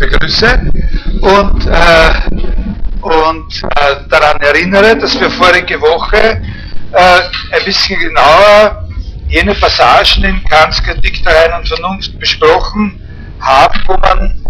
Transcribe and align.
begrüße 0.00 0.70
und, 1.20 1.66
äh, 1.66 2.10
und 3.02 3.62
äh, 3.62 4.08
daran 4.08 4.40
erinnere, 4.40 4.96
dass 4.96 5.20
wir 5.20 5.30
vorige 5.30 5.80
Woche 5.80 6.42
äh, 6.92 7.20
ein 7.52 7.64
bisschen 7.64 8.00
genauer 8.00 8.88
jene 9.28 9.54
Passagen 9.54 10.24
in 10.24 10.42
Kants 10.44 10.82
Kritik 10.82 11.22
der 11.22 11.52
reinen 11.52 11.64
Vernunft 11.64 12.18
besprochen 12.18 13.00
haben, 13.40 13.80
wo 13.86 13.96
man 13.98 14.44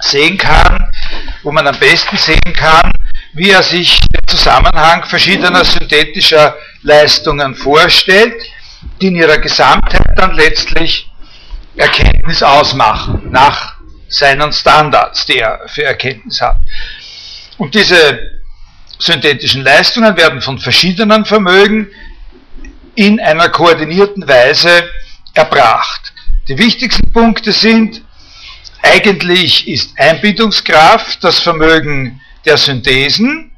sehen 0.00 0.36
kann, 0.36 0.90
wo 1.42 1.50
man 1.50 1.66
am 1.66 1.78
besten 1.78 2.16
sehen 2.16 2.52
kann, 2.52 2.90
wie 3.32 3.50
er 3.50 3.62
sich 3.62 3.98
den 4.00 4.26
Zusammenhang 4.26 5.04
verschiedener 5.04 5.64
synthetischer 5.64 6.56
Leistungen 6.82 7.54
vorstellt, 7.54 8.34
die 9.00 9.06
in 9.08 9.16
ihrer 9.16 9.38
Gesamtheit 9.38 10.06
dann 10.16 10.34
letztlich 10.34 11.10
Erkenntnis 11.76 12.42
ausmachen, 12.42 13.30
nach 13.30 13.75
seinen 14.08 14.52
Standards, 14.52 15.26
die 15.26 15.38
er 15.38 15.60
für 15.66 15.84
Erkenntnis 15.84 16.40
hat. 16.40 16.58
Und 17.58 17.74
diese 17.74 18.40
synthetischen 18.98 19.62
Leistungen 19.62 20.16
werden 20.16 20.40
von 20.40 20.58
verschiedenen 20.58 21.24
Vermögen 21.24 21.88
in 22.94 23.20
einer 23.20 23.48
koordinierten 23.48 24.26
Weise 24.26 24.88
erbracht. 25.34 26.12
Die 26.48 26.58
wichtigsten 26.58 27.12
Punkte 27.12 27.52
sind, 27.52 28.02
eigentlich 28.82 29.68
ist 29.68 29.98
Einbildungskraft 29.98 31.22
das 31.22 31.40
Vermögen 31.40 32.20
der 32.44 32.56
Synthesen, 32.56 33.52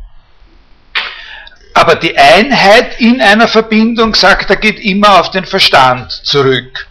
aber 1.74 1.94
die 1.94 2.16
Einheit 2.18 2.98
in 3.00 3.20
einer 3.20 3.46
Verbindung, 3.46 4.14
sagt 4.14 4.50
er, 4.50 4.56
geht 4.56 4.80
immer 4.80 5.20
auf 5.20 5.30
den 5.30 5.44
Verstand 5.44 6.10
zurück. 6.10 6.87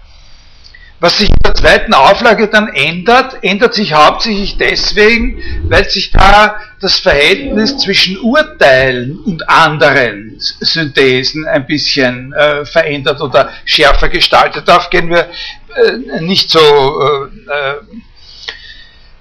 Was 1.00 1.20
sich 1.20 1.30
in 1.30 1.36
der 1.46 1.54
zweiten 1.54 1.94
Auflage 1.94 2.48
dann 2.48 2.70
ändert, 2.70 3.44
ändert 3.44 3.76
sich 3.76 3.94
hauptsächlich 3.94 4.58
deswegen, 4.58 5.40
weil 5.70 5.88
sich 5.88 6.12
da 6.12 6.60
das 6.82 6.98
Verhältnis 6.98 7.78
zwischen 7.78 8.18
Urteilen 8.18 9.20
und 9.20 9.48
anderen 9.48 10.36
Synthesen 10.40 11.46
ein 11.48 11.68
bisschen 11.68 12.34
äh, 12.34 12.66
verändert 12.66 13.22
oder 13.22 13.52
schärfer 13.66 14.10
gestaltet. 14.10 14.68
Darauf 14.68 14.90
gehen 14.90 15.10
wir 15.10 15.30
äh, 15.76 16.22
nicht 16.22 16.50
so 16.50 16.60
äh, 16.60 17.52
äh 17.52 17.82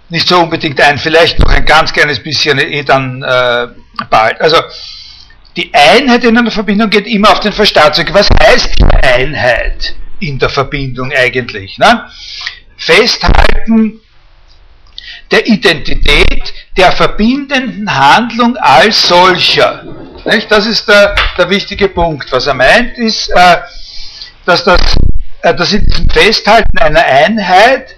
nicht 0.08 0.28
so 0.28 0.38
unbedingt 0.38 0.80
ein, 0.80 0.98
vielleicht 0.98 1.40
noch 1.40 1.50
ein 1.50 1.64
ganz 1.64 1.92
kleines 1.92 2.22
bisschen 2.22 2.60
eh 2.60 2.84
dann 2.84 3.24
äh, 3.24 3.66
bald. 4.08 4.40
Also 4.40 4.58
die 5.56 5.74
Einheit 5.74 6.22
in 6.22 6.38
einer 6.38 6.52
Verbindung 6.52 6.90
geht 6.90 7.08
immer 7.08 7.32
auf 7.32 7.40
den 7.40 7.52
Verstand 7.52 7.96
zurück. 7.96 8.10
Was 8.12 8.28
heißt 8.30 8.78
die 8.78 8.84
Einheit? 8.84 9.96
In 10.20 10.38
der 10.38 10.48
Verbindung 10.48 11.12
eigentlich. 11.12 11.78
Ne? 11.78 12.08
Festhalten 12.76 14.00
der 15.30 15.46
Identität 15.46 16.54
der 16.76 16.92
verbindenden 16.92 17.92
Handlung 17.92 18.56
als 18.56 19.08
solcher. 19.08 19.84
Nicht? 20.24 20.50
Das 20.50 20.66
ist 20.66 20.88
der, 20.88 21.14
der 21.36 21.48
wichtige 21.50 21.88
Punkt. 21.88 22.30
Was 22.32 22.46
er 22.46 22.54
meint, 22.54 22.96
ist, 22.98 23.28
äh, 23.30 23.56
dass 24.44 24.64
das, 24.64 24.80
äh, 25.42 25.54
das 25.54 25.72
in 25.72 25.84
diesem 25.84 26.08
Festhalten 26.10 26.78
einer 26.78 27.04
Einheit 27.04 27.94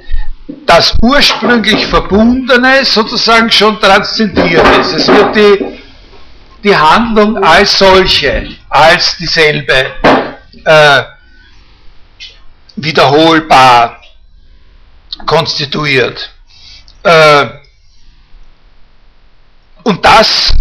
das 0.66 0.94
ursprünglich 1.02 1.86
Verbundene 1.86 2.84
sozusagen 2.84 3.50
schon 3.50 3.78
transzendiert 3.80 4.66
ist. 4.78 4.92
Es 4.94 5.08
wird 5.08 5.36
die, 5.36 5.78
die 6.64 6.74
Handlung 6.74 7.42
als 7.44 7.78
solche, 7.78 8.48
als 8.70 9.16
dieselbe 9.18 9.92
äh, 10.64 11.02
wiederholbar 12.82 14.00
konstituiert. 15.26 16.30
Äh, 17.02 17.46
und 19.84 20.04
das 20.04 20.52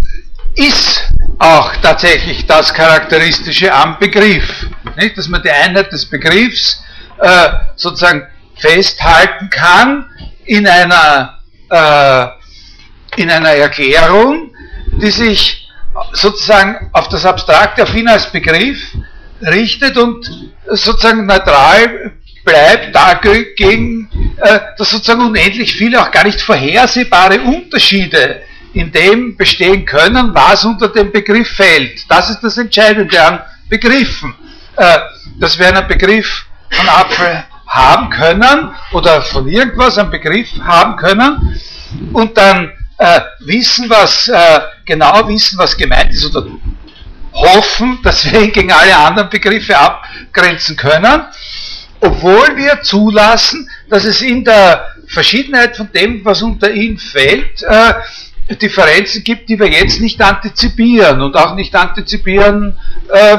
ist 0.55 1.03
auch 1.39 1.75
tatsächlich 1.77 2.45
das 2.45 2.73
Charakteristische 2.73 3.73
am 3.73 3.99
Begriff, 3.99 4.67
nicht? 4.95 5.17
dass 5.17 5.27
man 5.27 5.43
die 5.43 5.51
Einheit 5.51 5.91
des 5.91 6.05
Begriffs 6.05 6.83
äh, 7.19 7.49
sozusagen 7.75 8.27
festhalten 8.55 9.49
kann 9.49 10.05
in 10.45 10.67
einer, 10.67 11.39
äh, 11.69 13.21
in 13.21 13.29
einer 13.29 13.51
Erklärung, 13.51 14.51
die 14.99 15.11
sich 15.11 15.67
sozusagen 16.13 16.89
auf 16.93 17.07
das 17.09 17.25
Abstrakte, 17.25 17.83
auf 17.83 17.93
ihn 17.93 18.07
als 18.07 18.31
Begriff 18.31 18.79
richtet 19.41 19.97
und 19.97 20.29
sozusagen 20.67 21.25
neutral 21.25 22.11
bleibt 22.43 22.95
dagegen, 22.95 24.09
äh, 24.37 24.59
dass 24.77 24.91
sozusagen 24.91 25.21
unendlich 25.21 25.73
viele 25.73 26.01
auch 26.01 26.11
gar 26.11 26.23
nicht 26.23 26.41
vorhersehbare 26.41 27.41
Unterschiede 27.41 28.41
in 28.73 28.91
dem 28.91 29.35
bestehen 29.35 29.85
können, 29.85 30.33
was 30.33 30.63
unter 30.63 30.87
dem 30.89 31.11
Begriff 31.11 31.49
fällt. 31.49 32.09
Das 32.09 32.29
ist 32.29 32.41
das 32.41 32.57
Entscheidende 32.57 33.21
an 33.21 33.41
Begriffen. 33.69 34.33
Äh, 34.77 34.99
dass 35.39 35.57
wir 35.57 35.67
einen 35.67 35.87
Begriff 35.87 36.45
von 36.69 36.87
Apfel 36.87 37.43
haben 37.65 38.09
können 38.09 38.71
oder 38.91 39.21
von 39.21 39.47
irgendwas 39.47 39.97
einen 39.97 40.11
Begriff 40.11 40.47
haben 40.63 40.95
können 40.97 41.59
und 42.13 42.37
dann 42.37 42.71
äh, 42.97 43.21
wissen, 43.39 43.89
was 43.89 44.27
äh, 44.27 44.59
genau 44.85 45.27
wissen, 45.27 45.57
was 45.57 45.75
gemeint 45.75 46.11
ist 46.13 46.25
oder 46.25 46.47
hoffen, 47.37 47.99
dass 48.03 48.29
wir 48.29 48.41
ihn 48.41 48.51
gegen 48.51 48.71
alle 48.71 48.95
anderen 48.95 49.29
Begriffe 49.29 49.77
abgrenzen 49.77 50.75
können, 50.75 51.25
obwohl 51.99 52.55
wir 52.55 52.81
zulassen, 52.81 53.69
dass 53.89 54.05
es 54.05 54.21
in 54.21 54.43
der 54.43 54.87
Verschiedenheit 55.07 55.77
von 55.77 55.91
dem, 55.91 56.23
was 56.25 56.41
unter 56.41 56.71
ihn 56.71 56.97
fällt, 56.97 57.63
äh, 57.63 57.93
Differenzen 58.55 59.23
gibt, 59.23 59.49
die 59.49 59.59
wir 59.59 59.67
jetzt 59.67 59.99
nicht 59.99 60.21
antizipieren 60.21 61.21
und 61.21 61.35
auch 61.35 61.55
nicht 61.55 61.75
antizipieren 61.75 62.77
äh, 63.11 63.37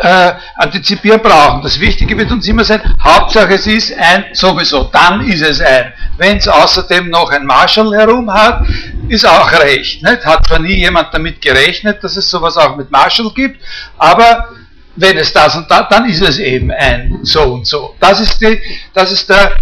äh, 0.00 0.32
antizipieren 0.56 1.20
brauchen. 1.22 1.62
Das 1.62 1.78
Wichtige 1.78 2.16
wird 2.16 2.30
uns 2.30 2.46
immer 2.48 2.64
sein, 2.64 2.82
Hauptsache 3.02 3.54
es 3.54 3.66
ist 3.66 3.96
ein 3.96 4.26
sowieso, 4.32 4.84
dann 4.84 5.26
ist 5.26 5.42
es 5.42 5.60
ein. 5.60 5.92
Wenn 6.16 6.38
es 6.38 6.48
außerdem 6.48 7.08
noch 7.08 7.30
ein 7.30 7.46
Marshall 7.46 7.94
herum 7.94 8.32
hat, 8.32 8.66
ist 9.08 9.26
auch 9.26 9.52
recht. 9.52 10.02
Nicht? 10.02 10.24
Hat 10.24 10.46
zwar 10.46 10.58
nie 10.58 10.74
jemand 10.74 11.12
damit 11.12 11.40
gerechnet, 11.40 12.02
dass 12.02 12.16
es 12.16 12.28
sowas 12.28 12.56
auch 12.56 12.76
mit 12.76 12.90
Marshall 12.90 13.30
gibt, 13.34 13.62
aber 13.98 14.48
wenn 14.96 15.16
es 15.18 15.32
das 15.32 15.54
und 15.56 15.70
das, 15.70 15.88
dann 15.90 16.08
ist 16.08 16.22
es 16.22 16.38
eben 16.38 16.70
ein 16.70 17.20
so 17.22 17.42
und 17.42 17.66
so. 17.66 17.94
Das 18.00 18.18
ist, 18.18 18.40
die, 18.40 18.60
das 18.94 19.12
ist 19.12 19.28
der, 19.28 19.54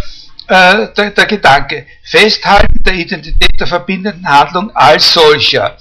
äh, 0.47 0.89
der, 0.97 1.11
der 1.11 1.27
Gedanke. 1.27 1.87
Festhalten 2.05 2.83
der 2.85 2.95
Identität 2.95 3.59
der 3.59 3.67
verbindenden 3.67 4.27
Handlung 4.29 4.71
als 4.75 5.13
solcher. 5.13 5.77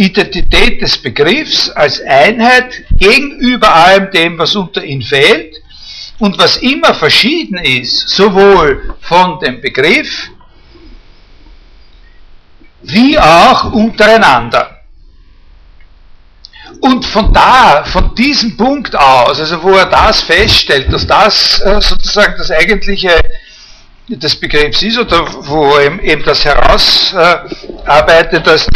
Identität 0.00 0.80
des 0.80 0.96
Begriffs 0.96 1.68
als 1.68 2.00
Einheit 2.00 2.84
gegenüber 2.98 3.74
allem 3.74 4.10
dem, 4.10 4.38
was 4.38 4.56
unter 4.56 4.82
ihn 4.82 5.02
fehlt 5.02 5.54
und 6.18 6.38
was 6.38 6.56
immer 6.56 6.94
verschieden 6.94 7.58
ist, 7.58 8.08
sowohl 8.08 8.94
von 9.02 9.38
dem 9.40 9.60
Begriff 9.60 10.30
wie 12.82 13.18
auch 13.18 13.72
untereinander. 13.72 14.78
Und 16.80 17.04
von 17.04 17.30
da, 17.34 17.84
von 17.84 18.14
diesem 18.14 18.56
Punkt 18.56 18.96
aus, 18.96 19.38
also 19.38 19.62
wo 19.62 19.72
er 19.72 19.84
das 19.84 20.22
feststellt, 20.22 20.90
dass 20.90 21.06
das 21.06 21.60
äh, 21.60 21.78
sozusagen 21.78 22.36
das 22.38 22.50
eigentliche 22.50 23.20
des 24.08 24.40
Begriffs 24.40 24.82
ist, 24.82 24.98
oder 24.98 25.26
wo 25.46 25.74
er 25.74 26.02
eben 26.02 26.24
das 26.24 26.42
herausarbeitet, 26.42 28.46
dass 28.46 28.66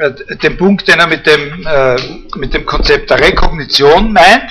äh, 0.00 0.36
den 0.36 0.56
Punkt, 0.56 0.88
den 0.88 0.98
er 0.98 1.06
mit 1.06 1.26
dem, 1.26 1.66
äh, 1.66 1.96
mit 2.36 2.54
dem 2.54 2.64
Konzept 2.64 3.10
der 3.10 3.20
Rekognition 3.20 4.12
meint. 4.12 4.50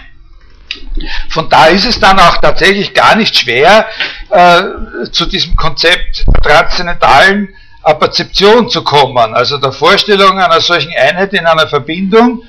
Von 1.30 1.50
da 1.50 1.66
ist 1.66 1.86
es 1.86 2.00
dann 2.00 2.20
auch 2.20 2.38
tatsächlich 2.38 2.94
gar 2.94 3.16
nicht 3.16 3.36
schwer, 3.36 3.88
äh, 4.30 5.10
zu 5.12 5.26
diesem 5.26 5.56
Konzept 5.56 6.26
transzendentalen 6.44 7.50
Perzeption 7.84 8.70
zu 8.70 8.84
kommen, 8.84 9.34
also 9.34 9.58
der 9.58 9.72
Vorstellung 9.72 10.40
einer 10.40 10.62
solchen 10.62 10.94
Einheit 10.96 11.34
in 11.34 11.46
einer 11.46 11.68
Verbindung, 11.68 12.44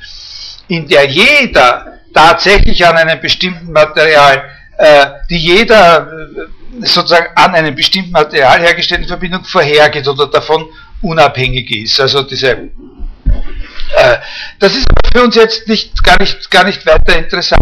in 0.68 0.86
der 0.86 1.06
jeder 1.06 2.00
tatsächlich 2.12 2.84
an 2.86 2.96
einem 2.96 3.20
bestimmten 3.20 3.72
Material, 3.72 4.44
äh, 4.76 5.06
die 5.30 5.38
jeder 5.38 6.08
äh, 6.08 6.86
sozusagen 6.86 7.28
an 7.36 7.54
einem 7.54 7.74
bestimmten 7.74 8.10
Material 8.10 8.60
hergestellten 8.60 9.06
Verbindung 9.06 9.44
vorhergeht 9.44 10.06
oder 10.08 10.26
davon 10.26 10.68
unabhängig 11.02 11.70
ist. 11.70 12.00
Also 12.00 12.22
diese, 12.22 12.50
äh, 12.50 14.16
das 14.58 14.74
ist 14.74 14.86
für 15.12 15.22
uns 15.22 15.34
jetzt 15.34 15.68
nicht, 15.68 16.02
gar, 16.04 16.18
nicht, 16.18 16.50
gar 16.50 16.64
nicht 16.64 16.84
weiter 16.86 17.18
interessant. 17.18 17.60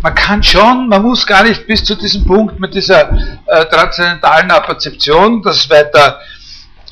Man 0.00 0.14
kann 0.14 0.42
schon, 0.42 0.88
man 0.88 1.02
muss 1.02 1.26
gar 1.26 1.42
nicht 1.42 1.66
bis 1.66 1.82
zu 1.82 1.96
diesem 1.96 2.24
Punkt 2.24 2.60
mit 2.60 2.74
dieser 2.74 3.12
äh, 3.46 3.64
transzendentalen 3.66 4.48
Perzeption 4.48 5.42
das 5.42 5.68
weiter 5.68 6.20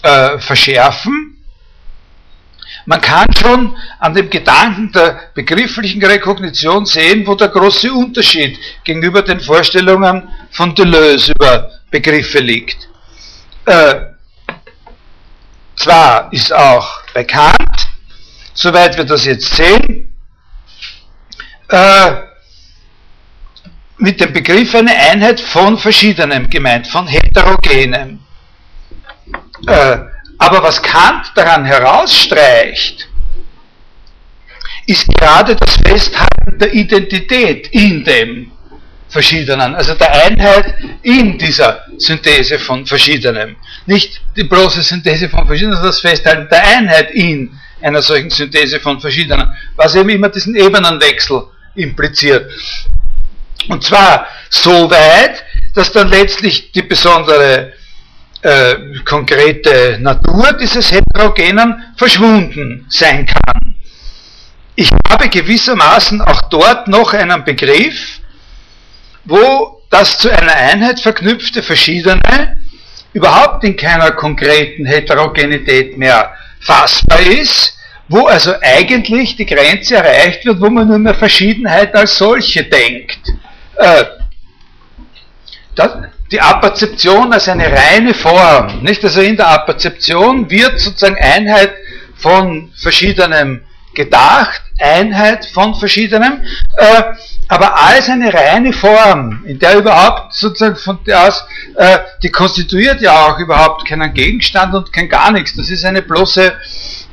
äh, 0.03 0.39
verschärfen. 0.39 1.37
Man 2.85 3.01
kann 3.01 3.27
schon 3.35 3.77
an 3.99 4.15
dem 4.15 4.31
Gedanken 4.31 4.93
der 4.93 5.31
begrifflichen 5.35 6.05
Rekognition 6.05 6.87
sehen, 6.87 7.27
wo 7.27 7.35
der 7.35 7.49
große 7.49 7.93
Unterschied 7.93 8.59
gegenüber 8.85 9.23
den 9.23 9.41
Vorstellungen 9.41 10.29
von 10.51 10.75
Deleuze 10.75 11.33
über 11.33 11.71
Begriffe 11.91 12.39
liegt. 12.39 12.89
Äh, 13.65 14.16
zwar 15.87 16.33
ist 16.33 16.53
auch 16.53 17.01
bekannt, 17.15 17.89
soweit 18.55 18.97
wir 18.97 19.05
das 19.05 19.25
jetzt 19.25 19.55
sehen, 19.55 20.13
äh, 21.69 22.13
mit 23.99 24.21
dem 24.21 24.33
Begriff 24.33 24.75
eine 24.75 24.93
Einheit 24.93 25.41
von 25.41 25.79
verschiedenem 25.79 26.51
gemeint, 26.51 26.89
von 26.89 27.07
heterogenem. 27.07 28.19
Äh, 29.69 29.99
aber 30.39 30.63
was 30.63 30.83
Kant 30.83 31.31
daran 31.37 31.65
herausstreicht, 31.65 33.09
ist 34.87 35.07
gerade 35.07 35.55
das 35.55 35.77
Festhalten 35.77 36.59
der 36.59 36.75
Identität 36.75 37.69
in 37.69 38.05
dem 38.05 38.53
Verschiedenen, 39.17 39.75
also 39.75 39.95
der 39.95 40.13
Einheit 40.27 40.75
in 41.03 41.39
dieser 41.39 41.87
Synthese 41.97 42.59
von 42.59 42.85
Verschiedenem. 42.85 43.57
Nicht 43.87 44.21
die 44.37 44.45
bloße 44.45 44.83
Synthese 44.83 45.31
von 45.31 45.47
Verschiedenen, 45.47 45.77
sondern 45.77 45.93
das 45.93 46.01
Festhalten 46.01 46.47
der 46.51 46.63
Einheit 46.63 47.13
in 47.13 47.59
einer 47.81 48.03
solchen 48.03 48.29
Synthese 48.29 48.79
von 48.79 49.01
Verschiedenen, 49.01 49.49
was 49.75 49.95
eben 49.95 50.11
immer 50.11 50.29
diesen 50.29 50.55
Ebenenwechsel 50.55 51.45
impliziert. 51.77 52.51
Und 53.69 53.83
zwar 53.83 54.27
so 54.51 54.91
weit, 54.91 55.43
dass 55.75 55.91
dann 55.93 56.09
letztlich 56.09 56.73
die 56.73 56.83
besondere 56.83 57.73
äh, 58.43 58.75
konkrete 59.03 59.97
Natur 59.99 60.53
dieses 60.61 60.93
Heterogenen 60.93 61.95
verschwunden 61.97 62.85
sein 62.91 63.25
kann. 63.25 63.75
Ich 64.75 64.91
habe 65.09 65.31
gewissermaßen 65.31 66.21
auch 66.21 66.43
dort 66.51 66.87
noch 66.87 67.15
einen 67.15 67.43
Begriff, 67.45 68.21
wo 69.27 69.83
das 69.91 70.19
zu 70.19 70.31
einer 70.31 70.55
Einheit 70.55 71.01
verknüpfte 71.01 71.63
Verschiedene 71.63 72.57
überhaupt 73.13 73.65
in 73.65 73.77
keiner 73.77 74.13
konkreten 74.13 74.85
Heterogenität 74.85 75.97
mehr 75.97 76.35
fassbar 76.61 77.21
ist, 77.21 77.77
wo 78.09 78.27
also 78.27 78.55
eigentlich 78.61 79.37
die 79.37 79.47
Grenze 79.47 79.97
erreicht 79.97 80.45
wird, 80.45 80.61
wo 80.61 80.71
man 80.71 80.89
nur 80.89 80.99
mehr 80.99 81.15
Verschiedenheit 81.15 81.95
als 81.95 82.19
solche 82.19 82.65
denkt. 82.65 83.19
Äh, 83.77 84.05
die 86.31 86.41
Apperzeption 86.41 87.33
als 87.33 87.49
eine 87.49 87.71
reine 87.71 88.15
Form, 88.15 88.83
nicht? 88.83 89.05
Also 89.05 89.21
in 89.21 89.37
der 89.37 89.49
Apperzeption 89.49 90.51
wird 90.51 90.79
sozusagen 90.79 91.17
Einheit 91.17 91.73
von 92.17 92.73
verschiedenem 92.77 93.63
gedacht, 93.97 94.63
Einheit 94.79 95.47
von 95.47 95.75
verschiedenem, 95.75 96.43
äh, 96.77 97.03
aber 97.49 97.77
als 97.77 98.09
eine 98.09 98.33
reine 98.33 98.73
Form, 98.73 99.43
in 99.45 99.59
der 99.59 99.79
überhaupt 99.79 100.35
sozusagen 100.35 100.77
von 100.77 101.03
der 101.05 101.27
aus, 101.27 101.45
äh, 101.75 101.99
die 102.23 102.31
konstituiert 102.31 103.01
ja 103.01 103.27
auch 103.27 103.39
überhaupt 103.39 103.87
keinen 103.89 104.13
Gegenstand 104.15 104.75
und 104.75 104.93
kein 104.93 105.09
gar 105.09 105.33
nichts. 105.33 105.55
Das 105.57 105.71
ist 105.71 105.85
eine 105.85 106.03
bloße, 106.03 106.53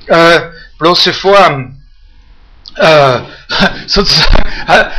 äh, 0.08 0.40
bloße 0.78 1.14
Form, 1.14 1.82
äh, 2.76 3.20
sozusagen, 3.88 4.44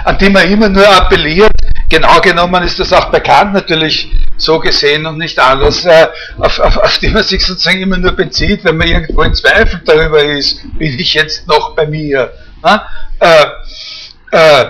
an 0.05 0.19
die 0.19 0.31
man 0.31 0.51
immer 0.51 0.69
nur 0.69 0.89
appelliert. 0.89 1.53
Genau 1.95 2.21
genommen 2.21 2.65
ist 2.65 2.81
das 2.81 2.93
auch 2.93 3.13
bekannt 3.13 3.55
natürlich 3.55 4.11
so 4.37 4.59
gesehen 4.59 5.07
und 5.07 5.17
nicht 5.17 5.39
anders, 5.39 5.85
äh, 5.85 6.09
auf, 6.39 6.59
auf, 6.59 6.77
auf 6.77 6.99
die 6.99 7.07
man 7.07 7.23
sich 7.23 7.47
sozusagen 7.47 7.81
immer 7.81 7.97
nur 7.97 8.11
bezieht, 8.11 8.65
wenn 8.65 8.77
man 8.77 8.89
irgendwo 8.89 9.23
in 9.23 9.33
Zweifel 9.33 9.81
darüber 9.85 10.21
ist, 10.21 10.59
bin 10.77 10.99
ich 10.99 11.15
jetzt 11.15 11.47
noch 11.47 11.77
bei 11.77 11.87
mir. 11.87 12.33
Äh, 12.65 13.45
äh, 14.33 14.65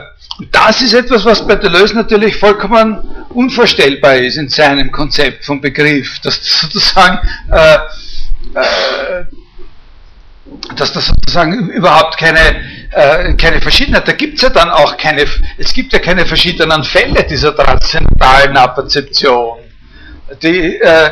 das 0.50 0.82
ist 0.82 0.92
etwas, 0.92 1.24
was 1.24 1.46
bei 1.46 1.56
Deleuze 1.56 1.94
natürlich 1.94 2.36
vollkommen 2.36 2.98
unvorstellbar 3.30 4.16
ist 4.16 4.36
in 4.36 4.50
seinem 4.50 4.92
Konzept 4.92 5.46
vom 5.46 5.62
Begriff, 5.62 6.18
dass 6.18 6.38
das 6.38 6.60
sozusagen 6.60 7.26
äh, 7.50 7.76
äh, 8.54 9.24
dass 10.76 10.92
das 10.92 11.06
sozusagen 11.06 11.70
überhaupt 11.70 12.18
keine, 12.18 12.38
äh, 12.90 13.34
keine 13.34 13.60
Verschiedenheit, 13.60 14.06
da 14.06 14.12
gibt 14.12 14.36
es 14.36 14.42
ja 14.42 14.50
dann 14.50 14.70
auch 14.70 14.96
keine, 14.96 15.24
es 15.56 15.72
gibt 15.72 15.92
ja 15.92 15.98
keine 15.98 16.26
verschiedenen 16.26 16.84
Fälle 16.84 17.24
dieser 17.24 17.56
transzendentalen 17.56 18.56
Apperzeption. 18.56 19.58
Die, 20.42 20.76
äh, 20.76 21.10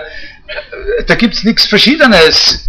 da 1.06 1.14
gibt 1.14 1.34
es 1.34 1.44
nichts 1.44 1.66
Verschiedenes 1.66 2.68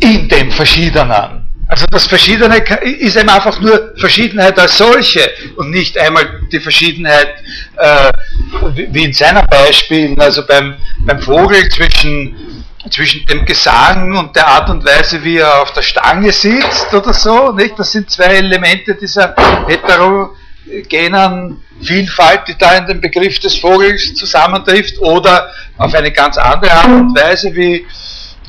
in 0.00 0.28
dem 0.28 0.50
Verschiedenen. 0.50 1.41
Also 1.72 1.86
das 1.90 2.06
Verschiedene 2.06 2.58
ist 2.82 3.16
eben 3.16 3.30
einfach 3.30 3.58
nur 3.58 3.94
Verschiedenheit 3.96 4.58
als 4.58 4.76
solche 4.76 5.30
und 5.56 5.70
nicht 5.70 5.96
einmal 5.96 6.42
die 6.52 6.60
Verschiedenheit, 6.60 7.32
äh, 7.78 8.12
wie 8.74 9.04
in 9.04 9.14
seiner 9.14 9.44
Beispielen, 9.44 10.20
also 10.20 10.46
beim, 10.46 10.74
beim 10.98 11.18
Vogel 11.22 11.66
zwischen 11.70 12.66
zwischen 12.90 13.24
dem 13.24 13.46
Gesang 13.46 14.14
und 14.18 14.36
der 14.36 14.46
Art 14.46 14.68
und 14.68 14.84
Weise, 14.84 15.24
wie 15.24 15.38
er 15.38 15.62
auf 15.62 15.72
der 15.72 15.80
Stange 15.80 16.30
sitzt 16.30 16.92
oder 16.92 17.14
so, 17.14 17.52
nicht? 17.52 17.78
Das 17.78 17.90
sind 17.90 18.10
zwei 18.10 18.34
Elemente 18.34 18.94
dieser 18.94 19.34
heterogenen 19.66 21.62
Vielfalt, 21.80 22.48
die 22.48 22.58
da 22.58 22.76
in 22.76 22.86
dem 22.86 23.00
Begriff 23.00 23.38
des 23.38 23.56
Vogels 23.56 24.14
zusammentrifft, 24.14 24.98
oder 24.98 25.50
auf 25.78 25.94
eine 25.94 26.12
ganz 26.12 26.36
andere 26.36 26.72
Art 26.72 26.86
und 26.88 27.16
Weise, 27.18 27.54
wie, 27.54 27.86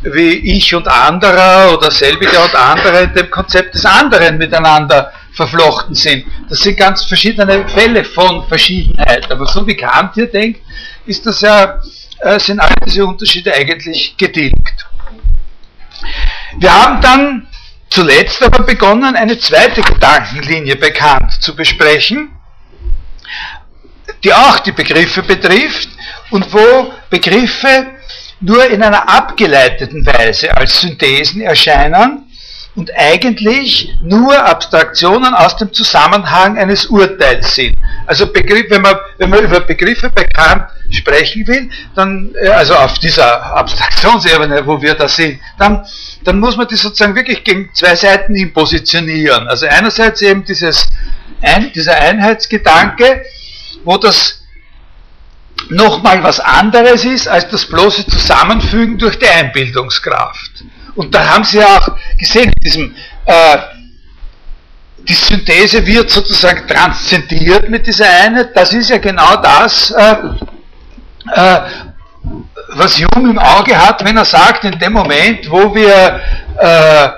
wie 0.03 0.57
ich 0.57 0.73
und 0.75 0.87
anderer 0.87 1.73
oder 1.73 1.89
selbiger 1.91 2.43
und 2.43 2.55
andere 2.55 3.03
in 3.03 3.13
dem 3.13 3.29
Konzept 3.29 3.75
des 3.75 3.85
anderen 3.85 4.37
miteinander 4.37 5.11
verflochten 5.33 5.95
sind. 5.95 6.25
Das 6.49 6.59
sind 6.59 6.77
ganz 6.77 7.03
verschiedene 7.05 7.67
Fälle 7.69 8.03
von 8.03 8.47
Verschiedenheit. 8.47 9.31
Aber 9.31 9.47
so 9.47 9.65
wie 9.65 9.75
Kant 9.75 10.13
hier 10.13 10.27
denkt, 10.27 10.61
ist 11.05 11.25
das 11.25 11.41
ja 11.41 11.79
äh, 12.23 12.39
sind 12.39 12.59
all 12.59 12.73
diese 12.85 13.05
Unterschiede 13.05 13.53
eigentlich 13.53 14.15
getilgt. 14.17 14.85
Wir 16.57 16.73
haben 16.73 17.01
dann 17.01 17.47
zuletzt 17.89 18.41
aber 18.41 18.63
begonnen, 18.63 19.15
eine 19.15 19.37
zweite 19.37 19.81
Gedankenlinie 19.81 20.75
bekannt 20.75 21.41
zu 21.41 21.55
besprechen, 21.55 22.31
die 24.23 24.33
auch 24.33 24.59
die 24.59 24.71
Begriffe 24.71 25.21
betrifft 25.23 25.89
und 26.31 26.51
wo 26.53 26.93
Begriffe 27.09 27.87
nur 28.41 28.65
in 28.69 28.83
einer 28.83 29.07
abgeleiteten 29.09 30.05
Weise 30.05 30.55
als 30.55 30.81
Synthesen 30.81 31.41
erscheinen 31.41 32.23
und 32.75 32.91
eigentlich 32.95 33.93
nur 34.01 34.43
Abstraktionen 34.43 35.33
aus 35.33 35.57
dem 35.57 35.71
Zusammenhang 35.73 36.57
eines 36.57 36.87
Urteils 36.87 37.53
sind. 37.55 37.75
Also 38.07 38.27
Begriff, 38.27 38.65
wenn, 38.69 38.81
man, 38.81 38.95
wenn 39.19 39.29
man 39.29 39.43
über 39.43 39.59
Begriffe 39.59 40.09
bekannt 40.09 40.65
sprechen 40.89 41.47
will, 41.47 41.69
dann, 41.95 42.33
äh, 42.41 42.49
also 42.49 42.75
auf 42.75 42.97
dieser 42.99 43.55
Abstraktionsebene, 43.55 44.65
wo 44.65 44.81
wir 44.81 44.95
da 44.95 45.07
sind, 45.07 45.39
dann, 45.59 45.85
dann 46.23 46.39
muss 46.39 46.57
man 46.57 46.67
die 46.67 46.75
sozusagen 46.75 47.15
wirklich 47.15 47.43
gegen 47.43 47.69
zwei 47.73 47.95
Seiten 47.95 48.35
hin 48.35 48.53
positionieren. 48.53 49.47
Also 49.47 49.67
einerseits 49.67 50.21
eben 50.21 50.43
dieses, 50.43 50.87
ein, 51.41 51.71
dieser 51.73 51.95
Einheitsgedanke, 51.95 53.23
wo 53.83 53.97
das 53.97 54.42
nochmal 55.69 56.23
was 56.23 56.39
anderes 56.39 57.05
ist 57.05 57.27
als 57.27 57.49
das 57.49 57.65
bloße 57.65 58.05
Zusammenfügen 58.07 58.97
durch 58.97 59.17
die 59.17 59.27
Einbildungskraft. 59.27 60.63
Und 60.95 61.13
da 61.13 61.27
haben 61.27 61.43
Sie 61.43 61.57
ja 61.57 61.77
auch 61.77 61.89
gesehen, 62.17 62.51
in 62.55 62.63
diesem, 62.63 62.95
äh, 63.25 63.57
die 64.97 65.13
Synthese 65.13 65.85
wird 65.85 66.09
sozusagen 66.09 66.67
transzendiert 66.67 67.69
mit 67.69 67.87
dieser 67.87 68.07
Einheit. 68.07 68.55
Das 68.55 68.73
ist 68.73 68.89
ja 68.89 68.97
genau 68.97 69.35
das, 69.37 69.91
äh, 69.91 70.15
äh, 71.33 71.61
was 72.69 72.97
Hume 72.97 73.31
im 73.31 73.39
Auge 73.39 73.77
hat, 73.77 74.03
wenn 74.05 74.17
er 74.17 74.25
sagt, 74.25 74.63
in 74.65 74.77
dem 74.79 74.93
Moment, 74.93 75.49
wo 75.49 75.73
wir, 75.73 76.21
äh, 76.57 77.09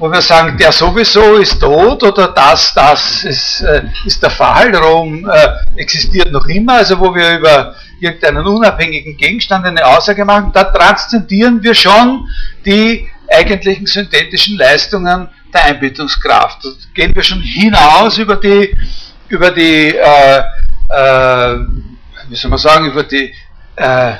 wo 0.00 0.10
wir 0.10 0.22
sagen, 0.22 0.56
der 0.56 0.72
sowieso 0.72 1.36
ist 1.36 1.60
tot 1.60 2.02
oder 2.02 2.28
das, 2.28 2.72
das 2.74 3.22
ist, 3.24 3.60
äh, 3.60 3.82
ist 4.06 4.22
der 4.22 4.30
Fall, 4.30 4.74
Rom 4.74 5.28
äh, 5.28 5.48
existiert 5.80 6.32
noch 6.32 6.46
immer, 6.46 6.78
also 6.78 6.98
wo 6.98 7.14
wir 7.14 7.36
über 7.38 7.74
irgendeinen 8.00 8.46
unabhängigen 8.46 9.16
Gegenstand 9.18 9.66
eine 9.66 9.84
Aussage 9.84 10.24
machen, 10.24 10.52
da 10.54 10.64
transzendieren 10.64 11.62
wir 11.62 11.74
schon 11.74 12.26
die 12.64 13.08
eigentlichen 13.30 13.86
synthetischen 13.86 14.56
Leistungen 14.56 15.28
der 15.52 15.64
Einbildungskraft. 15.64 16.64
Da 16.64 16.70
gehen 16.94 17.14
wir 17.14 17.22
schon 17.22 17.42
hinaus 17.42 18.16
über 18.16 18.36
die, 18.36 18.74
über 19.28 19.50
die 19.50 19.94
äh, 19.94 20.42
äh, 20.88 21.58
wie 22.28 22.36
soll 22.36 22.50
man 22.50 22.58
sagen, 22.58 22.86
über 22.86 23.02
die 23.02 23.34
äh, 23.76 24.12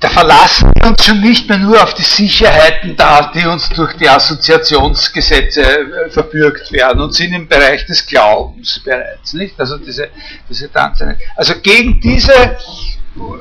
da 0.00 0.08
verlassen 0.08 0.70
wir 0.76 0.90
uns 0.90 1.04
schon 1.04 1.20
nicht 1.20 1.48
mehr 1.48 1.58
nur 1.58 1.82
auf 1.82 1.94
die 1.94 2.02
Sicherheiten 2.02 2.96
da, 2.96 3.32
die 3.34 3.44
uns 3.46 3.68
durch 3.70 3.94
die 3.94 4.08
Assoziationsgesetze 4.08 5.62
äh, 5.62 6.10
verbürgt 6.10 6.70
werden 6.70 7.00
und 7.00 7.14
sind 7.14 7.32
im 7.32 7.48
Bereich 7.48 7.84
des 7.86 8.06
Glaubens 8.06 8.80
bereits, 8.84 9.32
nicht? 9.32 9.58
Also 9.58 9.76
diese, 9.78 10.08
diese 10.48 10.70
Tanze. 10.70 11.16
Also 11.34 11.54
gegen 11.60 12.00
diese 12.00 12.56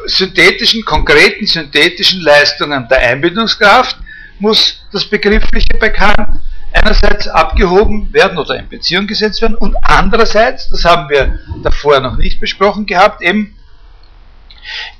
synthetischen, 0.08 0.84
konkreten 0.84 1.46
synthetischen 1.46 2.22
Leistungen 2.22 2.88
der 2.88 3.00
Einbildungskraft 3.00 3.98
muss 4.40 4.82
das 4.92 5.06
Begriffliche 5.06 5.76
bekannt 5.80 6.42
einerseits 6.74 7.28
abgehoben 7.28 8.12
werden 8.14 8.38
oder 8.38 8.56
in 8.58 8.68
Beziehung 8.68 9.08
gesetzt 9.08 9.42
werden 9.42 9.56
und 9.56 9.76
andererseits, 9.82 10.70
das 10.70 10.86
haben 10.86 11.10
wir 11.10 11.40
davor 11.64 12.00
noch 12.00 12.18
nicht 12.18 12.40
besprochen 12.40 12.86
gehabt, 12.86 13.22
eben 13.22 13.56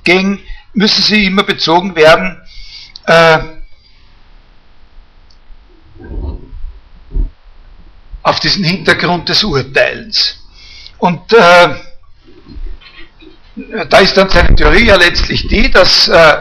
gegen, 0.04 0.40
müssen 0.78 1.02
sie 1.02 1.26
immer 1.26 1.44
bezogen 1.44 1.96
werden 1.96 2.40
äh, 3.08 3.40
auf 8.22 8.40
diesen 8.40 8.64
Hintergrund 8.64 9.28
des 9.28 9.44
Urteils. 9.44 10.38
Und 11.00 11.34
äh, 11.34 11.76
da 13.90 13.98
ist 13.98 14.16
dann 14.16 14.30
seine 14.30 14.56
Theorie 14.56 14.86
ja 14.86 14.98
letztlich 14.98 15.48
die, 15.48 15.72
dass 15.72 16.08
äh, 16.10 16.38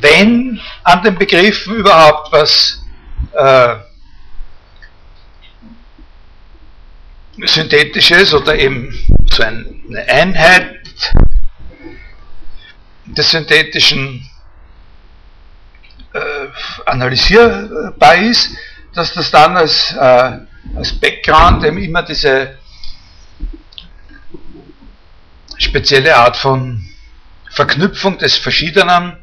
wenn 0.00 0.60
an 0.82 1.02
den 1.04 1.16
Begriffen 1.16 1.76
überhaupt 1.76 2.32
was 2.32 2.82
äh, 3.32 3.76
Synthetisches 7.46 8.34
oder 8.34 8.58
eben 8.58 8.92
so 9.30 9.44
eine 9.44 10.04
Einheit 10.08 10.78
des 13.14 13.30
Synthetischen 13.30 14.28
äh, 16.12 16.20
analysierbar 16.86 18.16
ist, 18.16 18.50
dass 18.94 19.12
das 19.14 19.30
dann 19.30 19.56
als, 19.56 19.92
äh, 19.92 20.38
als 20.76 20.92
Background 21.00 21.64
eben 21.64 21.78
immer 21.78 22.02
diese 22.02 22.58
spezielle 25.58 26.16
Art 26.16 26.36
von 26.36 26.84
Verknüpfung 27.50 28.18
des 28.18 28.36
Verschiedenen 28.36 29.16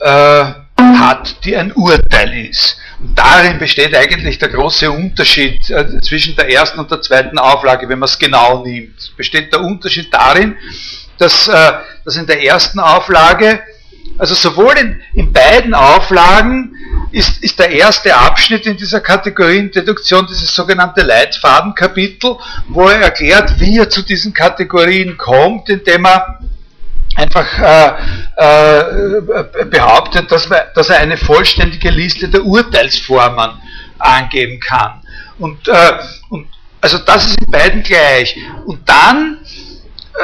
äh, 0.00 0.44
hat, 0.76 1.44
die 1.44 1.56
ein 1.56 1.72
Urteil 1.72 2.46
ist. 2.48 2.78
Und 3.00 3.18
darin 3.18 3.58
besteht 3.58 3.94
eigentlich 3.94 4.38
der 4.38 4.48
große 4.48 4.90
Unterschied 4.90 5.68
äh, 5.70 6.00
zwischen 6.00 6.36
der 6.36 6.50
ersten 6.50 6.78
und 6.80 6.90
der 6.90 7.02
zweiten 7.02 7.38
Auflage, 7.38 7.88
wenn 7.88 7.98
man 7.98 8.08
es 8.08 8.18
genau 8.18 8.64
nimmt. 8.64 9.16
Besteht 9.16 9.52
der 9.52 9.60
Unterschied 9.60 10.12
darin, 10.12 10.56
dass, 11.18 11.48
äh, 11.48 11.72
in 12.16 12.26
der 12.26 12.42
ersten 12.42 12.80
Auflage, 12.80 13.60
also 14.18 14.34
sowohl 14.34 14.74
in, 14.78 15.00
in 15.14 15.32
beiden 15.32 15.74
Auflagen 15.74 16.74
ist, 17.10 17.42
ist 17.42 17.58
der 17.58 17.70
erste 17.70 18.14
Abschnitt 18.14 18.66
in 18.66 18.76
dieser 18.76 19.00
Kategoriendeduktion 19.00 20.26
dieses 20.26 20.54
sogenannte 20.54 21.02
Leitfadenkapitel, 21.02 22.36
wo 22.68 22.88
er 22.88 23.00
erklärt, 23.00 23.58
wie 23.60 23.78
er 23.78 23.88
zu 23.88 24.02
diesen 24.02 24.32
Kategorien 24.32 25.16
kommt, 25.16 25.68
indem 25.68 26.06
er 26.06 26.40
einfach 27.16 27.46
äh, 27.58 27.92
äh, 28.36 29.64
behauptet, 29.66 30.30
dass, 30.30 30.50
wir, 30.50 30.66
dass, 30.74 30.90
er 30.90 30.98
eine 30.98 31.16
vollständige 31.16 31.90
Liste 31.90 32.28
der 32.28 32.44
Urteilsformen 32.44 33.50
angeben 33.98 34.60
kann. 34.60 35.00
Und, 35.38 35.68
äh, 35.68 35.92
und 36.30 36.48
also 36.80 36.98
das 36.98 37.26
ist 37.26 37.40
in 37.40 37.50
beiden 37.50 37.82
gleich. 37.82 38.36
Und 38.66 38.88
dann 38.88 39.38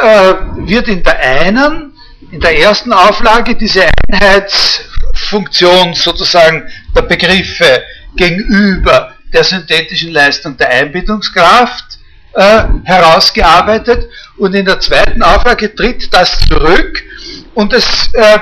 äh, 0.03 0.35
wird 0.69 0.89
in 0.89 1.03
der 1.03 1.19
einen, 1.19 1.93
in 2.31 2.41
der 2.41 2.59
ersten 2.59 2.93
Auflage 2.93 3.55
diese 3.57 3.87
Einheitsfunktion 4.09 5.95
sozusagen 5.95 6.69
der 6.95 7.03
Begriffe 7.03 7.83
gegenüber 8.17 9.15
der 9.33 9.45
synthetischen 9.45 10.13
Leistung 10.13 10.57
der 10.57 10.71
Einbindungskraft 10.71 11.99
äh, 12.35 12.63
herausgearbeitet 12.85 14.09
und 14.39 14.55
in 14.55 14.65
der 14.65 14.81
zweiten 14.81 15.23
Auflage 15.23 15.75
tritt 15.75 16.13
das 16.13 16.39
zurück 16.41 17.03
und 17.55 17.73
es 17.73 18.11
äh, 18.15 18.39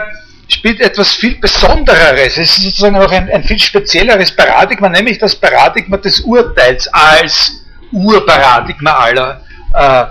spielt 0.49 0.81
etwas 0.81 1.13
viel 1.15 1.37
Besondereres. 1.37 2.39
Es 2.39 2.57
ist 2.57 2.63
sozusagen 2.63 2.97
auch 2.97 3.11
ein, 3.11 3.31
ein, 3.31 3.45
viel 3.45 3.59
spezielleres 3.59 4.35
Paradigma, 4.35 4.89
nämlich 4.89 5.19
das 5.19 5.35
Paradigma 5.35 5.99
des 5.99 6.21
Urteils 6.21 6.89
als 6.89 7.53
Urparadigma 7.93 8.93
aller, 8.93 9.43
äh, 9.75 10.05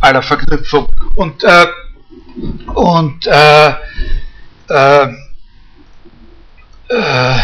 aller 0.00 0.22
Verknüpfung. 0.22 0.88
Und, 1.16 1.42
äh, 1.44 1.66
und 2.74 3.26
äh, 3.26 3.74
äh, 4.68 5.08
äh 6.88 7.38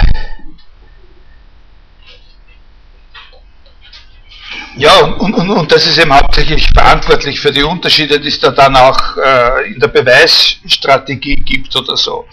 Ja, 4.77 5.01
und, 5.01 5.35
und, 5.35 5.51
und 5.51 5.73
das 5.73 5.87
ist 5.87 5.99
eben 5.99 6.15
hauptsächlich 6.15 6.69
verantwortlich 6.73 7.41
für 7.41 7.51
die 7.51 7.63
Unterschiede, 7.63 8.21
die 8.21 8.29
es 8.29 8.39
da 8.39 8.51
dann 8.51 8.77
auch 8.77 9.17
äh, 9.17 9.73
in 9.73 9.81
der 9.81 9.89
Beweisstrategie 9.89 11.37
gibt 11.37 11.75
oder 11.75 11.97
so. 11.97 12.25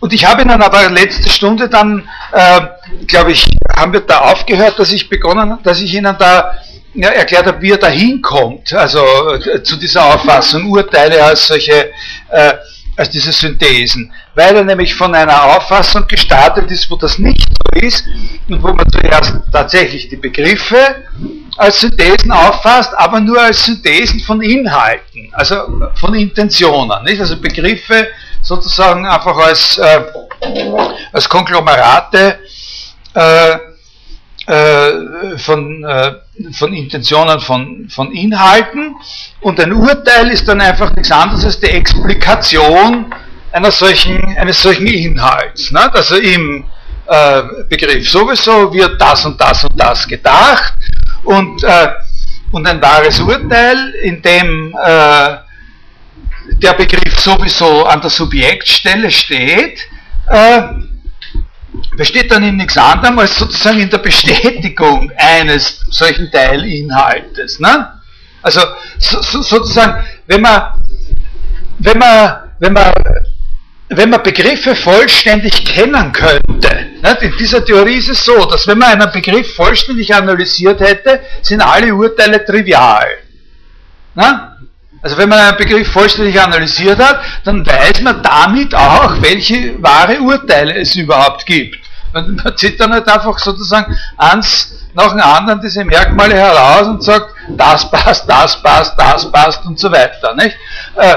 Und 0.00 0.12
ich 0.12 0.24
habe 0.24 0.42
Ihnen 0.42 0.62
aber 0.62 0.88
letzte 0.90 1.28
Stunde 1.28 1.68
dann, 1.68 2.08
äh, 2.32 2.60
glaube 3.06 3.32
ich, 3.32 3.46
haben 3.76 3.92
wir 3.92 4.00
da 4.00 4.20
aufgehört, 4.20 4.78
dass 4.78 4.92
ich 4.92 5.08
begonnen, 5.08 5.58
dass 5.62 5.80
ich 5.80 5.92
Ihnen 5.94 6.16
da 6.18 6.54
ja, 6.94 7.10
erklärt 7.10 7.46
habe, 7.46 7.60
wie 7.62 7.72
er 7.72 7.78
da 7.78 7.88
hinkommt, 7.88 8.72
also 8.72 9.04
äh, 9.34 9.62
zu 9.62 9.76
dieser 9.76 10.14
Auffassung, 10.14 10.70
Urteile 10.70 11.22
als 11.22 11.46
solche 11.46 11.90
äh, 12.30 12.54
als 12.98 13.10
diese 13.10 13.30
Synthesen, 13.30 14.12
weil 14.34 14.56
er 14.56 14.64
nämlich 14.64 14.92
von 14.92 15.14
einer 15.14 15.56
Auffassung 15.56 16.06
gestartet 16.08 16.68
ist, 16.70 16.90
wo 16.90 16.96
das 16.96 17.18
nicht 17.18 17.40
so 17.40 17.80
ist 17.80 18.04
und 18.48 18.60
wo 18.60 18.72
man 18.72 18.90
zuerst 18.90 19.34
tatsächlich 19.52 20.08
die 20.08 20.16
Begriffe 20.16 21.04
als 21.56 21.80
Synthesen 21.80 22.32
auffasst, 22.32 22.92
aber 22.96 23.20
nur 23.20 23.40
als 23.40 23.64
Synthesen 23.64 24.18
von 24.20 24.42
Inhalten, 24.42 25.30
also 25.32 25.54
von 25.94 26.14
Intentionen, 26.14 27.04
nicht? 27.04 27.20
also 27.20 27.40
Begriffe 27.40 28.08
sozusagen 28.48 29.06
einfach 29.06 29.36
als, 29.36 29.76
äh, 29.78 30.00
als 31.12 31.28
Konglomerate 31.28 32.38
äh, 33.14 33.56
äh, 34.46 35.36
von, 35.36 35.84
äh, 35.84 36.14
von 36.52 36.72
Intentionen, 36.72 37.40
von, 37.40 37.88
von 37.90 38.10
Inhalten 38.12 38.96
und 39.42 39.60
ein 39.60 39.72
Urteil 39.72 40.30
ist 40.30 40.48
dann 40.48 40.62
einfach 40.62 40.96
nichts 40.96 41.12
anderes 41.12 41.44
als 41.44 41.60
die 41.60 41.66
Explikation 41.66 43.14
einer 43.52 43.70
solchen, 43.70 44.36
eines 44.38 44.62
solchen 44.62 44.86
Inhalts. 44.86 45.70
Ne? 45.70 45.92
Also 45.92 46.16
im 46.16 46.64
äh, 47.06 47.42
Begriff 47.68 48.10
sowieso 48.10 48.72
wird 48.72 48.98
das 48.98 49.26
und 49.26 49.38
das 49.38 49.64
und 49.64 49.78
das 49.78 50.08
gedacht 50.08 50.72
und, 51.24 51.62
äh, 51.64 51.88
und 52.52 52.66
ein 52.66 52.80
wahres 52.80 53.20
Urteil, 53.20 53.90
in 54.02 54.22
dem 54.22 54.74
äh, 54.82 55.47
der 56.56 56.72
Begriff 56.74 57.18
sowieso 57.18 57.84
an 57.84 58.00
der 58.00 58.10
Subjektstelle 58.10 59.10
steht, 59.10 59.80
äh, 60.28 60.62
besteht 61.96 62.30
dann 62.30 62.42
in 62.42 62.56
nichts 62.56 62.76
anderem 62.76 63.18
als 63.18 63.38
sozusagen 63.38 63.80
in 63.80 63.90
der 63.90 63.98
Bestätigung 63.98 65.12
eines 65.16 65.80
solchen 65.90 66.30
Teilinhaltes. 66.30 67.60
Ne? 67.60 67.92
Also 68.42 68.60
so, 68.98 69.20
so, 69.20 69.42
sozusagen, 69.42 70.04
wenn 70.26 70.40
man, 70.40 70.72
wenn 71.78 71.98
man, 71.98 72.50
wenn 72.58 72.72
man, 72.72 72.92
wenn 73.90 74.10
man 74.10 74.22
Begriffe 74.22 74.74
vollständig 74.74 75.64
kennen 75.64 76.12
könnte, 76.12 76.86
ne? 77.02 77.18
in 77.20 77.36
dieser 77.38 77.64
Theorie 77.64 77.96
ist 77.96 78.08
es 78.08 78.24
so, 78.24 78.44
dass 78.46 78.66
wenn 78.66 78.78
man 78.78 79.00
einen 79.00 79.12
Begriff 79.12 79.54
vollständig 79.54 80.14
analysiert 80.14 80.80
hätte, 80.80 81.20
sind 81.42 81.60
alle 81.60 81.94
Urteile 81.94 82.44
trivial. 82.44 83.06
Ne? 84.14 84.57
Also 85.00 85.16
wenn 85.16 85.28
man 85.28 85.38
einen 85.38 85.56
Begriff 85.56 85.92
vollständig 85.92 86.40
analysiert 86.40 86.98
hat, 86.98 87.20
dann 87.44 87.64
weiß 87.64 88.00
man 88.02 88.22
damit 88.22 88.74
auch, 88.74 89.22
welche 89.22 89.80
wahre 89.82 90.20
Urteile 90.20 90.74
es 90.74 90.96
überhaupt 90.96 91.46
gibt. 91.46 91.78
Und 92.12 92.42
man 92.42 92.56
zieht 92.56 92.80
dann 92.80 92.92
halt 92.92 93.06
einfach 93.08 93.38
sozusagen 93.38 93.96
eins 94.16 94.74
nach 94.94 95.10
dem 95.10 95.20
anderen 95.20 95.60
diese 95.60 95.84
Merkmale 95.84 96.34
heraus 96.34 96.88
und 96.88 97.02
sagt, 97.04 97.34
das 97.50 97.90
passt, 97.90 98.28
das 98.28 98.60
passt, 98.62 98.94
das 98.98 99.30
passt 99.30 99.64
und 99.66 99.78
so 99.78 99.92
weiter. 99.92 100.34
Nicht? 100.34 100.56
Äh, 100.96 101.16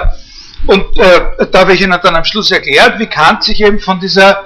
und 0.68 0.98
äh, 1.00 1.48
da 1.52 1.60
habe 1.60 1.74
ich 1.74 1.82
Ihnen 1.82 1.98
dann 2.02 2.16
am 2.16 2.24
Schluss 2.24 2.52
erklärt, 2.52 3.00
wie 3.00 3.08
Kant 3.08 3.44
sich 3.44 3.62
eben 3.62 3.80
von 3.80 4.00
dieser, 4.00 4.44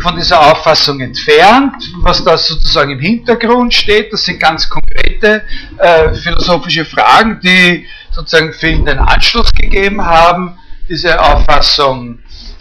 von 0.00 0.16
dieser 0.16 0.40
Auffassung 0.40 1.00
entfernt, 1.00 1.74
was 2.02 2.22
da 2.22 2.36
sozusagen 2.36 2.90
im 2.90 3.00
Hintergrund 3.00 3.72
steht. 3.72 4.12
Das 4.12 4.24
sind 4.24 4.38
ganz 4.38 4.68
konkrete 4.68 5.44
äh, 5.78 6.12
philosophische 6.14 6.84
Fragen, 6.84 7.40
die 7.42 7.86
sozusagen 8.16 8.54
ihn 8.62 8.86
den 8.86 8.98
Anschluss 8.98 9.52
gegeben 9.52 10.04
haben, 10.04 10.58
diese 10.88 11.20
Auffassung 11.20 12.18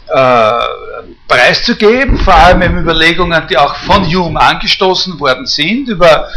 äh, 0.07 0.51
preiszugeben, 1.29 2.17
vor 2.17 2.35
allem 2.35 2.62
in 2.62 2.77
Überlegungen, 2.79 3.41
die 3.50 3.57
auch 3.57 3.75
von 3.77 4.05
Hume 4.05 4.39
angestoßen 4.39 5.17
worden 5.19 5.45
sind, 5.45 5.88
über, 5.88 6.27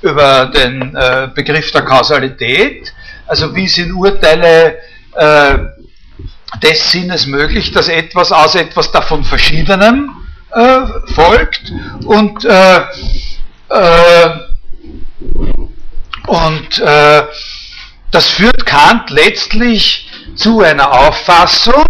über 0.00 0.46
den 0.46 0.96
äh, 0.96 1.28
Begriff 1.34 1.70
der 1.70 1.82
Kausalität, 1.82 2.92
also 3.26 3.54
wie 3.54 3.68
sind 3.68 3.92
Urteile 3.92 4.78
äh, 5.14 5.58
des 6.62 6.90
Sinnes 6.90 7.26
möglich, 7.26 7.72
dass 7.72 7.88
etwas 7.88 8.32
aus 8.32 8.54
etwas 8.54 8.90
davon 8.90 9.22
Verschiedenem 9.22 10.10
äh, 10.52 10.80
folgt? 11.12 11.72
Und, 12.06 12.44
äh, 12.44 12.80
äh, 13.68 14.30
und 16.26 16.82
das 18.16 18.28
führt 18.28 18.64
Kant 18.64 19.10
letztlich 19.10 20.08
zu 20.36 20.62
einer 20.62 20.90
Auffassung, 20.90 21.84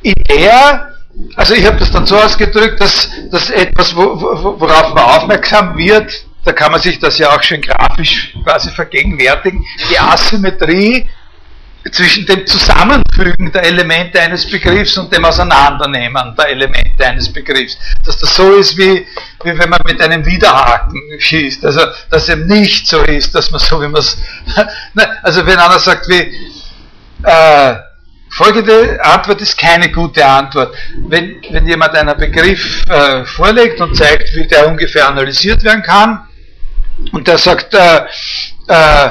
in 0.00 0.14
der, 0.26 0.94
also 1.36 1.52
ich 1.52 1.66
habe 1.66 1.76
das 1.76 1.92
dann 1.92 2.06
so 2.06 2.16
ausgedrückt, 2.16 2.80
dass, 2.80 3.10
dass 3.30 3.50
etwas, 3.50 3.94
worauf 3.94 4.94
man 4.94 5.04
aufmerksam 5.04 5.76
wird, 5.76 6.10
da 6.46 6.52
kann 6.52 6.72
man 6.72 6.80
sich 6.80 6.98
das 6.98 7.18
ja 7.18 7.28
auch 7.28 7.42
schön 7.42 7.60
grafisch 7.60 8.34
quasi 8.42 8.70
vergegenwärtigen, 8.70 9.62
die 9.90 9.98
Asymmetrie 9.98 11.06
zwischen 11.90 12.24
dem 12.26 12.46
Zusammenfügen 12.46 13.50
der 13.52 13.64
Elemente 13.64 14.20
eines 14.20 14.48
Begriffs 14.48 14.96
und 14.98 15.12
dem 15.12 15.24
Auseinandernehmen 15.24 16.34
der 16.36 16.48
Elemente 16.48 17.04
eines 17.04 17.32
Begriffs. 17.32 17.76
Dass 18.04 18.18
das 18.18 18.36
so 18.36 18.52
ist, 18.52 18.76
wie, 18.76 19.06
wie 19.42 19.58
wenn 19.58 19.68
man 19.68 19.80
mit 19.84 20.00
einem 20.00 20.24
Widerhaken 20.24 21.00
schießt. 21.18 21.64
Also, 21.64 21.80
dass 22.10 22.28
eben 22.28 22.46
nicht 22.46 22.86
so 22.86 23.02
ist, 23.02 23.34
dass 23.34 23.50
man 23.50 23.60
so, 23.60 23.80
wie 23.82 23.88
man 23.88 24.00
es. 24.00 24.16
also, 25.22 25.44
wenn 25.44 25.58
einer 25.58 25.78
sagt, 25.78 26.08
wie, 26.08 26.32
äh, 27.24 27.74
folgende 28.30 28.98
Antwort 29.04 29.40
ist 29.40 29.58
keine 29.58 29.90
gute 29.90 30.24
Antwort. 30.24 30.74
Wenn, 31.08 31.36
wenn 31.50 31.66
jemand 31.66 31.94
einen 31.94 32.16
Begriff 32.16 32.84
äh, 32.88 33.24
vorlegt 33.24 33.80
und 33.80 33.96
zeigt, 33.96 34.34
wie 34.34 34.46
der 34.46 34.68
ungefähr 34.68 35.08
analysiert 35.08 35.62
werden 35.64 35.82
kann, 35.82 36.26
und 37.12 37.26
der 37.26 37.38
sagt, 37.38 37.74
äh, 37.74 38.02
äh, 38.72 39.10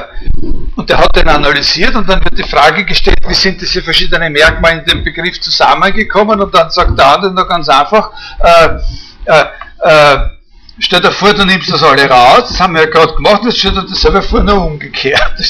und 0.74 0.90
der 0.90 0.98
hat 0.98 1.14
den 1.14 1.28
analysiert 1.28 1.94
und 1.94 2.08
dann 2.08 2.22
wird 2.24 2.36
die 2.36 2.48
Frage 2.48 2.84
gestellt, 2.84 3.18
wie 3.28 3.34
sind 3.34 3.60
diese 3.60 3.80
verschiedenen 3.80 4.32
Merkmale 4.32 4.80
in 4.80 4.84
dem 4.86 5.04
Begriff 5.04 5.40
zusammengekommen? 5.40 6.40
Und 6.40 6.52
dann 6.52 6.68
sagt 6.70 6.98
der 6.98 7.06
andere 7.06 7.32
noch 7.32 7.48
ganz 7.48 7.68
einfach, 7.68 8.10
äh, 8.40 8.68
äh, 9.26 9.44
äh, 9.84 10.18
stell 10.84 11.00
dir 11.00 11.12
vor, 11.12 11.32
du 11.32 11.44
nimmst 11.44 11.70
das 11.70 11.82
alle 11.82 12.08
raus, 12.08 12.48
das 12.48 12.60
haben 12.60 12.74
wir 12.74 12.82
ja 12.82 12.88
gerade 12.88 13.14
gemacht, 13.14 13.42
jetzt 13.44 13.58
stell 13.58 13.72
dir 13.72 13.82
das 13.82 14.00
selber 14.00 14.22
vor, 14.22 14.42
nur 14.42 14.64
umgekehrt. 14.66 15.32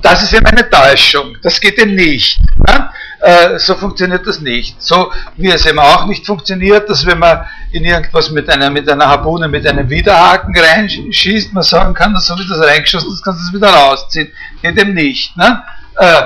Das 0.00 0.22
ist 0.22 0.32
eben 0.32 0.46
eine 0.46 0.68
Täuschung, 0.68 1.36
das 1.42 1.60
geht 1.60 1.78
eben 1.78 1.94
nicht. 1.94 2.40
Ne? 2.66 2.88
Äh, 3.20 3.58
so 3.58 3.74
funktioniert 3.74 4.26
das 4.26 4.40
nicht. 4.40 4.82
So 4.82 5.12
wie 5.36 5.50
es 5.50 5.66
eben 5.66 5.78
auch 5.78 6.06
nicht 6.06 6.24
funktioniert, 6.24 6.88
dass 6.88 7.04
wenn 7.04 7.18
man 7.18 7.44
in 7.70 7.84
irgendwas 7.84 8.30
mit 8.30 8.48
einer, 8.48 8.70
mit 8.70 8.88
einer 8.88 9.06
Harpune, 9.06 9.46
mit 9.46 9.66
einem 9.66 9.90
Widerhaken 9.90 10.56
reinschießt, 10.56 11.52
man 11.52 11.62
sagen 11.64 11.92
kann, 11.92 12.16
so 12.16 12.38
wie 12.38 12.48
das 12.48 12.66
reingeschossen 12.66 13.12
ist, 13.12 13.22
kannst 13.22 13.40
du 13.40 13.44
das 13.44 13.54
wieder 13.54 13.74
rausziehen. 13.74 14.32
Geht 14.62 14.78
eben 14.78 14.94
nicht. 14.94 15.36
Ne? 15.36 15.62
Äh, 15.98 16.22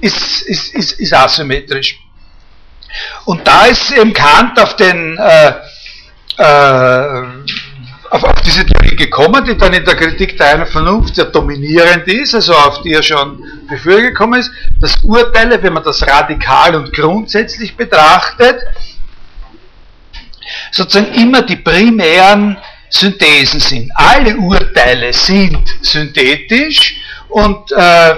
ist, 0.00 0.42
ist, 0.42 0.74
ist, 0.74 0.92
ist 0.92 1.12
asymmetrisch. 1.12 1.98
Und 3.26 3.46
da 3.46 3.66
ist 3.66 3.90
eben 3.90 4.14
Kant 4.14 4.58
auf 4.58 4.76
den 4.76 5.18
äh, 5.18 5.52
auf, 6.38 8.24
auf, 8.24 8.40
diese 8.42 8.64
Theorie 8.66 8.96
gekommen, 8.96 9.44
die 9.44 9.56
dann 9.56 9.72
in 9.72 9.84
der 9.84 9.96
Kritik 9.96 10.36
der 10.36 10.54
einen 10.54 10.66
Vernunft 10.66 11.14
sehr 11.14 11.26
dominierend 11.26 12.06
ist, 12.08 12.34
also 12.34 12.54
auf 12.54 12.82
die 12.82 12.92
er 12.92 13.02
schon 13.02 13.42
bevor 13.68 14.00
gekommen 14.00 14.40
ist, 14.40 14.50
dass 14.80 15.02
Urteile, 15.02 15.62
wenn 15.62 15.72
man 15.72 15.84
das 15.84 16.06
radikal 16.06 16.74
und 16.74 16.92
grundsätzlich 16.92 17.76
betrachtet, 17.76 18.60
sozusagen 20.70 21.12
immer 21.14 21.42
die 21.42 21.56
primären 21.56 22.56
Synthesen 22.88 23.60
sind. 23.60 23.90
Alle 23.94 24.36
Urteile 24.36 25.12
sind 25.12 25.62
synthetisch 25.80 26.96
und 27.28 27.72
äh, 27.72 28.14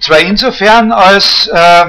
zwar 0.00 0.20
insofern 0.20 0.92
als 0.92 1.48
äh, 1.48 1.84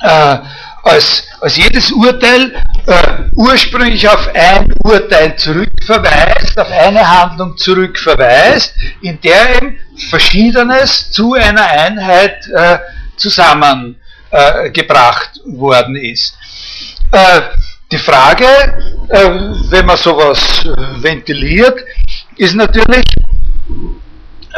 äh, 0.00 0.38
als, 0.88 1.24
als 1.40 1.56
jedes 1.56 1.92
Urteil 1.92 2.52
äh, 2.86 3.22
ursprünglich 3.34 4.08
auf 4.08 4.28
ein 4.34 4.72
Urteil 4.82 5.36
zurückverweist, 5.36 6.58
auf 6.58 6.70
eine 6.70 7.06
Handlung 7.06 7.54
zurückverweist, 7.56 8.74
in 9.02 9.20
der 9.20 9.56
eben 9.56 9.78
Verschiedenes 10.10 11.12
zu 11.12 11.34
einer 11.34 11.66
Einheit 11.66 12.46
äh, 12.48 12.78
zusammengebracht 13.16 15.30
äh, 15.36 15.58
worden 15.58 15.96
ist. 15.96 16.34
Äh, 17.12 17.40
die 17.90 17.98
Frage, 17.98 18.46
äh, 19.08 19.30
wenn 19.70 19.86
man 19.86 19.96
sowas 19.96 20.62
ventiliert, 20.96 21.78
ist 22.36 22.54
natürlich, 22.54 23.04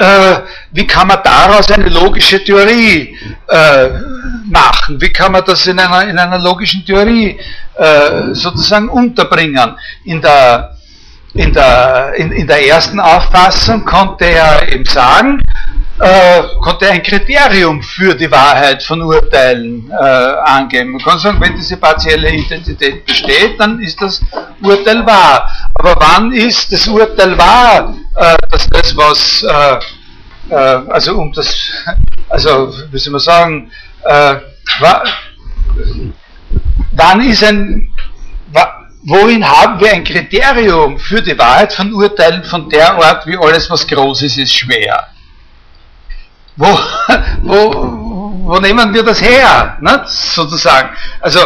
äh, 0.00 0.40
wie 0.72 0.86
kann 0.86 1.08
man 1.08 1.18
daraus 1.22 1.70
eine 1.70 1.88
logische 1.90 2.42
Theorie 2.42 3.16
äh, 3.48 3.88
machen? 4.50 5.00
Wie 5.00 5.12
kann 5.12 5.32
man 5.32 5.44
das 5.44 5.66
in 5.66 5.78
einer, 5.78 6.08
in 6.08 6.18
einer 6.18 6.38
logischen 6.38 6.84
Theorie 6.86 7.38
äh, 7.74 8.32
sozusagen 8.32 8.88
unterbringen? 8.88 9.76
In 10.04 10.22
der, 10.22 10.76
in, 11.34 11.52
der, 11.52 12.14
in, 12.16 12.32
in 12.32 12.46
der 12.46 12.66
ersten 12.66 12.98
Auffassung 12.98 13.84
konnte 13.84 14.24
er 14.24 14.72
eben 14.72 14.86
sagen, 14.86 15.42
äh, 16.00 16.42
konnte 16.62 16.88
ein 16.90 17.02
Kriterium 17.02 17.82
für 17.82 18.14
die 18.14 18.30
Wahrheit 18.30 18.82
von 18.82 19.02
Urteilen 19.02 19.90
äh, 19.90 19.94
angeben. 19.94 20.92
Man 20.92 21.02
kann 21.02 21.18
sagen, 21.18 21.38
wenn 21.40 21.54
diese 21.54 21.76
partielle 21.76 22.32
Identität 22.32 23.04
besteht, 23.04 23.60
dann 23.60 23.80
ist 23.80 24.00
das 24.00 24.22
Urteil 24.62 25.04
wahr. 25.04 25.46
Aber 25.74 25.94
wann 25.98 26.32
ist 26.32 26.72
das 26.72 26.88
Urteil 26.88 27.36
wahr, 27.36 27.94
äh, 28.16 28.36
dass 28.50 28.66
das, 28.68 28.96
was, 28.96 29.42
äh, 29.42 30.54
äh, 30.54 30.80
also 30.88 31.18
um 31.18 31.32
das, 31.34 31.70
also 32.30 32.72
wie 32.90 32.98
soll 32.98 33.12
man 33.12 33.20
sagen, 33.20 33.70
äh, 34.04 34.36
wann 36.92 37.20
ist 37.20 37.44
ein, 37.44 37.92
wohin 39.02 39.46
haben 39.46 39.78
wir 39.80 39.92
ein 39.92 40.04
Kriterium 40.04 40.98
für 40.98 41.20
die 41.20 41.38
Wahrheit 41.38 41.74
von 41.74 41.92
Urteilen 41.92 42.42
von 42.44 42.70
der 42.70 42.94
Art, 42.94 43.26
wie 43.26 43.36
alles, 43.36 43.68
was 43.70 43.86
groß 43.86 44.22
ist, 44.22 44.38
ist 44.38 44.54
schwer? 44.54 45.08
Wo, 46.56 46.78
wo, 47.42 48.32
wo 48.44 48.58
nehmen 48.60 48.92
wir 48.92 49.02
das 49.02 49.20
her, 49.20 49.78
ne? 49.80 50.02
sozusagen? 50.06 50.90
Also, 51.20 51.40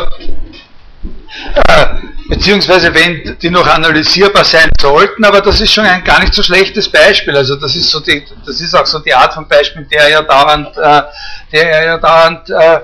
äh, 1.69 1.87
beziehungsweise 2.29 2.95
wenn 2.95 3.37
die 3.38 3.51
noch 3.51 3.67
analysierbar 3.67 4.45
sein 4.45 4.71
sollten, 4.81 5.25
aber 5.25 5.40
das 5.40 5.61
ist 5.61 5.73
schon 5.73 5.85
ein 5.85 6.05
gar 6.05 6.21
nicht 6.21 6.35
so 6.35 6.43
schlechtes 6.43 6.88
Beispiel. 6.88 7.37
Also 7.37 7.57
das 7.57 7.77
ist 7.77 7.90
so 7.90 8.01
die, 8.01 8.25
das 8.47 8.61
ist 8.61 8.75
auch 8.75 8.87
so 8.87 8.99
die 9.01 9.12
Art 9.14 9.35
von 9.35 9.47
Beispiel, 9.47 9.85
der 9.85 10.03
er 10.03 10.09
ja 10.09 10.23
dauernd, 10.23 10.77
äh, 10.77 11.03
der 11.53 11.71
er 11.71 11.85
ja 11.87 11.99
dauernd 11.99 12.51
äh, 12.51 12.81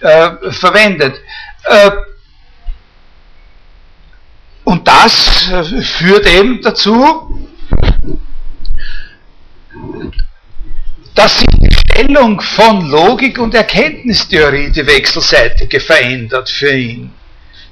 äh, 0.00 0.52
verwendet. 0.52 1.16
Äh, 1.64 1.90
und 4.64 4.86
das 4.86 5.50
äh, 5.50 5.82
führt 5.82 6.26
eben 6.26 6.60
dazu, 6.60 7.48
dass 11.16 11.38
sich 11.38 11.48
die 11.58 11.74
Stellung 11.74 12.40
von 12.40 12.88
Logik 12.90 13.38
und 13.38 13.54
Erkenntnistheorie, 13.54 14.70
die 14.70 14.86
wechselseitige, 14.86 15.80
verändert 15.80 16.48
für 16.48 16.70
ihn. 16.70 17.10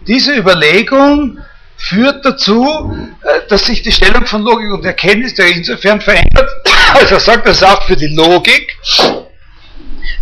Diese 0.06 0.34
Überlegung 0.34 1.38
führt 1.76 2.24
dazu, 2.24 2.90
äh, 3.22 3.40
dass 3.48 3.66
sich 3.66 3.82
die 3.82 3.92
Stellung 3.92 4.26
von 4.26 4.42
Logik 4.42 4.72
und 4.72 4.84
Erkenntnistheorie 4.84 5.58
insofern 5.58 6.00
verändert, 6.00 6.48
als 6.94 7.10
er 7.10 7.20
sagt, 7.20 7.46
dass 7.46 7.62
auch 7.62 7.82
für 7.82 7.96
die 7.96 8.08
Logik 8.08 8.78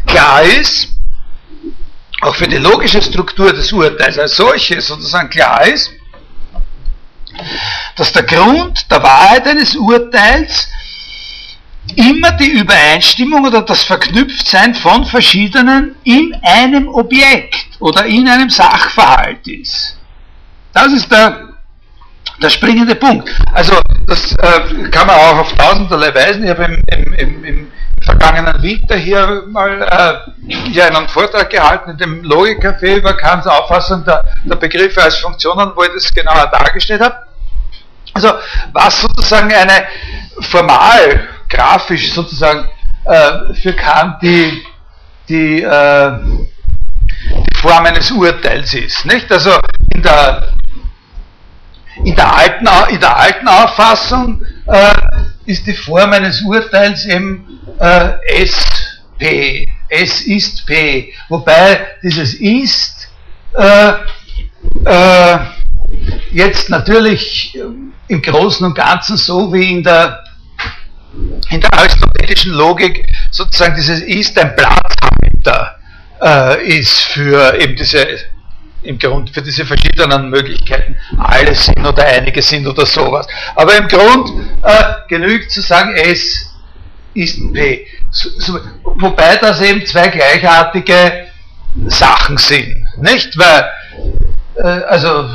klar 0.06 0.42
ist, 0.42 0.88
auch 2.22 2.34
für 2.34 2.48
die 2.48 2.58
logische 2.58 3.00
Struktur 3.00 3.52
des 3.52 3.72
Urteils 3.72 4.18
als 4.18 4.36
solche 4.36 4.80
sozusagen 4.80 5.30
klar 5.30 5.64
ist, 5.66 5.92
dass 7.96 8.12
der 8.12 8.24
Grund 8.24 8.90
der 8.90 9.02
Wahrheit 9.02 9.46
eines 9.46 9.76
Urteils 9.76 10.68
immer 11.96 12.32
die 12.32 12.52
Übereinstimmung 12.52 13.44
oder 13.46 13.62
das 13.62 13.82
Verknüpftsein 13.84 14.74
von 14.74 15.04
verschiedenen 15.04 15.96
in 16.04 16.34
einem 16.42 16.88
Objekt 16.88 17.66
oder 17.80 18.04
in 18.06 18.28
einem 18.28 18.50
Sachverhalt 18.50 19.46
ist. 19.46 19.96
Das 20.72 20.92
ist 20.92 21.10
der, 21.10 21.48
der 22.40 22.50
springende 22.50 22.94
Punkt. 22.94 23.30
Also 23.52 23.74
das 24.06 24.32
äh, 24.32 24.88
kann 24.90 25.06
man 25.06 25.16
auch 25.16 25.38
auf 25.38 25.52
tausenderlei 25.54 26.14
Weisen. 26.14 26.44
Ich 26.44 26.50
habe 26.50 26.64
im, 26.64 26.82
im, 26.86 27.12
im, 27.14 27.44
im 27.44 27.72
vergangenen 28.02 28.62
Winter 28.62 28.96
hier 28.96 29.44
mal 29.48 29.82
äh, 29.82 30.52
hier 30.70 30.86
einen 30.86 31.08
Vortrag 31.08 31.50
gehalten 31.50 31.90
in 31.90 31.98
dem 31.98 32.22
Logikcafé 32.22 32.96
über 32.96 33.14
Kants 33.14 33.46
Auffassung 33.46 34.04
der, 34.04 34.24
der 34.44 34.56
Begriffe 34.56 35.02
als 35.02 35.18
Funktionen, 35.18 35.72
wo 35.74 35.82
ich 35.82 35.90
das 35.94 36.12
genauer 36.12 36.50
dargestellt 36.50 37.00
habe. 37.00 37.16
Also 38.14 38.32
was 38.72 39.00
sozusagen 39.00 39.52
eine 39.52 39.86
formal 40.40 41.28
grafisch 41.52 42.12
sozusagen 42.12 42.68
äh, 43.04 43.54
für 43.54 43.74
Kant 43.74 44.22
die, 44.22 44.62
die, 45.28 45.62
äh, 45.62 46.12
die 47.30 47.56
Form 47.58 47.86
eines 47.86 48.10
Urteils 48.10 48.74
ist. 48.74 49.04
Nicht? 49.04 49.30
Also 49.30 49.58
in 49.94 50.02
der, 50.02 50.52
in 52.04 52.16
der, 52.16 52.36
alten, 52.36 52.66
in 52.90 53.00
der 53.00 53.16
alten 53.16 53.48
Auffassung 53.48 54.44
äh, 54.66 54.94
ist 55.46 55.66
die 55.66 55.74
Form 55.74 56.12
eines 56.12 56.40
Urteils 56.42 57.04
eben 57.06 57.60
äh, 57.78 58.12
SP. 58.32 59.66
S 59.88 60.22
ist 60.22 60.66
P. 60.66 61.12
Wobei 61.28 61.86
dieses 62.02 62.34
ist 62.34 63.08
äh, 63.54 63.92
äh, 64.86 65.38
jetzt 66.32 66.70
natürlich 66.70 67.58
im 68.08 68.22
Großen 68.22 68.66
und 68.66 68.74
Ganzen 68.74 69.18
so 69.18 69.52
wie 69.52 69.70
in 69.70 69.82
der 69.82 70.21
in 71.50 71.60
der 71.60 71.72
aristotelischen 71.72 72.52
Logik 72.52 73.06
sozusagen 73.30 73.74
dieses 73.74 74.00
ist 74.00 74.38
ein 74.38 74.54
Platzhalter 74.56 75.78
äh, 76.22 76.78
ist 76.78 77.00
für 77.02 77.58
eben 77.60 77.76
diese 77.76 78.06
im 78.82 78.98
Grund 78.98 79.30
für 79.30 79.42
diese 79.42 79.64
verschiedenen 79.64 80.28
Möglichkeiten, 80.30 80.96
alle 81.16 81.54
sind 81.54 81.86
oder 81.86 82.04
einige 82.04 82.42
sind 82.42 82.66
oder 82.66 82.84
sowas. 82.84 83.26
Aber 83.54 83.76
im 83.76 83.86
Grund 83.86 84.30
äh, 84.62 84.82
genügt 85.08 85.52
zu 85.52 85.60
sagen, 85.60 85.94
es 85.94 86.50
ist 87.14 87.38
P. 87.52 87.86
So, 88.10 88.28
so, 88.38 88.60
wobei 88.82 89.36
das 89.36 89.60
eben 89.60 89.86
zwei 89.86 90.08
gleichartige 90.08 91.28
Sachen 91.86 92.36
sind, 92.36 92.74
nicht? 92.98 93.38
Weil, 93.38 93.70
äh, 94.56 94.84
also, 94.84 95.30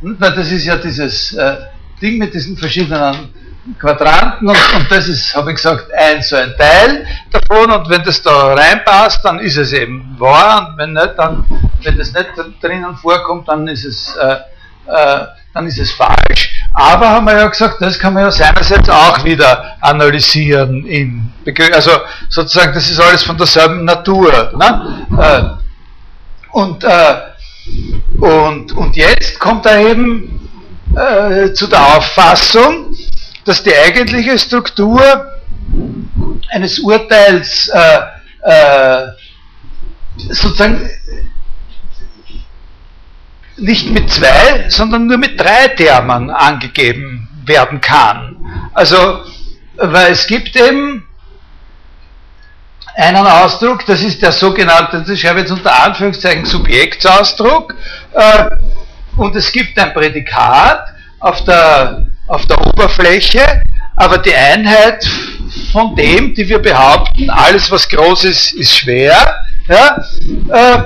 weil 0.00 0.34
das 0.34 0.50
ist 0.50 0.64
ja 0.64 0.76
dieses 0.76 1.34
äh, 1.34 1.56
Ding 2.00 2.18
mit 2.18 2.32
diesen 2.34 2.56
verschiedenen 2.56 3.34
Quadranten 3.78 4.48
und, 4.48 4.74
und 4.74 4.90
das 4.90 5.06
ist, 5.06 5.34
habe 5.36 5.50
ich 5.50 5.56
gesagt, 5.56 5.92
ein 5.92 6.20
so 6.22 6.36
ein 6.36 6.52
Teil 6.58 7.06
davon 7.30 7.70
und 7.70 7.88
wenn 7.88 8.02
das 8.02 8.20
da 8.20 8.54
reinpasst, 8.54 9.24
dann 9.24 9.38
ist 9.38 9.56
es 9.56 9.72
eben 9.72 10.16
wahr 10.18 10.68
und 10.68 10.78
wenn 10.78 10.92
nicht, 10.92 11.12
dann, 11.16 11.44
wenn 11.82 11.96
das 11.96 12.12
nicht 12.12 12.30
drinnen 12.60 12.96
vorkommt, 12.96 13.48
dann 13.48 13.68
ist 13.68 13.84
es, 13.84 14.16
äh, 14.16 14.36
äh, 14.88 15.26
dann 15.54 15.66
ist 15.66 15.78
es 15.78 15.92
falsch. 15.92 16.52
Aber 16.74 17.08
haben 17.08 17.26
wir 17.26 17.36
ja 17.36 17.46
gesagt, 17.46 17.76
das 17.80 17.98
kann 17.98 18.14
man 18.14 18.24
ja 18.24 18.30
seinerseits 18.30 18.88
auch 18.88 19.22
wieder 19.24 19.76
analysieren 19.80 20.84
in 20.86 21.32
also 21.72 21.90
sozusagen, 22.28 22.72
das 22.72 22.90
ist 22.90 23.00
alles 23.00 23.22
von 23.22 23.36
derselben 23.36 23.84
Natur. 23.84 24.52
Ne? 24.56 25.06
Äh, 25.18 26.56
und, 26.56 26.84
äh, 26.84 27.16
und, 28.18 28.72
und 28.72 28.96
jetzt 28.96 29.38
kommt 29.38 29.66
er 29.66 29.78
eben 29.78 30.48
äh, 30.94 31.52
zu 31.52 31.66
der 31.66 31.96
Auffassung, 31.96 32.94
dass 33.44 33.62
die 33.62 33.74
eigentliche 33.74 34.38
Struktur 34.38 35.02
eines 36.50 36.78
Urteils 36.78 37.68
äh, 37.68 38.00
äh, 38.42 39.08
sozusagen 40.28 40.88
nicht 43.56 43.90
mit 43.90 44.10
zwei, 44.10 44.68
sondern 44.68 45.06
nur 45.06 45.18
mit 45.18 45.40
drei 45.40 45.68
Termen 45.68 46.30
angegeben 46.30 47.28
werden 47.44 47.80
kann. 47.80 48.36
Also, 48.72 49.24
weil 49.76 50.12
es 50.12 50.26
gibt 50.26 50.56
eben 50.56 51.06
einen 52.94 53.26
Ausdruck, 53.26 53.86
das 53.86 54.02
ist 54.02 54.20
der 54.22 54.32
sogenannte, 54.32 55.02
das 55.02 55.18
schreibe 55.18 55.40
ich 55.40 55.44
jetzt 55.44 55.52
unter 55.52 55.82
Anführungszeichen 55.82 56.44
Subjektsausdruck, 56.44 57.74
äh, 58.12 58.50
und 59.16 59.36
es 59.36 59.52
gibt 59.52 59.78
ein 59.78 59.92
Prädikat 59.92 60.86
auf 61.20 61.44
der 61.44 62.06
auf 62.32 62.46
der 62.46 62.66
Oberfläche, 62.66 63.62
aber 63.94 64.16
die 64.16 64.34
Einheit 64.34 65.06
von 65.70 65.94
dem, 65.94 66.34
die 66.34 66.48
wir 66.48 66.60
behaupten, 66.60 67.28
alles 67.28 67.70
was 67.70 67.86
groß 67.86 68.24
ist, 68.24 68.54
ist 68.54 68.74
schwer, 68.74 69.44
ja, 69.68 70.02
äh, 70.48 70.82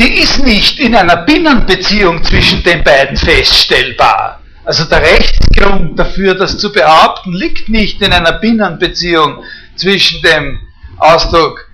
die 0.00 0.22
ist 0.22 0.42
nicht 0.44 0.80
in 0.80 0.96
einer 0.96 1.18
Binnenbeziehung 1.18 2.24
zwischen 2.24 2.64
den 2.64 2.82
beiden 2.82 3.16
feststellbar. 3.16 4.40
Also 4.64 4.84
der 4.86 5.02
Rechtsgrund 5.02 5.96
dafür, 5.96 6.34
das 6.34 6.58
zu 6.58 6.72
behaupten, 6.72 7.32
liegt 7.32 7.68
nicht 7.68 8.02
in 8.02 8.12
einer 8.12 8.32
Binnenbeziehung 8.32 9.44
zwischen 9.76 10.20
dem 10.22 10.58
Ausdruck 10.98 11.69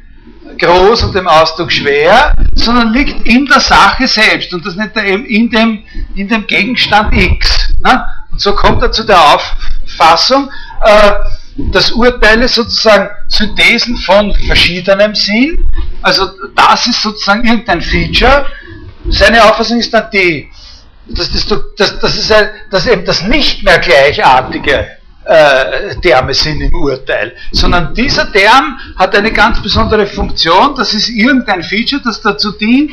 groß 0.58 1.04
und 1.04 1.14
dem 1.14 1.26
Ausdruck 1.26 1.72
schwer, 1.72 2.34
sondern 2.54 2.92
liegt 2.92 3.26
in 3.26 3.46
der 3.46 3.60
Sache 3.60 4.06
selbst 4.06 4.52
und 4.52 4.64
das 4.64 4.76
nicht 4.76 4.96
in 4.96 5.50
dem, 5.50 5.82
in 6.14 6.28
dem 6.28 6.46
Gegenstand 6.46 7.14
X. 7.14 7.68
Ne? 7.82 8.04
Und 8.30 8.40
so 8.40 8.54
kommt 8.54 8.82
er 8.82 8.92
zu 8.92 9.04
der 9.04 9.18
Auffassung, 9.18 10.50
äh, 10.84 11.12
dass 11.72 11.90
Urteile 11.92 12.48
sozusagen 12.48 13.08
Synthesen 13.28 13.96
von 13.98 14.34
verschiedenem 14.46 15.14
Sinn, 15.14 15.56
also 16.02 16.28
das 16.54 16.86
ist 16.86 17.02
sozusagen 17.02 17.46
irgendein 17.46 17.80
Feature, 17.80 18.46
seine 19.08 19.42
Auffassung 19.44 19.78
ist 19.78 19.92
dann 19.92 20.10
die, 20.12 20.50
dass, 21.06 21.30
das, 21.32 21.46
dass, 21.76 21.98
dass, 22.00 22.32
dass 22.70 22.86
eben 22.86 23.04
das 23.04 23.22
nicht 23.22 23.62
mehr 23.62 23.78
Gleichartige 23.78 24.86
äh, 25.26 25.96
Terme 25.96 26.32
sind 26.34 26.60
im 26.60 26.74
Urteil, 26.74 27.34
sondern 27.52 27.92
dieser 27.94 28.30
Term 28.32 28.78
hat 28.96 29.14
eine 29.16 29.32
ganz 29.32 29.60
besondere 29.60 30.06
Funktion, 30.06 30.74
das 30.76 30.94
ist 30.94 31.08
irgendein 31.08 31.62
Feature, 31.62 32.00
das 32.04 32.20
dazu 32.20 32.52
dient, 32.52 32.92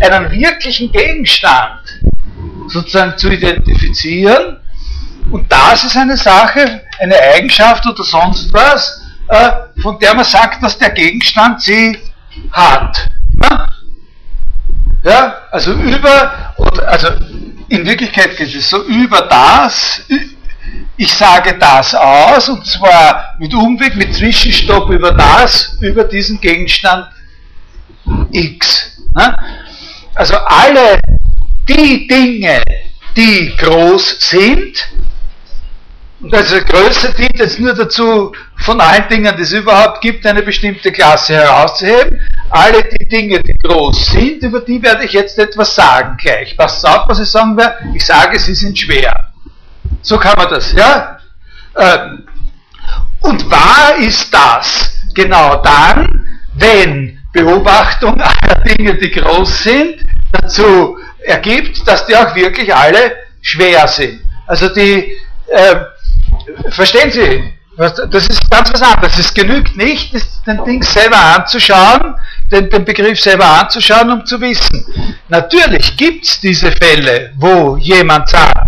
einen 0.00 0.30
wirklichen 0.30 0.90
Gegenstand 0.90 1.80
sozusagen 2.68 3.18
zu 3.18 3.28
identifizieren. 3.28 4.60
Und 5.30 5.50
das 5.50 5.84
ist 5.84 5.96
eine 5.96 6.16
Sache, 6.16 6.82
eine 7.00 7.18
Eigenschaft 7.18 7.86
oder 7.86 8.02
sonst 8.02 8.52
was, 8.52 9.02
äh, 9.28 9.50
von 9.82 9.98
der 9.98 10.14
man 10.14 10.24
sagt, 10.24 10.62
dass 10.62 10.78
der 10.78 10.90
Gegenstand 10.90 11.60
sie 11.62 11.98
hat. 12.50 13.08
Ja, 15.02 15.36
also 15.50 15.72
über, 15.74 16.54
also 16.86 17.08
in 17.68 17.84
Wirklichkeit 17.84 18.36
geht 18.36 18.54
es 18.54 18.70
so 18.70 18.82
über 18.84 19.22
das, 19.22 20.02
ich 20.96 21.12
sage 21.12 21.56
das 21.58 21.94
aus, 21.94 22.48
und 22.48 22.66
zwar 22.66 23.34
mit 23.38 23.52
Umweg, 23.54 23.96
mit 23.96 24.14
Zwischenstopp 24.14 24.90
über 24.90 25.12
das, 25.12 25.76
über 25.80 26.04
diesen 26.04 26.40
Gegenstand 26.40 27.08
X. 28.30 28.98
Ne? 29.14 29.36
Also 30.14 30.36
alle 30.36 31.00
die 31.68 32.06
Dinge, 32.06 32.62
die 33.16 33.52
groß 33.56 34.16
sind, 34.20 34.88
und 36.24 36.34
also 36.34 36.56
Größe 36.58 37.12
dient 37.12 37.38
jetzt 37.38 37.60
nur 37.60 37.74
dazu, 37.74 38.32
von 38.56 38.80
allen 38.80 39.06
Dingen, 39.08 39.36
die 39.36 39.42
es 39.42 39.52
überhaupt 39.52 40.00
gibt, 40.00 40.24
eine 40.26 40.42
bestimmte 40.42 40.90
Klasse 40.90 41.34
herauszuheben. 41.34 42.18
Alle 42.48 42.82
die 42.82 43.06
Dinge, 43.06 43.40
die 43.40 43.58
groß 43.58 44.06
sind, 44.06 44.42
über 44.42 44.60
die 44.60 44.82
werde 44.82 45.04
ich 45.04 45.12
jetzt 45.12 45.38
etwas 45.38 45.74
sagen 45.74 46.16
gleich. 46.16 46.56
Passt 46.56 46.86
auf, 46.86 47.08
was 47.08 47.20
ich 47.20 47.28
sagen 47.28 47.58
werde? 47.58 47.76
Ich 47.94 48.06
sage, 48.06 48.38
sie 48.38 48.54
sind 48.54 48.78
schwer. 48.78 49.33
So 50.04 50.18
kann 50.18 50.34
man 50.36 50.50
das, 50.50 50.72
ja? 50.72 51.18
Ähm, 51.76 52.28
und 53.20 53.50
wahr 53.50 53.96
ist 53.98 54.32
das 54.32 54.92
genau 55.14 55.56
dann, 55.62 56.28
wenn 56.54 57.18
Beobachtung 57.32 58.20
aller 58.20 58.60
Dinge, 58.64 58.96
die 58.96 59.10
groß 59.10 59.62
sind, 59.64 60.06
dazu 60.30 60.98
ergibt, 61.24 61.88
dass 61.88 62.04
die 62.06 62.14
auch 62.14 62.34
wirklich 62.34 62.72
alle 62.72 63.16
schwer 63.40 63.88
sind. 63.88 64.20
Also 64.46 64.68
die, 64.68 65.16
äh, 65.48 65.76
verstehen 66.68 67.10
Sie, 67.10 67.54
das 67.76 68.28
ist 68.28 68.50
ganz 68.50 68.72
was 68.72 68.82
anderes. 68.82 69.18
Es 69.18 69.32
genügt 69.32 69.74
nicht, 69.74 70.14
den 70.46 70.64
Ding 70.64 70.82
selber 70.82 71.18
anzuschauen, 71.18 72.14
den, 72.52 72.68
den 72.68 72.84
Begriff 72.84 73.18
selber 73.18 73.46
anzuschauen, 73.46 74.12
um 74.12 74.26
zu 74.26 74.40
wissen. 74.40 74.84
Natürlich 75.28 75.96
gibt 75.96 76.26
es 76.26 76.40
diese 76.40 76.70
Fälle, 76.70 77.32
wo 77.36 77.76
jemand 77.78 78.28
sagt, 78.28 78.63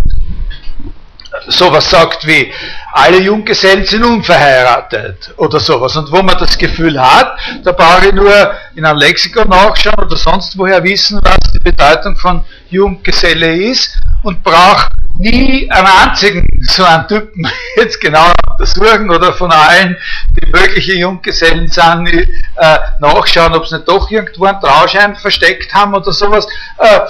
sowas 1.49 1.89
sagt 1.91 2.27
wie, 2.27 2.53
alle 2.93 3.21
Junggesellen 3.21 3.85
sind 3.85 4.05
unverheiratet 4.05 5.35
oder 5.37 5.61
sowas. 5.61 5.97
Und 5.97 6.11
wo 6.11 6.23
man 6.23 6.39
das 6.39 6.57
Gefühl 6.57 7.01
hat, 7.01 7.39
da 7.63 7.73
brauche 7.73 8.07
ich 8.07 8.15
nur 8.15 8.33
in 8.75 8.85
einem 8.85 8.99
Lexikon 8.99 9.49
nachschauen 9.49 10.05
oder 10.05 10.17
sonst 10.17 10.57
woher 10.59 10.83
wissen, 10.83 11.21
was 11.23 11.53
die 11.53 11.59
Bedeutung 11.59 12.17
von 12.17 12.45
Junggeselle 12.71 13.55
ist 13.55 13.97
und 14.23 14.43
brauche 14.43 14.89
nie 15.19 15.71
einen 15.71 15.87
einzigen 15.87 16.47
so 16.63 16.85
einen 16.85 17.07
Typen 17.09 17.47
jetzt 17.77 18.01
genau 18.01 18.31
untersuchen 18.51 19.11
oder 19.11 19.33
von 19.33 19.51
allen, 19.51 19.97
die 20.41 20.47
mögliche 20.51 20.95
Junggesellen 20.95 21.69
sind, 21.69 22.09
äh, 22.09 22.79
nachschauen, 23.01 23.55
ob 23.55 23.67
sie 23.67 23.77
nicht 23.77 23.89
doch 23.89 24.11
irgendwo 24.11 24.45
einen 24.45 24.61
Trauschein 24.61 25.17
versteckt 25.17 25.73
haben 25.73 25.95
oder 25.95 26.13
sowas. 26.13 26.47
Äh, 26.79 27.01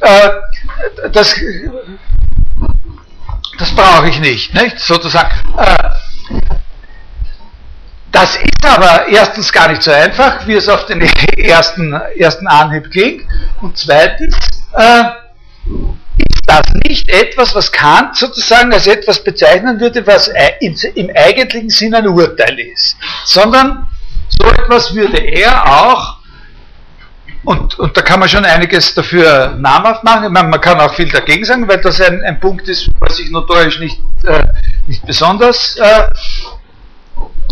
äh, 0.00 1.10
das 1.10 1.34
das 3.58 3.72
brauche 3.72 4.08
ich 4.08 4.20
nicht, 4.20 4.54
nicht? 4.54 4.78
Sozusagen. 4.78 5.30
Äh, 5.58 5.90
das 8.10 8.36
ist 8.36 8.64
aber 8.64 9.08
erstens 9.08 9.52
gar 9.52 9.68
nicht 9.68 9.82
so 9.82 9.90
einfach, 9.90 10.46
wie 10.46 10.54
es 10.54 10.68
auf 10.68 10.86
den 10.86 11.00
ersten, 11.36 11.92
ersten 11.92 12.46
Anhieb 12.46 12.90
klingt. 12.90 13.24
Und 13.60 13.76
zweitens 13.76 14.34
äh, 14.74 15.04
ist 16.16 16.42
das 16.46 16.62
nicht 16.86 17.08
etwas, 17.08 17.54
was 17.54 17.70
Kant 17.70 18.16
sozusagen 18.16 18.72
als 18.72 18.86
etwas 18.86 19.22
bezeichnen 19.22 19.78
würde, 19.78 20.06
was 20.06 20.30
im 20.94 21.10
eigentlichen 21.14 21.70
Sinn 21.70 21.94
ein 21.94 22.08
Urteil 22.08 22.58
ist, 22.58 22.96
sondern 23.24 23.88
so 24.28 24.48
etwas 24.48 24.94
würde 24.94 25.18
er 25.18 25.66
auch 25.66 26.17
und, 27.44 27.78
und 27.78 27.96
da 27.96 28.02
kann 28.02 28.20
man 28.20 28.28
schon 28.28 28.44
einiges 28.44 28.94
dafür 28.94 29.54
namhaft 29.58 30.04
machen. 30.04 30.32
Man, 30.32 30.50
man 30.50 30.60
kann 30.60 30.80
auch 30.80 30.94
viel 30.94 31.08
dagegen 31.08 31.44
sagen, 31.44 31.68
weil 31.68 31.80
das 31.80 32.00
ein, 32.00 32.22
ein 32.22 32.40
Punkt 32.40 32.68
ist, 32.68 32.90
was 32.98 33.16
sich 33.16 33.30
notorisch 33.30 33.78
nicht, 33.78 34.00
äh, 34.24 34.44
nicht 34.86 35.06
besonders 35.06 35.76
äh, 35.76 36.08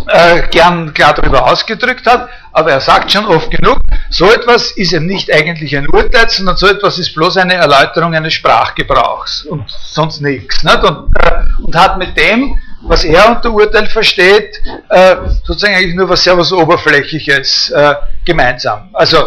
äh, 0.09 0.43
gern 0.49 0.93
klar 0.93 1.15
darüber 1.15 1.51
ausgedrückt 1.51 2.07
hat. 2.07 2.29
Aber 2.53 2.71
er 2.73 2.81
sagt 2.81 3.13
schon 3.13 3.27
oft 3.27 3.51
genug, 3.51 3.79
so 4.11 4.31
etwas 4.31 4.71
ist 4.73 4.93
eben 4.93 5.07
nicht 5.07 5.33
eigentlich 5.33 5.77
ein 5.77 5.89
Urteil, 5.89 6.29
sondern 6.29 6.57
so 6.57 6.67
etwas 6.67 6.99
ist 6.99 7.15
bloß 7.15 7.37
eine 7.39 7.55
Erläuterung 7.55 8.15
eines 8.15 8.35
Sprachgebrauchs 8.35 9.45
und 9.45 9.65
sonst 9.69 10.21
nichts. 10.21 10.63
Nicht? 10.63 10.85
Und, 10.85 11.13
äh, 11.23 11.43
und 11.63 11.77
hat 11.77 11.99
mit 11.99 12.17
dem, 12.17 12.59
was 12.83 13.05
er 13.05 13.29
unter 13.29 13.53
Urteil 13.53 13.87
versteht, 13.87 14.61
äh, 14.89 15.17
sozusagen 15.45 15.75
eigentlich 15.75 15.95
nur 15.95 16.09
was 16.09 16.23
sehr 16.23 16.39
was 16.39 16.53
Oberflächliches 16.53 17.71
äh, 17.71 17.95
gemeinsam. 18.25 18.91
Also 18.93 19.19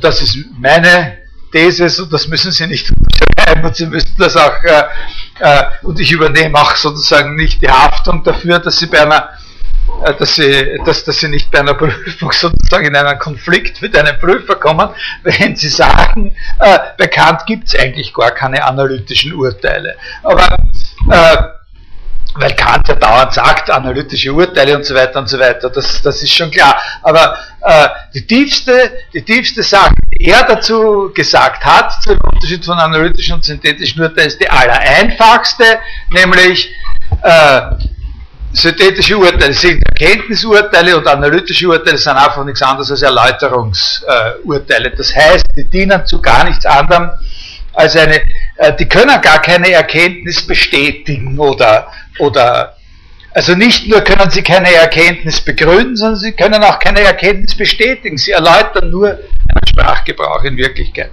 das 0.00 0.22
ist 0.22 0.38
meine 0.58 1.18
These, 1.52 1.88
so 1.88 2.04
das 2.06 2.26
müssen 2.28 2.52
Sie 2.52 2.66
nicht 2.66 2.86
schreiben 2.86 3.64
und 3.64 3.76
Sie 3.76 3.86
müssen 3.86 4.14
das 4.18 4.36
auch 4.36 4.62
äh, 4.64 4.84
äh, 5.40 5.64
und 5.82 5.98
ich 6.00 6.12
übernehme 6.12 6.58
auch 6.58 6.74
sozusagen 6.76 7.36
nicht 7.36 7.62
die 7.62 7.70
Haftung 7.70 8.22
dafür, 8.22 8.58
dass 8.58 8.78
sie 8.78 8.86
bei 8.86 9.02
einer 9.02 9.30
äh, 10.04 10.14
dass 10.14 10.36
sie, 10.36 10.80
dass, 10.84 11.04
dass 11.04 11.18
sie 11.18 11.28
nicht 11.28 11.50
bei 11.50 11.60
einer 11.60 11.74
Prüfung 11.74 12.32
sozusagen 12.32 12.86
in 12.86 12.96
einen 12.96 13.18
Konflikt 13.18 13.82
mit 13.82 13.96
einem 13.96 14.18
Prüfer 14.18 14.56
kommen, 14.56 14.90
wenn 15.22 15.56
sie 15.56 15.68
sagen, 15.68 16.34
äh, 16.58 16.78
bei 16.98 17.06
Kant 17.06 17.46
gibt 17.46 17.68
es 17.68 17.78
eigentlich 17.78 18.12
gar 18.12 18.30
keine 18.30 18.64
analytischen 18.64 19.34
Urteile. 19.34 19.96
Aber 20.22 20.56
äh, 21.10 21.36
weil 22.36 22.52
Kant 22.54 22.88
ja 22.88 22.94
dauernd 22.94 23.32
sagt, 23.32 23.70
analytische 23.70 24.32
Urteile 24.32 24.76
und 24.76 24.84
so 24.84 24.94
weiter 24.94 25.20
und 25.20 25.28
so 25.28 25.38
weiter, 25.38 25.70
das, 25.70 26.02
das 26.02 26.22
ist 26.22 26.34
schon 26.34 26.50
klar. 26.50 26.76
Aber 27.02 27.36
äh, 27.60 27.88
die, 28.12 28.26
tiefste, 28.26 28.92
die 29.12 29.22
tiefste 29.22 29.62
Sache, 29.62 29.94
die 30.12 30.26
er 30.26 30.42
dazu 30.42 31.12
gesagt 31.14 31.64
hat, 31.64 32.02
zum 32.02 32.18
Unterschied 32.18 32.64
von 32.64 32.78
analytischen 32.78 33.34
und 33.34 33.44
synthetischen 33.44 34.02
Urteilen, 34.02 34.28
ist 34.28 34.40
die 34.40 34.50
allereinfachste, 34.50 35.64
nämlich 36.10 36.70
äh, 37.22 37.60
synthetische 38.52 39.16
Urteile 39.16 39.52
sind 39.52 39.82
Erkenntnisurteile 39.84 40.96
und 40.96 41.06
analytische 41.06 41.68
Urteile 41.68 41.98
sind 41.98 42.16
einfach 42.16 42.44
nichts 42.44 42.62
anderes 42.62 42.90
als 42.90 43.02
Erläuterungsurteile. 43.02 44.90
Das 44.90 45.14
heißt, 45.14 45.46
die 45.56 45.64
dienen 45.64 46.04
zu 46.06 46.20
gar 46.20 46.44
nichts 46.44 46.66
anderem 46.66 47.10
als 47.74 47.96
eine, 47.96 48.22
äh, 48.56 48.72
die 48.78 48.88
können 48.88 49.20
gar 49.20 49.42
keine 49.42 49.70
Erkenntnis 49.70 50.46
bestätigen 50.46 51.38
oder, 51.38 51.88
oder 52.18 52.76
also 53.34 53.56
nicht 53.56 53.88
nur 53.88 54.00
können 54.02 54.30
sie 54.30 54.42
keine 54.42 54.72
Erkenntnis 54.72 55.40
begründen, 55.40 55.96
sondern 55.96 56.16
sie 56.16 56.32
können 56.32 56.62
auch 56.62 56.78
keine 56.78 57.00
Erkenntnis 57.00 57.56
bestätigen. 57.56 58.16
Sie 58.16 58.30
erläutern 58.30 58.90
nur 58.90 59.08
einen 59.08 59.66
Sprachgebrauch 59.68 60.44
in 60.44 60.56
Wirklichkeit. 60.56 61.10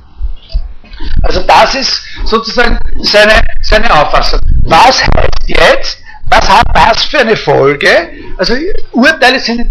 Also 1.23 1.41
das 1.41 1.73
ist 1.73 2.03
sozusagen 2.25 2.77
seine, 3.01 3.41
seine 3.61 3.91
Auffassung. 3.91 4.39
Was 4.63 5.01
heißt 5.01 5.47
jetzt, 5.47 5.97
was 6.29 6.47
hat 6.47 6.65
das 6.73 7.05
für 7.05 7.19
eine 7.19 7.35
Folge? 7.35 8.09
Also 8.37 8.53
Urteile 8.91 9.39
sind, 9.39 9.67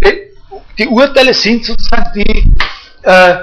die 0.77 0.89
Urteile 0.89 1.33
sind 1.33 1.65
sozusagen 1.65 2.11
die, 2.17 2.53
äh, 3.03 3.35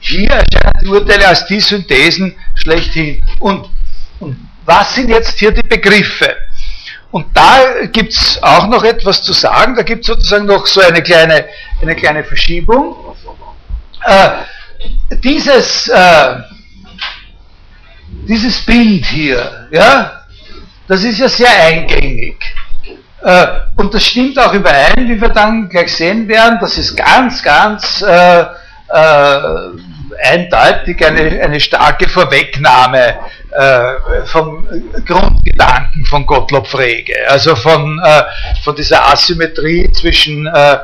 hier 0.00 0.28
erscheinen 0.28 0.80
die 0.82 0.88
Urteile 0.88 1.28
als 1.28 1.46
die 1.46 1.60
Synthesen 1.60 2.36
schlechthin. 2.56 3.24
Und, 3.38 3.70
und 4.20 4.36
was 4.66 4.94
sind 4.94 5.08
jetzt 5.08 5.38
hier 5.38 5.50
die 5.50 5.66
Begriffe? 5.66 6.36
Und 7.10 7.26
da 7.34 7.86
gibt 7.90 8.12
es 8.12 8.40
auch 8.42 8.68
noch 8.68 8.84
etwas 8.84 9.22
zu 9.22 9.32
sagen, 9.32 9.74
da 9.74 9.82
gibt 9.82 10.02
es 10.02 10.06
sozusagen 10.06 10.46
noch 10.46 10.66
so 10.66 10.80
eine 10.80 11.02
kleine, 11.02 11.46
eine 11.82 11.96
kleine 11.96 12.22
Verschiebung. 12.22 13.16
Äh, 14.04 14.30
dieses, 15.16 15.88
äh, 15.88 16.36
dieses 18.28 18.64
Bild 18.64 19.04
hier, 19.06 19.68
ja, 19.72 20.22
das 20.86 21.02
ist 21.02 21.18
ja 21.18 21.28
sehr 21.28 21.50
eingängig. 21.50 22.36
Äh, 23.22 23.46
und 23.76 23.92
das 23.92 24.06
stimmt 24.06 24.38
auch 24.38 24.52
überein, 24.54 25.08
wie 25.08 25.20
wir 25.20 25.28
dann 25.28 25.68
gleich 25.68 25.94
sehen 25.94 26.26
werden. 26.28 26.58
Das 26.60 26.78
ist 26.78 26.96
ganz, 26.96 27.42
ganz 27.42 28.02
äh, 28.02 28.40
äh, 28.88 29.68
eindeutig 30.22 31.04
eine, 31.04 31.40
eine 31.42 31.60
starke 31.60 32.08
Vorwegnahme 32.08 33.18
äh, 33.50 33.92
vom 34.26 34.66
Grundgedanken 35.06 36.04
von 36.04 36.26
Gottlob 36.26 36.66
Frege. 36.66 37.14
Also 37.28 37.56
von, 37.56 38.00
äh, 38.04 38.22
von 38.62 38.76
dieser 38.76 39.06
Asymmetrie 39.12 39.90
zwischen 39.92 40.46
äh, 40.46 40.78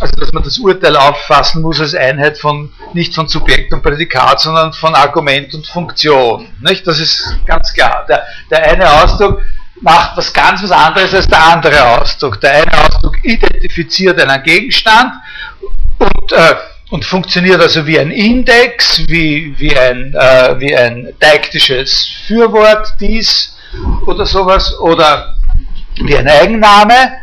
also 0.00 0.14
dass 0.18 0.32
man 0.32 0.42
das 0.42 0.58
Urteil 0.58 0.96
auffassen 0.96 1.62
muss 1.62 1.80
als 1.80 1.94
Einheit 1.94 2.38
von 2.38 2.72
nicht 2.92 3.14
von 3.14 3.28
Subjekt 3.28 3.72
und 3.72 3.82
Prädikat, 3.82 4.40
sondern 4.40 4.72
von 4.72 4.94
Argument 4.94 5.54
und 5.54 5.66
Funktion. 5.66 6.48
Nicht? 6.60 6.86
Das 6.86 6.98
ist 6.98 7.38
ganz 7.46 7.72
klar. 7.72 8.04
Der, 8.08 8.24
der 8.50 8.62
eine 8.72 8.90
Ausdruck 8.90 9.42
macht 9.80 10.16
was 10.16 10.32
ganz 10.32 10.62
was 10.62 10.70
anderes 10.70 11.14
als 11.14 11.28
der 11.28 11.44
andere 11.44 12.00
Ausdruck. 12.00 12.40
Der 12.40 12.52
eine 12.52 12.72
Ausdruck 12.84 13.22
identifiziert 13.22 14.20
einen 14.20 14.42
Gegenstand 14.42 15.12
und, 15.98 16.32
äh, 16.32 16.54
und 16.92 17.06
funktioniert 17.06 17.58
also 17.58 17.86
wie 17.86 17.98
ein 17.98 18.10
Index, 18.10 19.02
wie, 19.08 19.54
wie, 19.58 19.74
ein, 19.78 20.14
äh, 20.14 20.60
wie 20.60 20.76
ein 20.76 21.14
deiktisches 21.20 22.06
Fürwort, 22.26 22.96
dies 23.00 23.56
oder 24.04 24.26
sowas, 24.26 24.78
oder 24.78 25.34
wie 26.04 26.14
ein 26.14 26.28
Eigenname 26.28 27.14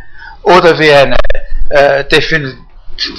oder 0.42 0.80
wie 0.80 0.92
eine 0.92 1.16
äh, 1.70 2.04
Definite 2.06 2.58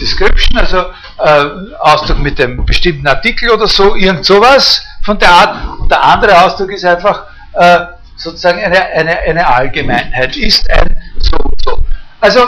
Description, 0.00 0.58
also 0.58 0.86
äh, 1.18 1.76
Ausdruck 1.78 2.18
mit 2.18 2.40
dem 2.40 2.66
bestimmten 2.66 3.06
Artikel 3.06 3.50
oder 3.50 3.68
so, 3.68 3.94
irgend 3.94 4.26
sowas 4.26 4.84
von 5.04 5.20
der 5.20 5.30
Art. 5.30 5.78
Und 5.78 5.88
der 5.88 6.02
andere 6.02 6.44
Ausdruck 6.44 6.72
ist 6.72 6.84
einfach 6.84 7.26
äh, 7.52 7.78
sozusagen 8.16 8.58
eine, 8.58 8.86
eine, 8.86 9.20
eine 9.20 9.46
Allgemeinheit, 9.46 10.36
ist 10.36 10.68
ein 10.68 11.00
so 11.20 11.36
und 11.36 11.62
so. 11.62 11.78
Also 12.20 12.40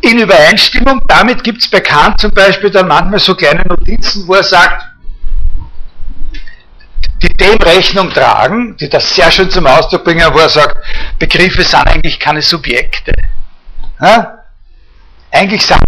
in 0.00 0.18
Übereinstimmung 0.18 1.02
damit 1.06 1.42
gibt 1.42 1.60
es 1.60 1.68
bei 1.68 1.80
Kant 1.80 2.20
zum 2.20 2.30
Beispiel 2.32 2.70
dann 2.70 2.88
manchmal 2.88 3.18
so 3.18 3.34
kleine 3.34 3.62
Notizen, 3.62 4.26
wo 4.26 4.34
er 4.34 4.42
sagt, 4.42 4.84
die 7.22 7.28
dem 7.28 7.56
Rechnung 7.56 8.10
tragen, 8.10 8.76
die 8.76 8.88
das 8.88 9.14
sehr 9.14 9.30
schön 9.30 9.50
zum 9.50 9.66
Ausdruck 9.66 10.04
bringen, 10.04 10.28
wo 10.32 10.38
er 10.38 10.48
sagt, 10.48 10.76
Begriffe 11.18 11.62
sind 11.62 11.86
eigentlich 11.86 12.20
keine 12.20 12.42
Subjekte. 12.42 13.12
Ja? 14.00 14.38
Eigentlich 15.30 15.64
sind 15.64 15.80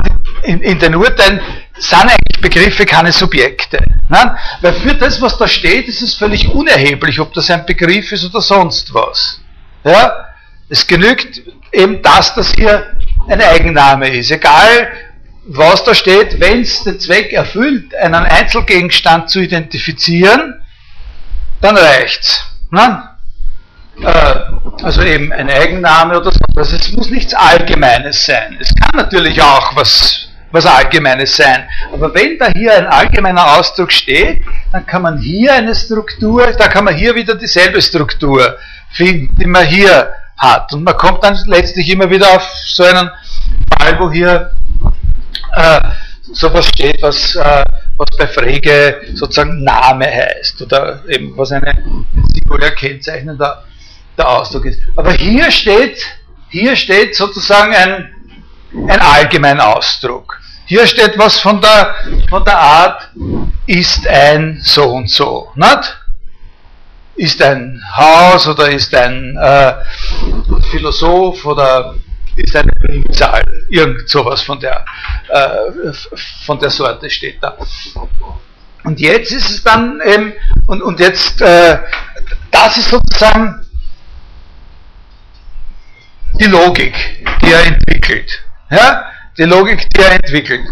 in, 0.43 0.61
in 0.63 0.79
den 0.79 0.95
Urteilen 0.95 1.41
sind 1.77 2.03
eigentlich 2.03 2.41
Begriffe 2.41 2.87
keine 2.87 3.13
Subjekte. 3.13 3.79
Nein? 4.09 4.37
Weil 4.63 4.73
für 4.75 4.95
das, 4.95 5.21
was 5.21 5.37
da 5.37 5.47
steht, 5.47 5.89
ist 5.89 6.03
es 6.03 6.15
völlig 6.15 6.49
unerheblich, 6.49 7.21
ob 7.21 7.33
das 7.35 7.51
ein 7.51 7.67
Begriff 7.67 8.11
ist 8.13 8.25
oder 8.25 8.41
sonst 8.41 8.93
was. 8.95 9.41
Ja? 9.85 10.29
Es 10.69 10.87
genügt 10.87 11.43
eben 11.73 12.03
das, 12.03 12.35
dass 12.35 12.53
hier 12.53 12.98
ein 13.29 13.41
Eigenname 13.41 14.09
ist. 14.09 14.31
Egal, 14.31 14.89
was 15.47 15.85
da 15.85 15.95
steht, 15.95 16.41
wenn 16.41 16.63
es 16.63 16.85
den 16.85 16.99
Zweck 17.01 17.33
erfüllt, 17.33 17.95
einen 17.95 18.15
Einzelgegenstand 18.15 19.31
zu 19.31 19.41
identifizieren, 19.41 20.61
dann 21.61 21.77
reicht's. 21.77 22.45
Nein? 22.71 23.03
Äh, 24.03 24.35
also 24.83 25.03
eben 25.03 25.33
ein 25.33 25.51
Eigenname 25.51 26.21
oder 26.21 26.31
so. 26.33 26.39
Also 26.57 26.77
es 26.77 26.93
muss 26.93 27.11
nichts 27.11 27.35
Allgemeines 27.35 28.27
sein. 28.27 28.57
Es 28.61 28.75
kann 28.75 28.97
natürlich 28.97 29.41
auch 29.43 29.75
was, 29.75 30.29
was 30.53 30.67
Allgemeines 30.67 31.37
sein. 31.37 31.69
Aber 31.93 32.15
wenn 32.15 32.39
da 32.39 32.49
hier 32.49 32.77
ein 32.77 32.87
allgemeiner 32.87 33.59
Ausdruck 33.59 33.93
steht, 33.93 34.43
dann 34.73 34.87
kann 34.87 35.03
man 35.03 35.19
hier 35.19 35.55
eine 35.55 35.75
Struktur, 35.75 36.47
da 36.53 36.69
kann 36.69 36.85
man 36.85 36.95
hier 36.95 37.15
wieder 37.15 37.35
dieselbe 37.35 37.81
Struktur 37.83 38.57
finden, 38.93 39.35
die 39.37 39.47
man 39.47 39.67
hier 39.67 40.13
hat. 40.39 40.73
Und 40.73 40.85
man 40.85 40.97
kommt 40.97 41.23
dann 41.25 41.39
letztlich 41.47 41.91
immer 41.91 42.09
wieder 42.11 42.31
auf 42.31 42.43
so 42.67 42.85
einen 42.85 43.11
Fall, 43.79 43.99
wo 43.99 44.11
hier 44.11 44.53
äh, 45.55 45.81
sowas 46.33 46.67
steht, 46.69 47.03
was, 47.03 47.35
äh, 47.37 47.65
was 47.97 48.17
bei 48.19 48.27
Frege 48.27 49.01
sozusagen 49.15 49.63
Name 49.63 50.07
heißt 50.07 50.61
oder 50.63 51.03
eben 51.09 51.37
was 51.37 51.53
eine 51.53 51.83
singulär 52.33 52.73
kennzeichnender 52.73 53.65
der 54.17 54.29
Ausdruck 54.29 54.67
ist. 54.67 54.81
Aber 54.97 55.13
hier 55.13 55.51
steht, 55.51 55.99
hier 56.49 56.77
steht 56.77 57.15
sozusagen 57.15 57.75
ein, 57.75 58.13
ein 58.89 59.01
allgemeiner 59.01 59.77
Ausdruck. 59.77 60.41
Hier 60.67 60.87
steht 60.87 61.17
was 61.17 61.41
von 61.41 61.63
der, 61.63 61.95
von 62.29 62.45
der 62.45 62.59
Art, 62.59 63.11
ist 63.67 64.07
ein 64.07 64.61
so 64.63 64.85
und 64.91 65.11
so. 65.11 65.51
Nicht? 65.55 65.99
Ist 67.19 67.43
ein 67.43 67.83
Haus 67.97 68.47
oder 68.47 68.71
ist 68.71 68.95
ein 68.95 69.37
äh, 69.37 69.75
Philosoph 70.71 71.45
oder 71.45 71.95
ist 72.37 72.55
eine 72.55 72.73
Primzahl. 72.73 73.45
Irgend 73.69 74.09
sowas 74.09 74.43
von 74.43 74.61
der, 74.61 74.85
äh, 75.29 75.93
von 76.47 76.59
der 76.61 76.71
Sorte 76.71 77.11
steht 77.11 77.43
da. 77.43 77.57
Und 78.85 79.01
jetzt 79.01 79.33
ist 79.33 79.51
es 79.51 79.63
dann 79.65 80.01
eben, 80.07 80.33
und, 80.67 80.81
und 80.81 81.01
jetzt, 81.01 81.43
äh, 81.43 81.79
das 82.53 82.77
ist 82.77 82.89
sozusagen 82.89 83.67
die 86.35 86.47
Logik, 86.47 86.95
die 87.43 87.53
er 87.53 87.67
entwickelt. 87.67 88.41
Ja? 88.71 89.05
Die 89.37 89.43
Logik, 89.43 89.89
die 89.91 90.01
er 90.01 90.13
entwickelt. 90.13 90.63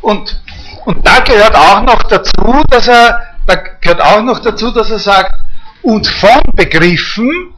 Und, 0.00 0.42
und 0.86 1.06
da 1.06 1.20
gehört 1.20 1.54
auch 1.54 1.82
noch 1.82 2.02
dazu, 2.04 2.62
dass 2.70 2.88
er, 2.88 3.36
da 3.46 3.56
gehört 3.56 4.00
auch 4.00 4.22
noch 4.22 4.40
dazu, 4.40 4.70
dass 4.70 4.90
er 4.90 4.98
sagt, 4.98 5.34
und 5.82 6.06
von 6.06 6.42
Begriffen 6.54 7.54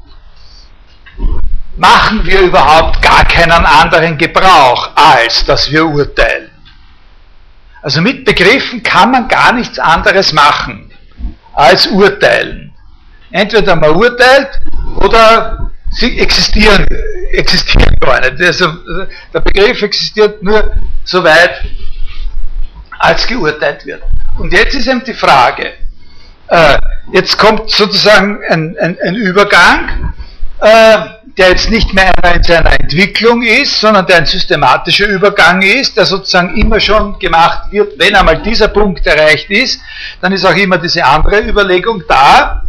machen 1.77 2.25
wir 2.25 2.41
überhaupt 2.41 3.03
gar 3.03 3.25
keinen 3.25 3.51
anderen 3.51 4.19
Gebrauch, 4.19 4.91
als 4.95 5.45
dass 5.45 5.71
wir 5.71 5.87
urteilen. 5.87 6.51
Also 7.83 8.01
mit 8.01 8.25
Begriffen 8.25 8.83
kann 8.83 9.11
man 9.11 9.29
gar 9.29 9.53
nichts 9.53 9.79
anderes 9.79 10.33
machen 10.33 10.91
als 11.55 11.87
urteilen. 11.89 12.73
Entweder 13.31 13.75
man 13.77 13.91
urteilt 13.97 14.61
oder 14.97 15.71
sie 15.91 16.19
existieren, 16.21 16.87
existieren 17.33 17.95
gar 18.01 18.21
nicht. 18.21 18.41
Also, 18.41 18.73
der 19.33 19.41
Begriff 19.41 19.83
existiert 19.83 20.43
nur 20.43 20.77
so 21.05 21.25
weit, 21.25 21.65
als 22.99 23.27
geurteilt 23.27 23.85
wird. 23.85 24.03
Und 24.39 24.53
jetzt 24.53 24.75
ist 24.75 24.87
eben 24.87 25.03
die 25.05 25.15
Frage, 25.15 25.73
Äh, 26.53 26.77
jetzt 27.13 27.39
kommt 27.39 27.71
sozusagen 27.71 28.39
ein, 28.47 28.77
ein, 28.79 28.99
ein 29.03 29.15
Übergang, 29.15 30.13
äh, 30.61 30.99
der 31.39 31.49
jetzt 31.49 31.71
nicht 31.71 31.95
mehr 31.95 32.13
in 32.35 32.43
seiner 32.43 32.79
Entwicklung 32.79 33.43
ist, 33.43 33.81
sondern 33.81 34.07
der 34.07 34.19
ein 34.19 34.27
systematischer 34.27 35.07
Übergang 35.07 35.63
ist, 35.63 35.97
der 35.97 36.05
sozusagen 36.05 36.55
immer 36.59 36.79
schon 36.79 37.19
gemacht 37.19 37.73
wird, 37.73 37.99
wenn 37.99 38.15
einmal 38.15 38.43
dieser 38.43 38.69
Punkt 38.69 39.07
erreicht 39.07 39.49
ist, 39.49 39.81
dann 40.21 40.35
ist 40.35 40.45
auch 40.45 40.55
immer 40.55 40.77
diese 40.77 41.03
andere 41.03 41.41
Überlegung 41.41 42.03
da, 42.07 42.65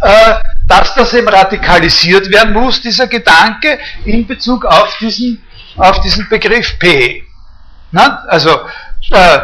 äh, 0.00 0.34
dass 0.68 0.94
das 0.94 1.12
eben 1.12 1.28
radikalisiert 1.28 2.30
werden 2.30 2.52
muss, 2.52 2.80
dieser 2.80 3.08
Gedanke, 3.08 3.80
in 4.04 4.28
Bezug 4.28 4.64
auf 4.64 4.96
diesen, 5.00 5.42
auf 5.76 6.00
diesen 6.02 6.28
Begriff 6.28 6.78
P. 6.78 7.24
Na? 7.90 8.22
Also, 8.28 8.60
äh, 9.10 9.38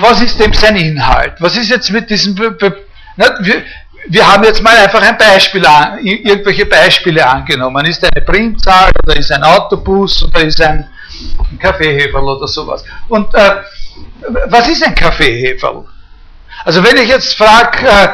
was 0.00 0.20
ist 0.20 0.38
dem 0.38 0.52
sein 0.52 0.76
Inhalt? 0.76 1.34
Was 1.40 1.56
ist 1.56 1.70
jetzt 1.70 1.90
mit 1.90 2.10
diesem... 2.10 2.34
Be 2.34 2.84
wir, 3.40 3.62
wir 4.08 4.32
haben 4.32 4.44
jetzt 4.44 4.62
mal 4.62 4.76
einfach 4.76 5.02
ein 5.02 5.16
Beispiel 5.16 5.64
an, 5.66 5.98
irgendwelche 6.04 6.66
Beispiele 6.66 7.26
angenommen. 7.26 7.84
Ist 7.86 8.04
eine 8.04 8.24
Primzahl 8.24 8.92
oder 9.02 9.16
ist 9.16 9.32
ein 9.32 9.42
Autobus 9.42 10.22
oder 10.24 10.42
ist 10.42 10.60
ein, 10.60 10.86
ein 11.50 11.58
Kaffeeheferl 11.58 12.22
oder 12.22 12.46
sowas. 12.46 12.84
Und 13.08 13.34
äh, 13.34 13.56
was 14.46 14.68
ist 14.68 14.84
ein 14.84 14.94
Kaffeeheferl? 14.94 15.84
Also 16.64 16.82
wenn 16.82 16.96
ich 16.96 17.08
jetzt 17.08 17.34
frage, 17.36 17.86
äh, 17.86 18.08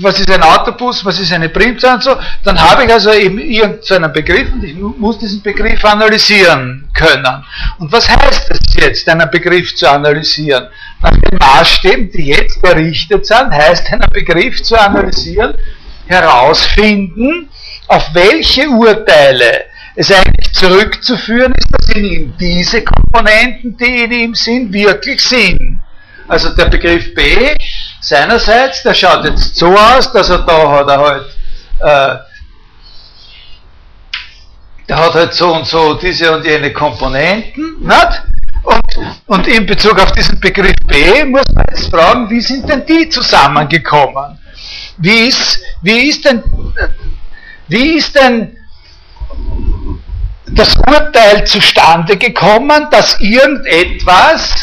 was 0.00 0.18
ist 0.18 0.30
ein 0.30 0.42
Autobus, 0.42 1.04
was 1.04 1.20
ist 1.20 1.32
eine 1.32 1.48
Primzahl 1.48 1.94
und 1.94 2.02
so, 2.02 2.16
dann 2.44 2.60
habe 2.60 2.84
ich 2.84 2.92
also 2.92 3.12
eben 3.12 3.38
irgendeinen 3.38 4.12
Begriff 4.12 4.52
und 4.52 4.64
ich 4.64 4.74
muss 4.74 5.18
diesen 5.18 5.42
Begriff 5.42 5.84
analysieren 5.84 6.88
können. 6.94 7.44
Und 7.78 7.92
was 7.92 8.08
heißt 8.08 8.50
es 8.50 8.60
jetzt, 8.74 9.08
einen 9.08 9.30
Begriff 9.30 9.74
zu 9.74 9.90
analysieren? 9.90 10.68
Nach 11.00 11.10
den 11.10 11.38
Maßstäben, 11.38 12.10
die 12.10 12.26
jetzt 12.26 12.62
errichtet 12.64 13.26
sind, 13.26 13.50
heißt 13.50 13.92
einen 13.92 14.08
Begriff 14.10 14.62
zu 14.62 14.76
analysieren, 14.76 15.54
herausfinden, 16.06 17.48
auf 17.88 18.14
welche 18.14 18.68
Urteile 18.68 19.64
es 19.94 20.10
eigentlich 20.10 20.52
zurückzuführen 20.52 21.52
ist, 21.54 21.68
dass 21.70 21.96
in 21.96 22.04
ihm 22.04 22.34
diese 22.38 22.82
Komponenten, 22.82 23.76
die 23.76 24.04
in 24.04 24.12
ihm 24.12 24.34
sind, 24.34 24.72
wirklich 24.72 25.20
sind. 25.20 25.80
Also 26.28 26.50
der 26.50 26.66
Begriff 26.66 27.14
B 27.14 27.54
seinerseits, 28.00 28.82
der 28.82 28.94
schaut 28.94 29.24
jetzt 29.24 29.56
so 29.56 29.76
aus, 29.76 30.10
dass 30.12 30.30
er 30.30 30.38
da 30.38 30.70
hat 30.70 30.88
er 30.88 30.98
halt, 30.98 31.26
äh, 31.80 32.16
der 34.88 34.96
hat 34.96 35.14
halt 35.14 35.34
so 35.34 35.54
und 35.54 35.66
so 35.66 35.94
diese 35.94 36.34
und 36.34 36.44
jene 36.44 36.72
Komponenten, 36.72 37.80
nicht? 37.80 38.22
Und, 38.62 38.80
und 39.26 39.46
in 39.48 39.66
Bezug 39.66 40.00
auf 40.00 40.12
diesen 40.12 40.38
Begriff 40.38 40.76
B 40.86 41.24
muss 41.24 41.44
man 41.52 41.64
jetzt 41.70 41.90
fragen, 41.90 42.30
wie 42.30 42.40
sind 42.40 42.68
denn 42.68 42.86
die 42.86 43.08
zusammengekommen? 43.08 44.38
Wie 44.98 45.26
ist, 45.26 45.60
wie 45.82 46.08
ist 46.10 46.24
denn, 46.24 46.42
wie 47.68 47.96
ist 47.96 48.14
denn 48.14 48.56
das 50.46 50.76
Urteil 50.76 51.44
zustande 51.46 52.16
gekommen, 52.16 52.86
dass 52.90 53.18
irgendetwas 53.20 54.54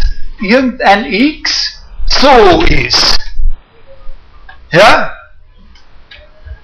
irgendein 0.41 1.05
X 1.05 1.83
so 2.05 2.61
ist. 2.63 3.17
Ja? 4.71 5.13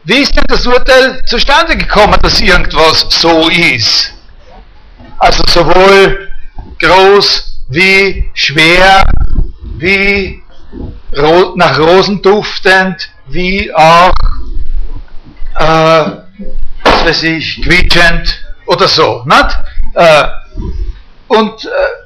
Wie 0.03 0.17
ist 0.17 0.35
denn 0.35 0.43
das 0.47 0.65
Urteil 0.67 1.21
zustande 1.25 1.75
gekommen, 1.75 2.17
dass 2.21 2.39
irgendwas 2.39 3.07
so 3.09 3.49
ist? 3.49 4.13
Also 5.17 5.43
sowohl 5.47 6.29
groß 6.79 7.65
wie 7.69 8.29
schwer, 8.33 9.03
wie 9.77 10.43
nach 11.55 11.79
Rosen 11.79 12.21
duftend, 12.21 13.09
wie 13.27 13.73
auch, 13.73 14.13
äh, 15.55 16.05
was 16.83 17.05
weiß 17.05 17.23
ich, 17.23 17.61
quietschend 17.63 18.39
oder 18.67 18.87
so. 18.87 19.25
Äh, 19.93 20.27
und 21.27 21.65
äh, 21.65 22.04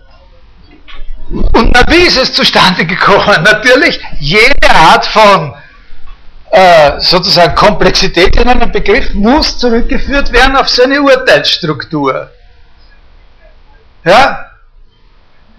und 1.60 1.72
na, 1.74 1.84
wie 1.92 2.08
ist 2.08 2.18
es 2.18 2.34
zustande 2.34 2.86
gekommen? 2.86 3.44
Natürlich, 3.44 4.00
jede 4.20 4.70
Art 4.70 5.06
von 5.06 5.54
äh, 6.52 7.00
sozusagen 7.00 7.54
Komplexität 7.54 8.36
in 8.38 8.48
einem 8.48 8.72
Begriff 8.72 9.14
muss 9.14 9.58
zurückgeführt 9.58 10.32
werden 10.32 10.56
auf 10.56 10.70
seine 10.70 11.02
Urteilsstruktur. 11.02 12.32
Ja? 14.06 14.46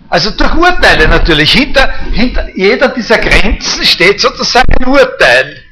Also 0.08 0.30
durch 0.30 0.54
Urteile 0.54 1.06
natürlich. 1.06 1.52
Hinter, 1.52 1.92
hinter 2.12 2.48
jeder 2.56 2.88
dieser 2.88 3.18
Grenzen 3.18 3.84
steht 3.84 4.20
sozusagen 4.20 4.72
ein 4.80 4.88
Urteil. 4.88 5.62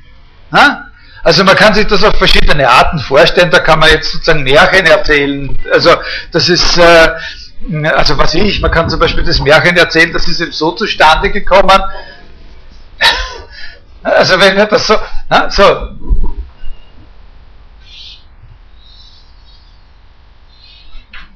Ja? 0.52 0.84
Also 1.24 1.42
man 1.42 1.56
kann 1.56 1.74
sich 1.74 1.86
das 1.86 2.04
auf 2.04 2.16
verschiedene 2.16 2.68
Arten 2.68 2.98
vorstellen, 2.98 3.50
da 3.50 3.58
kann 3.60 3.80
man 3.80 3.90
jetzt 3.90 4.12
sozusagen 4.12 4.44
Märchen 4.44 4.86
erzählen. 4.86 5.56
Also 5.72 5.96
das 6.32 6.48
ist, 6.48 6.76
äh, 6.78 7.08
also 7.94 8.16
was 8.16 8.34
ich, 8.34 8.60
man 8.60 8.70
kann 8.70 8.88
zum 8.88 9.00
Beispiel 9.00 9.24
das 9.24 9.40
Märchen 9.40 9.76
erzählen, 9.76 10.12
das 10.12 10.28
ist 10.28 10.40
eben 10.40 10.52
so 10.52 10.72
zustande 10.72 11.30
gekommen, 11.30 11.82
also 14.02 14.40
wenn 14.40 14.56
wir 14.56 14.66
das 14.66 14.86
so, 14.86 14.94
na, 15.28 15.50
so, 15.50 15.62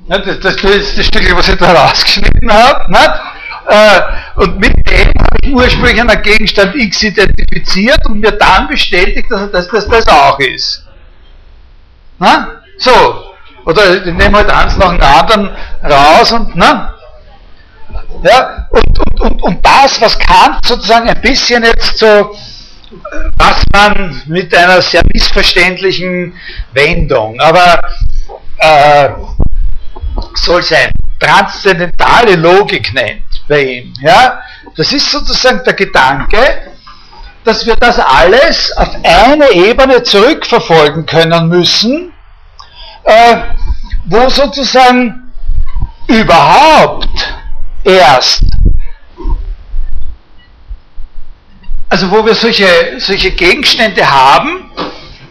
ja, 0.09 0.19
das, 0.19 0.41
das, 0.41 0.57
das 0.57 0.95
das 0.95 1.07
Stück, 1.07 1.37
was 1.37 1.49
ich 1.49 1.59
da 1.59 1.73
rausgeschnitten 1.73 2.53
habe, 2.53 2.87
äh, 3.69 4.01
und 4.37 4.59
mit 4.59 4.75
dem 4.89 5.09
habe 5.09 5.37
ich 5.43 5.53
ursprünglich 5.53 6.01
einen 6.01 6.23
Gegenstand 6.23 6.75
X 6.75 7.03
identifiziert 7.03 8.05
und 8.07 8.21
mir 8.21 8.33
dann 8.33 8.69
bestätigt, 8.69 9.31
dass 9.31 9.51
das 9.51 9.69
das, 9.69 9.89
das 9.89 10.09
auch 10.09 10.39
ist. 10.41 10.87
Na? 12.19 12.63
So, 12.79 13.32
oder 13.65 14.05
ich 14.07 14.13
nehme 14.13 14.39
halt 14.39 14.51
eins 14.51 14.77
nach 14.77 14.93
dem 14.93 15.03
anderen 15.03 15.51
raus 15.83 16.33
und, 16.33 16.57
ne? 16.57 16.93
Ja, 18.23 18.69
und, 18.71 18.99
und, 18.99 19.21
und, 19.21 19.43
und 19.43 19.67
das, 19.67 20.01
was 20.01 20.19
Kant 20.19 20.65
sozusagen 20.65 21.09
ein 21.09 21.21
bisschen 21.21 21.63
jetzt 21.65 21.99
so, 21.99 22.35
was 23.37 23.65
man 23.73 24.23
mit 24.27 24.55
einer 24.55 24.81
sehr 24.81 25.03
missverständlichen 25.13 26.35
Wendung, 26.73 27.41
aber 27.41 27.81
äh, 28.59 29.09
soll 30.35 30.63
sein, 30.63 30.91
transzendentale 31.19 32.37
Logik 32.37 32.93
nennt 32.95 33.25
bei 33.49 33.63
ihm. 33.63 33.95
Ja? 34.01 34.41
Das 34.77 34.93
ist 34.93 35.11
sozusagen 35.11 35.63
der 35.65 35.75
Gedanke, 35.75 36.39
dass 37.45 37.67
wir 37.67 37.77
das 37.77 37.99
alles 37.99 38.73
auf 38.77 38.91
eine 39.03 39.51
Ebene 39.51 40.03
zurückverfolgen 40.03 41.07
können 41.07 41.49
müssen, 41.49 42.13
äh, 43.05 43.37
wo 44.07 44.29
sozusagen 44.29 45.33
überhaupt 46.07 47.35
erst, 47.85 48.45
also 51.89 52.11
wo 52.11 52.25
wir 52.25 52.35
solche, 52.35 52.99
solche 52.99 53.31
Gegenstände 53.33 54.09
haben 54.09 54.71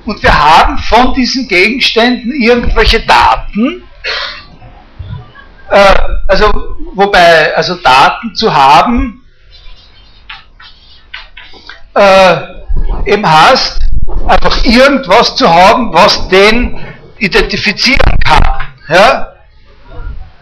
und 0.05 0.21
wir 0.23 0.37
haben 0.37 0.77
von 0.77 1.13
diesen 1.13 1.47
Gegenständen 1.47 2.33
irgendwelche 2.33 3.01
Daten, 3.01 3.83
äh, 5.69 5.95
also 6.27 6.51
wobei, 6.93 7.55
also 7.55 7.75
Daten 7.75 8.35
zu 8.35 8.53
haben, 8.53 9.23
äh, 11.93 12.37
eben 13.05 13.29
heißt, 13.29 13.79
einfach 14.27 14.63
irgendwas 14.63 15.35
zu 15.35 15.49
haben, 15.49 15.93
was 15.93 16.27
den 16.29 16.79
identifizieren 17.21 18.17
kann. 18.25 18.43
Ja? 18.89 19.33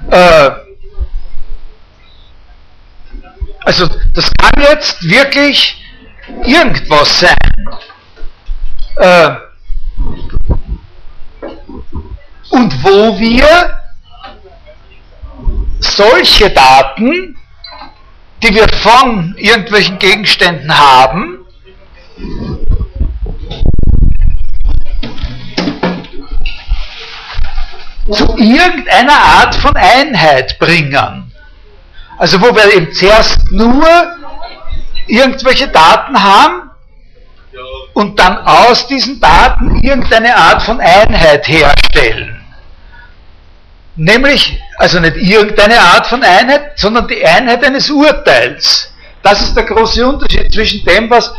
Äh, 0.09 0.51
also 3.65 3.87
das 4.13 4.31
kann 4.37 4.63
jetzt 4.63 5.03
wirklich 5.03 5.83
irgendwas 6.45 7.19
sein. 7.19 7.37
Äh, 8.95 9.31
und 12.49 12.83
wo 12.83 13.19
wir 13.19 13.81
solche 15.79 16.49
Daten, 16.49 17.37
die 18.41 18.55
wir 18.55 18.67
von 18.69 19.35
irgendwelchen 19.37 19.99
Gegenständen 19.99 20.75
haben, 20.75 21.45
zu 28.11 28.35
irgendeiner 28.37 29.13
Art 29.13 29.55
von 29.55 29.75
Einheit 29.75 30.57
bringen. 30.59 31.31
Also 32.17 32.41
wo 32.41 32.53
wir 32.55 32.73
eben 32.73 32.91
zuerst 32.93 33.51
nur 33.51 33.87
irgendwelche 35.07 35.67
Daten 35.69 36.21
haben 36.21 36.69
und 37.93 38.19
dann 38.19 38.37
aus 38.39 38.87
diesen 38.87 39.19
Daten 39.19 39.79
irgendeine 39.81 40.35
Art 40.35 40.61
von 40.63 40.79
Einheit 40.79 41.47
herstellen. 41.47 42.35
Nämlich, 43.95 44.61
also 44.77 44.99
nicht 44.99 45.17
irgendeine 45.17 45.79
Art 45.79 46.07
von 46.07 46.23
Einheit, 46.23 46.79
sondern 46.79 47.07
die 47.07 47.25
Einheit 47.25 47.63
eines 47.65 47.89
Urteils. 47.89 48.93
das 49.21 49.41
ist 49.41 49.55
der 49.55 49.63
große 49.63 50.07
Unterschied 50.07 50.53
zwischen 50.53 50.85
dem, 50.85 51.09
was, 51.09 51.33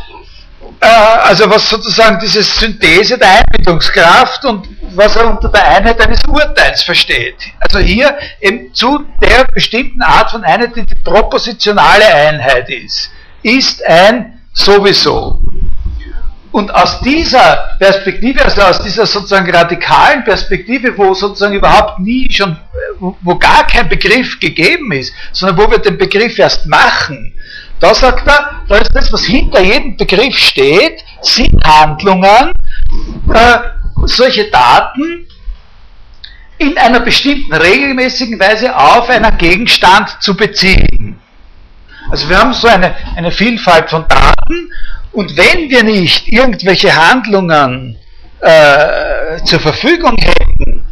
äh, 0.79 0.85
also 0.85 1.49
was 1.49 1.69
sozusagen 1.69 2.19
diese 2.19 2.43
Synthese 2.43 3.17
der 3.17 3.39
Einbildungskraft 3.39 4.45
und 4.45 4.67
was 4.95 5.15
er 5.15 5.29
unter 5.29 5.49
der 5.49 5.67
Einheit 5.67 5.99
eines 5.99 6.23
Urteils 6.25 6.83
versteht. 6.83 7.35
Also 7.59 7.79
hier 7.79 8.17
eben 8.39 8.73
zu 8.73 9.05
der 9.21 9.45
bestimmten 9.53 10.01
Art 10.01 10.31
von 10.31 10.43
Einheit, 10.43 10.75
die 10.75 10.85
die 10.85 10.95
propositionale 10.95 12.05
Einheit 12.05 12.69
ist, 12.69 13.11
ist 13.43 13.85
ein 13.85 14.41
sowieso. 14.53 15.41
Und 16.51 16.73
aus 16.73 16.99
dieser 16.99 17.77
Perspektive, 17.79 18.43
also 18.43 18.61
aus 18.61 18.81
dieser 18.81 19.05
sozusagen 19.05 19.49
radikalen 19.49 20.23
Perspektive, 20.25 20.97
wo 20.97 21.13
sozusagen 21.13 21.55
überhaupt 21.55 21.99
nie 21.99 22.29
schon, 22.29 22.57
wo 22.99 23.35
gar 23.35 23.65
kein 23.65 23.87
Begriff 23.87 24.37
gegeben 24.39 24.91
ist, 24.91 25.13
sondern 25.31 25.57
wo 25.57 25.71
wir 25.71 25.77
den 25.77 25.97
Begriff 25.97 26.37
erst 26.37 26.65
machen, 26.65 27.33
da 27.81 27.95
sagt 27.95 28.27
er, 28.27 28.61
da 28.69 28.77
ist 28.77 28.95
das, 28.95 29.11
was 29.11 29.25
hinter 29.25 29.59
jedem 29.59 29.97
Begriff 29.97 30.37
steht, 30.37 31.03
sind 31.21 31.61
Handlungen, 31.63 32.53
äh, 33.33 33.57
solche 34.05 34.49
Daten 34.51 35.27
in 36.59 36.77
einer 36.77 36.99
bestimmten 36.99 37.53
regelmäßigen 37.53 38.39
Weise 38.39 38.75
auf 38.75 39.09
einen 39.09 39.35
Gegenstand 39.39 40.15
zu 40.21 40.37
beziehen. 40.37 41.19
Also 42.11 42.29
wir 42.29 42.37
haben 42.37 42.53
so 42.53 42.67
eine, 42.67 42.95
eine 43.15 43.31
Vielfalt 43.31 43.89
von 43.89 44.05
Daten 44.07 44.71
und 45.11 45.35
wenn 45.35 45.69
wir 45.69 45.83
nicht 45.83 46.27
irgendwelche 46.27 46.95
Handlungen 46.95 47.97
äh, 48.41 49.43
zur 49.43 49.59
Verfügung 49.59 50.17
hätten, 50.17 50.85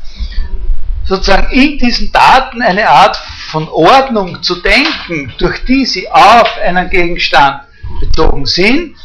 sozusagen 1.05 1.51
in 1.51 1.77
diesen 1.77 2.11
Daten 2.11 2.63
eine 2.63 2.89
Art 2.89 3.19
von 3.52 3.68
Ordnung 3.70 4.41
zu 4.43 4.56
denken, 4.62 5.34
durch 5.38 5.64
die 5.66 5.86
sie 5.86 6.10
auf 6.10 6.58
einen 6.64 6.89
Gegenstand 6.89 7.62
bezogen 8.00 8.45
sind, 8.45 8.95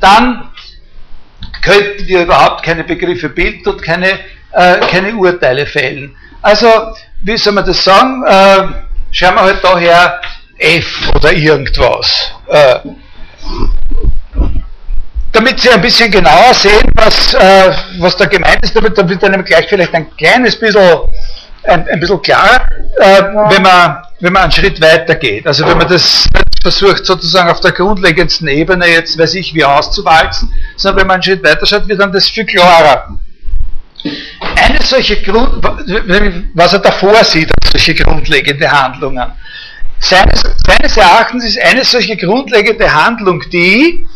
dann 0.00 0.50
könnten 1.62 2.06
wir 2.06 2.22
überhaupt 2.22 2.64
keine 2.64 2.84
Begriffe 2.84 3.28
bilden 3.28 3.66
und 3.66 3.82
keine, 3.82 4.18
äh, 4.52 4.78
keine 4.90 5.14
Urteile 5.14 5.66
fällen. 5.66 6.14
Also, 6.42 6.68
wie 7.22 7.36
soll 7.36 7.54
man 7.54 7.64
das 7.64 7.82
sagen? 7.82 8.22
Äh, 8.24 8.68
schauen 9.10 9.34
wir 9.34 9.42
halt 9.42 9.64
daher 9.64 10.20
F 10.58 11.10
oder 11.14 11.32
irgendwas. 11.32 12.32
Äh, 12.48 12.78
damit 15.32 15.60
Sie 15.60 15.68
ein 15.70 15.82
bisschen 15.82 16.10
genauer 16.10 16.54
sehen, 16.54 16.90
was, 16.94 17.34
äh, 17.34 17.72
was 17.98 18.16
da 18.16 18.24
gemeint 18.24 18.62
ist, 18.62 18.74
damit 18.74 18.96
wird 18.96 19.22
dann 19.22 19.44
gleich 19.44 19.66
vielleicht 19.68 19.94
ein 19.94 20.16
kleines 20.16 20.58
bisschen, 20.58 21.00
ein, 21.66 21.88
ein 21.88 22.00
bisschen 22.00 22.22
klarer, 22.22 22.68
äh, 22.98 23.22
wenn, 23.50 23.62
man, 23.62 24.02
wenn 24.20 24.32
man 24.32 24.44
einen 24.44 24.52
Schritt 24.52 24.80
weiter 24.80 25.14
geht. 25.14 25.46
Also 25.46 25.66
wenn 25.66 25.78
man 25.78 25.88
das 25.88 26.28
versucht 26.62 27.06
sozusagen 27.06 27.48
auf 27.48 27.60
der 27.60 27.72
grundlegendsten 27.72 28.48
Ebene 28.48 28.86
jetzt, 28.86 29.18
weiß 29.18 29.34
ich, 29.34 29.54
wie 29.54 29.64
auszuwalzen, 29.64 30.52
sondern 30.76 31.00
wenn 31.00 31.06
man 31.06 31.14
einen 31.14 31.22
Schritt 31.22 31.44
weiter 31.44 31.66
schaut, 31.66 31.86
wird 31.88 32.00
dann 32.00 32.12
das 32.12 32.28
viel 32.28 32.44
klarer. 32.44 33.18
Eine 34.56 34.82
solche 34.82 35.20
Grund, 35.22 35.64
was 36.54 36.72
er 36.72 36.78
davor 36.78 37.24
sieht, 37.24 37.50
solche 37.70 37.94
grundlegende 37.94 38.70
Handlungen. 38.70 39.32
Seines, 39.98 40.42
seines 40.66 40.96
Erachtens 40.96 41.44
ist 41.44 41.58
eine 41.60 41.84
solche 41.84 42.16
grundlegende 42.16 42.92
Handlung 42.92 43.42
die, 43.50 44.06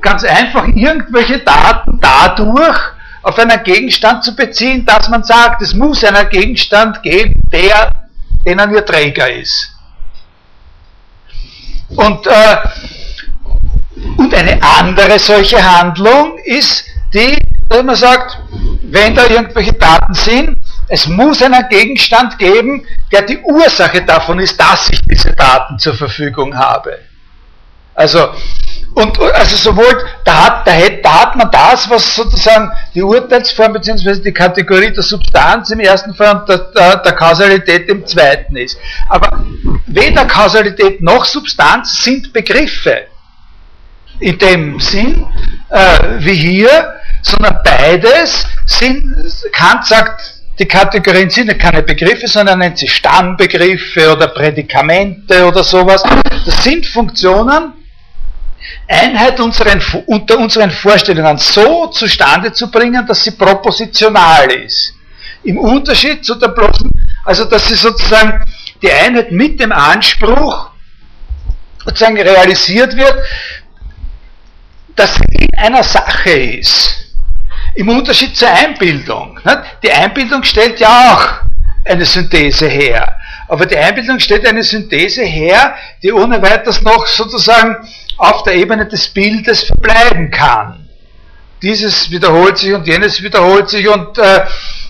Ganz 0.00 0.24
einfach 0.24 0.66
irgendwelche 0.68 1.38
Daten 1.38 1.98
dadurch 2.00 2.78
auf 3.24 3.38
einen 3.38 3.62
Gegenstand 3.64 4.22
zu 4.22 4.36
beziehen, 4.36 4.84
dass 4.84 5.08
man 5.08 5.24
sagt, 5.24 5.62
es 5.62 5.74
muss 5.74 6.04
einen 6.04 6.28
Gegenstand 6.28 7.02
geben, 7.02 7.42
der, 7.50 7.90
denen 8.46 8.74
ihr 8.74 8.84
Träger 8.84 9.32
ist. 9.32 9.70
Und, 11.88 12.26
äh, 12.26 12.56
und 14.18 14.34
eine 14.34 14.62
andere 14.62 15.18
solche 15.18 15.62
Handlung 15.62 16.38
ist 16.44 16.84
die, 17.14 17.38
dass 17.68 17.82
man 17.82 17.96
sagt, 17.96 18.38
wenn 18.82 19.14
da 19.14 19.26
irgendwelche 19.26 19.72
Daten 19.72 20.12
sind, 20.12 20.58
es 20.88 21.06
muss 21.06 21.42
einen 21.42 21.66
Gegenstand 21.70 22.38
geben, 22.38 22.86
der 23.10 23.22
die 23.22 23.38
Ursache 23.38 24.02
davon 24.02 24.38
ist, 24.38 24.60
dass 24.60 24.90
ich 24.90 25.00
diese 25.00 25.32
Daten 25.32 25.78
zur 25.78 25.94
Verfügung 25.94 26.54
habe. 26.54 26.98
Also 27.94 28.34
und 28.94 29.20
also 29.20 29.56
sowohl, 29.56 30.04
da 30.24 30.44
hat, 30.44 30.66
da, 30.68 30.72
hat, 30.72 31.04
da 31.04 31.22
hat 31.22 31.36
man 31.36 31.50
das, 31.50 31.90
was 31.90 32.14
sozusagen 32.14 32.70
die 32.94 33.02
Urteilsform 33.02 33.72
bzw. 33.72 34.20
die 34.20 34.32
Kategorie 34.32 34.92
der 34.92 35.02
Substanz 35.02 35.70
im 35.70 35.80
ersten 35.80 36.14
Fall 36.14 36.36
und 36.36 36.48
der, 36.48 36.58
der, 36.58 36.96
der, 36.98 37.12
Kausalität 37.12 37.88
im 37.88 38.06
zweiten 38.06 38.56
ist. 38.56 38.78
Aber 39.08 39.44
weder 39.86 40.24
Kausalität 40.26 41.00
noch 41.00 41.24
Substanz 41.24 42.04
sind 42.04 42.32
Begriffe 42.32 43.06
in 44.20 44.38
dem 44.38 44.78
Sinn 44.78 45.26
äh, 45.70 45.98
wie 46.18 46.34
hier, 46.34 46.94
sondern 47.22 47.58
beides 47.64 48.46
sind, 48.66 49.12
Kant 49.52 49.86
sagt, 49.86 50.34
die 50.60 50.66
Kategorien 50.66 51.30
sind 51.30 51.58
keine 51.58 51.82
Begriffe, 51.82 52.28
sondern 52.28 52.60
nennt 52.60 52.78
sie 52.78 52.86
Stammbegriffe 52.86 54.12
oder 54.12 54.28
Prädikamente 54.28 55.44
oder 55.46 55.64
sowas. 55.64 56.00
Das 56.44 56.62
sind 56.62 56.86
Funktionen, 56.86 57.72
Einheit 58.88 59.40
unseren, 59.40 59.80
unter 60.06 60.38
unseren 60.38 60.70
Vorstellungen 60.70 61.38
so 61.38 61.86
zustande 61.88 62.52
zu 62.52 62.70
bringen, 62.70 63.06
dass 63.06 63.24
sie 63.24 63.32
propositional 63.32 64.50
ist. 64.52 64.94
Im 65.42 65.58
Unterschied 65.58 66.24
zu 66.24 66.34
der 66.36 66.48
bloßen, 66.48 66.90
also 67.24 67.44
dass 67.44 67.68
sie 67.68 67.74
sozusagen 67.74 68.44
die 68.82 68.90
Einheit 68.90 69.32
mit 69.32 69.60
dem 69.60 69.72
Anspruch 69.72 70.70
sozusagen 71.84 72.20
realisiert 72.20 72.96
wird, 72.96 73.14
dass 74.96 75.14
sie 75.14 75.24
in 75.36 75.58
einer 75.58 75.82
Sache 75.82 76.30
ist. 76.30 77.04
Im 77.74 77.88
Unterschied 77.88 78.36
zur 78.36 78.48
Einbildung. 78.48 79.40
Die 79.82 79.90
Einbildung 79.90 80.42
stellt 80.44 80.78
ja 80.78 81.12
auch 81.12 81.44
eine 81.84 82.04
Synthese 82.04 82.68
her. 82.68 83.16
Aber 83.48 83.66
die 83.66 83.76
Einbildung 83.76 84.20
stellt 84.20 84.46
eine 84.46 84.62
Synthese 84.62 85.22
her, 85.22 85.74
die 86.02 86.12
ohne 86.12 86.40
weiteres 86.40 86.80
noch 86.82 87.06
sozusagen 87.06 87.76
auf 88.16 88.42
der 88.44 88.54
Ebene 88.54 88.86
des 88.86 89.08
Bildes 89.08 89.64
verbleiben 89.64 90.30
kann. 90.30 90.88
Dieses 91.62 92.10
wiederholt 92.10 92.58
sich 92.58 92.72
und 92.74 92.86
jenes 92.86 93.22
wiederholt 93.22 93.68
sich 93.68 93.88
und, 93.88 94.18
äh, 94.18 94.44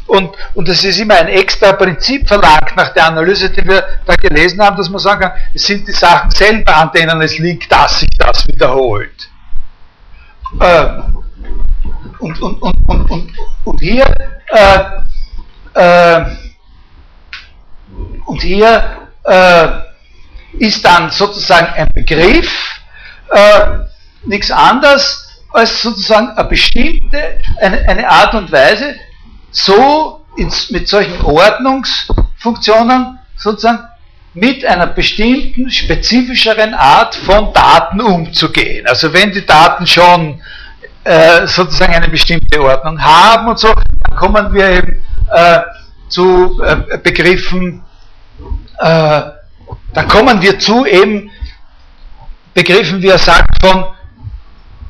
und, 0.06 0.30
und 0.54 0.68
es 0.68 0.84
ist 0.84 0.98
immer 0.98 1.14
ein 1.14 1.28
extra 1.28 1.72
Prinzip 1.72 2.26
verlangt 2.28 2.76
nach 2.76 2.92
der 2.92 3.06
Analyse, 3.06 3.50
die 3.50 3.66
wir 3.66 3.84
da 4.04 4.14
gelesen 4.16 4.60
haben, 4.60 4.76
dass 4.76 4.90
man 4.90 4.98
sagen 4.98 5.20
kann, 5.20 5.32
es 5.54 5.64
sind 5.64 5.86
die 5.86 5.92
Sachen 5.92 6.30
selber, 6.30 6.76
an 6.76 6.90
denen 6.92 7.22
es 7.22 7.38
liegt, 7.38 7.70
dass 7.70 8.00
sich 8.00 8.10
das 8.18 8.46
wiederholt. 8.48 9.30
Äh, 10.60 10.86
und, 12.18 12.40
und, 12.42 12.62
und, 12.62 12.88
und, 12.88 13.10
und, 13.10 13.32
und 13.64 13.80
hier 13.80 14.06
äh, 14.48 15.04
äh, 15.74 16.24
und 18.26 18.42
hier 18.42 19.08
äh, 19.24 19.68
ist 20.58 20.84
dann 20.84 21.10
sozusagen 21.10 21.66
ein 21.74 21.88
Begriff, 21.92 22.73
äh, 23.34 23.78
nichts 24.24 24.50
anderes 24.50 25.28
als 25.52 25.82
sozusagen 25.82 26.30
eine 26.30 26.48
bestimmte, 26.48 27.38
eine, 27.60 27.88
eine 27.88 28.08
Art 28.08 28.34
und 28.34 28.50
Weise, 28.50 28.94
so 29.50 30.24
ins, 30.36 30.70
mit 30.70 30.88
solchen 30.88 31.20
Ordnungsfunktionen 31.22 33.18
sozusagen 33.36 33.84
mit 34.34 34.64
einer 34.64 34.88
bestimmten, 34.88 35.70
spezifischeren 35.70 36.74
Art 36.74 37.14
von 37.14 37.52
Daten 37.52 38.00
umzugehen. 38.00 38.84
Also 38.86 39.12
wenn 39.12 39.30
die 39.30 39.46
Daten 39.46 39.86
schon 39.86 40.40
äh, 41.04 41.46
sozusagen 41.46 41.94
eine 41.94 42.08
bestimmte 42.08 42.60
Ordnung 42.60 43.00
haben 43.00 43.48
und 43.48 43.58
so, 43.58 43.72
dann 43.72 44.16
kommen 44.16 44.52
wir 44.52 44.68
eben 44.70 45.02
äh, 45.32 45.60
zu 46.08 46.60
äh, 46.62 46.98
Begriffen, 46.98 47.82
äh, 48.80 49.22
dann 49.92 50.08
kommen 50.08 50.42
wir 50.42 50.58
zu 50.58 50.84
eben 50.84 51.30
begriffen, 52.54 53.02
wie 53.02 53.08
er 53.08 53.18
sagt, 53.18 53.60
von 53.60 53.84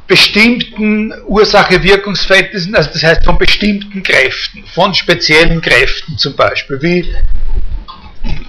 bestimmten 0.06 1.12
Ursache-Wirkungsverhältnissen, 1.26 2.74
also 2.76 2.90
das 2.92 3.02
heißt 3.02 3.24
von 3.24 3.38
bestimmten 3.38 4.02
Kräften, 4.02 4.64
von 4.66 4.94
speziellen 4.94 5.60
Kräften 5.62 6.18
zum 6.18 6.36
Beispiel, 6.36 6.82
wie 6.82 7.14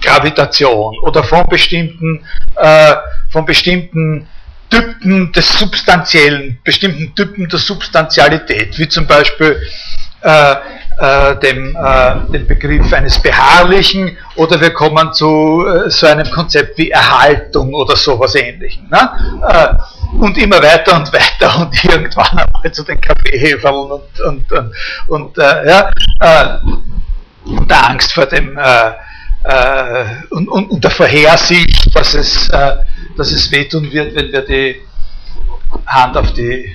Gravitation 0.02 0.98
oder 1.00 1.24
von 1.24 1.44
bestimmten, 1.46 2.24
äh, 2.56 2.94
von 3.30 3.46
bestimmten 3.46 4.28
Typen 4.68 5.32
des 5.32 5.58
Substanziellen, 5.58 6.58
bestimmten 6.64 7.14
Typen 7.14 7.48
der 7.48 7.58
Substantialität, 7.58 8.78
wie 8.78 8.88
zum 8.88 9.06
Beispiel 9.06 9.60
äh, 10.22 10.56
äh, 10.98 11.36
dem, 11.40 11.76
äh, 11.76 12.32
dem 12.32 12.46
Begriff 12.46 12.90
eines 12.92 13.20
Beharrlichen 13.20 14.16
oder 14.36 14.58
wir 14.60 14.70
kommen 14.70 15.12
zu 15.12 15.66
äh, 15.66 15.90
so 15.90 16.06
einem 16.06 16.30
Konzept 16.30 16.78
wie 16.78 16.90
Erhaltung 16.90 17.74
oder 17.74 17.96
sowas 17.96 18.34
ähnlichem. 18.34 18.88
Ne? 18.88 19.10
Äh, 19.46 20.16
und 20.18 20.38
immer 20.38 20.62
weiter 20.62 20.96
und 20.96 21.12
weiter 21.12 21.60
und 21.60 21.84
irgendwann 21.84 22.38
einmal 22.38 22.72
zu 22.72 22.82
den 22.82 22.98
Kaffeehäferl 22.98 23.74
und, 23.74 24.20
und, 24.20 24.52
und, 24.52 24.72
und 25.08 25.38
äh, 25.38 25.68
ja, 25.68 25.90
und 27.44 27.70
der 27.70 27.90
Angst 27.90 28.12
vor 28.12 28.26
dem 28.26 28.58
und, 30.30 30.48
und, 30.48 30.70
und, 30.70 30.82
der 30.82 30.90
Vorhersicht, 30.90 31.94
dass 31.94 32.14
es 32.14 32.48
dass 32.48 33.30
es 33.30 33.52
wehtun 33.52 33.92
wird, 33.92 34.14
wenn 34.16 34.32
wir 34.32 34.42
die 34.42 34.80
Hand 35.86 36.16
auf 36.16 36.32
die 36.32 36.72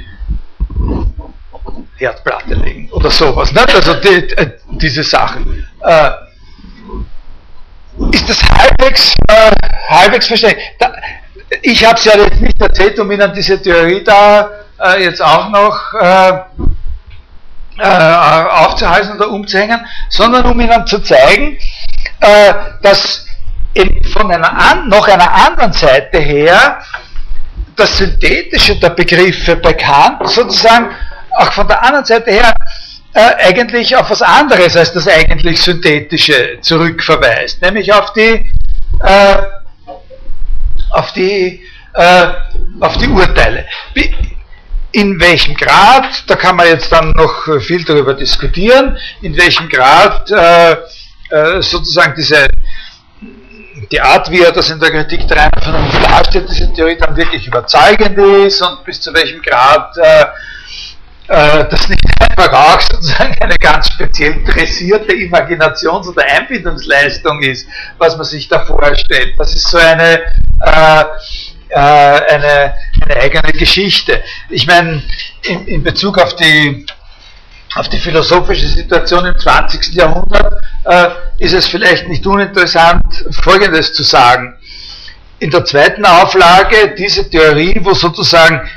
Herdplatte 1.97 2.55
legen 2.55 2.89
oder 2.91 3.09
sowas. 3.09 3.51
Nicht? 3.51 3.75
Also 3.75 3.93
die, 3.95 4.29
äh, 4.37 4.51
diese 4.71 5.03
Sachen. 5.03 5.65
Äh, 5.81 6.11
ist 8.11 8.29
das 8.29 8.41
halbwegs, 8.43 9.13
äh, 9.27 9.51
halbwegs 9.89 10.27
verständlich? 10.27 10.65
Da, 10.79 10.93
ich 11.61 11.85
habe 11.85 11.95
es 11.95 12.05
ja 12.05 12.17
jetzt 12.17 12.41
nicht 12.41 12.59
erzählt, 12.59 12.99
um 12.99 13.11
Ihnen 13.11 13.31
diese 13.33 13.61
Theorie 13.61 14.03
da 14.03 14.49
äh, 14.81 15.03
jetzt 15.03 15.21
auch 15.21 15.49
noch 15.49 15.93
äh, 15.93 16.31
äh, 17.77 17.83
aufzuhalten 17.83 19.15
oder 19.15 19.29
umzuhängen, 19.29 19.85
sondern 20.09 20.45
um 20.45 20.59
Ihnen 20.59 20.85
zu 20.87 20.99
zeigen, 20.99 21.57
dass 22.83 23.25
von 24.13 24.31
einer 24.31 24.51
an, 24.51 24.89
noch 24.89 25.07
einer 25.07 25.31
anderen 25.33 25.73
Seite 25.73 26.19
her 26.19 26.79
das 27.75 27.97
Synthetische 27.97 28.75
der 28.75 28.91
Begriffe 28.91 29.55
bekannt, 29.55 30.29
sozusagen 30.29 30.89
auch 31.37 31.51
von 31.53 31.67
der 31.67 31.83
anderen 31.83 32.05
Seite 32.05 32.31
her 32.31 32.53
äh, 33.13 33.47
eigentlich 33.47 33.95
auf 33.95 34.09
was 34.09 34.21
anderes 34.21 34.75
als 34.77 34.93
das 34.93 35.07
eigentlich 35.07 35.61
Synthetische 35.61 36.59
zurückverweist, 36.61 37.61
nämlich 37.61 37.91
auf 37.93 38.13
die, 38.13 38.49
äh, 39.03 39.37
auf 40.91 41.11
die, 41.13 41.61
äh, 41.93 42.27
auf 42.79 42.97
die 42.97 43.07
Urteile. 43.07 43.65
Wie, 43.93 44.13
in 44.93 45.19
welchem 45.21 45.55
Grad, 45.55 46.23
da 46.27 46.35
kann 46.35 46.55
man 46.55 46.67
jetzt 46.67 46.91
dann 46.91 47.11
noch 47.11 47.47
viel 47.61 47.83
darüber 47.83 48.13
diskutieren, 48.13 48.97
in 49.21 49.37
welchem 49.37 49.69
Grad 49.69 50.29
äh, 50.31 50.71
äh, 51.29 51.61
sozusagen 51.61 52.13
diese 52.15 52.47
die 53.91 53.99
Art, 53.99 54.29
wie 54.31 54.41
er 54.41 54.51
das 54.51 54.69
in 54.69 54.79
der 54.79 54.91
Kritik 54.91 55.27
der 55.27 55.37
reinen 55.37 55.91
darstellt, 56.03 56.49
diese 56.49 56.71
Theorie 56.73 56.97
dann 56.97 57.15
wirklich 57.15 57.45
überzeugend 57.47 58.17
ist 58.17 58.61
und 58.61 58.83
bis 58.85 59.01
zu 59.01 59.13
welchem 59.13 59.41
Grad 59.41 59.97
äh, 61.31 61.65
das 61.69 61.87
nicht 61.87 62.03
einfach 62.19 62.51
auch 62.51 62.81
sozusagen 62.81 63.33
eine 63.39 63.55
ganz 63.55 63.87
speziell 63.87 64.43
dressierte 64.43 65.13
Imaginations- 65.13 66.07
oder 66.09 66.23
Einbindungsleistung 66.25 67.41
ist, 67.41 67.67
was 67.97 68.17
man 68.17 68.25
sich 68.25 68.49
da 68.49 68.65
vorstellt. 68.65 69.33
Das 69.37 69.53
ist 69.55 69.69
so 69.69 69.77
eine, 69.77 70.19
äh, 70.59 71.03
äh, 71.69 71.77
eine, 71.79 72.73
eine 73.01 73.15
eigene 73.21 73.53
Geschichte. 73.53 74.21
Ich 74.49 74.67
meine, 74.67 75.01
in, 75.43 75.67
in 75.67 75.83
Bezug 75.83 76.17
auf 76.17 76.35
die 76.35 76.85
auf 77.75 77.87
die 77.87 77.99
philosophische 77.99 78.67
Situation 78.67 79.25
im 79.25 79.39
20. 79.39 79.93
Jahrhundert 79.93 80.61
äh, 80.83 81.07
ist 81.37 81.53
es 81.53 81.67
vielleicht 81.67 82.09
nicht 82.09 82.27
uninteressant, 82.27 83.05
Folgendes 83.31 83.93
zu 83.93 84.03
sagen. 84.03 84.55
In 85.39 85.51
der 85.51 85.63
zweiten 85.63 86.03
Auflage 86.03 86.93
diese 86.97 87.29
Theorie, 87.29 87.79
wo 87.81 87.93
sozusagen 87.93 88.69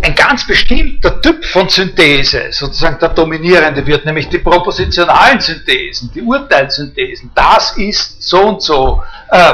ein 0.00 0.14
ganz 0.14 0.46
bestimmter 0.46 1.20
Typ 1.20 1.44
von 1.44 1.68
Synthese 1.68 2.48
sozusagen 2.50 2.98
der 2.98 3.10
dominierende 3.10 3.86
wird, 3.86 4.04
nämlich 4.04 4.28
die 4.28 4.38
propositionalen 4.38 5.40
Synthesen, 5.40 6.10
die 6.14 6.22
Urteilssynthesen. 6.22 7.30
Das 7.34 7.76
ist 7.76 8.22
so 8.22 8.40
und 8.40 8.62
so. 8.62 9.02
Äh, 9.30 9.52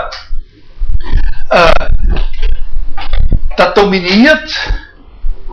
äh, 1.51 1.73
da 3.57 3.71
dominiert 3.71 4.51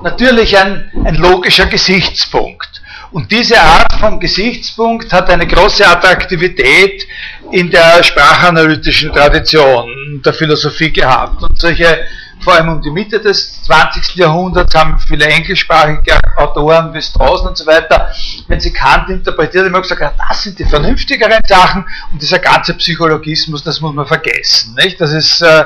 natürlich 0.01 0.57
ein, 0.57 0.91
ein 1.03 1.15
logischer 1.15 1.65
Gesichtspunkt. 1.65 2.81
Und 3.11 3.31
diese 3.31 3.59
Art 3.59 3.93
von 3.93 4.19
Gesichtspunkt 4.19 5.13
hat 5.13 5.29
eine 5.29 5.47
große 5.47 5.87
Attraktivität 5.87 7.07
in 7.51 7.71
der 7.71 8.03
sprachanalytischen 8.03 9.13
Tradition 9.13 10.21
der 10.23 10.33
Philosophie 10.33 10.91
gehabt. 10.91 11.41
Und 11.41 11.57
solche, 11.57 12.05
vor 12.45 12.53
allem 12.53 12.69
um 12.69 12.81
die 12.81 12.91
Mitte 12.91 13.19
des 13.19 13.63
20. 13.63 14.15
Jahrhunderts, 14.17 14.75
haben 14.75 14.99
viele 14.99 15.25
englischsprachige 15.25 16.19
Autoren 16.37 16.93
wie 16.93 17.01
Straußen 17.01 17.47
und 17.47 17.57
so 17.57 17.65
weiter, 17.65 18.11
wenn 18.47 18.59
sie 18.59 18.71
Kant 18.71 19.09
interpretiert, 19.09 19.65
immer 19.65 19.81
gesagt, 19.81 20.15
das 20.29 20.43
sind 20.43 20.59
die 20.59 20.65
vernünftigeren 20.65 21.41
Sachen 21.47 21.85
und 22.11 22.21
dieser 22.21 22.37
ganze 22.37 22.75
Psychologismus, 22.75 23.63
das 23.63 23.81
muss 23.81 23.95
man 23.95 24.05
vergessen. 24.05 24.75
Nicht? 24.75 25.01
Das 25.01 25.11
ist 25.11 25.41
äh, 25.41 25.65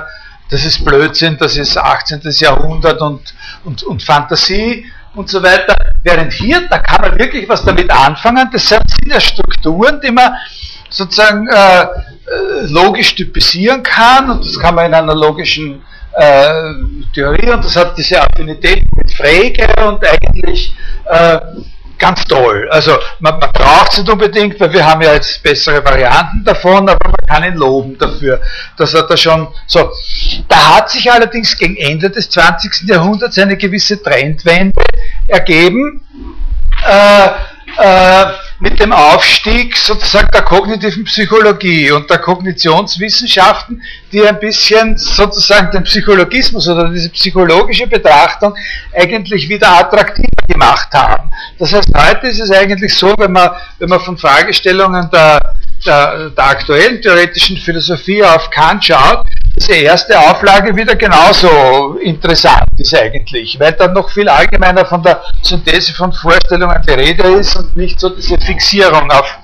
das 0.50 0.66
ist 0.66 0.84
Blödsinn, 0.84 1.38
das 1.38 1.58
ist 1.58 1.78
18. 1.78 2.22
Jahrhundert 2.24 3.00
und, 3.02 3.36
und, 3.66 3.84
und 3.84 4.02
Fantasie 4.02 4.86
und 5.14 5.30
so 5.30 5.44
weiter. 5.44 5.76
Während 6.02 6.34
hier, 6.34 6.68
da 6.70 6.80
kann 6.80 7.02
man 7.02 7.20
wirklich 7.20 7.48
was 7.48 7.64
damit 7.64 7.92
anfangen. 7.92 8.50
Das 8.52 8.68
sind 8.68 8.82
ja 9.06 9.20
Strukturen, 9.20 10.02
die 10.02 10.12
man 10.12 10.34
sozusagen 10.90 11.48
äh, 11.48 11.82
äh, 11.82 11.88
logisch 12.68 13.14
typisieren 13.14 13.84
kann 13.84 14.32
und 14.32 14.44
das 14.44 14.60
kann 14.60 14.74
man 14.74 14.88
in 14.88 14.94
einer 14.96 15.14
logischen 15.14 15.84
äh, 16.14 16.54
Theorie 17.14 17.50
und 17.50 17.64
das 17.64 17.76
hat 17.76 17.98
diese 17.98 18.22
Affinität 18.22 18.84
mit 18.96 19.12
Frege 19.14 19.68
und 19.88 20.04
eigentlich 20.06 20.74
äh, 21.06 21.40
ganz 22.00 22.24
toll. 22.26 22.68
Also 22.72 22.98
man, 23.20 23.38
man 23.40 23.52
braucht 23.52 23.92
es 23.92 24.00
nicht 24.00 24.10
unbedingt, 24.10 24.60
weil 24.60 24.74
wir 24.74 24.86
haben 24.86 25.02
ja 25.02 25.14
jetzt 25.14 25.44
bessere 25.44 25.84
Varianten 25.84 26.44
davon, 26.44 26.90
aber 26.90 27.10
man 27.10 27.26
kann 27.28 27.44
ihn 27.44 27.56
loben 27.56 27.98
dafür, 27.98 28.42
dass 28.78 28.94
er 28.94 29.04
da 29.04 29.16
schon 29.16 29.48
so. 29.68 29.92
Da 30.48 30.78
hat 30.78 30.90
sich 30.90 31.12
allerdings 31.12 31.58
gegen 31.58 31.76
Ende 31.76 32.10
des 32.10 32.30
20. 32.30 32.88
Jahrhunderts 32.88 33.38
eine 33.38 33.58
gewisse 33.58 34.02
Trendwende 34.02 34.82
ergeben. 35.28 36.02
Äh, 36.88 37.28
äh, 37.78 38.26
mit 38.60 38.80
dem 38.80 38.92
Aufstieg 38.92 39.76
sozusagen 39.78 40.30
der 40.34 40.42
kognitiven 40.42 41.06
Psychologie 41.06 41.92
und 41.92 42.10
der 42.10 42.20
Kognitionswissenschaften, 42.20 43.82
die 44.12 44.28
ein 44.28 44.40
bisschen 44.40 44.98
sozusagen 44.98 45.72
den 45.72 45.84
Psychologismus 45.84 46.68
oder 46.68 46.90
diese 46.90 47.10
psychologische 47.10 47.88
Betrachtung 47.88 48.54
eigentlich 48.94 49.48
wieder 49.48 49.80
attraktiver 49.80 50.28
gemacht 50.48 50.90
haben. 50.94 51.30
Das 51.58 51.74
heißt, 51.74 51.90
heute 51.96 52.28
ist 52.28 52.40
es 52.40 52.52
eigentlich 52.52 52.94
so, 52.94 53.14
wenn 53.18 53.32
man, 53.32 53.52
wenn 53.78 53.90
man 53.90 54.02
von 54.02 54.18
Fragestellungen 54.18 55.10
der, 55.10 55.54
der, 55.86 56.30
der 56.32 56.46
aktuellen 56.46 57.02
theoretischen 57.02 57.58
Philosophie 57.58 58.24
auf 58.24 58.50
Kant 58.50 58.84
schaut, 58.84 59.26
diese 59.60 59.74
erste 59.74 60.18
Auflage 60.18 60.76
wieder 60.76 60.96
genauso 60.96 61.98
interessant 62.02 62.70
ist 62.78 62.96
eigentlich, 62.96 63.60
weil 63.60 63.74
dann 63.74 63.94
noch 63.94 64.10
viel 64.10 64.30
allgemeiner 64.30 64.86
von 64.86 65.04
der 65.04 65.22
Synthese 65.42 65.94
von 65.94 66.14
Vorstellungen 66.14 66.82
die 66.88 66.94
Rede 66.94 67.24
ist 67.24 67.56
und 67.58 67.76
nicht 67.76 68.00
so 68.00 68.10
diese 68.10 68.38
Fixierung 68.50 69.12
auf, 69.12 69.38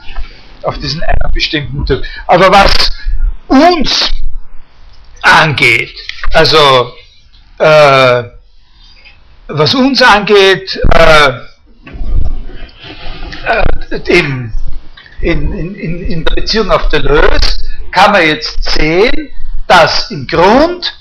auf 0.63 0.79
diesen 0.79 1.03
einen 1.03 1.31
bestimmten 1.31 1.85
Typ. 1.85 2.03
Aber 2.25 2.51
was 2.51 2.89
uns 3.47 4.09
angeht, 5.21 5.93
also 6.33 6.91
äh, 7.59 8.23
was 9.47 9.75
uns 9.75 10.01
angeht, 10.01 10.79
äh, 10.95 11.29
äh, 13.45 13.99
in, 14.07 14.51
in, 15.21 15.53
in, 15.53 16.01
in 16.01 16.25
der 16.25 16.35
Beziehung 16.35 16.71
auf 16.71 16.89
Deleuze, 16.89 17.59
kann 17.91 18.11
man 18.11 18.25
jetzt 18.25 18.63
sehen, 18.63 19.29
dass 19.67 20.09
im 20.09 20.25
Grund 20.25 20.97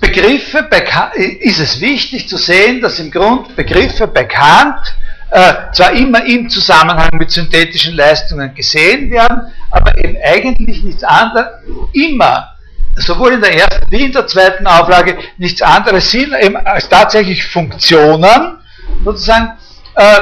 Begriffe 0.00 0.68
ist 1.16 1.60
es 1.60 1.80
wichtig 1.80 2.28
zu 2.28 2.36
sehen, 2.36 2.80
dass 2.82 2.98
im 2.98 3.10
Grund 3.10 3.56
Begriffe 3.56 4.06
bekannt 4.08 4.94
äh, 5.32 5.54
zwar 5.72 5.92
immer 5.92 6.24
im 6.26 6.48
Zusammenhang 6.50 7.08
mit 7.14 7.30
synthetischen 7.30 7.96
Leistungen 7.96 8.54
gesehen 8.54 9.10
werden, 9.10 9.50
aber 9.70 9.96
eben 9.96 10.16
eigentlich 10.22 10.82
nichts 10.82 11.02
anderes, 11.02 11.46
immer, 11.94 12.54
sowohl 12.96 13.32
in 13.32 13.40
der 13.40 13.54
ersten 13.54 13.90
wie 13.90 14.04
in 14.04 14.12
der 14.12 14.26
zweiten 14.26 14.66
Auflage, 14.66 15.16
nichts 15.38 15.62
anderes 15.62 16.10
sind 16.10 16.34
eben 16.34 16.56
als 16.56 16.86
tatsächlich 16.86 17.46
Funktionen, 17.46 18.58
sozusagen, 19.04 19.52
äh, 19.94 20.20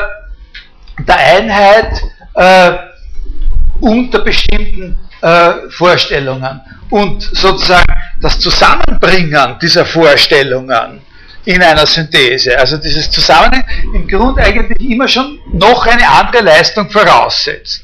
der 1.00 1.16
Einheit 1.16 2.02
äh, 2.34 2.72
unter 3.80 4.20
bestimmten 4.20 4.96
äh, 5.22 5.68
Vorstellungen. 5.70 6.60
Und 6.90 7.22
sozusagen 7.22 7.92
das 8.20 8.38
Zusammenbringen 8.38 9.56
dieser 9.60 9.84
Vorstellungen 9.84 11.00
in 11.50 11.62
einer 11.62 11.86
Synthese, 11.86 12.58
also 12.58 12.76
dieses 12.76 13.10
Zusammenhang, 13.10 13.64
im 13.92 14.06
Grunde 14.06 14.42
eigentlich 14.42 14.88
immer 14.88 15.08
schon 15.08 15.38
noch 15.52 15.86
eine 15.86 16.08
andere 16.08 16.42
Leistung 16.42 16.88
voraussetzt. 16.90 17.82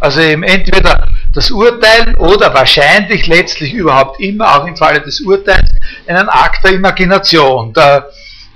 Also 0.00 0.20
eben 0.20 0.44
entweder 0.44 1.08
das 1.34 1.50
Urteilen 1.50 2.14
oder 2.16 2.54
wahrscheinlich 2.54 3.26
letztlich 3.26 3.72
überhaupt 3.72 4.20
immer, 4.20 4.56
auch 4.56 4.66
im 4.66 4.76
Falle 4.76 5.00
des 5.00 5.20
Urteils, 5.20 5.68
einen 6.06 6.28
Akt 6.28 6.64
der 6.64 6.72
Imagination, 6.72 7.72
der, 7.72 8.08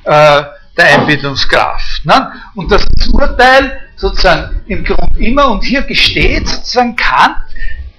äh, 0.04 0.42
der 0.76 0.86
Einbildungskraft. 0.94 2.04
Ne? 2.04 2.32
Und 2.54 2.70
das 2.70 2.86
Urteil 3.12 3.80
sozusagen 3.96 4.62
im 4.68 4.84
Grunde 4.84 5.18
immer, 5.18 5.50
und 5.50 5.64
hier 5.64 5.82
gesteht 5.82 6.48
sozusagen 6.48 6.94
Kant, 6.94 7.36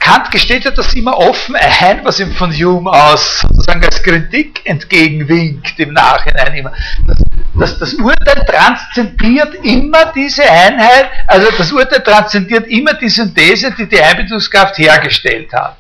Kant 0.04 0.32
gesteht 0.32 0.66
ja 0.66 0.72
das 0.72 0.94
immer 0.96 1.18
offen 1.18 1.56
ein, 1.56 2.04
was 2.04 2.20
ihm 2.20 2.34
von 2.34 2.52
Hume 2.52 2.92
aus 2.92 3.40
sozusagen 3.40 3.86
als 3.86 4.04
Kritik 4.04 4.60
entgegenwinkt 4.66 5.80
im 5.80 5.94
Nachhinein 5.94 6.54
immer. 6.56 6.74
Dass, 7.08 7.24
dass 7.58 7.80
das 7.80 7.94
Urteil 7.94 8.46
transzendiert 8.46 9.56
immer 9.64 10.12
diese 10.14 10.44
Einheit, 10.44 11.10
also 11.26 11.48
das 11.58 11.72
Urteil 11.72 12.04
transzendiert 12.04 12.68
immer 12.68 12.96
die 12.96 13.08
Synthese, 13.08 13.72
die 13.72 13.88
die 13.88 14.02
Einbildungskraft 14.02 14.78
hergestellt 14.78 15.54
hat. 15.54 15.78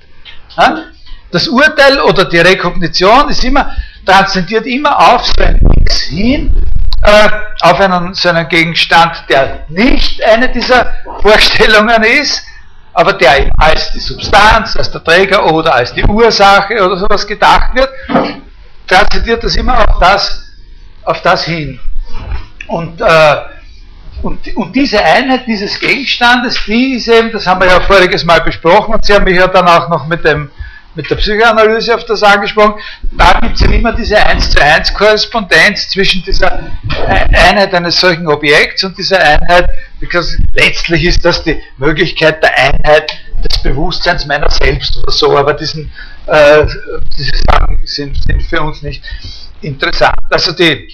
Das 1.32 1.50
Urteil 1.50 2.00
oder 2.00 2.24
die 2.24 2.40
Rekognition 2.40 3.28
ist 3.28 3.44
immer, 3.44 3.76
transzendiert 4.06 4.66
immer 4.68 4.98
auf 5.00 5.26
so 5.26 5.44
ein 5.44 5.60
X 5.82 6.04
hin, 6.04 6.56
äh, 7.02 7.30
auf 7.60 7.78
einen, 7.78 8.14
so 8.14 8.30
einen 8.30 8.48
Gegenstand, 8.48 9.26
der 9.28 9.66
nicht 9.68 10.24
eine 10.24 10.48
dieser 10.50 10.94
Vorstellungen 11.22 12.04
ist, 12.04 12.46
aber 12.94 13.14
der 13.14 13.52
als 13.58 13.92
die 13.92 14.00
Substanz, 14.00 14.76
als 14.78 14.92
der 14.92 15.04
Träger 15.04 15.52
oder 15.52 15.74
als 15.74 15.94
die 15.94 16.04
Ursache 16.04 16.84
oder 16.86 16.98
sowas 16.98 17.26
gedacht 17.26 17.74
wird, 17.74 17.90
transzendiert 18.88 19.44
das 19.44 19.56
immer 19.56 19.80
auf 19.80 20.00
das, 20.00 20.44
auf 21.04 21.22
das 21.22 21.46
hin. 21.46 21.80
Und, 22.68 23.02
äh, 23.02 23.36
und, 24.22 24.56
und 24.56 24.76
diese 24.76 25.04
Einheit 25.04 25.46
dieses 25.48 25.80
Gegenstandes, 25.80 26.64
die 26.66 26.96
ist 26.96 27.08
eben, 27.08 27.32
das 27.32 27.46
haben 27.46 27.62
wir 27.62 27.68
ja 27.68 27.82
voriges 27.82 28.24
Mal 28.24 28.42
besprochen, 28.42 28.94
und 28.94 29.04
Sie 29.04 29.14
haben 29.14 29.26
mich 29.26 29.38
ja 29.38 29.48
dann 29.48 29.68
auch 29.68 29.90
noch 29.90 30.08
mit 30.08 30.24
dem 30.24 30.50
mit 30.96 31.10
der 31.10 31.16
Psychoanalyse 31.16 31.96
auf 31.96 32.06
das 32.06 32.24
angesprochen, 32.24 32.76
da 33.12 33.40
gibt 33.42 33.56
es 33.56 33.62
ja 33.62 33.72
immer 33.72 33.94
diese 33.94 34.18
1 34.18 34.52
zu 34.52 34.62
1 34.62 34.94
Korrespondenz 34.94 35.90
zwischen 35.90 36.24
dieser 36.24 36.60
Einheit 37.32 37.74
eines 37.74 38.00
solchen 38.00 38.28
Objekts 38.28 38.84
und 38.84 38.98
dieser 38.98 39.20
Einheit, 39.20 39.70
because 40.00 40.38
letztlich 40.54 41.06
ist 41.06 41.26
das 41.26 41.44
die 41.44 41.62
Möglichkeit 41.78 42.44
der 42.44 42.58
Einheit 42.58 43.12
des 43.44 43.62
Bewusstseins 43.62 44.26
meiner 44.26 44.50
selbst 44.50 44.98
oder 44.98 45.12
so, 45.12 45.38
aber 45.38 45.54
diesen, 45.54 45.92
äh, 46.28 46.66
diese 47.18 47.36
Sachen 47.52 47.80
sind, 47.86 48.24
sind 48.24 48.44
für 48.44 48.62
uns 48.62 48.82
nicht 48.82 49.04
interessant. 49.62 50.16
Also 50.30 50.52
die, 50.54 50.88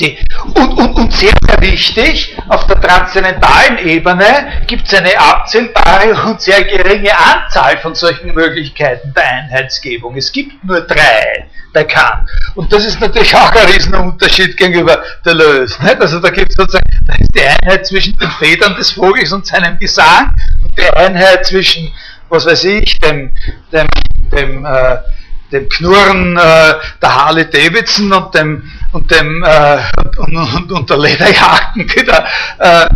die, 0.00 0.18
und, 0.54 0.78
und, 0.78 0.94
und 0.94 1.12
sehr, 1.12 1.32
sehr 1.46 1.60
wichtig, 1.60 2.36
auf 2.48 2.66
der 2.66 2.80
transzendentalen 2.80 3.78
Ebene 3.78 4.62
gibt 4.66 4.86
es 4.86 4.94
eine 4.98 5.18
abzählbare 5.18 6.14
und 6.26 6.40
sehr 6.40 6.64
geringe 6.64 7.12
Anzahl 7.16 7.78
von 7.78 7.94
solchen 7.94 8.34
Möglichkeiten 8.34 9.14
der 9.14 9.24
Einheitsgebung. 9.24 10.16
Es 10.16 10.32
gibt 10.32 10.64
nur 10.64 10.80
drei 10.80 11.46
bei 11.72 11.84
Kant. 11.84 12.28
Und 12.54 12.72
das 12.72 12.84
ist 12.84 13.00
natürlich 13.00 13.34
auch 13.34 13.50
ein 13.50 13.66
Riesenunterschied 13.66 14.56
gegenüber 14.56 15.02
Deleuze. 15.24 15.82
Nicht? 15.82 16.00
Also 16.00 16.20
da 16.20 16.30
gibt 16.30 16.50
es 16.50 16.56
sozusagen 16.56 16.84
da 17.06 17.14
ist 17.14 17.34
die 17.34 17.42
Einheit 17.42 17.86
zwischen 17.86 18.16
den 18.16 18.30
Federn 18.30 18.74
des 18.76 18.92
Vogels 18.92 19.32
und 19.32 19.46
seinem 19.46 19.78
Gesang 19.78 20.34
und 20.62 20.76
die 20.78 20.88
Einheit 20.90 21.46
zwischen, 21.46 21.92
was 22.28 22.46
weiß 22.46 22.64
ich, 22.64 22.98
dem, 23.00 23.32
dem, 23.72 23.86
dem 24.32 24.64
äh, 24.64 24.98
dem 25.52 25.68
Knurren 25.68 26.36
äh, 26.36 26.74
der 27.00 27.14
Harley 27.14 27.48
Davidson 27.48 28.12
und 28.12 28.34
dem 28.34 28.70
und 28.94 29.10
dem 29.10 29.42
äh, 29.42 29.78
und, 30.18 30.36
und, 30.36 30.72
und, 30.72 30.90
der 30.90 30.98
Lederjacken, 30.98 31.86
die 31.94 32.04
da 32.04 32.26
äh, 32.58 32.88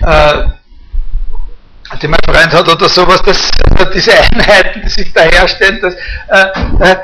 äh, 0.00 0.48
die 2.02 2.08
mein 2.08 2.18
Freund 2.24 2.52
hat 2.52 2.68
oder 2.68 2.88
sowas, 2.88 3.22
das, 3.22 3.50
diese 3.94 4.12
Einheiten, 4.12 4.82
die 4.82 4.88
sich 4.88 5.12
da 5.12 5.22
herstellen, 5.22 5.78
das, 5.80 5.94
äh, 6.28 6.90
äh, 6.90 6.96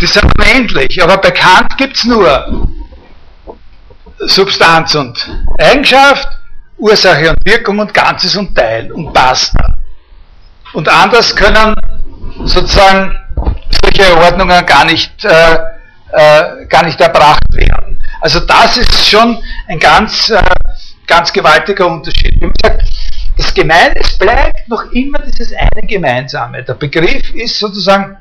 die 0.00 0.06
sind 0.06 0.24
unendlich, 0.36 1.00
aber 1.00 1.18
bei 1.18 1.30
Kant 1.30 1.76
gibt 1.76 1.96
es 1.96 2.04
nur 2.04 2.68
Substanz 4.18 4.94
und 4.96 5.30
Eigenschaft, 5.58 6.28
Ursache 6.78 7.30
und 7.30 7.38
Wirkung 7.44 7.78
und 7.78 7.94
Ganzes 7.94 8.34
und 8.36 8.54
Teil 8.54 8.90
und 8.90 9.12
basta. 9.12 9.76
Und 10.72 10.88
anders 10.88 11.34
können 11.36 11.74
sozusagen 12.44 13.16
solche 13.82 14.16
Ordnungen 14.16 14.66
gar 14.66 14.84
nicht, 14.84 15.24
äh, 15.24 15.58
äh, 16.12 16.66
gar 16.66 16.84
nicht 16.84 17.00
erbracht 17.00 17.42
werden. 17.50 17.98
Also 18.20 18.40
das 18.40 18.76
ist 18.76 19.08
schon 19.08 19.42
ein 19.68 19.78
ganz, 19.78 20.30
äh, 20.30 20.42
ganz 21.06 21.32
gewaltiger 21.32 21.86
Unterschied. 21.86 22.40
Wie 22.40 22.50
gesagt, 22.50 22.82
das 23.36 23.52
Gemeine, 23.52 24.00
bleibt 24.18 24.68
noch 24.68 24.90
immer 24.92 25.18
dieses 25.20 25.52
eine 25.52 25.86
Gemeinsame. 25.86 26.62
Der 26.62 26.74
Begriff 26.74 27.34
ist 27.34 27.58
sozusagen 27.58 28.16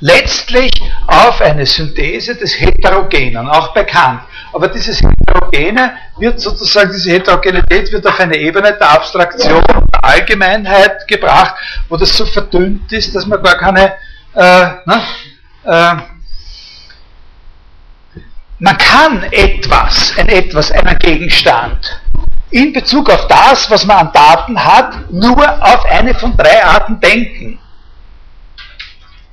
letztlich 0.00 0.70
auf 1.06 1.40
eine 1.40 1.66
Synthese 1.66 2.34
des 2.34 2.58
Heterogenen, 2.58 3.48
auch 3.48 3.72
bekannt. 3.74 4.22
Aber 4.52 4.68
dieses 4.68 5.00
Heterogene 5.00 5.92
wird 6.18 6.40
sozusagen, 6.40 6.90
diese 6.92 7.10
Heterogenität 7.10 7.92
wird 7.92 8.06
auf 8.06 8.18
eine 8.18 8.36
Ebene 8.36 8.72
der 8.72 8.90
Abstraktion, 8.90 9.62
der 9.92 10.04
Allgemeinheit 10.04 11.06
gebracht, 11.06 11.54
wo 11.88 11.96
das 11.96 12.16
so 12.16 12.24
verdünnt 12.24 12.90
ist, 12.92 13.14
dass 13.14 13.26
man 13.26 13.42
gar 13.42 13.56
keine, 13.56 13.94
äh, 14.34 14.66
ne, 14.86 15.02
äh, 15.64 15.94
man 18.58 18.76
kann 18.76 19.22
etwas, 19.30 20.16
ein 20.18 20.28
etwas, 20.28 20.72
einen 20.72 20.98
Gegenstand, 20.98 22.00
in 22.50 22.72
Bezug 22.72 23.10
auf 23.10 23.26
das, 23.28 23.70
was 23.70 23.84
man 23.84 23.98
an 23.98 24.12
Daten 24.12 24.62
hat, 24.62 25.10
nur 25.10 25.62
auf 25.62 25.84
eine 25.84 26.14
von 26.14 26.36
drei 26.36 26.64
Arten 26.64 26.98
denken. 27.00 27.58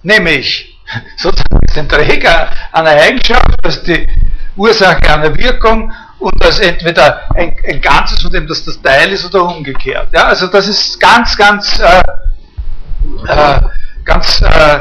Nämlich 0.03 0.77
sozusagen 1.17 1.59
den 1.75 1.89
Träger 1.89 2.49
einer 2.71 2.91
Eigenschaft, 2.91 3.55
als 3.63 3.81
die 3.83 4.07
Ursache 4.55 5.09
einer 5.09 5.35
Wirkung 5.37 5.91
und 6.19 6.43
als 6.43 6.59
entweder 6.59 7.21
ein, 7.35 7.55
ein, 7.67 7.81
Ganzes, 7.81 8.21
von 8.21 8.31
dem 8.31 8.47
das 8.47 8.63
das 8.63 8.81
Teil 8.81 9.11
ist 9.11 9.25
oder 9.25 9.43
umgekehrt. 9.43 10.09
Ja, 10.13 10.25
also 10.27 10.47
das 10.47 10.67
ist 10.67 10.99
ganz, 10.99 11.35
ganz, 11.35 11.79
äh, 11.79 12.01
äh, 13.27 13.61
ganz 14.03 14.41
äh, 14.41 14.79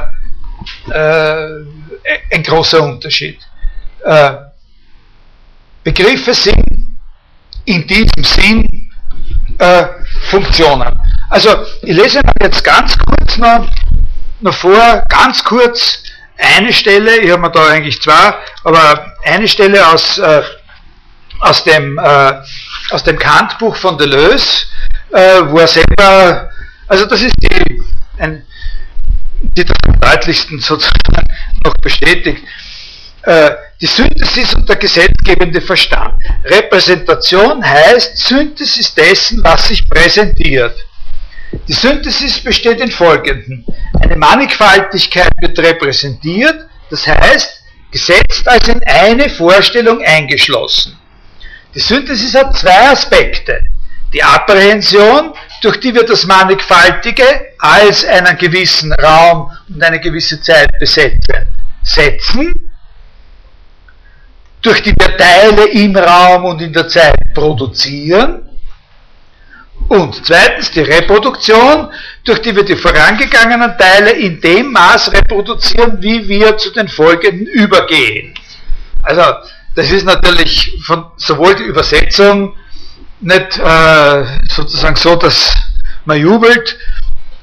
äh 0.90 1.64
ein 2.32 2.42
großer 2.42 2.82
Unterschied. 2.82 3.38
Äh, 4.04 4.36
Begriffe 5.82 6.34
sind 6.34 6.64
in 7.64 7.86
diesem 7.86 8.24
Sinn 8.24 8.90
äh, 9.58 9.86
Funktionen. 10.30 10.98
Also 11.30 11.50
ich 11.82 11.96
lese 11.96 12.20
mal 12.22 12.32
jetzt 12.40 12.62
ganz 12.64 12.96
kurz 12.98 13.36
noch, 13.38 13.68
noch 14.40 14.54
vor, 14.54 15.02
ganz 15.08 15.42
kurz 15.44 16.02
eine 16.38 16.72
Stelle, 16.72 17.18
ich 17.18 17.30
habe 17.30 17.42
mir 17.42 17.50
da 17.50 17.68
eigentlich 17.68 18.00
zwei, 18.00 18.34
aber 18.64 19.12
eine 19.24 19.48
Stelle 19.48 19.86
aus, 19.86 20.18
äh, 20.18 20.42
aus 21.40 21.64
dem, 21.64 21.98
äh, 21.98 22.32
dem 23.06 23.18
Kant-Buch 23.18 23.76
von 23.76 23.96
Deleuze, 23.98 24.66
äh, 25.12 25.42
wo 25.46 25.58
er 25.58 25.68
selber, 25.68 26.50
also 26.88 27.06
das 27.06 27.22
ist 27.22 27.34
die, 27.40 27.82
ein, 28.18 28.44
die 29.40 29.64
am 29.86 30.00
deutlichsten 30.00 30.60
sozusagen 30.60 31.26
noch 31.64 31.74
bestätigt. 31.74 32.42
Äh, 33.26 33.50
die 33.80 33.86
Synthesis 33.86 34.54
und 34.54 34.68
der 34.68 34.76
gesetzgebende 34.76 35.60
Verstand. 35.60 36.22
Repräsentation 36.44 37.64
heißt 37.64 38.18
Synthesis 38.18 38.94
dessen, 38.94 39.42
was 39.42 39.68
sich 39.68 39.88
präsentiert. 39.88 40.76
Die 41.68 41.72
Synthesis 41.72 42.40
besteht 42.40 42.80
in 42.80 42.90
folgendem. 42.90 43.64
Eine 44.00 44.16
Mannigfaltigkeit 44.16 45.30
wird 45.40 45.58
repräsentiert, 45.58 46.66
das 46.90 47.06
heißt, 47.06 47.62
gesetzt 47.90 48.46
als 48.46 48.68
in 48.68 48.82
eine 48.84 49.28
Vorstellung 49.30 50.02
eingeschlossen. 50.02 50.98
Die 51.74 51.80
Synthesis 51.80 52.34
hat 52.34 52.56
zwei 52.56 52.90
Aspekte. 52.90 53.60
Die 54.12 54.22
Apprehension, 54.22 55.32
durch 55.62 55.80
die 55.80 55.94
wir 55.94 56.04
das 56.04 56.24
Mannigfaltige 56.24 57.24
als 57.58 58.04
einen 58.04 58.36
gewissen 58.36 58.92
Raum 58.92 59.50
und 59.68 59.82
eine 59.82 59.98
gewisse 59.98 60.40
Zeit 60.40 60.70
besetzen, 60.78 61.46
setzen 61.82 62.63
durch 64.64 64.82
die 64.82 64.94
wir 64.98 65.16
Teile 65.16 65.68
im 65.68 65.94
Raum 65.94 66.46
und 66.46 66.62
in 66.62 66.72
der 66.72 66.88
Zeit 66.88 67.14
produzieren. 67.34 68.48
Und 69.88 70.24
zweitens 70.24 70.70
die 70.70 70.80
Reproduktion, 70.80 71.90
durch 72.24 72.40
die 72.40 72.56
wir 72.56 72.64
die 72.64 72.74
vorangegangenen 72.74 73.76
Teile 73.76 74.12
in 74.12 74.40
dem 74.40 74.72
Maß 74.72 75.12
reproduzieren, 75.12 76.00
wie 76.00 76.26
wir 76.26 76.56
zu 76.56 76.70
den 76.70 76.88
folgenden 76.88 77.46
übergehen. 77.46 78.34
Also 79.02 79.22
das 79.74 79.90
ist 79.90 80.06
natürlich 80.06 80.78
von 80.82 81.04
sowohl 81.16 81.54
die 81.56 81.64
Übersetzung 81.64 82.56
nicht 83.20 83.58
äh, 83.58 84.24
sozusagen 84.48 84.96
so, 84.96 85.16
dass 85.16 85.54
man 86.06 86.18
jubelt 86.18 86.78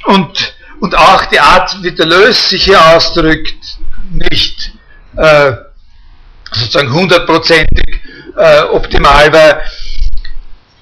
und, 0.06 0.56
und 0.80 0.98
auch 0.98 1.26
die 1.26 1.40
Art, 1.40 1.84
wie 1.84 1.92
der 1.92 2.08
Lös 2.08 2.50
sich 2.50 2.64
hier 2.64 2.84
ausdrückt, 2.84 3.78
nicht 4.12 4.72
äh, 5.18 5.54
sozusagen 6.52 6.92
hundertprozentig 6.92 8.02
äh, 8.38 8.62
optimal, 8.64 9.32
weil 9.34 9.62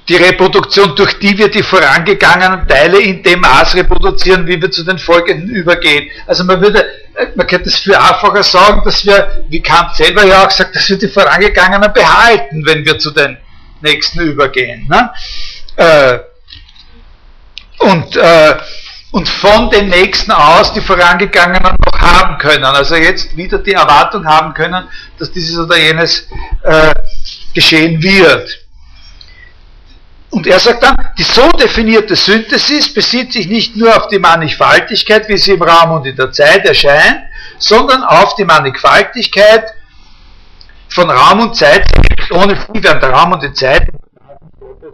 die 0.07 0.15
Reproduktion, 0.15 0.95
durch 0.95 1.19
die 1.19 1.37
wir 1.37 1.49
die 1.49 1.61
vorangegangenen 1.61 2.67
Teile 2.67 2.99
in 2.99 3.21
dem 3.21 3.41
Maß 3.41 3.75
reproduzieren, 3.75 4.47
wie 4.47 4.59
wir 4.59 4.71
zu 4.71 4.83
den 4.83 4.97
folgenden 4.97 5.49
übergehen. 5.49 6.09
Also 6.25 6.43
man 6.43 6.59
würde, 6.59 6.83
äh, 7.13 7.27
man 7.35 7.45
könnte 7.45 7.69
es 7.69 7.77
viel 7.77 7.93
einfacher 7.93 8.41
sagen, 8.41 8.81
dass 8.83 9.05
wir, 9.05 9.45
wie 9.49 9.61
Kant 9.61 9.95
selber 9.95 10.25
ja 10.25 10.45
auch 10.45 10.51
sagt, 10.51 10.75
dass 10.75 10.89
wir 10.89 10.97
die 10.97 11.07
vorangegangenen 11.07 11.93
behalten, 11.93 12.65
wenn 12.65 12.83
wir 12.85 12.97
zu 12.97 13.11
den 13.11 13.37
nächsten 13.81 14.21
übergehen. 14.21 14.87
Ne? 14.89 15.11
Äh, 15.75 16.19
und 17.79 18.15
äh, 18.17 18.55
und 19.19 19.27
von 19.27 19.69
den 19.69 19.89
nächsten 19.89 20.31
aus 20.31 20.71
die 20.71 20.79
vorangegangenen 20.79 21.75
noch 21.85 21.99
haben 21.99 22.37
können. 22.37 22.63
Also 22.63 22.95
jetzt 22.95 23.35
wieder 23.35 23.57
die 23.57 23.73
Erwartung 23.73 24.25
haben 24.25 24.53
können, 24.53 24.87
dass 25.17 25.29
dieses 25.29 25.57
oder 25.57 25.77
jenes 25.77 26.25
äh, 26.63 26.93
geschehen 27.53 28.01
wird. 28.01 28.59
und 30.29 30.47
er 30.47 30.59
sagt 30.59 30.83
dann, 30.83 30.95
die 31.17 31.23
so 31.23 31.51
definierte 31.51 32.15
Synthesis 32.15 32.93
bezieht 32.93 33.33
sich 33.33 33.47
nicht 33.47 33.75
nur 33.75 33.93
auf 33.97 34.07
die 34.07 34.19
Mannigfaltigkeit, 34.19 35.27
wie 35.27 35.37
sie 35.37 35.51
im 35.51 35.63
Raum 35.63 35.91
und 35.97 36.05
in 36.05 36.15
der 36.15 36.31
Zeit 36.31 36.63
erscheint, 36.65 37.23
sondern 37.57 38.03
auf 38.03 38.35
die 38.35 38.45
Mannigfaltigkeit 38.45 39.65
von 40.87 41.09
Raum 41.09 41.41
und 41.41 41.57
Zeit, 41.57 41.85
ohne 42.31 42.55
sie 42.55 42.83
werden 42.83 43.01
der 43.01 43.09
Raum 43.09 43.33
und 43.33 43.43
die 43.43 43.51
Zeit 43.51 43.89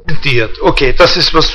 repräsentiert. 0.07 0.59
Okay, 0.61 0.93
das 0.97 1.15
ist 1.15 1.32
was 1.32 1.53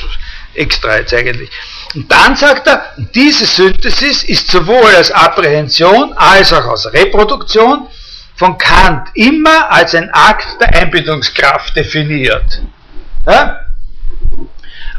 extra 0.54 0.98
jetzt 0.98 1.14
eigentlich. 1.14 1.50
Und 1.95 2.11
dann 2.11 2.36
sagt 2.36 2.68
er, 2.68 2.82
diese 3.14 3.47
Synthesis 3.47 4.22
ist 4.22 4.51
sowohl 4.51 4.95
als 4.95 5.11
Apprehension 5.11 6.12
als 6.14 6.53
auch 6.53 6.66
als 6.66 6.93
Reproduktion 6.93 7.88
von 8.36 8.57
Kant 8.57 9.09
immer 9.14 9.70
als 9.70 9.95
ein 9.95 10.09
Akt 10.11 10.61
der 10.61 10.74
Einbindungskraft 10.74 11.76
definiert. 11.76 12.62
Ja? 13.26 13.66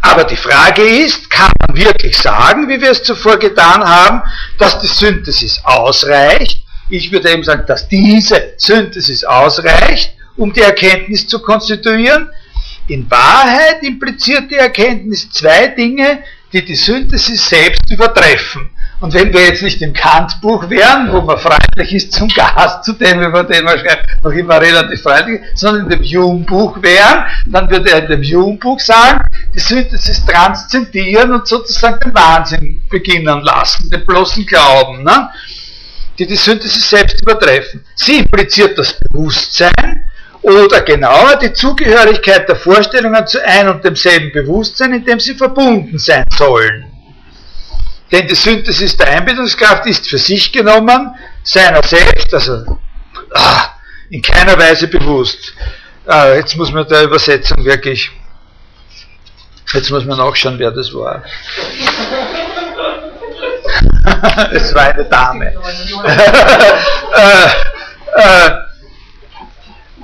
Aber 0.02 0.24
die 0.26 0.36
Frage 0.36 0.82
ist, 0.82 1.30
kann 1.30 1.52
man 1.60 1.78
wirklich 1.78 2.18
sagen, 2.18 2.68
wie 2.68 2.82
wir 2.82 2.92
es 2.92 3.04
zuvor 3.04 3.38
getan 3.38 3.84
haben, 3.84 4.22
dass 4.58 4.80
die 4.80 4.88
Synthesis 4.88 5.62
ausreicht? 5.64 6.64
Ich 6.90 7.12
würde 7.12 7.32
eben 7.32 7.44
sagen, 7.44 7.64
dass 7.68 7.88
diese 7.88 8.54
Synthesis 8.58 9.24
ausreicht, 9.24 10.14
um 10.36 10.52
die 10.52 10.62
Erkenntnis 10.62 11.28
zu 11.28 11.42
konstituieren. 11.42 12.30
In 12.88 13.10
Wahrheit 13.10 13.84
impliziert 13.84 14.52
die 14.52 14.56
Erkenntnis 14.56 15.30
zwei 15.32 15.68
Dinge, 15.68 16.24
die 16.54 16.66
die 16.66 16.76
Synthesis 16.76 17.50
selbst 17.50 17.90
übertreffen. 17.90 18.70
Und 19.00 19.16
wenn 19.16 19.34
wir 19.34 19.42
jetzt 19.42 19.64
nicht 19.64 19.82
im 19.82 19.94
Kant-Buch 19.94 20.70
wären, 20.70 21.12
wo 21.12 21.22
man 21.22 21.40
freundlich 21.40 21.92
ist 21.92 22.14
zum 22.14 22.28
Gast, 22.28 22.84
zu 22.84 22.94
dem, 22.94 23.20
über 23.24 23.44
den 23.44 23.64
man 23.64 23.80
schreibt, 23.80 24.24
noch 24.24 24.32
immer 24.32 24.62
relativ 24.62 25.02
freundlich, 25.02 25.42
sondern 25.56 25.90
in 25.90 25.90
dem 25.90 26.04
Hume-Buch 26.04 26.78
wären, 26.84 27.26
dann 27.48 27.70
würde 27.72 27.92
er 27.92 28.04
in 28.04 28.10
dem 28.10 28.24
Hume-Buch 28.24 28.80
sagen, 28.80 29.26
die 29.56 29.60
Synthesis 29.60 30.24
transzendieren 30.24 31.32
und 31.32 31.48
sozusagen 31.48 32.00
den 32.00 32.14
Wahnsinn 32.14 32.84
beginnen 32.92 33.42
lassen, 33.42 33.90
den 33.90 34.06
bloßen 34.06 34.46
Glauben, 34.46 35.04
ne? 35.04 35.30
die 36.20 36.28
die 36.28 36.36
Synthesis 36.36 36.88
selbst 36.88 37.20
übertreffen. 37.24 37.84
Sie 37.96 38.20
impliziert 38.20 38.78
das 38.78 39.00
Bewusstsein, 39.00 40.11
oder 40.42 40.82
genauer 40.82 41.36
die 41.38 41.54
Zugehörigkeit 41.54 42.50
der 42.50 42.56
Vorstellungen 42.56 43.28
zu 43.28 43.46
ein 43.46 43.70
und 43.70 43.84
demselben 43.84 44.32
Bewusstsein, 44.32 44.94
in 44.94 45.06
dem 45.06 45.20
sie 45.20 45.36
verbunden 45.36 46.00
sein 46.00 46.24
sollen. 46.36 46.86
Denn 48.12 48.28
die 48.28 48.36
Synthesis 48.36 48.98
der 48.98 49.10
Einbildungskraft 49.10 49.86
ist 49.86 50.08
für 50.08 50.18
sich 50.18 50.52
genommen 50.52 51.16
seiner 51.44 51.82
selbst, 51.84 52.34
also 52.34 52.78
ah, 53.34 53.70
in 54.10 54.22
keiner 54.22 54.58
Weise 54.60 54.88
bewusst. 54.88 55.54
Ah, 56.06 56.34
jetzt 56.34 56.58
muss 56.58 56.72
man 56.72 56.88
der 56.88 57.04
Übersetzung 57.04 57.64
wirklich, 57.64 58.12
jetzt 59.74 59.92
muss 59.92 60.04
man 60.06 60.18
nachschauen, 60.18 60.60
wer 60.60 60.72
das 60.72 60.94
war. 60.94 61.24
es 64.52 64.74
war 64.74 64.94
eine 64.94 65.06
Dame. 65.06 65.54
äh, 67.16 67.48
äh, 68.18 68.71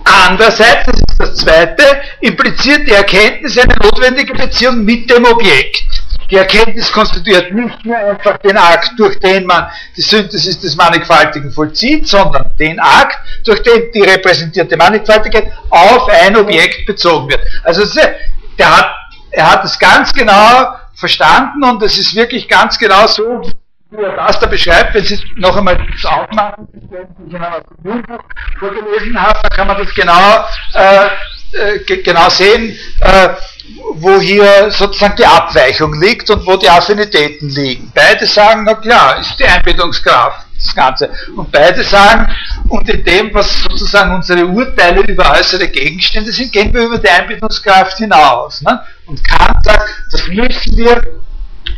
andererseits, 0.08 0.86
das 0.86 1.00
ist 1.00 1.20
das 1.20 1.36
Zweite, 1.36 1.84
impliziert 2.22 2.88
die 2.88 2.92
Erkenntnis 2.92 3.58
eine 3.58 3.76
notwendige 3.76 4.34
Beziehung 4.34 4.84
mit 4.84 5.10
dem 5.10 5.26
Objekt. 5.26 5.84
Die 6.30 6.36
Erkenntnis 6.36 6.92
konstituiert 6.92 7.54
nicht 7.54 7.86
nur 7.86 7.98
einfach 7.98 8.38
den 8.40 8.58
Akt, 8.58 8.92
durch 8.98 9.18
den 9.20 9.46
man 9.46 9.70
die 9.96 10.02
Synthesis 10.02 10.60
des 10.60 10.76
Mannigfaltigen 10.76 11.52
vollzieht, 11.52 12.08
sondern 12.08 12.52
den 12.60 12.80
Akt, 12.80 13.18
durch 13.46 13.64
den 13.64 13.92
die 13.94 14.02
repräsentierte 14.02 14.76
Mannigfaltigkeit 14.76 15.54
auf 15.70 16.10
ein 16.10 16.36
Objekt 16.36 16.86
bezogen 16.86 17.30
wird. 17.30 17.40
Also 17.64 17.86
der 18.58 18.78
hat, 18.78 18.92
er 19.32 19.52
hat 19.52 19.64
es 19.64 19.80
ganz 19.80 20.12
genau 20.14 20.74
verstanden 20.96 21.64
und 21.64 21.82
es 21.84 21.98
ist 21.98 22.14
wirklich 22.16 22.48
ganz 22.50 22.78
genau 22.78 23.08
so, 23.08 23.42
wie 23.90 24.04
er 24.04 24.16
das 24.16 24.40
da 24.40 24.48
beschreibt, 24.48 24.94
wenn 24.94 25.06
Sie 25.06 25.20
noch 25.38 25.56
einmal 25.56 25.78
das 25.78 26.06
aufmachen, 26.06 26.68
wenn 26.90 27.08
ich 27.28 27.34
in 27.34 27.42
einem 27.42 27.64
Buch 27.84 28.20
vorgelesen 28.60 29.22
habe, 29.22 29.40
dann 29.44 29.58
kann 29.58 29.68
man 29.68 29.78
das 29.78 29.94
genau, 29.94 30.46
äh, 30.74 31.08
äh 31.54 32.04
genau 32.04 32.30
sehen, 32.30 32.78
äh, 33.02 33.30
wo 33.96 34.20
hier 34.20 34.72
sozusagen 34.72 35.16
die 35.16 35.26
Abweichung 35.26 36.00
liegt 36.00 36.30
und 36.30 36.46
wo 36.46 36.58
die 36.58 36.70
Affinitäten 36.70 37.50
liegen. 37.50 37.92
Beide 37.94 38.26
sagen, 38.26 38.64
na 38.66 38.76
klar, 38.76 39.20
ist 39.20 39.40
die 39.40 39.46
Einbildungskraft 39.46 40.48
das 40.58 40.76
Ganze. 40.76 41.10
Und 41.36 41.52
beide 41.52 41.84
sagen, 41.84 42.34
und 42.70 42.90
in 42.90 43.04
dem, 43.04 43.34
was 43.34 43.64
sozusagen 43.64 44.16
unsere 44.16 44.46
Urteile 44.46 45.02
über 45.02 45.32
äußere 45.32 45.68
Gegenstände 45.68 46.32
sind, 46.32 46.52
gehen 46.52 46.74
wir 46.74 46.84
über 46.84 46.98
die 46.98 47.10
Einbildungskraft 47.10 47.98
hinaus. 47.98 48.62
Ne? 48.62 48.82
Und 49.06 49.24
Kant 49.24 49.64
sagt, 49.64 49.88
das 50.12 50.28
müssen 50.28 50.76
wir 50.78 51.02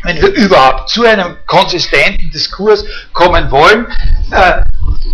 wenn 0.03 0.21
wir 0.21 0.29
überhaupt 0.29 0.89
zu 0.89 1.03
einem 1.03 1.37
konsistenten 1.45 2.31
Diskurs 2.31 2.85
kommen 3.13 3.49
wollen, 3.51 3.87
äh, 4.31 4.61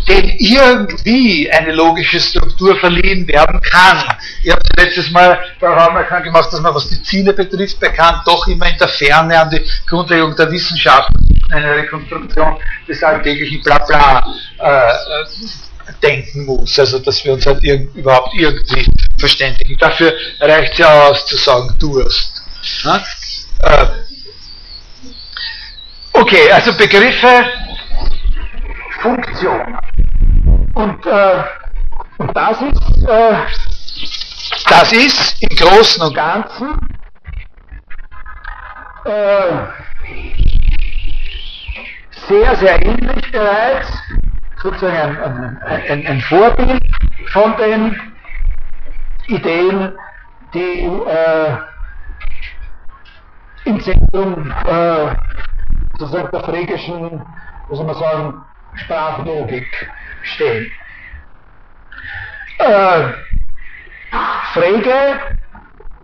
dem 0.08 0.30
irgendwie 0.38 1.50
eine 1.52 1.74
logische 1.74 2.20
Struktur 2.20 2.76
verliehen 2.78 3.28
werden 3.28 3.60
kann. 3.62 4.04
Ich 4.44 4.52
habe 4.52 4.62
letztes 4.78 5.10
Mal 5.12 5.40
darauf 5.60 5.88
aufmerksam 5.88 6.24
gemacht, 6.24 6.52
dass 6.52 6.62
man, 6.62 6.76
was 6.76 6.90
die 6.90 7.02
Ziele 7.02 7.34
betrifft, 7.34 7.80
bekannt 7.80 8.22
doch 8.26 8.48
immer 8.48 8.70
in 8.70 8.78
der 8.78 8.88
Ferne 8.88 9.40
an 9.40 9.50
die 9.50 9.66
Grundlegung 9.88 10.36
der 10.36 10.52
Wissenschaft 10.52 11.10
eine 11.52 11.76
Rekonstruktion 11.76 12.58
des 12.88 13.04
alltäglichen 13.04 13.62
Blabla 13.62 14.26
äh, 14.60 14.94
denken 16.02 16.46
muss, 16.46 16.78
also 16.80 17.00
dass 17.00 17.24
wir 17.24 17.34
uns 17.34 17.46
halt 17.46 17.64
irg 17.64 17.94
überhaupt 17.96 18.34
irgendwie 18.36 18.86
verständigen. 19.20 19.78
Dafür 19.78 20.14
reicht 20.40 20.74
es 20.74 20.78
ja 20.80 21.08
aus 21.08 21.26
zu 21.26 21.38
sagen 21.38 21.76
Durst. 21.80 22.42
Ja? 22.84 23.04
Äh, 23.60 23.86
Okay, 26.18 26.50
also 26.50 26.72
Begriffe, 26.78 27.46
Funktion. 29.02 29.78
Und, 30.74 31.06
äh, 31.06 31.44
und 32.18 32.36
das 32.36 32.62
ist, 32.62 33.08
äh, 33.08 33.36
das 34.70 34.94
ist 34.94 35.44
im 35.44 35.58
Großen 35.58 36.02
und 36.04 36.16
Ganzen 36.16 36.80
äh, 39.04 39.58
sehr, 42.28 42.56
sehr 42.56 42.86
ähnlich 42.86 43.32
bereits, 43.32 43.92
sozusagen 44.64 45.18
ein, 45.18 45.62
ein, 45.64 46.08
ein 46.08 46.22
Vorbild 46.22 46.82
von 47.34 47.58
den 47.58 48.00
Ideen, 49.28 49.98
die 50.54 50.86
äh, 50.86 51.58
im 53.66 53.82
Zentrum 53.82 54.54
äh, 54.66 55.08
sozusagen 55.98 56.30
der 56.32 56.44
frägischen, 56.44 57.22
soll 57.70 57.86
man 57.86 57.96
sagen, 57.96 58.46
Sprachlogik 58.76 59.90
stehen. 60.24 60.72
Äh, 62.60 63.10
Frege 64.54 65.20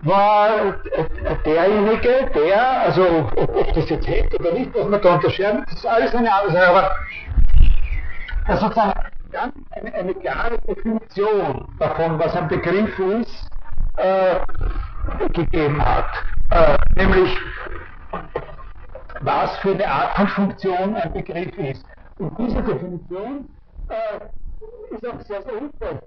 war 0.02 0.50
derjenige, 1.46 2.30
der, 2.34 2.82
also 2.82 3.30
ob, 3.36 3.56
ob 3.56 3.74
das 3.74 3.90
jetzt 3.90 4.08
hätte 4.08 4.38
oder 4.40 4.54
nicht, 4.54 4.74
was 4.74 4.88
man 4.88 5.02
da 5.02 5.16
unterscheiden, 5.16 5.64
das 5.66 5.76
ist 5.76 5.86
alles 5.86 6.16
eine 6.16 6.34
andere 6.34 6.54
Sache, 6.54 6.68
aber 6.68 6.96
das 8.48 8.60
sozusagen 8.60 8.94
ganz 9.32 9.54
eine, 9.72 9.94
eine, 9.94 10.14
klare 10.16 10.58
Definition 10.68 11.68
davon, 11.80 12.20
was 12.20 12.36
ein 12.36 12.48
Begriff 12.48 12.98
ist, 13.00 13.50
äh, 13.98 14.36
gegeben 15.34 15.84
hat. 15.84 16.10
Äh, 16.50 16.78
nämlich 16.96 17.38
was 19.22 19.58
für 19.60 19.72
eine 19.72 19.88
Art 19.88 20.16
von 20.16 20.28
Funktion 20.28 20.96
ein 20.96 21.14
Begriff 21.14 21.58
ist. 21.58 21.86
Und 22.18 22.38
diese 22.38 22.62
Definition 22.62 23.50
äh, 23.90 24.96
ist 24.96 25.08
auch 25.08 25.22
sehr, 25.22 25.42
sehr 25.42 25.60
hilfreich 25.60 26.00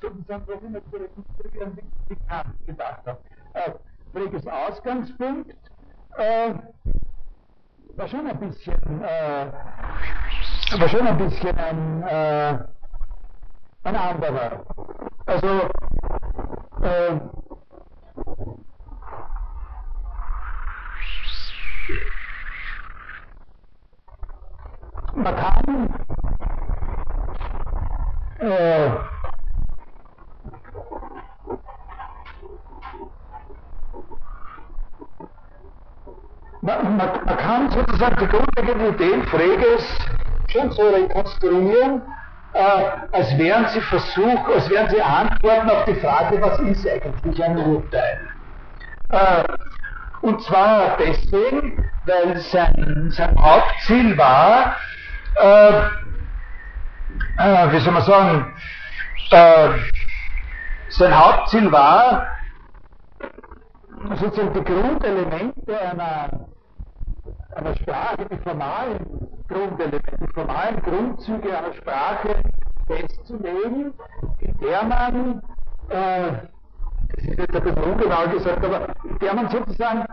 für 0.00 0.08
sozusagen, 0.08 0.42
was 0.46 0.62
ich 0.62 0.70
mir 0.70 0.82
zu 0.90 0.96
rekonstruieren, 0.96 1.78
wie 2.08 2.16
Kant 2.28 2.66
gedacht 2.66 3.02
habe. 3.06 3.18
Äh, 3.54 3.72
Freges 4.12 4.46
Ausgangspunkt 4.46 5.56
äh, 6.16 6.54
war 7.96 8.08
schon 8.08 8.26
ein 8.26 8.38
bisschen, 8.38 9.02
äh, 9.02 9.46
war 10.78 10.88
schon 10.88 11.06
ein 11.06 11.18
bisschen 11.18 11.58
ein, 11.58 12.02
äh, 12.02 12.58
ein 13.84 13.96
anderer. 13.96 14.64
Also, 15.26 15.68
äh, 16.82 17.18
man 25.16 25.36
kann 25.36 25.94
äh, 28.40 28.88
man, 36.62 36.96
man, 36.96 37.24
man, 37.24 37.36
kann 37.38 37.70
sozusagen 37.70 38.16
die 38.20 38.26
grundlegenden 38.26 38.94
Ideen 38.94 39.22
Freges 39.24 39.84
schon 40.48 40.70
so 40.72 40.82
rekonstruieren, 40.88 42.02
äh, 42.52 42.90
als 43.12 43.36
wären 43.38 43.66
sie 43.68 43.80
Versuch, 43.80 44.48
als 44.48 44.68
wären 44.70 44.88
sie 44.90 45.00
Antworten 45.00 45.70
auf 45.70 45.84
die 45.84 45.94
Frage, 45.94 46.40
was 46.40 46.58
ist 46.60 46.88
eigentlich 46.88 47.42
ein 47.42 47.58
Urteil. 47.58 48.28
Äh, 49.10 49.44
und 50.24 50.40
zwar 50.40 50.96
deswegen, 50.96 51.84
weil 52.06 52.38
sein, 52.38 53.10
sein 53.10 53.38
Hauptziel 53.38 54.16
war, 54.16 54.74
äh, 55.34 55.80
äh, 57.36 57.72
wie 57.72 57.78
soll 57.80 57.92
man 57.92 58.02
sagen, 58.02 58.54
äh, 59.30 59.68
sein 60.88 61.14
Hauptziel 61.14 61.70
war, 61.70 62.26
sozusagen 64.14 64.54
die 64.54 64.64
Grundelemente 64.64 65.78
einer, 65.78 66.46
einer 67.54 67.76
Sprache, 67.76 68.26
die 68.30 68.38
formalen 68.38 69.28
Grundelemente, 69.46 70.16
die 70.20 70.32
formalen 70.32 70.80
Grundzüge 70.80 71.58
einer 71.58 71.74
Sprache 71.74 72.42
festzulegen, 72.86 73.92
in 74.38 74.58
der 74.58 74.84
man, 74.84 75.42
äh, 75.90 76.53
das 77.16 77.24
ist 77.24 77.38
jetzt 77.38 77.54
ein 77.56 77.62
bisschen 77.62 77.82
ungenau 77.82 78.28
gesagt, 78.28 78.64
aber 78.64 78.94
der 79.20 79.34
man 79.34 79.48
sozusagen 79.48 80.04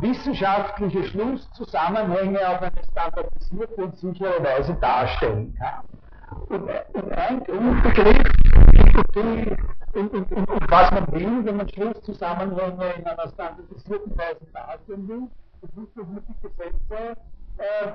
wissenschaftliche 0.00 1.04
Schlusszusammenhänge 1.04 2.38
auf 2.48 2.62
eine 2.62 2.84
standardisierte 2.90 3.84
und 3.84 3.96
sichere 3.98 4.42
Weise 4.42 4.74
darstellen 4.74 5.54
kann. 5.58 5.84
Und, 6.48 6.62
und 6.94 7.12
ein 7.12 7.44
Grundbegriff, 7.44 8.22
und, 9.92 10.14
und, 10.14 10.32
und, 10.32 10.48
und, 10.48 10.70
was 10.70 10.90
man 10.92 11.12
will, 11.12 11.44
wenn 11.44 11.56
man 11.56 11.68
Schlusszusammenhänge 11.68 12.92
in 12.98 13.06
einer 13.06 13.28
standardisierten 13.28 14.16
Weise 14.16 14.46
darstellen 14.52 15.08
will, 15.08 15.28
das 15.60 15.70
dass 15.72 16.06
man 16.06 16.22
die 16.26 16.48
Gesetze, 16.48 17.16
äh, 17.58 17.86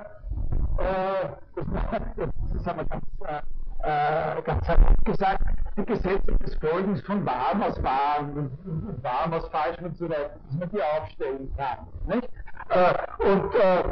äh, 0.78 1.28
das, 1.54 2.28
das 2.54 2.66
haben 2.66 2.78
wir 2.78 2.84
ganz, 2.84 3.04
äh, 3.26 3.40
ganz 3.82 4.68
einfach 4.68 4.94
gesagt, 5.04 5.42
die 5.76 5.84
Gesetze 5.84 6.32
des 6.32 6.54
Folgens 6.56 7.00
von 7.02 7.24
warm 7.26 7.62
aus 7.62 7.82
warm 7.82 8.30
und 8.36 9.02
warm 9.02 9.32
aus 9.34 9.46
falsch 9.48 9.78
und 9.82 9.96
so 9.96 10.08
weiter, 10.08 10.30
dass 10.48 10.58
man 10.58 10.70
die 10.70 10.82
aufstellen 10.82 11.54
kann. 11.56 11.86
Nicht? 12.06 12.28
Äh, 12.70 12.94
und 13.22 13.54
äh, 13.54 13.84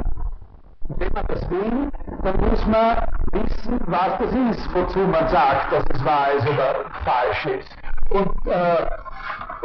wenn 0.97 1.13
man 1.13 1.25
das 1.27 1.49
will, 1.49 1.91
dann 2.23 2.39
muss 2.39 2.65
man 2.65 2.97
wissen, 3.31 3.79
was 3.85 4.17
das 4.19 4.33
ist, 4.33 4.73
wozu 4.73 4.99
man 4.99 5.27
sagt, 5.29 5.71
dass 5.71 5.83
es 5.93 6.05
wahr 6.05 6.31
ist 6.33 6.47
oder 6.47 6.85
falsch 7.03 7.45
ist. 7.45 7.77
Und, 8.09 8.47
äh, 8.47 8.87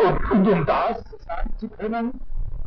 und, 0.07 0.31
und 0.31 0.49
um 0.49 0.67
das 0.67 1.03
sagen 1.27 1.57
zu 1.57 1.69
können, 1.69 2.21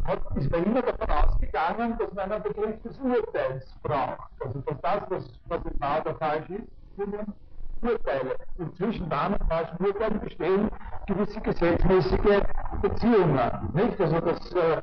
hat, 0.05 0.19
ist 0.35 0.51
man 0.51 0.63
immer 0.65 0.81
davon 0.81 1.09
ausgegangen, 1.09 1.97
dass 1.97 2.13
man 2.13 2.31
einen 2.31 2.43
Begriff 2.43 2.81
des 2.81 2.97
Urteils 2.99 3.65
braucht. 3.81 4.29
Also 4.43 4.59
dass 4.61 4.81
das, 4.81 5.01
was, 5.09 5.39
was 5.47 5.79
wahr 5.79 6.01
oder 6.01 6.15
falsch 6.15 6.49
ist, 6.49 6.67
Urteile. 6.97 8.35
Und 8.57 8.75
zwischen 8.77 9.09
wahren 9.09 9.33
und 9.33 9.47
falschen 9.49 9.85
Urteilen 9.85 10.19
bestehen 10.21 10.69
gewisse 11.07 11.41
gesetzmäßige 11.41 12.41
Beziehungen. 12.81 13.39
Nicht? 13.73 13.99
Also 13.99 14.19
das 14.19 14.51
äh, 14.53 14.81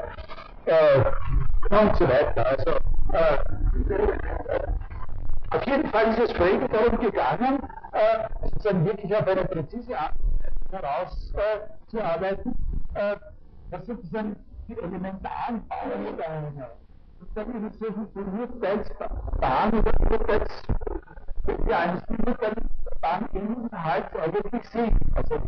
äh, 0.67 1.05
und 1.71 1.97
so 1.97 2.09
weiter. 2.09 2.47
Also 2.47 2.71
äh, 3.13 3.39
auf 5.51 5.67
jeden 5.67 5.89
Fall 5.89 6.09
ist 6.09 6.19
es 6.19 6.33
Frege 6.33 6.69
darum 6.69 6.99
gegangen, 7.01 7.61
äh, 7.93 8.29
sozusagen 8.43 8.85
wirklich 8.85 9.15
auf 9.15 9.27
eine 9.27 9.45
präzise 9.45 9.99
Art 9.99 10.15
herauszuarbeiten, 10.71 12.55
äh, 12.95 13.17
dass 13.71 13.87
sozusagen 13.87 14.37
die 14.69 14.79
elementaren 14.79 15.67
Bausteine 15.69 16.71
sozusagen 17.19 17.55
in 17.55 17.73
solchen 17.73 18.41
Urteilsbahn 18.41 19.73
oder 19.73 19.93
Urteils, 20.11 20.63
ja, 21.69 21.79
eines 21.79 22.03
Urteilsbahn 22.09 23.29
Inhalt 23.33 24.07
eigentlich 24.17 24.69
sind. 24.71 24.93
Also 25.15 25.41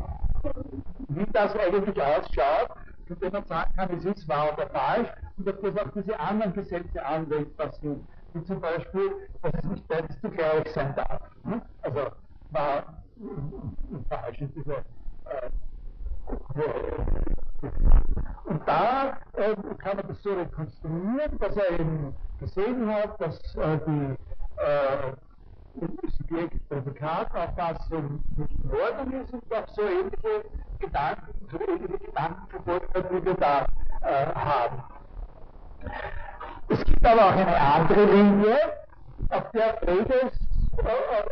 wie 1.08 1.26
das 1.32 1.54
eigentlich 1.56 2.02
ausschaut, 2.02 2.70
von 3.06 3.18
dem 3.20 3.32
man 3.32 3.44
sagen 3.44 3.72
kann, 3.76 3.90
es 3.96 4.04
ist 4.04 4.28
wahr 4.28 4.52
oder 4.54 4.66
falsch, 4.68 5.08
und 5.36 5.46
dass 5.46 5.60
das 5.60 5.76
auf 5.76 5.92
diese 5.94 6.18
anderen 6.18 6.52
Gesetze 6.52 7.04
anwendbar 7.04 7.72
sind. 7.80 8.06
Wie 8.34 8.44
zum 8.44 8.60
Beispiel, 8.60 9.12
dass 9.42 9.52
es 9.54 9.64
nicht 9.64 9.88
beides 9.88 10.20
zugleich 10.20 10.72
sein 10.72 10.94
darf. 10.94 11.20
Ne? 11.44 11.60
Also 11.82 12.12
wahr 12.50 12.84
und 13.16 14.06
falsch 14.08 14.40
ist 14.40 14.54
diese 14.56 14.72
äh, 14.74 15.50
und 18.44 18.66
da 18.66 19.18
äh, 19.34 19.54
kann 19.78 19.96
man 19.96 20.08
das 20.08 20.22
so 20.22 20.32
rekonstruieren, 20.32 21.38
dass 21.38 21.56
er 21.56 21.78
eben 21.78 22.14
gesehen 22.40 22.92
hat, 22.92 23.20
dass 23.20 23.38
äh, 23.56 23.78
die 23.86 24.16
äh, 25.80 25.88
Subjekt-Prädikat-Auffassung 26.18 28.22
nicht 28.36 28.64
in 28.64 28.70
Ordnung 28.70 29.22
ist 29.22 29.32
und 29.32 29.42
auch 29.52 29.66
so 29.74 29.82
ähnliche 29.82 30.44
Gedanken, 30.78 31.34
so 31.50 31.58
ähnliche 31.60 31.98
Gedanken 31.98 32.46
verfolgt 32.48 32.94
wie 33.10 33.24
wir 33.24 33.34
da 33.34 33.66
äh, 34.02 34.26
haben. 34.34 34.84
Es 36.68 36.84
gibt 36.84 37.04
aber 37.04 37.26
auch 37.26 37.32
eine 37.32 37.60
andere 37.60 38.04
Linie, 38.04 38.56
auf 39.30 39.50
der 39.52 39.78
Freges 39.78 40.38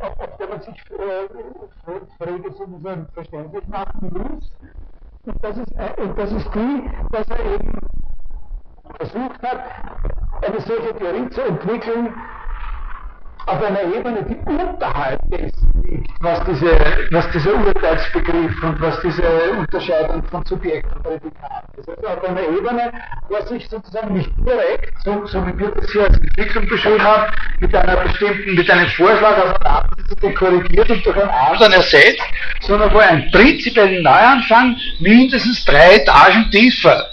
auf, 0.02 0.20
auf 0.20 0.36
der 0.36 0.48
man 0.48 0.60
sich 0.60 0.76
äh, 0.90 1.28
Frege 2.18 2.52
sozusagen 2.52 3.08
verständlich 3.14 3.66
machen 3.68 4.10
muss. 4.12 4.52
Und 5.24 5.44
das, 5.44 5.56
ist, 5.56 5.72
äh, 5.72 5.94
und 6.00 6.18
das 6.18 6.32
ist 6.32 6.54
die, 6.54 6.90
dass 7.10 7.28
er 7.28 7.44
eben 7.54 7.72
versucht 8.96 9.42
hat, 9.42 9.60
eine 10.42 10.60
solche 10.60 10.94
Theorie 10.96 11.30
zu 11.30 11.40
entwickeln, 11.42 12.14
auf 13.46 13.62
einer 13.62 13.82
Ebene, 13.82 14.24
die 14.28 14.36
unterhalb 14.50 15.20
dessen 15.30 15.82
liegt, 15.82 16.10
was, 16.20 16.40
diese, 16.44 16.78
was 17.10 17.30
dieser 17.30 17.54
Urteilsbegriff 17.54 18.62
und 18.62 18.80
was 18.80 19.00
diese 19.00 19.22
Unterscheidung 19.58 20.22
von 20.24 20.44
Subjekt 20.44 20.86
und 20.94 21.02
Prädikat 21.02 21.64
ist. 21.76 21.88
Also 21.88 22.06
auf 22.06 22.24
einer 22.24 22.42
Ebene, 22.42 22.92
er 23.30 23.46
sich 23.46 23.68
sozusagen 23.68 24.14
nicht 24.14 24.30
direkt, 24.38 24.92
so, 25.04 25.26
so 25.26 25.46
wie 25.46 25.58
wir 25.58 25.70
das 25.70 25.90
hier 25.90 26.04
als 26.04 26.18
Entwicklung 26.18 26.68
beschrieben 26.68 27.02
haben, 27.02 27.32
mit 27.60 27.74
einer 27.74 27.96
bestimmten, 27.96 28.54
mit 28.54 28.70
einem 28.70 28.88
Vorschlag 28.88 29.36
auseinandersetzt 29.36 30.22
und 30.22 30.34
korrigiert 30.34 30.90
und 30.90 31.06
durch 31.06 31.16
einen 31.16 31.30
anderen 31.30 31.72
ersetzt, 31.72 32.22
sondern 32.60 32.92
wo 32.92 32.98
einen 32.98 33.30
prinzipiellen 33.30 34.02
Neuanfang 34.02 34.76
mindestens 35.00 35.64
drei 35.64 35.96
Etagen 35.96 36.50
tiefer 36.50 37.06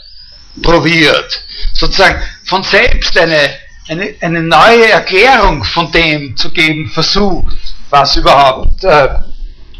probiert. 0.62 1.44
Sozusagen 1.74 2.22
von 2.46 2.64
selbst 2.64 3.18
eine 3.18 3.67
eine, 3.88 4.14
eine 4.22 4.44
neue 4.44 4.90
Erklärung 4.90 5.64
von 5.64 5.92
dem 5.92 6.36
zu 6.36 6.52
geben 6.52 6.90
versucht, 6.90 7.56
was 7.90 8.16
überhaupt 8.16 8.84
äh, 8.84 9.10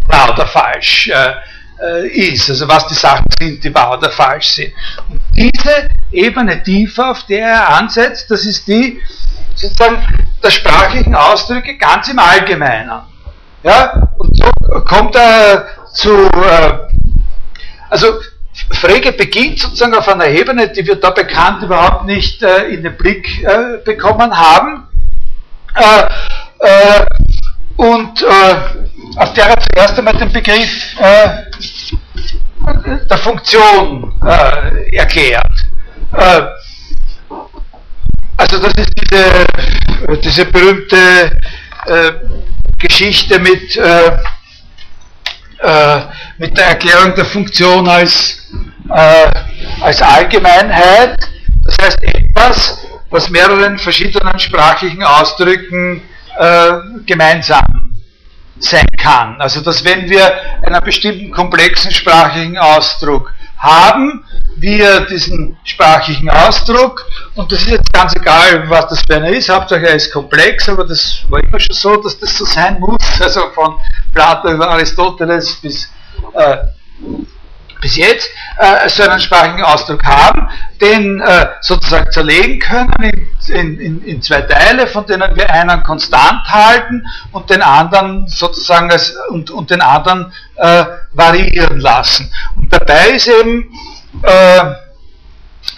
wahr 0.08 0.34
oder 0.34 0.48
falsch 0.48 1.10
äh, 1.10 1.34
äh, 1.82 2.08
ist, 2.08 2.50
also 2.50 2.68
was 2.68 2.88
die 2.88 2.96
Sachen 2.96 3.26
sind, 3.40 3.64
die 3.64 3.74
wahr 3.74 3.98
oder 3.98 4.10
falsch 4.10 4.48
sind. 4.48 4.74
Und 5.10 5.22
diese 5.36 5.90
Ebene 6.12 6.64
tiefer, 6.64 7.12
auf 7.12 7.26
der 7.26 7.48
er 7.48 7.70
ansetzt, 7.76 8.32
das 8.32 8.46
ist 8.46 8.68
die 8.68 9.00
sozusagen 9.56 10.02
der 10.42 10.52
sprachlichen 10.52 11.16
Ausdrücke 11.16 11.78
ganz 11.78 12.08
im 12.08 12.20
Allgemeinen. 12.20 13.02
Ja? 13.64 14.10
Und 14.18 14.38
so 14.38 14.50
kommt 14.82 15.16
er 15.16 15.68
zu, 15.94 16.28
äh, 16.28 16.74
also 17.90 18.20
Frege 18.72 19.12
beginnt 19.14 19.60
sozusagen 19.60 19.96
auf 19.96 20.08
einer 20.08 20.28
Ebene, 20.28 20.70
die 20.70 20.86
wir 20.86 20.96
da 20.96 21.12
bekannt 21.12 21.64
überhaupt 21.64 22.06
nicht 22.06 22.44
äh, 22.44 22.66
in 22.66 22.84
den 22.84 22.98
Blick 22.98 23.44
äh, 23.44 23.78
bekommen 23.84 24.36
haben. 24.36 24.88
Äh, 25.76 26.04
äh 26.60 27.06
und 27.78 28.24
äh, 28.24 28.56
auf 29.18 29.34
der 29.34 29.50
er 29.50 29.60
zuerst 29.60 30.00
einmal 30.00 30.18
den 30.18 30.34
Begriff 30.34 31.00
äh, 31.00 31.44
der 33.08 33.18
Funktion 33.20 34.20
erklärt. 34.92 35.52
also 38.36 38.60
das 38.60 38.74
ist 38.74 38.92
diese, 39.00 39.46
diese 40.24 40.46
berühmte 40.46 41.38
Geschichte 42.80 43.40
mit 43.40 43.80
äh, 45.60 46.00
mit 46.38 46.58
der 46.58 46.68
Erklärung 46.68 47.16
der 47.16 47.26
Funktion 47.26 47.88
als, 47.88 48.48
äh, 48.90 49.32
als 49.82 50.02
Allgemeinheit. 50.02 51.18
Das 51.66 51.78
heißt 51.82 52.04
etwas, 52.04 52.78
was 53.10 53.30
mehreren 53.30 53.78
verschiedenen 53.78 54.40
sprachlichen 54.40 55.04
Ausdrücken 55.04 56.02
äh, 56.38 56.72
gemeinsam 57.06 57.66
sein 58.60 58.86
kann. 58.98 59.40
Also 59.40 59.62
dass 59.62 59.84
wenn 59.84 60.10
wir 60.10 60.34
einen 60.64 60.84
bestimmten 60.84 61.32
komplexen 61.32 61.92
sprachlichen 61.92 62.58
Ausdruck 62.58 63.34
haben, 63.58 64.24
wir 64.56 65.02
diesen 65.02 65.58
sprachlichen 65.64 66.30
Ausdruck, 66.30 67.06
und 67.36 67.52
das 67.52 67.62
ist 67.62 67.70
jetzt 67.70 67.94
ganz 67.94 68.16
egal, 68.16 68.70
was 68.70 68.88
das 68.88 69.02
für 69.02 69.16
einer 69.16 69.30
ist, 69.30 69.50
Hauptsache 69.50 69.88
er 69.88 69.96
ist 69.96 70.12
komplex, 70.12 70.68
aber 70.70 70.86
das 70.86 71.24
war 71.30 71.44
immer 71.44 71.60
schon 71.60 71.76
so, 71.76 71.96
dass 71.98 72.18
das 72.20 72.38
so 72.38 72.46
sein 72.46 72.80
muss, 72.80 73.00
also 73.20 73.50
von 73.54 73.76
Plato 74.14 74.52
über 74.52 74.70
Aristoteles 74.70 75.56
bis, 75.56 75.90
äh, 76.34 76.58
bis 77.82 77.96
jetzt, 77.96 78.30
äh, 78.58 78.90
so 78.90 79.04
einen 79.04 79.20
sprachlichen 79.20 79.64
Ausdruck 79.64 80.04
haben, 80.04 80.50
den 80.82 81.22
äh, 81.22 81.48
sozusagen 81.62 82.12
zerlegen 82.12 82.60
können 82.60 83.30
in, 83.48 83.80
in, 83.80 84.04
in, 84.04 84.22
zwei 84.22 84.42
Teile, 84.42 84.88
von 84.88 85.06
denen 85.06 85.36
wir 85.36 85.50
einen 85.50 85.84
konstant 85.84 86.48
halten 86.48 87.06
und 87.32 87.50
den 87.50 87.62
anderen 87.62 88.28
sozusagen 88.28 88.92
als, 88.92 89.16
und, 89.30 89.50
und 89.52 89.70
den 89.70 89.82
anderen 89.82 90.32
äh, 90.56 90.86
variieren 91.14 91.80
lassen. 91.80 92.32
Und 92.56 92.72
dabei 92.72 93.10
ist 93.10 93.28
eben 93.28 93.70
äh, 94.24 94.87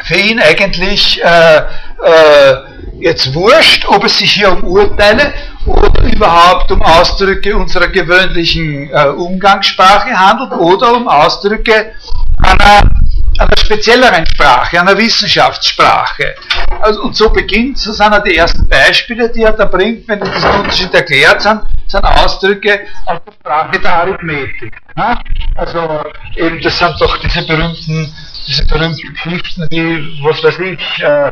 für 0.03 0.15
ihn 0.15 0.39
eigentlich 0.39 1.21
äh, 1.23 1.57
äh, 1.57 2.55
jetzt 2.99 3.33
wurscht, 3.33 3.85
ob 3.87 4.03
es 4.03 4.17
sich 4.17 4.31
hier 4.31 4.51
um 4.51 4.63
Urteile 4.63 5.33
oder 5.65 6.03
überhaupt 6.03 6.71
um 6.71 6.81
Ausdrücke 6.81 7.55
unserer 7.55 7.87
gewöhnlichen 7.87 8.89
äh, 8.89 9.07
Umgangssprache 9.07 10.17
handelt 10.17 10.51
oder 10.53 10.93
um 10.95 11.07
Ausdrücke 11.07 11.93
einer, 12.41 12.89
einer 13.37 13.57
spezielleren 13.57 14.25
Sprache, 14.25 14.79
einer 14.79 14.97
Wissenschaftssprache. 14.97 16.35
Also, 16.81 17.01
und 17.01 17.15
so 17.15 17.29
beginnt, 17.29 17.77
so 17.77 17.91
sind 17.91 18.13
die 18.25 18.35
ersten 18.35 18.67
Beispiele, 18.67 19.29
die 19.29 19.43
er 19.43 19.53
da 19.53 19.65
bringt, 19.65 20.07
wenn 20.07 20.21
er 20.21 20.29
diesen 20.29 20.49
Unterschied 20.51 20.93
erklärt, 20.93 21.41
sind, 21.41 21.61
sind 21.87 22.03
Ausdrücke 22.03 22.81
aus 23.05 23.19
der 23.25 23.33
Sprache 23.33 23.79
der 23.79 23.93
Arithmetik. 23.93 24.73
Ja? 24.97 25.19
Also 25.55 26.03
eben, 26.35 26.61
das 26.61 26.77
sind 26.77 26.95
doch 26.99 27.17
diese 27.17 27.45
berühmten, 27.45 28.13
diese 28.49 28.65
berühmten 28.65 29.13
Geschichten, 29.13 29.67
wie, 29.69 30.23
was 30.23 30.43
weiß 30.43 30.59
ich, 30.59 31.03
äh, 31.03 31.27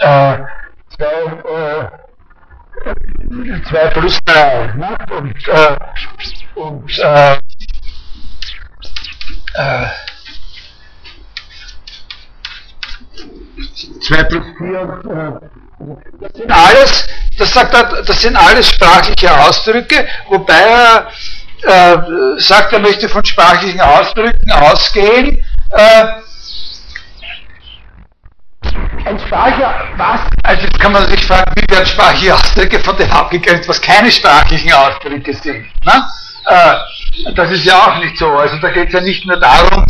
äh, 0.00 0.38
zwei, 0.94 1.14
äh, 1.50 2.04
2 3.68 3.86
plus 3.88 4.18
3 4.26 4.74
ne? 4.74 4.98
und, 5.16 5.48
äh, 5.48 5.76
und 6.56 6.98
äh, 6.98 7.34
äh, 9.54 9.86
2 14.00 14.24
plus 14.24 14.44
4 14.58 15.40
das 16.20 16.32
sind 16.34 16.52
alles, 16.52 17.08
das 17.38 17.52
sagt 17.52 17.74
er, 17.74 18.02
das 18.02 18.20
sind 18.20 18.36
alles 18.36 18.68
sprachliche 18.70 19.30
Ausdrücke, 19.40 20.06
wobei 20.28 20.60
er 20.60 21.08
äh, 21.62 22.40
sagt, 22.40 22.72
er 22.72 22.78
möchte 22.78 23.08
von 23.08 23.24
sprachlichen 23.24 23.80
Ausdrücken 23.80 24.52
ausgehen. 24.52 25.44
Äh, 25.70 26.04
ein 29.04 29.18
sprachlicher, 29.18 29.74
was? 29.96 30.20
Also 30.42 30.62
jetzt 30.62 30.78
kann 30.80 30.92
man 30.92 31.06
sich 31.08 31.24
fragen, 31.26 31.52
wie 31.56 31.70
werden 31.70 31.86
sprachliche 31.86 32.34
Ausdrücke 32.34 32.80
von 32.80 32.96
dem 32.96 33.10
abgegrenzt, 33.10 33.68
was 33.68 33.80
keine 33.80 34.10
sprachlichen 34.10 34.72
Ausdrücke 34.72 35.34
sind. 35.34 35.66
Ne? 35.84 36.08
Äh, 36.46 37.32
das 37.34 37.50
ist 37.50 37.64
ja 37.64 37.86
auch 37.86 37.98
nicht 37.98 38.16
so. 38.16 38.28
Also 38.28 38.56
da 38.58 38.70
geht 38.70 38.88
es 38.88 38.94
ja 38.94 39.00
nicht 39.00 39.26
nur 39.26 39.38
darum, 39.38 39.84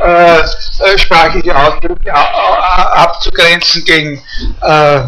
äh, 0.00 0.38
äh 0.38 0.98
sprachliche 0.98 1.54
Ausdrücke 1.56 2.12
abzugrenzen 2.14 3.84
gegen, 3.84 4.22
äh, 4.60 5.00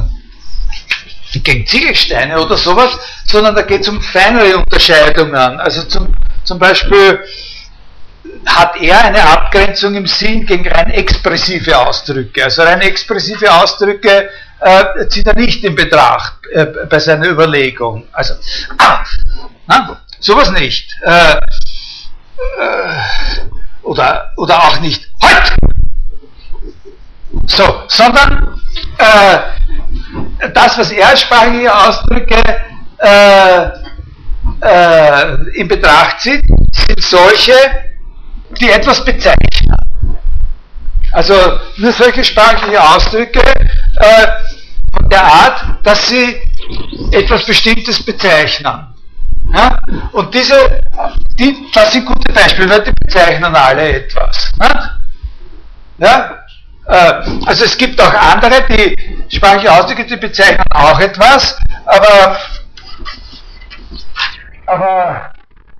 gegen 1.42 1.66
Ziegelsteine 1.66 2.40
oder 2.40 2.56
sowas, 2.56 2.98
sondern 3.26 3.54
da 3.54 3.62
geht 3.62 3.82
es 3.82 3.88
um 3.88 4.00
feinere 4.00 4.56
Unterscheidungen. 4.56 5.60
Also 5.60 5.82
zum, 5.84 6.14
zum 6.44 6.58
Beispiel 6.58 7.20
hat 8.60 8.76
er 8.76 9.04
eine 9.04 9.22
Abgrenzung 9.22 9.94
im 9.94 10.06
Sinn 10.06 10.44
gegen 10.44 10.68
rein 10.68 10.90
expressive 10.90 11.78
Ausdrücke. 11.78 12.44
Also 12.44 12.62
rein 12.62 12.80
expressive 12.82 13.50
Ausdrücke 13.52 14.28
äh, 14.60 15.06
zieht 15.08 15.26
er 15.26 15.34
nicht 15.34 15.64
in 15.64 15.74
Betracht 15.74 16.34
äh, 16.52 16.66
bei 16.88 16.98
seiner 16.98 17.28
Überlegung. 17.28 18.06
Also, 18.12 18.34
ah, 18.78 19.02
na, 19.66 20.00
sowas 20.18 20.50
nicht. 20.50 20.90
Äh, 21.02 21.32
äh 21.32 21.40
oder, 23.82 24.30
oder 24.36 24.62
auch 24.62 24.78
nicht 24.80 25.08
halt! 25.22 25.56
So, 27.46 27.84
sondern 27.88 28.60
äh, 28.98 29.38
das, 30.52 30.76
was 30.76 30.90
er 30.90 31.16
sprachliche 31.16 31.74
Ausdrücke 31.74 32.42
äh, 32.98 33.70
in 35.54 35.66
Betracht 35.66 36.20
zieht, 36.20 36.44
sind 36.72 37.02
solche, 37.02 37.54
die 38.58 38.70
etwas 38.70 39.04
bezeichnen. 39.04 39.76
Also 41.12 41.34
nur 41.76 41.92
solche 41.92 42.24
sprachliche 42.24 42.82
Ausdrücke 42.82 43.40
äh, 43.40 44.26
von 44.92 45.08
der 45.08 45.24
Art, 45.24 45.64
dass 45.82 46.08
sie 46.08 46.40
etwas 47.10 47.44
Bestimmtes 47.44 48.02
bezeichnen. 48.04 48.94
Ja? 49.52 49.80
Und 50.12 50.32
diese, 50.34 50.82
die, 51.38 51.56
das 51.72 51.92
sind 51.92 52.06
gute 52.06 52.32
Beispiele, 52.32 52.70
weil 52.70 52.84
die 52.84 52.92
bezeichnen 52.92 53.54
alle 53.54 54.04
etwas. 54.04 54.52
Ne? 54.58 54.90
Ja? 55.98 56.38
Äh, 56.86 57.22
also 57.46 57.64
es 57.64 57.76
gibt 57.76 58.00
auch 58.00 58.12
andere, 58.12 58.62
die 58.68 58.96
sprachliche 59.34 59.72
Ausdrücke, 59.72 60.06
die 60.06 60.16
bezeichnen 60.16 60.64
auch 60.72 60.98
etwas, 61.00 61.58
aber, 61.86 62.36
aber 64.66 65.32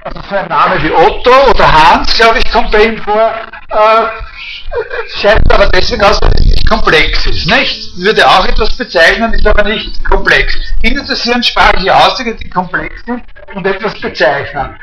also 0.03 0.20
so 0.28 0.34
ein 0.34 0.48
Name 0.48 0.82
wie 0.82 0.90
Otto 0.92 1.51
oder 1.51 1.72
Hans, 1.72 2.16
glaube 2.16 2.38
ich, 2.38 2.51
kommt 2.51 2.70
bei 2.70 2.84
ihm 2.84 2.98
vor, 3.03 3.32
äh, 3.68 5.18
scheint 5.20 5.53
aber 5.53 5.66
deswegen 5.68 6.03
aus, 6.03 6.18
dass 6.20 6.30
es 6.34 6.44
nicht 6.44 6.68
komplex 6.68 7.26
ist. 7.26 7.46
Nicht? 7.46 7.96
Würde 7.96 8.26
auch 8.26 8.46
etwas 8.46 8.76
bezeichnen, 8.76 9.34
ist 9.34 9.46
aber 9.46 9.64
nicht 9.64 10.03
komplex. 10.05 10.55
Ihn 10.82 10.98
interessieren 10.98 11.42
sprachliche 11.42 11.94
Ausdrücke, 11.94 12.34
die 12.36 12.48
komplex 12.48 12.94
sind 13.05 13.22
und 13.55 13.66
etwas 13.66 13.94
bezeichnen. 14.01 14.76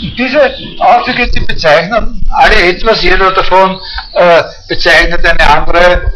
Und 0.00 0.18
diese 0.18 0.54
Ausdrücke, 0.80 1.28
die 1.30 1.40
bezeichnen 1.40 2.22
alle 2.30 2.56
etwas, 2.56 3.02
jeder 3.02 3.32
davon 3.32 3.80
äh, 4.12 4.42
bezeichnet 4.68 5.24
eine 5.24 5.50
andere 5.50 6.12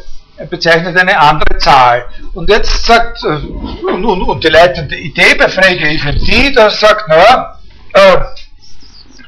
bezeichnet 0.51 0.99
eine 0.99 1.17
andere 1.17 1.57
Zahl. 1.59 2.05
Und 2.35 2.51
jetzt 2.51 2.85
sagt, 2.87 3.23
äh, 3.23 3.29
und, 3.29 4.05
und, 4.05 4.23
und 4.23 4.43
die 4.43 4.49
leitende 4.49 4.97
Idee 4.97 5.35
bei 5.39 5.49
Frege 5.49 5.89
ist 5.93 6.27
die, 6.27 6.53
dass 6.53 6.81
sagt, 6.81 7.09
naja, 7.09 7.59
äh, 7.95 8.17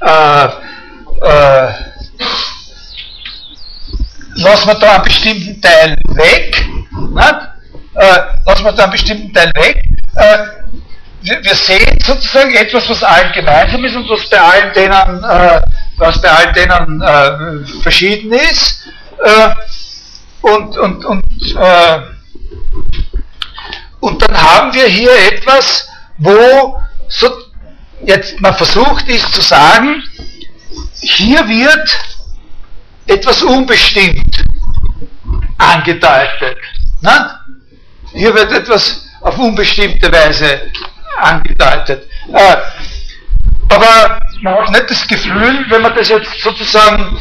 äh, 0.00 0.44
äh, 1.20 1.72
lassen 4.36 4.66
wir 4.68 4.74
da 4.74 4.94
einen 4.94 5.04
bestimmten 5.04 5.60
Teil 5.60 5.96
weg, 6.08 6.66
äh, 7.94 8.18
lassen 8.46 8.64
wir 8.64 8.72
da 8.72 8.82
einen 8.84 8.92
bestimmten 8.92 9.32
Teil 9.32 9.52
weg, 9.54 9.84
äh, 10.16 10.38
wir, 11.22 11.42
wir, 11.42 11.54
sehen 11.54 11.98
sozusagen 12.04 12.54
etwas, 12.54 12.88
was 12.90 13.02
allen 13.02 13.32
gemeinsam 13.32 13.82
ist 13.84 13.96
und 13.96 14.08
was 14.10 14.28
bei 14.28 14.40
allen 14.40 14.72
denen, 14.74 15.24
äh, 15.24 15.62
was 15.96 16.20
bei 16.20 16.28
allen 16.28 16.52
denen 16.52 17.00
äh, 17.00 17.80
verschieden 17.82 18.32
ist. 18.32 18.86
Äh, 19.24 19.54
und, 20.42 20.76
und, 20.76 21.04
und, 21.06 21.24
äh, 21.56 21.98
und 24.00 24.20
dann 24.20 24.42
haben 24.42 24.74
wir 24.74 24.86
hier 24.86 25.32
etwas, 25.32 25.88
wo 26.18 26.78
so 27.08 27.43
jetzt 28.06 28.40
man 28.40 28.54
versucht 28.54 29.08
ist 29.08 29.34
zu 29.34 29.40
sagen, 29.40 30.02
hier 31.00 31.46
wird 31.48 31.98
etwas 33.06 33.42
unbestimmt 33.42 34.44
angedeutet. 35.58 36.58
Ne? 37.00 37.38
Hier 38.12 38.34
wird 38.34 38.52
etwas 38.52 39.08
auf 39.20 39.38
unbestimmte 39.38 40.10
Weise 40.12 40.70
angedeutet. 41.18 42.08
Äh, 42.32 42.56
aber 43.68 44.20
man 44.42 44.58
hat 44.58 44.70
nicht 44.70 44.90
das 44.90 45.06
Gefühl, 45.06 45.64
wenn 45.68 45.82
man 45.82 45.94
das 45.94 46.08
jetzt 46.08 46.40
sozusagen 46.42 47.18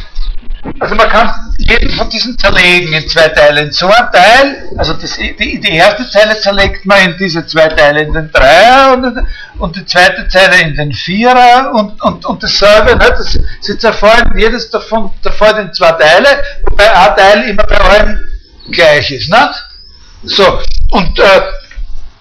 also 0.80 0.96
man 0.96 1.10
kann 1.10 1.54
jeden 1.58 1.90
von 1.92 2.10
diesen 2.10 2.38
zerlegen 2.38 2.94
in 2.94 3.08
zwei 3.08 3.28
Teile. 3.30 3.62
In 3.62 3.72
so 3.72 3.88
ein 3.88 4.12
Teil, 4.12 4.70
also 4.78 4.94
das, 4.94 5.18
die, 5.18 5.60
die 5.60 5.76
erste 5.76 6.10
Zeile 6.10 6.40
zerlegt 6.40 6.86
man 6.86 7.12
in 7.12 7.18
diese 7.18 7.46
zwei 7.46 7.68
Teile, 7.68 8.04
in 8.04 8.14
den 8.14 8.32
Dreier 8.32 8.94
und, 8.94 9.26
und 9.60 9.76
die 9.76 9.86
zweite 9.86 10.28
Zeile 10.28 10.62
in 10.62 10.76
den 10.76 10.94
Vierer 10.94 11.72
und, 11.74 12.02
und, 12.02 12.26
und 12.26 12.44
dasselbe, 12.44 12.96
ne, 12.96 13.10
das, 13.10 13.38
sie 13.62 13.78
zerfallen 13.78 14.38
jedes 14.38 14.70
davon 14.70 15.12
zerfällt 15.22 15.58
in 15.58 15.74
zwei 15.74 15.92
Teile, 15.92 16.44
wobei 16.70 16.92
ein 16.92 17.16
Teil 17.16 17.44
immer 17.50 17.64
bei 17.64 17.78
allen 17.78 18.28
gleich 18.72 19.12
ist. 19.12 19.30
Ne? 19.30 19.50
So, 20.24 20.60
und, 20.92 21.20
äh, 21.20 21.42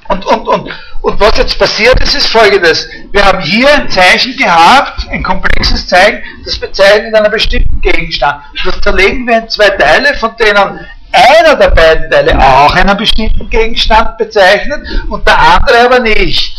und, 0.09 0.24
und, 0.26 0.49
und, 0.49 0.70
und 1.03 1.18
was 1.18 1.36
jetzt 1.36 1.59
passiert 1.59 2.00
ist, 2.00 2.14
ist 2.14 2.28
folgendes. 2.28 2.88
Wir 3.11 3.24
haben 3.24 3.40
hier 3.40 3.68
ein 3.74 3.90
Zeichen 3.90 4.36
gehabt, 4.36 5.09
ein 5.11 5.22
komplexes 5.22 5.86
Zeichen, 5.88 6.22
das 6.44 6.59
bezeichnet 6.59 7.14
einen 7.14 7.30
bestimmten 7.30 7.80
Gegenstand. 7.80 8.42
Das 8.64 8.80
zerlegen 8.80 9.26
wir 9.26 9.38
in 9.38 9.48
zwei 9.48 9.70
Teile, 9.70 10.14
von 10.14 10.36
denen 10.36 10.86
einer 11.12 11.57
der 11.57 11.68
beiden 11.70 12.11
Teile 12.11 12.38
auch 12.38 12.74
einen 12.74 12.96
bestimmten 12.96 13.50
Gegenstand 13.50 14.16
bezeichnet 14.16 14.86
und 15.09 15.26
der 15.26 15.38
andere 15.38 15.80
aber 15.86 15.98
nicht. 15.98 16.57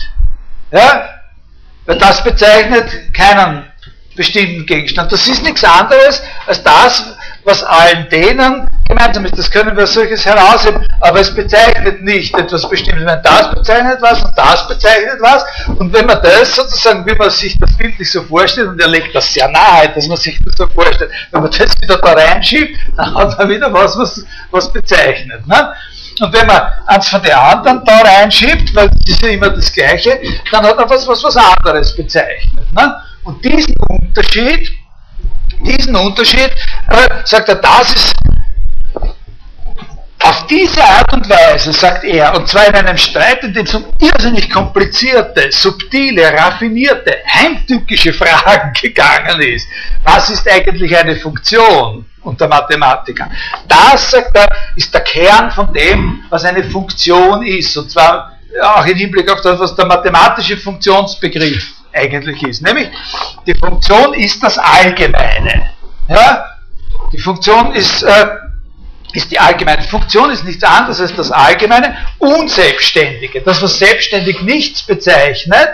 Ja? 0.71 1.09
Weil 1.85 1.97
das 1.97 2.23
bezeichnet 2.23 3.13
keinen 3.13 3.65
bestimmten 4.15 4.65
Gegenstand. 4.65 5.11
Das 5.11 5.25
ist 5.25 5.43
nichts 5.43 5.63
anderes 5.63 6.21
als 6.45 6.61
das, 6.63 7.12
was 7.45 7.63
allen 7.63 8.07
denen 8.09 8.69
gemeinsam 8.87 9.25
ist. 9.25 9.37
Das 9.37 9.49
können 9.49 9.75
wir 9.75 9.87
solches 9.87 10.25
herausheben, 10.25 10.85
aber 11.01 11.19
es 11.19 11.33
bezeichnet 11.33 12.01
nicht 12.03 12.37
etwas 12.37 12.67
Bestimmtes. 12.69 13.05
Wenn 13.05 13.23
das 13.23 13.51
bezeichnet 13.51 13.97
was 14.01 14.23
und 14.23 14.37
das 14.37 14.67
bezeichnet 14.67 15.17
was, 15.19 15.43
und 15.77 15.93
wenn 15.93 16.05
man 16.05 16.21
das 16.21 16.55
sozusagen, 16.55 17.05
wie 17.05 17.15
man 17.15 17.29
sich 17.29 17.57
das 17.59 17.75
bildlich 17.77 18.11
so 18.11 18.23
vorstellt, 18.23 18.69
und 18.69 18.81
er 18.81 18.87
legt 18.87 19.13
das 19.13 19.33
sehr 19.33 19.47
nahe, 19.49 19.89
dass 19.93 20.07
man 20.07 20.17
sich 20.17 20.39
das 20.43 20.55
so 20.55 20.67
vorstellt, 20.67 21.11
wenn 21.31 21.41
man 21.41 21.51
das 21.51 21.81
wieder 21.81 21.97
da 21.97 22.13
reinschiebt, 22.13 22.77
dann 22.97 23.15
hat 23.15 23.37
man 23.37 23.49
wieder 23.49 23.73
was, 23.73 23.97
was, 23.97 24.23
was 24.51 24.71
bezeichnet. 24.71 25.45
Ne? 25.47 25.73
Und 26.21 26.31
wenn 26.31 26.45
man 26.45 26.61
eins 26.85 27.07
von 27.07 27.21
den 27.23 27.33
anderen 27.33 27.83
da 27.85 28.01
reinschiebt, 28.01 28.75
weil 28.75 28.89
das 28.89 29.07
ist 29.07 29.21
ja 29.21 29.29
immer 29.29 29.49
das 29.49 29.71
Gleiche, 29.71 30.19
dann 30.51 30.63
hat 30.63 30.77
man 30.77 30.89
was, 30.89 31.07
was, 31.07 31.23
was 31.23 31.35
anderes 31.37 31.95
bezeichnet. 31.95 32.71
Ne? 32.73 32.95
Und 33.23 33.43
diesen 33.43 33.75
Unterschied, 33.89 34.69
diesen 35.64 35.95
Unterschied, 35.95 36.51
äh, 36.89 37.09
sagt 37.26 37.49
er, 37.49 37.55
das 37.55 37.93
ist 37.93 38.14
auf 40.24 40.47
diese 40.47 40.84
Art 40.84 41.11
und 41.14 41.30
Weise, 41.30 41.74
sagt 41.74 42.05
er, 42.05 42.34
und 42.36 42.47
zwar 42.47 42.68
in 42.68 42.76
einem 42.76 42.97
Streit, 42.97 43.43
in 43.43 43.53
dem 43.53 43.66
es 43.66 43.76
um 43.76 43.86
irrsinnig 43.99 44.49
komplizierte, 44.49 45.51
subtile, 45.51 46.32
raffinierte, 46.32 47.18
heimtückische 47.28 48.14
Fragen 48.14 48.72
gegangen 48.82 49.41
ist. 49.41 49.68
Was 50.03 50.30
ist 50.30 50.49
eigentlich 50.49 50.95
eine 50.97 51.18
Funktion 51.18 52.05
unter 52.22 52.47
Mathematikern? 52.47 53.32
Das, 53.68 54.11
sagt 54.11 54.36
er, 54.36 54.47
ist 54.78 54.93
der 54.93 55.01
Kern 55.01 55.51
von 55.51 55.74
dem, 55.74 56.24
was 56.30 56.45
eine 56.45 56.64
Funktion 56.64 57.43
ist. 57.43 57.76
Und 57.76 57.91
zwar 57.91 58.38
auch 58.61 58.86
im 58.86 58.95
Hinblick 58.95 59.30
auf 59.30 59.41
das, 59.41 59.59
was 59.59 59.76
der 59.76 59.86
mathematische 59.86 60.55
Funktionsbegriff 60.55 61.82
eigentlich 61.93 62.43
ist. 62.43 62.61
Nämlich, 62.61 62.89
die 63.45 63.55
Funktion 63.55 64.13
ist 64.13 64.41
das 64.43 64.57
Allgemeine. 64.57 65.71
Ja? 66.09 66.45
Die 67.11 67.19
Funktion 67.19 67.73
ist... 67.73 68.03
Äh, 68.03 68.27
ist 69.13 69.31
die 69.31 69.39
allgemeine 69.39 69.83
Funktion, 69.83 70.31
ist 70.31 70.43
nichts 70.43 70.63
anderes 70.63 70.99
als 70.99 71.15
das 71.15 71.31
allgemeine 71.31 71.95
Unselbstständige, 72.17 73.41
das, 73.41 73.61
was 73.61 73.77
selbstständig 73.77 74.41
nichts 74.41 74.81
bezeichnet, 74.81 75.69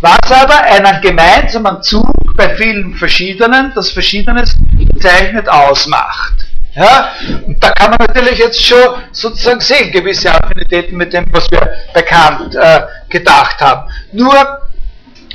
was 0.00 0.18
aber 0.30 0.62
einen 0.62 1.00
gemeinsamen 1.00 1.82
Zug 1.82 2.12
bei 2.36 2.56
vielen 2.56 2.94
verschiedenen, 2.94 3.72
das 3.74 3.90
Verschiedenes 3.90 4.56
bezeichnet, 4.92 5.48
ausmacht. 5.48 6.46
Ja? 6.74 7.12
Und 7.46 7.62
da 7.62 7.70
kann 7.70 7.90
man 7.90 7.98
natürlich 8.06 8.38
jetzt 8.38 8.64
schon 8.64 8.94
sozusagen 9.12 9.60
sehen, 9.60 9.92
gewisse 9.92 10.32
Affinitäten 10.32 10.96
mit 10.96 11.12
dem, 11.12 11.26
was 11.32 11.50
wir 11.50 11.72
bekannt 11.94 12.54
äh, 12.54 12.82
gedacht 13.08 13.60
haben. 13.60 13.90
Nur 14.12 14.34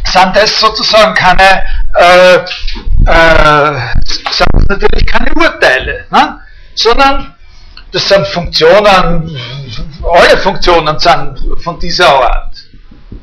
sind 0.06 0.36
das 0.36 0.60
sozusagen 0.60 1.14
keine, 1.14 1.66
äh, 1.96 2.36
äh, 3.06 3.82
sind 4.06 4.70
natürlich 4.70 5.06
keine 5.06 5.34
Urteile, 5.34 6.06
ne? 6.10 6.40
sondern 6.76 7.36
das 7.92 8.08
sind 8.08 8.28
Funktionen, 8.28 9.38
alle 10.04 10.38
Funktionen 10.38 11.00
sind 11.00 11.40
von 11.64 11.80
dieser 11.80 12.10
Art, 12.10 12.56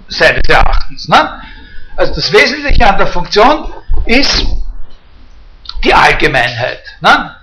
seines 0.08 0.48
Erachtens. 0.48 1.08
Ne? 1.08 1.42
Also 1.96 2.14
das 2.14 2.32
Wesentliche 2.32 2.86
an 2.86 2.98
der 2.98 3.06
Funktion 3.06 3.72
ist 4.06 4.46
die 5.84 5.92
Allgemeinheit. 5.92 6.82
Ne? 7.00 7.36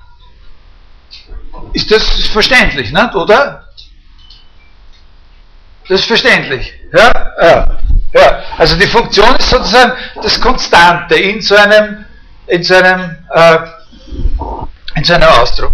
Ist 1.74 1.92
das 1.92 2.04
verständlich, 2.28 2.92
nicht? 2.92 3.16
oder? 3.16 3.68
Das 5.88 6.02
ist 6.02 6.08
verständlich. 6.08 6.74
Ja? 6.92 7.34
Ja. 7.42 7.80
ja. 8.14 8.44
Also 8.58 8.76
die 8.76 8.88
Funktion 8.88 9.36
ist 9.36 9.50
sozusagen 9.50 9.94
das 10.22 10.40
Konstante 10.40 11.16
in 11.16 11.42
so 11.42 11.56
einem, 11.56 12.06
in 12.48 12.64
so 12.64 12.76
einem, 12.76 13.16
äh, 13.34 13.58
in 14.96 15.04
so 15.04 15.14
einem 15.14 15.30
Ausdruck. 15.30 15.74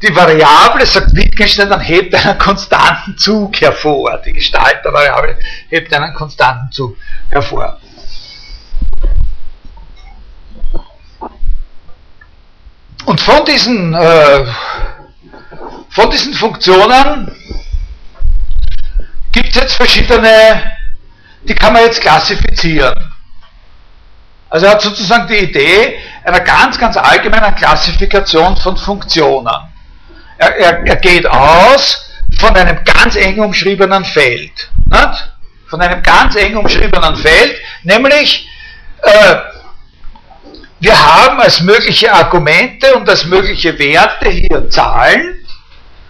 Die 0.00 0.14
Variable, 0.14 0.86
sagt 0.86 1.14
Wittgenstein, 1.16 1.70
dann 1.70 1.80
hebt 1.80 2.14
einen 2.14 2.38
konstanten 2.38 3.18
Zug 3.18 3.60
hervor. 3.60 4.18
Die 4.24 4.32
Gestalt 4.32 4.84
der 4.84 4.92
Variable 4.92 5.36
hebt 5.68 5.92
einen 5.92 6.14
konstanten 6.14 6.70
Zug 6.70 6.96
hervor. 7.30 7.80
Und 13.06 13.20
von 13.20 13.44
diesen, 13.44 13.94
äh, 13.94 14.44
von 15.90 16.10
diesen 16.10 16.34
Funktionen 16.34 17.34
gibt 19.32 19.48
es 19.48 19.54
jetzt 19.54 19.74
verschiedene, 19.74 20.72
die 21.42 21.54
kann 21.54 21.72
man 21.72 21.82
jetzt 21.82 22.00
klassifizieren. 22.00 22.94
Also 24.50 24.66
er 24.66 24.72
hat 24.72 24.82
sozusagen 24.82 25.28
die 25.28 25.38
Idee 25.38 25.98
einer 26.24 26.40
ganz, 26.40 26.78
ganz 26.78 26.96
allgemeinen 26.96 27.54
Klassifikation 27.54 28.56
von 28.56 28.76
Funktionen 28.76 29.68
er, 30.38 30.56
er, 30.56 30.86
er 30.86 30.96
geht 30.96 31.26
aus 31.26 32.10
von 32.38 32.54
einem 32.56 32.78
ganz 32.84 33.16
eng 33.16 33.38
umschriebenen 33.40 34.04
Feld. 34.04 34.70
Nicht? 34.86 35.32
Von 35.66 35.80
einem 35.80 36.02
ganz 36.02 36.36
eng 36.36 36.56
umschriebenen 36.56 37.16
Feld, 37.16 37.56
nämlich 37.82 38.48
äh, 39.02 39.36
wir 40.80 40.98
haben 40.98 41.40
als 41.40 41.60
mögliche 41.60 42.12
Argumente 42.12 42.94
und 42.94 43.08
als 43.08 43.26
mögliche 43.26 43.78
Werte 43.78 44.30
hier 44.30 44.70
Zahlen 44.70 45.37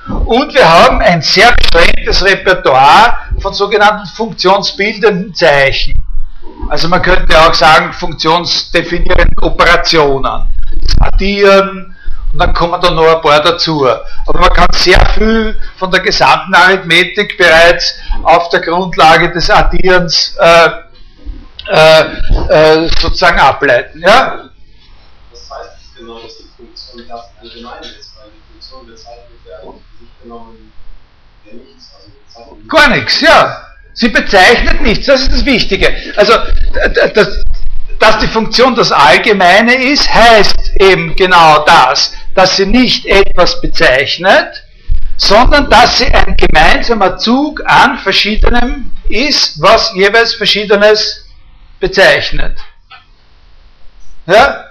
und 0.09 0.55
wir 0.55 0.69
haben 0.69 1.01
ein 1.01 1.23
sehr 1.23 1.53
beschränktes 1.53 2.25
Repertoire 2.25 3.19
von 3.41 3.53
sogenannten 3.53 4.07
funktionsbildenden 4.07 5.35
Zeichen. 5.35 6.03
Also 6.69 6.89
man 6.89 7.03
könnte 7.03 7.39
auch 7.39 7.55
sagen 7.55 7.93
funktionsdefinierenden 7.93 9.39
Operationen. 9.41 10.49
Das 10.83 10.99
Addieren, 11.01 11.97
und 12.33 12.39
dann 12.39 12.53
kommen 12.53 12.81
da 12.81 12.91
noch 12.91 13.17
ein 13.17 13.23
paar 13.23 13.43
dazu. 13.43 13.89
Aber 13.89 14.39
man 14.39 14.53
kann 14.53 14.67
sehr 14.73 15.01
viel 15.15 15.59
von 15.79 15.91
der 15.91 16.01
gesamten 16.01 16.55
Arithmetik 16.55 17.39
bereits 17.39 17.95
auf 18.23 18.51
der 18.51 18.61
Grundlage 18.61 19.33
des 19.33 19.49
Addierens 19.49 20.37
äh, 20.39 20.69
äh, 21.69 22.03
äh, 22.49 22.89
sozusagen 23.01 23.39
ableiten. 23.39 24.01
Ja? 24.01 24.51
Was 25.31 25.51
heißt 25.51 25.71
das 25.73 25.95
genau, 25.97 26.19
dass 26.21 26.37
die 26.37 26.49
Funktion 26.57 27.05
das 27.09 27.21
allgemein 27.41 27.83
ist? 27.83 28.17
Weil 28.17 28.31
die 28.31 28.53
Funktion 28.53 28.87
bezeichnet 28.87 29.28
genommen 30.23 30.73
nichts. 31.45 31.91
Also 32.35 32.59
Gar 32.69 32.89
nichts, 32.91 33.21
ja. 33.21 33.65
Sie 33.95 34.09
bezeichnet 34.09 34.81
nichts, 34.83 35.07
das 35.07 35.23
ist 35.23 35.33
das 35.33 35.45
Wichtige. 35.45 35.93
Also, 36.17 36.33
das, 37.15 37.43
dass 37.99 38.19
die 38.21 38.29
Funktion 38.29 38.75
das 38.77 38.93
Allgemeine 38.93 39.75
ist, 39.75 40.13
heißt 40.13 40.77
eben 40.79 41.17
genau 41.17 41.65
das, 41.65 42.15
dass 42.35 42.57
sie 42.57 42.67
nicht 42.67 43.07
etwas 43.07 43.61
bezeichnet, 43.61 44.63
sondern 45.17 45.69
dass 45.69 45.99
sie 45.99 46.07
ein 46.07 46.37
gemeinsamer 46.37 47.19
Zug 47.19 47.61
an 47.67 47.99
verschiedenem 47.99 48.93
ist, 49.09 49.61
was 49.61 49.93
jeweils 49.95 50.35
verschiedenes 50.35 51.27
bezeichnet. 51.81 52.57
Ja? 54.27 54.65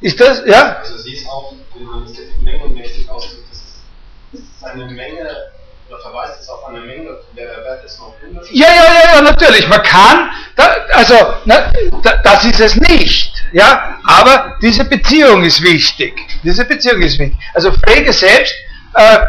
Ist 0.00 0.20
das, 0.20 0.42
ja? 0.46 0.76
Also 0.76 0.96
sie 0.98 1.14
ist 1.14 1.28
auch, 1.28 1.52
wenn 1.78 1.86
man 1.86 2.04
es 2.04 2.16
jetzt 2.16 2.40
mengenmäßig 2.42 3.08
ausdrückt, 3.10 3.44
ist 3.52 4.64
eine 4.64 4.86
Menge 4.86 5.50
oder 5.88 6.00
verweist 6.00 6.40
es 6.40 6.48
auf 6.48 6.66
eine 6.66 6.80
Menge, 6.80 7.16
der 7.36 7.46
Wert 7.64 7.84
ist 7.84 7.98
noch 7.98 8.14
Ja, 8.50 8.66
ja, 8.66 8.74
ja, 8.74 9.14
ja, 9.14 9.22
natürlich. 9.22 9.66
Man 9.68 9.82
kann, 9.82 10.30
da, 10.54 10.64
also, 10.92 11.14
na, 11.46 11.72
da, 12.02 12.16
das 12.18 12.44
ist 12.44 12.60
es 12.60 12.76
nicht. 12.76 13.32
Ja, 13.52 13.98
aber 14.04 14.58
diese 14.60 14.84
Beziehung 14.84 15.44
ist 15.44 15.62
wichtig. 15.62 16.14
Diese 16.42 16.64
Beziehung 16.66 17.00
ist 17.00 17.18
wichtig. 17.18 17.38
Also 17.54 17.72
Frege 17.72 18.12
selbst, 18.12 18.54
äh, 18.94 19.20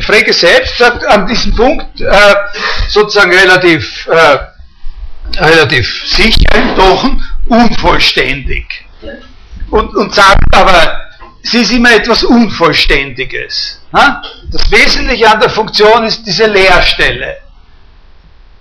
Frege 0.00 0.32
selbst 0.32 0.78
sagt 0.78 1.04
an 1.04 1.26
diesem 1.26 1.54
Punkt 1.54 2.00
äh, 2.00 2.34
sozusagen 2.88 3.34
relativ, 3.34 4.06
äh, 4.06 4.38
relativ 5.38 6.06
sicher 6.06 6.54
im 6.54 6.74
Tochen 6.76 7.22
unvollständig. 7.46 8.86
Und, 9.70 9.94
und 9.94 10.14
sagt 10.14 10.42
aber, 10.52 10.99
sie 11.42 11.58
ist 11.58 11.72
immer 11.72 11.92
etwas 11.92 12.24
Unvollständiges. 12.24 13.80
Das 13.92 14.70
Wesentliche 14.70 15.30
an 15.30 15.40
der 15.40 15.50
Funktion 15.50 16.04
ist 16.04 16.24
diese 16.24 16.46
Leerstelle. 16.46 17.38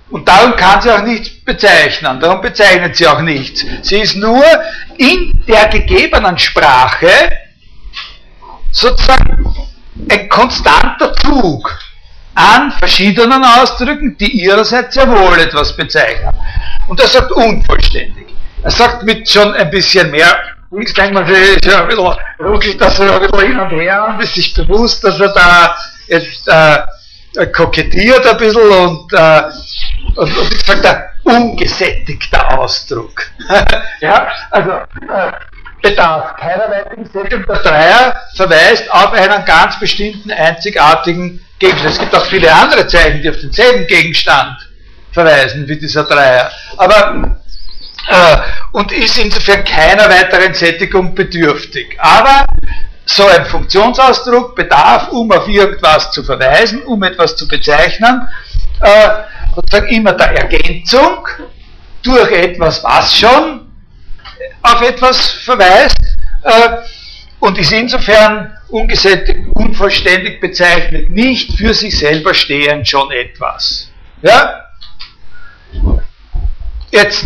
Und 0.09 0.27
darum 0.27 0.55
kann 0.55 0.81
sie 0.81 0.91
auch 0.91 1.03
nichts 1.03 1.29
bezeichnen, 1.45 2.19
darum 2.19 2.41
bezeichnet 2.41 2.95
sie 2.95 3.05
auch 3.07 3.21
nichts. 3.21 3.63
Sie 3.83 3.99
ist 3.99 4.15
nur 4.15 4.43
in 4.97 5.43
der 5.47 5.67
gegebenen 5.67 6.37
Sprache 6.37 7.09
sozusagen 8.71 9.45
ein 10.09 10.29
konstanter 10.29 11.13
Zug 11.15 11.79
an 12.33 12.71
verschiedenen 12.71 13.43
Ausdrücken, 13.43 14.17
die 14.17 14.31
ihrerseits 14.41 14.95
sehr 14.95 15.07
wohl 15.07 15.37
etwas 15.39 15.75
bezeichnen. 15.75 16.33
Und 16.87 16.99
er 16.99 17.07
sagt 17.07 17.31
unvollständig. 17.31 18.27
Er 18.63 18.71
sagt 18.71 19.03
mit 19.03 19.29
schon 19.29 19.53
ein 19.53 19.69
bisschen 19.69 20.09
mehr 20.09 20.37
Links 20.71 20.93
denkt 20.93 21.13
man 21.13 21.25
sich, 21.25 21.65
ja, 21.65 21.81
bisschen, 21.83 22.15
ruckelt 22.39 22.79
das 22.79 22.99
ein 22.99 23.19
bisschen 23.19 23.39
hin 23.39 23.59
und 23.59 23.71
her 23.71 24.05
und 24.07 24.23
ist 24.23 24.35
sich 24.35 24.53
bewusst, 24.53 25.03
dass 25.03 25.19
er 25.19 25.29
da 25.29 25.75
jetzt 26.07 26.47
äh, 26.47 27.47
kokettiert 27.47 28.25
ein 28.27 28.37
bisschen 28.37 28.69
und, 28.69 29.13
äh, 29.13 29.43
und, 30.15 30.37
und 30.37 30.53
ich 30.53 30.65
sage 30.65 30.81
da, 30.81 31.03
ungesättigter 31.23 32.59
Ausdruck. 32.59 33.31
ja, 33.99 34.27
also 34.51 34.71
äh, 34.71 35.31
bedarf 35.81 36.35
keiner 36.37 36.69
weiteren. 36.69 37.09
Der 37.13 37.55
Dreier 37.57 38.15
verweist 38.35 38.91
auf 38.91 39.11
einen 39.13 39.45
ganz 39.45 39.79
bestimmten 39.79 40.31
einzigartigen 40.31 41.43
Gegenstand. 41.57 41.93
Es 41.93 41.99
gibt 41.99 42.15
auch 42.15 42.25
viele 42.25 42.53
andere 42.53 42.85
Zeichen, 42.87 43.21
die 43.21 43.29
auf 43.29 43.37
denselben 43.37 43.87
Gegenstand 43.87 44.55
verweisen 45.11 45.67
wie 45.67 45.79
dieser 45.79 46.03
Dreier. 46.03 46.51
Aber 46.77 47.38
äh, 48.09 48.37
und 48.71 48.91
ist 48.91 49.17
insofern 49.17 49.63
keiner 49.63 50.09
weiteren 50.09 50.53
Sättigung 50.53 51.15
bedürftig. 51.15 51.97
Aber 51.99 52.45
so 53.05 53.25
ein 53.25 53.45
Funktionsausdruck 53.45 54.55
bedarf, 54.55 55.09
um 55.09 55.31
auf 55.31 55.47
irgendwas 55.47 56.11
zu 56.11 56.23
verweisen, 56.23 56.83
um 56.83 57.01
etwas 57.03 57.35
zu 57.35 57.47
bezeichnen, 57.47 58.27
äh, 58.81 59.09
sozusagen 59.55 59.87
immer 59.87 60.13
der 60.13 60.31
Ergänzung 60.37 61.27
durch 62.03 62.31
etwas, 62.31 62.83
was 62.83 63.17
schon 63.17 63.67
auf 64.61 64.81
etwas 64.81 65.31
verweist, 65.31 65.97
äh, 66.43 66.77
und 67.39 67.57
ist 67.57 67.71
insofern 67.71 68.57
ungesättigt, 68.67 69.39
unvollständig 69.53 70.39
bezeichnet, 70.39 71.09
nicht 71.09 71.57
für 71.57 71.73
sich 71.73 71.97
selber 71.97 72.33
stehend 72.33 72.87
schon 72.87 73.11
etwas. 73.11 73.89
Ja? 74.21 74.65
Jetzt, 76.91 77.25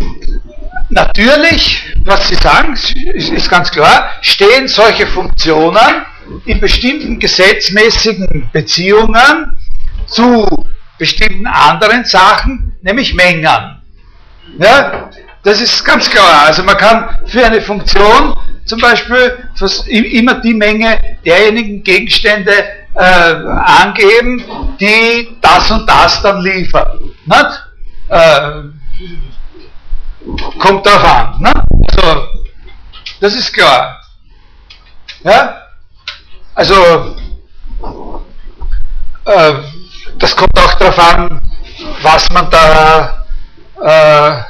natürlich, 0.94 1.92
was 2.04 2.28
Sie 2.28 2.36
sagen, 2.36 2.72
ist, 2.72 3.50
ganz 3.50 3.70
klar, 3.70 4.10
stehen 4.22 4.68
solche 4.68 5.06
Funktionen 5.06 6.06
in 6.46 6.60
bestimmten 6.60 7.18
gesetzmäßigen 7.18 8.48
Beziehungen 8.52 9.56
zu 10.06 10.46
bestimmten 10.98 11.46
anderen 11.46 12.04
Sachen, 12.04 12.76
nämlich 12.82 13.14
Mengen. 13.14 13.44
Ja, 14.58 15.10
das 15.42 15.60
ist 15.60 15.84
ganz 15.84 16.08
klar. 16.08 16.46
Also 16.46 16.62
man 16.62 16.76
kann 16.78 17.18
für 17.26 17.44
eine 17.44 17.60
Funktion 17.60 18.34
zum 18.64 18.80
Beispiel 18.80 19.48
immer 19.90 20.40
die 20.40 20.54
Menge 20.54 21.18
derjenigen 21.24 21.82
Gegenstände 21.82 22.52
äh, 22.94 23.00
angeben, 23.00 24.42
die 24.80 25.36
das 25.40 25.70
und 25.70 25.86
das 25.86 26.22
dann 26.22 26.40
liefern. 26.42 27.10
Äh, 28.08 28.50
kommt 30.58 30.86
darauf 30.86 31.04
an. 31.04 31.40
Ne? 31.40 31.52
Also, 31.88 32.28
das 33.20 33.34
ist 33.34 33.52
klar. 33.52 34.00
Ja? 35.22 35.62
Also, 36.54 36.74
äh, 39.24 39.54
das 40.18 40.36
kommt 40.36 40.58
auch 40.58 40.74
darauf 40.74 40.98
an, 40.98 41.42
was 42.02 42.30
man 42.30 42.50
da, 42.50 43.26
äh, 43.80 44.42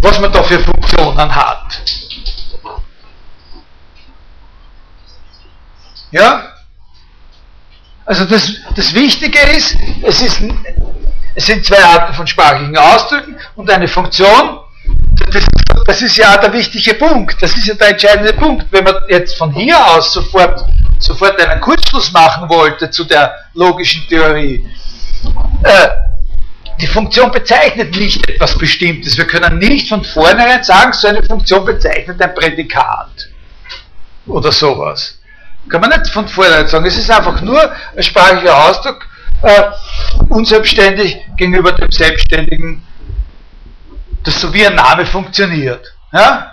was 0.00 0.18
man 0.18 0.32
da 0.32 0.42
für 0.42 0.60
Funktionen 0.60 1.34
hat. 1.34 1.82
Ja? 6.10 6.50
Also 8.06 8.24
das, 8.24 8.54
das 8.74 8.94
Wichtige 8.94 9.38
ist, 9.38 9.76
es, 10.02 10.22
ist, 10.22 10.42
es 11.34 11.46
sind 11.46 11.64
zwei 11.64 11.82
Arten 11.84 12.14
von 12.14 12.26
sprachlichen 12.26 12.76
Ausdrücken 12.76 13.38
und 13.54 13.70
eine 13.70 13.86
Funktion. 13.86 14.59
Das, 15.30 15.44
das 15.86 16.02
ist 16.02 16.16
ja 16.16 16.36
der 16.36 16.52
wichtige 16.52 16.94
Punkt, 16.94 17.40
das 17.40 17.56
ist 17.56 17.66
ja 17.66 17.74
der 17.74 17.88
entscheidende 17.90 18.32
Punkt. 18.32 18.66
Wenn 18.70 18.84
man 18.84 18.94
jetzt 19.08 19.36
von 19.36 19.52
hier 19.52 19.78
aus 19.78 20.12
sofort, 20.12 20.64
sofort 20.98 21.40
einen 21.40 21.60
Kurzschluss 21.60 22.12
machen 22.12 22.48
wollte 22.48 22.90
zu 22.90 23.04
der 23.04 23.34
logischen 23.54 24.06
Theorie, 24.08 24.66
äh, 25.62 25.88
die 26.80 26.86
Funktion 26.86 27.30
bezeichnet 27.30 27.94
nicht 27.94 28.28
etwas 28.28 28.56
Bestimmtes. 28.56 29.16
Wir 29.16 29.26
können 29.26 29.58
nicht 29.58 29.88
von 29.88 30.02
vornherein 30.02 30.62
sagen, 30.62 30.92
so 30.92 31.08
eine 31.08 31.22
Funktion 31.22 31.64
bezeichnet 31.64 32.20
ein 32.20 32.34
Prädikat 32.34 33.28
oder 34.26 34.50
sowas. 34.50 35.18
Kann 35.68 35.80
man 35.80 35.90
nicht 35.90 36.10
von 36.10 36.26
vornherein 36.26 36.66
sagen. 36.66 36.86
Es 36.86 36.96
ist 36.96 37.10
einfach 37.10 37.40
nur 37.42 37.70
ein 37.96 38.02
sprachlicher 38.02 38.56
Ausdruck, 38.56 39.06
äh, 39.42 39.62
unselbstständig 40.28 41.18
gegenüber 41.36 41.72
dem 41.72 41.90
Selbstständigen, 41.90 42.82
das 44.24 44.40
so 44.40 44.52
wie 44.52 44.66
ein 44.66 44.74
Name 44.74 45.06
funktioniert. 45.06 45.86
Ja? 46.12 46.52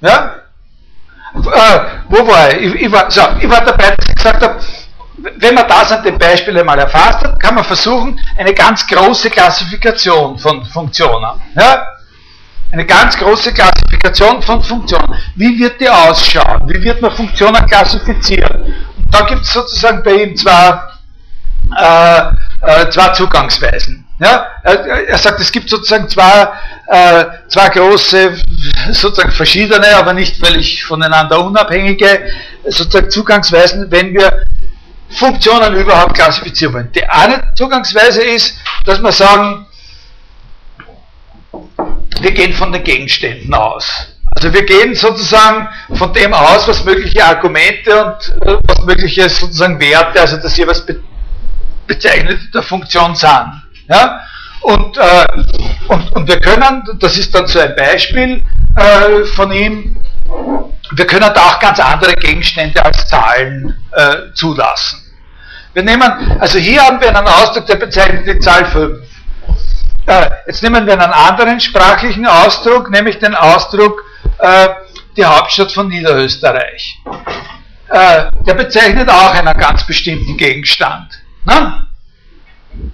Ja? 0.00 0.34
Äh, 1.34 1.80
wo 2.08 2.26
war 2.26 2.52
ich? 2.52 2.74
Ich, 2.74 2.82
ich, 2.82 2.92
war, 2.92 3.10
so, 3.10 3.22
ich 3.40 3.48
war 3.48 3.64
dabei, 3.64 3.94
dass 3.96 4.08
ich 4.08 4.14
gesagt 4.14 4.42
habe, 4.42 4.60
wenn 5.38 5.54
man 5.54 5.68
das 5.68 5.92
an 5.92 6.02
dem 6.02 6.18
Beispiel 6.18 6.58
einmal 6.58 6.78
erfasst 6.78 7.22
hat, 7.22 7.40
kann 7.40 7.54
man 7.54 7.64
versuchen, 7.64 8.20
eine 8.36 8.52
ganz 8.52 8.86
große 8.86 9.30
Klassifikation 9.30 10.38
von 10.38 10.64
Funktionen. 10.66 11.40
Ja? 11.54 11.86
Eine 12.72 12.86
ganz 12.86 13.16
große 13.16 13.52
Klassifikation 13.52 14.42
von 14.42 14.62
Funktionen. 14.62 15.14
Wie 15.36 15.58
wird 15.58 15.80
die 15.80 15.88
ausschauen? 15.88 16.68
Wie 16.68 16.82
wird 16.82 17.00
man 17.00 17.10
Funktionen 17.12 17.66
klassifizieren? 17.66 18.62
Und 18.96 19.14
da 19.14 19.20
gibt 19.22 19.42
es 19.42 19.52
sozusagen 19.52 20.02
bei 20.02 20.24
ihm 20.24 20.36
zwei, 20.36 20.80
äh, 21.76 22.22
äh, 22.62 22.90
zwei 22.90 23.08
Zugangsweisen. 23.08 24.01
Ja? 24.18 24.46
Er, 24.62 25.18
sagt, 25.18 25.40
es 25.40 25.50
gibt 25.50 25.68
sozusagen 25.68 26.08
zwei, 26.08 26.48
äh, 26.86 27.24
zwei 27.48 27.68
große, 27.68 28.36
sozusagen 28.92 29.32
verschiedene, 29.32 29.96
aber 29.96 30.12
nicht 30.12 30.36
völlig 30.44 30.84
voneinander 30.84 31.44
unabhängige 31.44 32.30
sozusagen 32.64 33.10
Zugangsweisen, 33.10 33.90
wenn 33.90 34.14
wir 34.14 34.44
Funktionen 35.10 35.74
überhaupt 35.74 36.14
klassifizieren 36.14 36.74
wollen. 36.74 36.92
Die 36.92 37.04
eine 37.04 37.52
Zugangsweise 37.54 38.22
ist, 38.22 38.56
dass 38.84 39.02
wir 39.02 39.12
sagen, 39.12 39.66
wir 42.20 42.32
gehen 42.32 42.52
von 42.52 42.72
den 42.72 42.82
Gegenständen 42.82 43.52
aus. 43.52 44.08
Also 44.34 44.52
wir 44.52 44.64
gehen 44.64 44.94
sozusagen 44.94 45.68
von 45.94 46.12
dem 46.14 46.32
aus, 46.32 46.66
was 46.66 46.84
mögliche 46.84 47.22
Argumente 47.24 48.04
und 48.04 48.46
äh, 48.46 48.56
was 48.66 48.80
mögliche 48.84 49.28
sozusagen 49.28 49.78
Werte, 49.78 50.20
also 50.20 50.36
das 50.38 50.54
hier 50.54 50.66
was 50.66 50.84
be 50.84 51.02
bezeichnet 51.86 52.38
der 52.54 52.62
Funktion 52.62 53.14
sind. 53.14 53.61
Ja? 53.88 54.20
Und, 54.60 54.96
äh, 54.96 55.26
und, 55.88 56.12
und 56.12 56.28
wir 56.28 56.40
können, 56.40 56.82
das 57.00 57.18
ist 57.18 57.34
dann 57.34 57.46
so 57.46 57.58
ein 57.58 57.74
Beispiel 57.74 58.42
äh, 58.76 59.24
von 59.34 59.50
ihm, 59.50 59.96
wir 60.94 61.06
können 61.06 61.32
da 61.34 61.40
auch 61.40 61.58
ganz 61.58 61.80
andere 61.80 62.14
Gegenstände 62.14 62.84
als 62.84 63.06
Zahlen 63.08 63.76
äh, 63.92 64.32
zulassen. 64.34 65.00
Wir 65.74 65.82
nehmen, 65.82 66.38
also 66.38 66.58
hier 66.58 66.82
haben 66.82 67.00
wir 67.00 67.08
einen 67.08 67.26
Ausdruck, 67.26 67.66
der 67.66 67.76
bezeichnet 67.76 68.26
die 68.26 68.38
Zahl 68.38 68.66
5. 68.66 68.98
Äh, 70.06 70.30
jetzt 70.46 70.62
nehmen 70.62 70.86
wir 70.86 70.92
einen 70.92 71.12
anderen 71.12 71.60
sprachlichen 71.60 72.26
Ausdruck, 72.26 72.90
nämlich 72.90 73.18
den 73.18 73.34
Ausdruck 73.34 74.04
äh, 74.38 74.68
die 75.16 75.24
Hauptstadt 75.24 75.72
von 75.72 75.88
Niederösterreich. 75.88 76.98
Äh, 77.88 78.24
der 78.46 78.54
bezeichnet 78.54 79.08
auch 79.08 79.34
einen 79.34 79.56
ganz 79.58 79.86
bestimmten 79.86 80.36
Gegenstand. 80.36 81.08
Ne? 81.44 81.86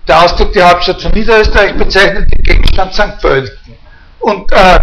Der 0.09 0.23
Ausdruck 0.23 0.53
die 0.53 0.63
Hauptstadt 0.63 1.03
von 1.03 1.13
Niederösterreich 1.13 1.75
bezeichnet 1.77 2.31
den 2.33 2.43
Gegenstand 2.43 2.95
St. 2.95 3.21
Pölten. 3.21 3.77
Und, 4.21 4.51
äh, 4.53 4.81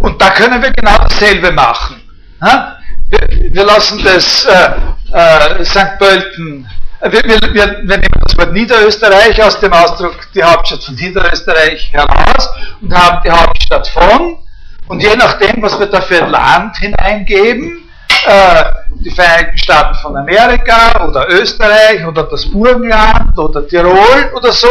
und 0.00 0.20
da 0.20 0.30
können 0.30 0.60
wir 0.60 0.72
genau 0.72 0.98
dasselbe 0.98 1.52
machen. 1.52 2.02
Ne? 2.40 2.76
Wir, 3.08 3.54
wir, 3.54 3.64
lassen 3.64 4.02
das 4.04 4.44
äh, 4.44 4.72
äh, 5.12 5.64
St. 5.64 5.98
Pölten 5.98 6.68
wir, 7.10 7.24
wir, 7.24 7.40
wir, 7.52 7.80
wir 7.82 7.96
nehmen 7.98 8.20
das 8.24 8.38
Wort 8.38 8.52
Niederösterreich 8.52 9.42
aus 9.42 9.58
dem 9.58 9.72
Ausdruck 9.72 10.16
die 10.34 10.42
Hauptstadt 10.42 10.84
von 10.84 10.94
Niederösterreich 10.94 11.92
heraus 11.92 12.48
und 12.80 12.94
haben 12.94 13.20
die 13.24 13.30
Hauptstadt 13.30 13.88
von. 13.88 14.38
Und 14.86 15.02
je 15.02 15.16
nachdem, 15.16 15.62
was 15.62 15.78
wir 15.80 15.86
da 15.86 16.00
für 16.00 16.22
ein 16.22 16.30
Land 16.30 16.76
hineingeben, 16.76 17.81
äh, 18.26 18.64
die 19.04 19.10
Vereinigten 19.10 19.58
Staaten 19.58 19.94
von 19.96 20.16
Amerika 20.16 21.04
oder 21.06 21.28
Österreich 21.28 22.06
oder 22.06 22.24
das 22.24 22.50
Burgenland 22.50 23.36
oder 23.38 23.66
Tirol 23.66 24.30
oder 24.34 24.52
so, 24.52 24.68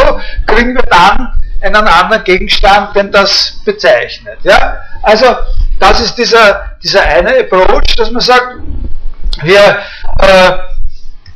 kriegen 0.48 0.76
wir 0.76 0.84
dann 0.84 1.34
einen 1.62 1.88
anderen 1.88 2.24
Gegenstand, 2.24 2.96
den 2.96 3.12
das 3.12 3.60
bezeichnet. 3.66 4.40
Ja? 4.44 4.78
Also 5.04 5.26
das 5.80 6.00
ist 6.00 6.16
dieser, 6.16 6.72
dieser 6.84 7.04
eine 7.04 7.40
Approach, 7.40 7.96
dass 7.98 8.12
man 8.12 8.22
sagt, 8.22 8.56
wir 9.44 9.80
äh, 10.20 10.52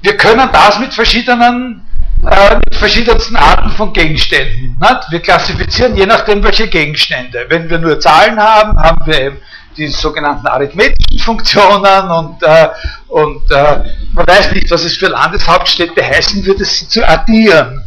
wir 0.05 0.17
können 0.17 0.49
das 0.51 0.77
mit 0.77 0.93
verschiedenen 0.93 1.84
äh, 2.29 2.55
mit 2.55 2.75
verschiedensten 2.75 3.35
Arten 3.35 3.69
von 3.71 3.93
Gegenständen. 3.93 4.77
Nicht? 4.79 5.11
Wir 5.11 5.19
klassifizieren 5.19 5.95
je 5.95 6.05
nachdem, 6.05 6.43
welche 6.43 6.67
Gegenstände. 6.67 7.45
Wenn 7.49 7.69
wir 7.69 7.77
nur 7.77 7.99
Zahlen 7.99 8.39
haben, 8.39 8.77
haben 8.79 9.05
wir 9.05 9.21
eben 9.21 9.37
die 9.77 9.87
sogenannten 9.87 10.47
arithmetischen 10.47 11.19
Funktionen 11.19 12.09
und, 12.09 12.41
äh, 12.43 12.69
und 13.07 13.51
äh, 13.51 13.79
man 14.13 14.27
weiß 14.27 14.53
nicht, 14.53 14.71
was 14.71 14.83
es 14.83 14.97
für 14.97 15.07
Landeshauptstädte 15.07 16.03
heißen 16.03 16.45
würde, 16.45 16.63
sie 16.63 16.87
zu 16.87 17.07
addieren. 17.07 17.83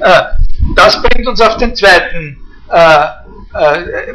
Äh, 0.00 0.22
das 0.74 1.00
bringt 1.00 1.28
uns 1.28 1.40
auf 1.40 1.56
den 1.56 1.74
zweiten 1.74 2.38
äh, 2.70 3.06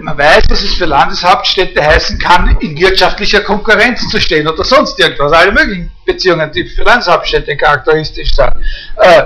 man 0.01 0.17
weiß, 0.17 0.43
dass 0.47 0.61
es 0.61 0.73
für 0.73 0.85
Landeshauptstädte 0.85 1.83
heißen 1.83 2.17
kann, 2.19 2.57
in 2.59 2.77
wirtschaftlicher 2.77 3.41
Konkurrenz 3.41 4.07
zu 4.09 4.19
stehen 4.19 4.47
oder 4.47 4.63
sonst 4.63 4.99
irgendwas. 4.99 5.31
Alle 5.31 5.51
möglichen 5.51 5.91
Beziehungen, 6.05 6.51
die 6.51 6.65
für 6.65 6.83
Landeshauptstädte 6.83 7.55
charakteristisch 7.55 8.33
sind. 8.33 8.51
Äh, 8.95 9.23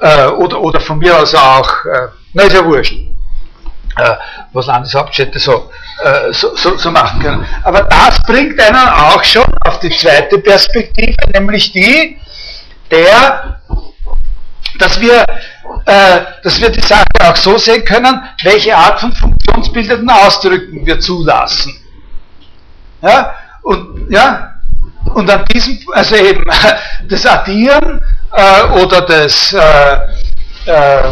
äh, 0.00 0.26
oder, 0.28 0.60
oder 0.60 0.80
von 0.80 0.98
mir 0.98 1.18
aus 1.18 1.34
auch, 1.34 1.84
äh, 1.84 2.08
na 2.32 2.44
ist 2.44 2.54
ja 2.54 2.64
wurscht, 2.64 2.94
äh, 3.96 4.14
was 4.52 4.66
Landeshauptstädte 4.66 5.38
so, 5.38 5.70
äh, 6.02 6.32
so, 6.32 6.54
so, 6.56 6.76
so 6.76 6.90
machen 6.90 7.20
können. 7.20 7.46
Aber 7.62 7.82
das 7.82 8.22
bringt 8.22 8.60
einen 8.60 8.88
auch 8.88 9.22
schon 9.24 9.46
auf 9.66 9.80
die 9.80 9.90
zweite 9.90 10.38
Perspektive, 10.38 11.16
nämlich 11.32 11.72
die 11.72 12.18
der 12.90 13.60
dass 14.78 15.00
wir, 15.00 15.24
äh, 15.86 16.20
dass 16.42 16.60
wir 16.60 16.70
die 16.70 16.80
Sache 16.80 17.04
auch 17.20 17.36
so 17.36 17.58
sehen 17.58 17.84
können, 17.84 18.20
welche 18.42 18.76
Art 18.76 19.00
von 19.00 19.12
funktionsbildenden 19.12 20.10
Ausdrücken 20.10 20.86
wir 20.86 21.00
zulassen. 21.00 21.74
Ja, 23.02 23.34
und, 23.62 24.10
ja, 24.10 24.54
und 25.14 25.30
an 25.30 25.44
diesem, 25.46 25.78
also 25.92 26.16
eben 26.16 26.42
das 27.08 27.26
Addieren 27.26 28.02
äh, 28.32 28.62
oder 28.80 29.02
das, 29.02 29.52
äh, 29.52 29.98
äh, 30.66 31.02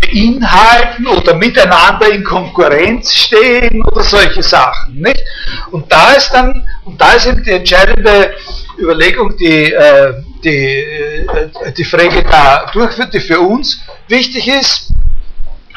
beinhalten 0.00 1.06
oder 1.06 1.34
miteinander 1.34 2.10
in 2.10 2.24
Konkurrenz 2.24 3.12
stehen 3.12 3.84
oder 3.84 4.02
solche 4.02 4.42
Sachen. 4.42 5.00
Nicht? 5.00 5.22
Und 5.70 5.90
da 5.92 6.12
ist 6.12 6.30
dann, 6.30 6.66
und 6.84 7.00
da 7.00 7.12
ist 7.12 7.26
eben 7.26 7.42
die 7.44 7.52
entscheidende 7.52 8.32
Überlegung, 8.80 9.36
die, 9.36 9.72
äh, 9.72 10.14
die, 10.42 10.66
äh, 10.66 11.72
die 11.76 11.84
Frage 11.84 12.22
da 12.22 12.70
durchführt, 12.72 13.12
die 13.14 13.20
für 13.20 13.40
uns 13.40 13.80
wichtig 14.08 14.48
ist, 14.48 14.92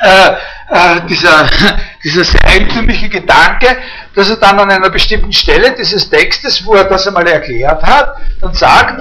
äh, 0.02 1.02
dieser, 1.08 1.50
dieser 2.04 2.24
sehr 2.24 2.46
eigentümliche 2.46 3.10
Gedanke, 3.10 3.78
dass 4.16 4.30
er 4.30 4.38
dann 4.38 4.60
an 4.60 4.72
einer 4.72 4.90
bestimmten 4.90 5.32
Stelle 5.32 5.76
dieses 5.78 6.10
Textes, 6.10 6.66
wo 6.66 6.76
er 6.76 6.86
das 6.86 7.08
einmal 7.08 7.28
erklärt 7.28 7.84
hat, 7.84 8.16
dann 8.42 8.54
sagt, 8.54 9.00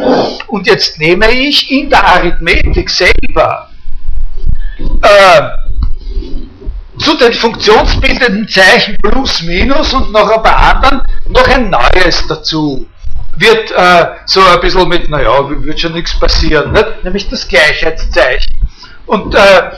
und 0.48 0.66
jetzt 0.66 0.98
nehme 0.98 1.30
ich 1.30 1.70
in 1.70 1.90
der 1.90 2.04
Arithmetik 2.04 2.90
selber 2.90 3.68
zu 6.98 7.16
den 7.16 7.32
funktionsbildenden 7.32 8.48
Zeichen 8.48 8.96
plus, 9.02 9.42
minus 9.42 9.92
und 9.92 10.12
noch 10.12 10.30
ein 10.30 10.42
paar 10.42 10.76
anderen 10.76 11.02
noch 11.28 11.48
ein 11.48 11.70
neues 11.70 12.26
dazu. 12.28 12.86
Wird 13.36 13.70
äh, 13.70 14.06
so 14.26 14.40
ein 14.44 14.60
bisschen 14.60 14.88
mit, 14.88 15.08
naja, 15.08 15.48
wird 15.48 15.80
schon 15.80 15.92
nichts 15.92 16.18
passieren, 16.18 16.72
nicht? 16.72 17.04
nämlich 17.04 17.28
das 17.28 17.48
Gleichheitszeichen. 17.48 18.52
Und, 19.06 19.34
äh, 19.34 19.70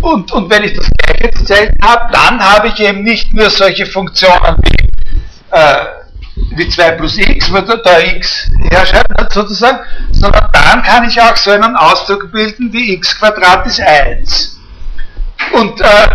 und, 0.00 0.30
und 0.32 0.50
wenn 0.50 0.62
ich 0.64 0.74
das 0.74 0.88
Gleichheitszeichen 0.90 1.76
habe, 1.82 2.12
dann 2.12 2.40
habe 2.40 2.68
ich 2.68 2.78
eben 2.80 3.02
nicht 3.02 3.34
nur 3.34 3.50
solche 3.50 3.86
Funktionen 3.86 4.56
wie, 4.62 4.90
äh, 5.50 5.86
wie 6.56 6.68
2 6.68 6.92
plus 6.92 7.18
x, 7.18 7.52
wo 7.52 7.60
da, 7.60 7.76
da 7.76 7.98
x 7.98 8.48
herschreibt, 8.70 9.32
sozusagen, 9.32 9.80
sondern 10.12 10.48
dann 10.52 10.82
kann 10.82 11.08
ich 11.08 11.20
auch 11.20 11.36
so 11.36 11.50
einen 11.50 11.76
Ausdruck 11.76 12.30
bilden 12.32 12.72
wie 12.72 12.94
x 12.94 13.18
Quadrat 13.18 13.66
ist 13.66 13.80
1. 13.80 14.60
Und, 15.52 15.80
äh, 15.80 16.08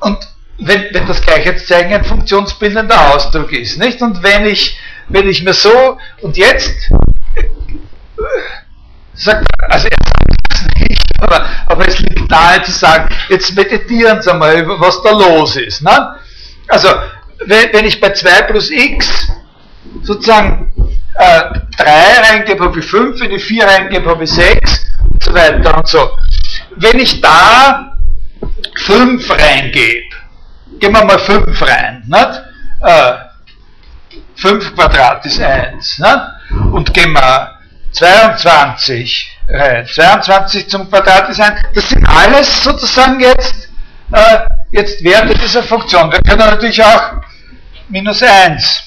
und 0.00 0.18
wenn, 0.58 0.86
wenn 0.92 1.06
das 1.06 1.20
Gleichheitszeichen 1.22 1.92
ein 1.92 2.04
funktionsbildender 2.04 3.14
Ausdruck 3.14 3.52
ist, 3.52 3.78
nicht? 3.78 4.00
Und 4.02 4.22
wenn 4.22 4.46
ich, 4.46 4.78
wenn 5.08 5.28
ich 5.28 5.42
mir 5.42 5.52
so, 5.52 5.98
und 6.20 6.36
jetzt, 6.36 6.90
äh, 7.36 7.44
sagt, 9.14 9.46
also 9.68 9.88
er 9.88 9.96
sagt 10.06 10.36
das 10.48 10.88
nicht, 10.88 11.02
aber, 11.20 11.46
aber 11.66 11.88
es 11.88 11.98
liegt 11.98 12.30
nahe 12.30 12.62
zu 12.62 12.72
sagen, 12.72 13.14
jetzt 13.28 13.54
meditieren 13.54 14.22
Sie 14.22 14.32
mal, 14.34 14.66
was 14.80 15.02
da 15.02 15.10
los 15.10 15.56
ist. 15.56 15.82
Ne? 15.82 16.16
Also, 16.68 16.88
wenn, 17.46 17.72
wenn 17.72 17.84
ich 17.84 18.00
bei 18.00 18.10
2 18.10 18.42
plus 18.42 18.70
x 18.70 19.28
sozusagen 20.02 20.72
äh, 21.14 21.42
3 21.76 21.84
reingebe, 22.28 22.64
habe 22.64 22.78
ich 22.78 22.86
5, 22.86 23.20
wenn 23.20 23.32
ich 23.32 23.44
4 23.44 23.64
reingebe, 23.64 24.08
habe 24.08 24.24
ich 24.24 24.30
6 24.30 24.86
und 25.10 25.22
so 25.22 25.34
weiter 25.34 25.76
und 25.76 25.88
so. 25.88 26.10
Wenn 26.76 26.98
ich 26.98 27.20
da 27.20 27.96
5 28.76 29.30
reingebe, 29.30 30.16
geben 30.78 30.94
wir 30.94 31.04
mal 31.04 31.18
5 31.18 31.62
rein, 31.62 32.02
nicht? 32.06 32.42
Äh, 32.80 33.12
5 34.42 34.74
Quadrat 34.74 35.24
ist 35.24 35.40
1, 35.40 35.98
nicht? 36.00 36.20
und 36.72 36.92
geben 36.92 37.14
wir 37.14 37.58
22 37.92 39.38
rein, 39.48 39.86
22 39.86 40.68
zum 40.68 40.90
Quadrat 40.90 41.28
ist 41.28 41.40
1, 41.40 41.60
das 41.74 41.88
sind 41.88 42.04
alles 42.04 42.64
sozusagen 42.64 43.20
jetzt, 43.20 43.68
äh, 44.10 44.38
jetzt 44.72 45.04
Werte 45.04 45.34
dieser 45.34 45.62
Funktion. 45.62 46.10
Wir 46.10 46.20
können 46.22 46.40
natürlich 46.40 46.82
auch 46.82 47.22
minus 47.88 48.20
1 48.20 48.82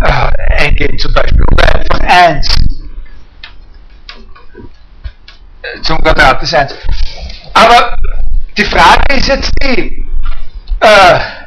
äh, 0.00 0.62
eingeben 0.62 0.96
zum 1.00 1.12
Beispiel, 1.12 1.42
oder 1.52 1.74
einfach 1.74 2.00
1 2.00 2.48
zum 5.82 6.00
Quadrat 6.00 6.40
ist 6.44 6.54
1. 6.54 6.74
Aber 7.54 7.96
die 8.56 8.64
Frage 8.64 9.16
ist 9.16 9.26
jetzt 9.26 9.50
die, 9.60 10.06
äh, 10.78 11.41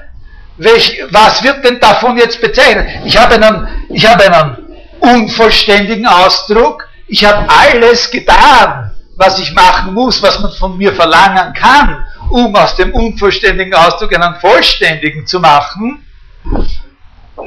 welch, 0.58 1.02
was 1.12 1.44
wird 1.44 1.64
denn 1.66 1.80
davon 1.80 2.18
jetzt 2.18 2.40
bezeichnet? 2.40 2.88
Ich 3.06 3.18
habe 3.18 3.36
einen, 3.36 3.68
ich 3.90 4.06
habe 4.06 4.24
einen 4.24 4.58
unvollständigen 5.00 6.08
Ausdruck, 6.08 6.88
ich 7.08 7.24
habe 7.26 7.48
alles 7.50 8.10
getan, 8.10 8.92
was 9.16 9.40
ich 9.40 9.54
machen 9.54 9.94
muss, 9.94 10.22
was 10.22 10.40
man 10.40 10.52
von 10.52 10.78
mir 10.78 10.94
verlangen 10.94 11.54
kann, 11.54 12.06
um 12.30 12.56
aus 12.56 12.76
dem 12.76 12.94
unvollständigen 12.94 13.74
Ausdruck 13.74 14.14
einen 14.16 14.36
vollständigen 14.40 15.28
zu 15.28 15.40
machen, 15.40 16.06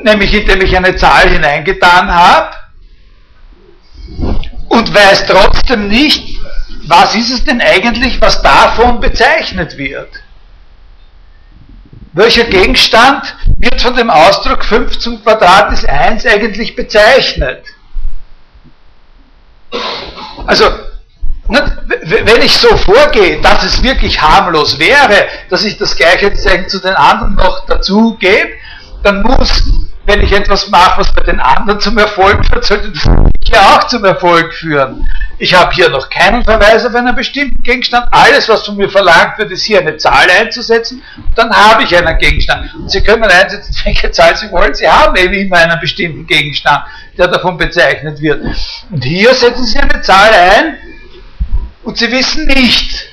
nämlich 0.03 0.33
indem 0.35 0.61
ich 0.63 0.77
eine 0.77 0.95
Zahl 0.97 1.29
hineingetan 1.29 2.13
habe 2.13 2.51
und 4.69 4.95
weiß 4.95 5.27
trotzdem 5.27 5.89
nicht, 5.89 6.39
was 6.87 7.15
ist 7.15 7.31
es 7.31 7.45
denn 7.45 7.61
eigentlich, 7.61 8.21
was 8.21 8.41
davon 8.41 9.01
bezeichnet 9.01 9.77
wird? 9.77 10.09
Welcher 12.19 12.47
Gegenstand 12.47 13.33
wird 13.59 13.81
von 13.81 13.95
dem 13.95 14.11
Ausdruck 14.11 14.65
5 14.65 14.99
zum 14.99 15.23
Quadrat 15.23 15.73
ist 15.73 15.89
1 15.89 16.27
eigentlich 16.27 16.75
bezeichnet? 16.75 17.63
Also, 20.45 20.65
wenn 21.47 22.43
ich 22.43 22.57
so 22.57 22.77
vorgehe, 22.77 23.41
dass 23.41 23.63
es 23.63 23.85
wirklich 23.85 24.21
harmlos 24.21 24.81
wäre, 24.81 25.29
dass 25.49 25.63
ich 25.63 25.79
das 25.79 25.95
Gleichheitszeichen 25.95 26.69
zu 26.69 26.81
den 26.81 26.95
anderen 26.95 27.37
noch 27.37 27.65
dazu 27.67 28.17
gebe, 28.19 28.51
dann 29.05 29.23
muss, 29.23 29.63
wenn 30.05 30.21
ich 30.21 30.33
etwas 30.33 30.69
mache, 30.71 31.03
was 31.03 31.13
bei 31.13 31.23
den 31.23 31.39
anderen 31.39 31.79
zum 31.79 31.99
Erfolg 31.99 32.45
führt, 32.47 32.65
sollte 32.65 32.91
das 32.91 33.05
ja 33.53 33.77
auch 33.77 33.87
zum 33.87 34.05
Erfolg 34.05 34.53
führen. 34.55 35.07
Ich 35.41 35.55
habe 35.55 35.73
hier 35.73 35.89
noch 35.89 36.11
keinen 36.11 36.43
Verweis 36.43 36.85
auf 36.85 36.95
einen 36.95 37.15
bestimmten 37.15 37.63
Gegenstand. 37.63 38.09
Alles, 38.11 38.49
was 38.49 38.67
von 38.67 38.77
mir 38.77 38.91
verlangt 38.91 39.39
wird, 39.39 39.53
ist 39.53 39.63
hier 39.63 39.81
eine 39.81 39.97
Zahl 39.97 40.29
einzusetzen. 40.29 41.03
Dann 41.37 41.51
habe 41.51 41.85
ich 41.85 41.97
einen 41.97 42.19
Gegenstand. 42.19 42.75
Und 42.75 42.91
Sie 42.91 43.01
können 43.01 43.23
einsetzen, 43.23 43.75
welche 43.85 44.11
Zahl 44.11 44.37
Sie 44.37 44.51
wollen. 44.51 44.75
Sie 44.75 44.89
haben 44.89 45.15
eben 45.17 45.35
immer 45.35 45.59
einen 45.59 45.79
bestimmten 45.81 46.27
Gegenstand, 46.27 46.85
der 47.17 47.29
davon 47.29 47.57
bezeichnet 47.57 48.21
wird. 48.21 48.43
Und 48.91 49.05
hier 49.05 49.33
setzen 49.33 49.65
Sie 49.65 49.79
eine 49.79 50.01
Zahl 50.01 50.33
ein 50.33 50.77
und 51.85 51.97
Sie 51.97 52.11
wissen 52.11 52.47
nicht, 52.47 53.07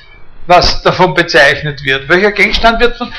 was 0.48 0.82
davon 0.82 1.14
bezeichnet 1.14 1.84
wird. 1.84 2.08
Welcher 2.08 2.32
Gegenstand 2.32 2.80
wird 2.80 2.96
von. 2.96 3.12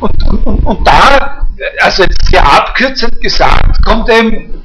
Und, 0.00 0.44
und, 0.44 0.66
und 0.66 0.86
da, 0.86 1.46
also 1.80 2.04
sehr 2.28 2.44
abkürzend 2.44 3.20
gesagt, 3.20 3.80
kommt 3.84 4.10
eben 4.10 4.63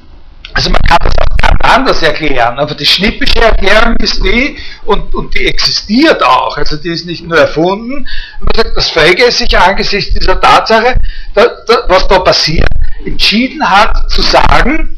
also 0.54 0.70
man 0.70 0.82
kann 0.82 0.98
das 1.04 1.14
auch 1.14 1.30
anders 1.74 2.02
erklären, 2.02 2.58
aber 2.60 2.76
die 2.76 2.86
schnippische 2.86 3.42
Erklärung 3.42 3.96
ist 3.98 4.24
die, 4.24 4.58
und, 4.86 5.14
und 5.14 5.34
die 5.36 5.46
existiert 5.46 6.22
auch, 6.24 6.58
also 6.58 6.78
die 6.78 6.90
ist 6.90 7.06
nicht 7.06 7.26
nur 7.26 7.38
erfunden, 7.38 8.08
man 8.40 8.56
sagt, 8.56 8.76
das 8.76 8.90
Frege 8.90 9.32
sich 9.32 9.58
angesichts 9.58 10.14
dieser 10.14 10.40
Tatsache, 10.40 10.96
da, 11.34 11.46
da, 11.68 11.84
was 11.88 12.08
da 12.08 12.20
passiert, 12.20 12.68
entschieden 13.06 13.68
hat 13.68 14.10
zu 14.10 14.22
sagen, 14.22 14.98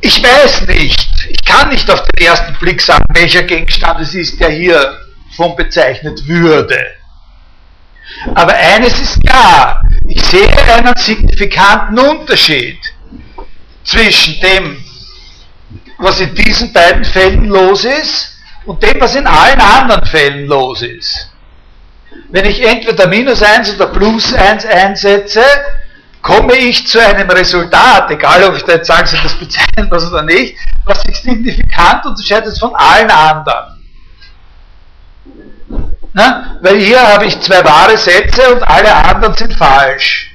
ich 0.00 0.22
weiß 0.22 0.66
nicht, 0.68 1.08
ich 1.28 1.44
kann 1.44 1.70
nicht 1.70 1.90
auf 1.90 2.02
den 2.04 2.26
ersten 2.26 2.54
Blick 2.60 2.80
sagen, 2.80 3.04
welcher 3.14 3.42
Gegenstand 3.42 4.00
es 4.00 4.14
ist, 4.14 4.38
der 4.40 4.50
hier 4.50 4.96
von 5.36 5.56
bezeichnet 5.56 6.26
würde. 6.26 6.78
Aber 8.34 8.54
eines 8.54 8.98
ist 9.00 9.20
klar, 9.24 9.82
ich 10.06 10.22
sehe 10.22 10.48
einen 10.72 10.96
signifikanten 10.96 11.98
Unterschied 11.98 12.78
zwischen 13.88 14.40
dem, 14.40 14.84
was 15.98 16.20
in 16.20 16.34
diesen 16.34 16.72
beiden 16.72 17.04
Fällen 17.04 17.46
los 17.46 17.84
ist 17.84 18.36
und 18.66 18.82
dem, 18.82 19.00
was 19.00 19.14
in 19.14 19.26
allen 19.26 19.60
anderen 19.60 20.04
Fällen 20.04 20.46
los 20.46 20.82
ist. 20.82 21.30
Wenn 22.30 22.44
ich 22.44 22.62
entweder 22.62 23.06
minus 23.06 23.42
1 23.42 23.74
oder 23.74 23.86
plus 23.86 24.32
1 24.34 24.66
einsetze, 24.66 25.42
komme 26.20 26.54
ich 26.56 26.86
zu 26.86 27.02
einem 27.02 27.28
Resultat, 27.30 28.10
egal 28.10 28.44
ob 28.44 28.56
ich 28.56 28.64
da 28.64 28.72
jetzt 28.72 28.86
sagen 28.86 29.06
Sie 29.06 29.16
das 29.22 29.34
bezeichnet 29.34 29.90
was 29.90 30.10
oder 30.10 30.22
nicht, 30.22 30.56
was 30.84 31.00
sich 31.02 31.20
signifikant 31.20 32.04
unterscheidet 32.04 32.58
von 32.58 32.74
allen 32.74 33.10
anderen. 33.10 33.78
Na? 36.12 36.58
Weil 36.60 36.78
hier 36.78 37.00
habe 37.00 37.26
ich 37.26 37.40
zwei 37.40 37.64
wahre 37.64 37.96
Sätze 37.96 38.54
und 38.54 38.62
alle 38.62 38.94
anderen 38.94 39.34
sind 39.34 39.54
falsch. 39.54 40.27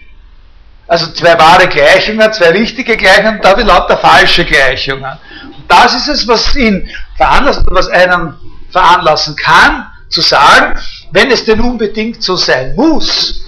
Also 0.93 1.07
zwei 1.07 1.39
wahre 1.39 1.67
Gleichungen, 1.69 2.31
zwei 2.33 2.49
richtige 2.49 2.95
Gleichungen, 2.95 3.41
da 3.41 3.49
habe 3.49 3.63
lauter 3.63 3.97
falsche 3.97 4.45
Gleichungen. 4.45 5.11
Und 5.43 5.63
das 5.67 5.95
ist 5.95 6.07
es, 6.07 6.27
was 6.27 6.55
ihn 6.55 6.87
veranlasst, 7.17 7.63
was 7.65 7.87
einen 7.87 8.35
veranlassen 8.69 9.35
kann, 9.35 9.87
zu 10.09 10.21
sagen, 10.21 10.79
wenn 11.11 11.31
es 11.31 11.45
denn 11.45 11.61
unbedingt 11.61 12.21
so 12.21 12.35
sein 12.35 12.75
muss, 12.75 13.43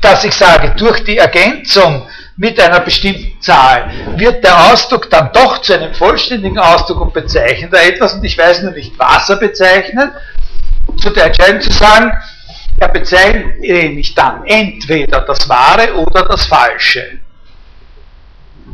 dass 0.00 0.22
ich 0.22 0.32
sage, 0.32 0.72
durch 0.76 1.02
die 1.02 1.18
Ergänzung 1.18 2.06
mit 2.36 2.60
einer 2.60 2.78
bestimmten 2.78 3.40
Zahl 3.40 3.90
wird 4.16 4.44
der 4.44 4.70
Ausdruck 4.70 5.10
dann 5.10 5.32
doch 5.32 5.60
zu 5.60 5.72
einem 5.72 5.92
vollständigen 5.92 6.60
Ausdruck 6.60 7.00
und 7.00 7.12
bezeichnet 7.12 7.72
er 7.72 7.88
etwas 7.88 8.14
und 8.14 8.22
ich 8.22 8.38
weiß 8.38 8.62
nur 8.62 8.70
nicht, 8.70 8.96
was 8.96 9.28
er 9.28 9.36
bezeichnet, 9.38 10.12
zu 10.98 11.10
der 11.10 11.26
Entscheidung 11.26 11.60
zu 11.62 11.72
sagen, 11.72 12.12
er 12.82 12.88
bezeichnet 12.88 13.60
nämlich 13.60 14.14
dann 14.14 14.44
entweder 14.44 15.20
das 15.20 15.48
Wahre 15.48 15.94
oder 15.94 16.24
das 16.24 16.46
Falsche. 16.46 17.20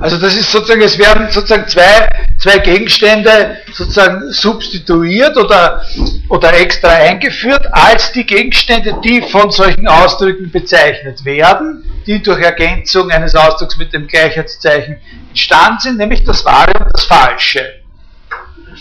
Also 0.01 0.17
das 0.17 0.35
ist 0.37 0.51
sozusagen, 0.51 0.81
es 0.81 0.97
werden 0.97 1.29
sozusagen 1.31 1.67
zwei, 1.67 2.09
zwei 2.39 2.59
Gegenstände 2.59 3.59
sozusagen 3.73 4.31
substituiert 4.31 5.37
oder, 5.37 5.85
oder 6.29 6.55
extra 6.55 6.89
eingeführt 6.89 7.67
als 7.73 8.13
die 8.13 8.25
Gegenstände, 8.25 8.95
die 9.03 9.23
von 9.23 9.51
solchen 9.51 9.89
Ausdrücken 9.89 10.51
bezeichnet 10.53 11.25
werden, 11.25 11.85
die 12.07 12.23
durch 12.23 12.41
Ergänzung 12.41 13.11
eines 13.11 13.35
Ausdrucks 13.35 13.77
mit 13.77 13.93
dem 13.93 14.07
Gleichheitszeichen 14.07 14.99
entstanden 15.31 15.81
sind, 15.81 15.99
nämlich 15.99 16.23
das 16.25 16.45
Wahre 16.45 16.73
und 16.79 16.95
das 16.95 17.05
Falsche. 17.05 17.81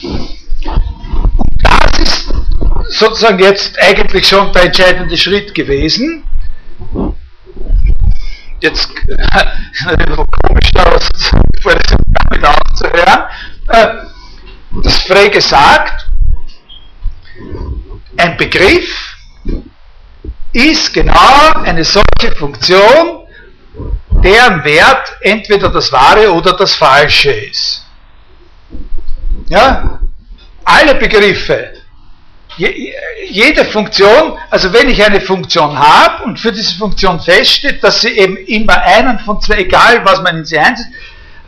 Und 0.04 1.64
das 1.64 1.99
ist 1.99 2.36
sozusagen 2.89 3.39
jetzt 3.39 3.80
eigentlich 3.80 4.27
schon 4.27 4.51
der 4.53 4.64
entscheidende 4.65 5.18
Schritt 5.18 5.53
gewesen. 5.53 6.23
Jetzt 8.59 8.89
ein 9.07 9.97
bisschen 9.97 10.26
komisch, 10.41 10.72
das 10.73 11.09
damit 12.30 12.45
aufzuhören. 12.45 13.23
Äh, 13.69 13.88
das 14.84 14.97
Frey 15.03 15.30
gesagt, 15.30 16.07
ein 18.18 18.38
Begriff 18.38 19.15
ist 20.53 20.93
genau 20.93 21.53
eine 21.64 21.84
solche 21.84 22.35
Funktion, 22.35 23.27
deren 24.23 24.64
Wert 24.64 25.15
entweder 25.22 25.69
das 25.69 25.91
Wahre 25.91 26.31
oder 26.34 26.53
das 26.53 26.73
Falsche 26.73 27.31
ist. 27.31 27.85
Ja? 29.49 29.99
Alle 30.64 30.95
Begriffe 30.95 31.77
jede 32.57 33.65
Funktion, 33.65 34.38
also 34.49 34.73
wenn 34.73 34.89
ich 34.89 35.03
eine 35.03 35.21
Funktion 35.21 35.77
habe 35.77 36.23
und 36.23 36.39
für 36.39 36.51
diese 36.51 36.75
Funktion 36.75 37.19
feststeht, 37.19 37.84
dass 37.84 38.01
sie 38.01 38.09
eben 38.09 38.38
immer 38.38 38.81
einen 38.81 39.19
von 39.19 39.39
zwei, 39.41 39.57
egal 39.57 40.03
was 40.03 40.21
man 40.21 40.38
in 40.38 40.45
sie 40.45 40.57
einsetzt, 40.57 40.89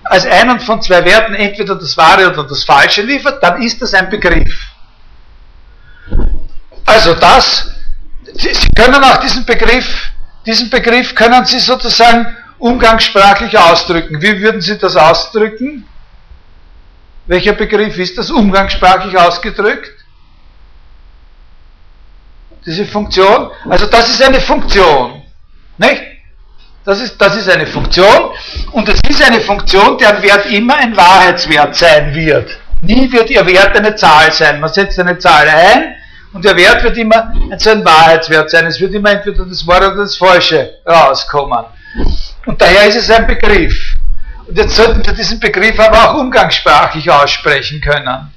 als 0.03 0.25
einen 0.25 0.59
von 0.59 0.81
zwei 0.81 1.03
Werten 1.05 1.33
entweder 1.33 1.75
das 1.75 1.95
Wahre 1.97 2.31
oder 2.31 2.43
das 2.43 2.63
Falsche 2.63 3.01
liefert, 3.01 3.43
dann 3.43 3.61
ist 3.61 3.81
das 3.81 3.93
ein 3.93 4.09
Begriff. 4.09 4.53
Also 6.85 7.13
das, 7.13 7.71
Sie, 8.33 8.51
können 8.75 9.03
auch 9.03 9.17
diesen 9.17 9.45
Begriff, 9.45 10.11
diesen 10.45 10.69
Begriff 10.69 11.13
können 11.15 11.45
Sie 11.45 11.59
sozusagen 11.59 12.35
umgangssprachlich 12.57 13.57
ausdrücken. 13.57 14.21
Wie 14.21 14.41
würden 14.41 14.61
Sie 14.61 14.77
das 14.77 14.95
ausdrücken? 14.95 15.87
Welcher 17.27 17.53
Begriff 17.53 17.97
ist 17.97 18.17
das 18.17 18.31
umgangssprachlich 18.31 19.17
ausgedrückt? 19.17 19.98
Diese 22.65 22.85
Funktion. 22.85 23.49
Also 23.69 23.85
das 23.87 24.09
ist 24.09 24.23
eine 24.23 24.39
Funktion. 24.39 25.21
Nicht? 25.77 26.03
Das 26.85 27.01
ist, 27.01 27.19
das 27.21 27.35
ist 27.35 27.49
eine 27.49 27.67
Funktion 27.67 28.31
und 28.71 28.87
es 28.89 28.99
ist 29.07 29.21
eine 29.23 29.41
Funktion, 29.41 29.97
deren 29.97 30.21
Wert 30.23 30.45
immer 30.47 30.75
ein 30.77 30.95
Wahrheitswert 30.95 31.75
sein 31.75 32.15
wird. 32.15 32.57
Nie 32.81 33.11
wird 33.11 33.29
ihr 33.29 33.45
Wert 33.45 33.77
eine 33.77 33.95
Zahl 33.95 34.31
sein. 34.31 34.59
Man 34.59 34.73
setzt 34.73 34.97
eine 34.99 35.17
Zahl 35.17 35.47
ein 35.47 35.95
und 36.33 36.45
der 36.45 36.55
Wert 36.55 36.83
wird 36.83 36.97
immer 36.97 37.33
so 37.57 37.69
ein 37.71 37.83
Wahrheitswert 37.83 38.49
sein. 38.49 38.65
Es 38.65 38.79
wird 38.79 38.93
immer 38.93 39.11
entweder 39.11 39.45
das 39.45 39.67
Wahre 39.67 39.87
oder 39.87 39.97
das 39.97 40.15
Falsche 40.15 40.79
rauskommen. 40.87 41.65
Und 42.45 42.61
daher 42.61 42.87
ist 42.87 42.95
es 42.95 43.11
ein 43.11 43.27
Begriff. 43.27 43.75
Und 44.47 44.57
jetzt 44.57 44.75
sollten 44.75 45.05
wir 45.05 45.13
diesen 45.13 45.39
Begriff 45.39 45.79
aber 45.79 46.09
auch 46.09 46.19
umgangssprachlich 46.19 47.09
aussprechen 47.11 47.81
können. 47.81 48.31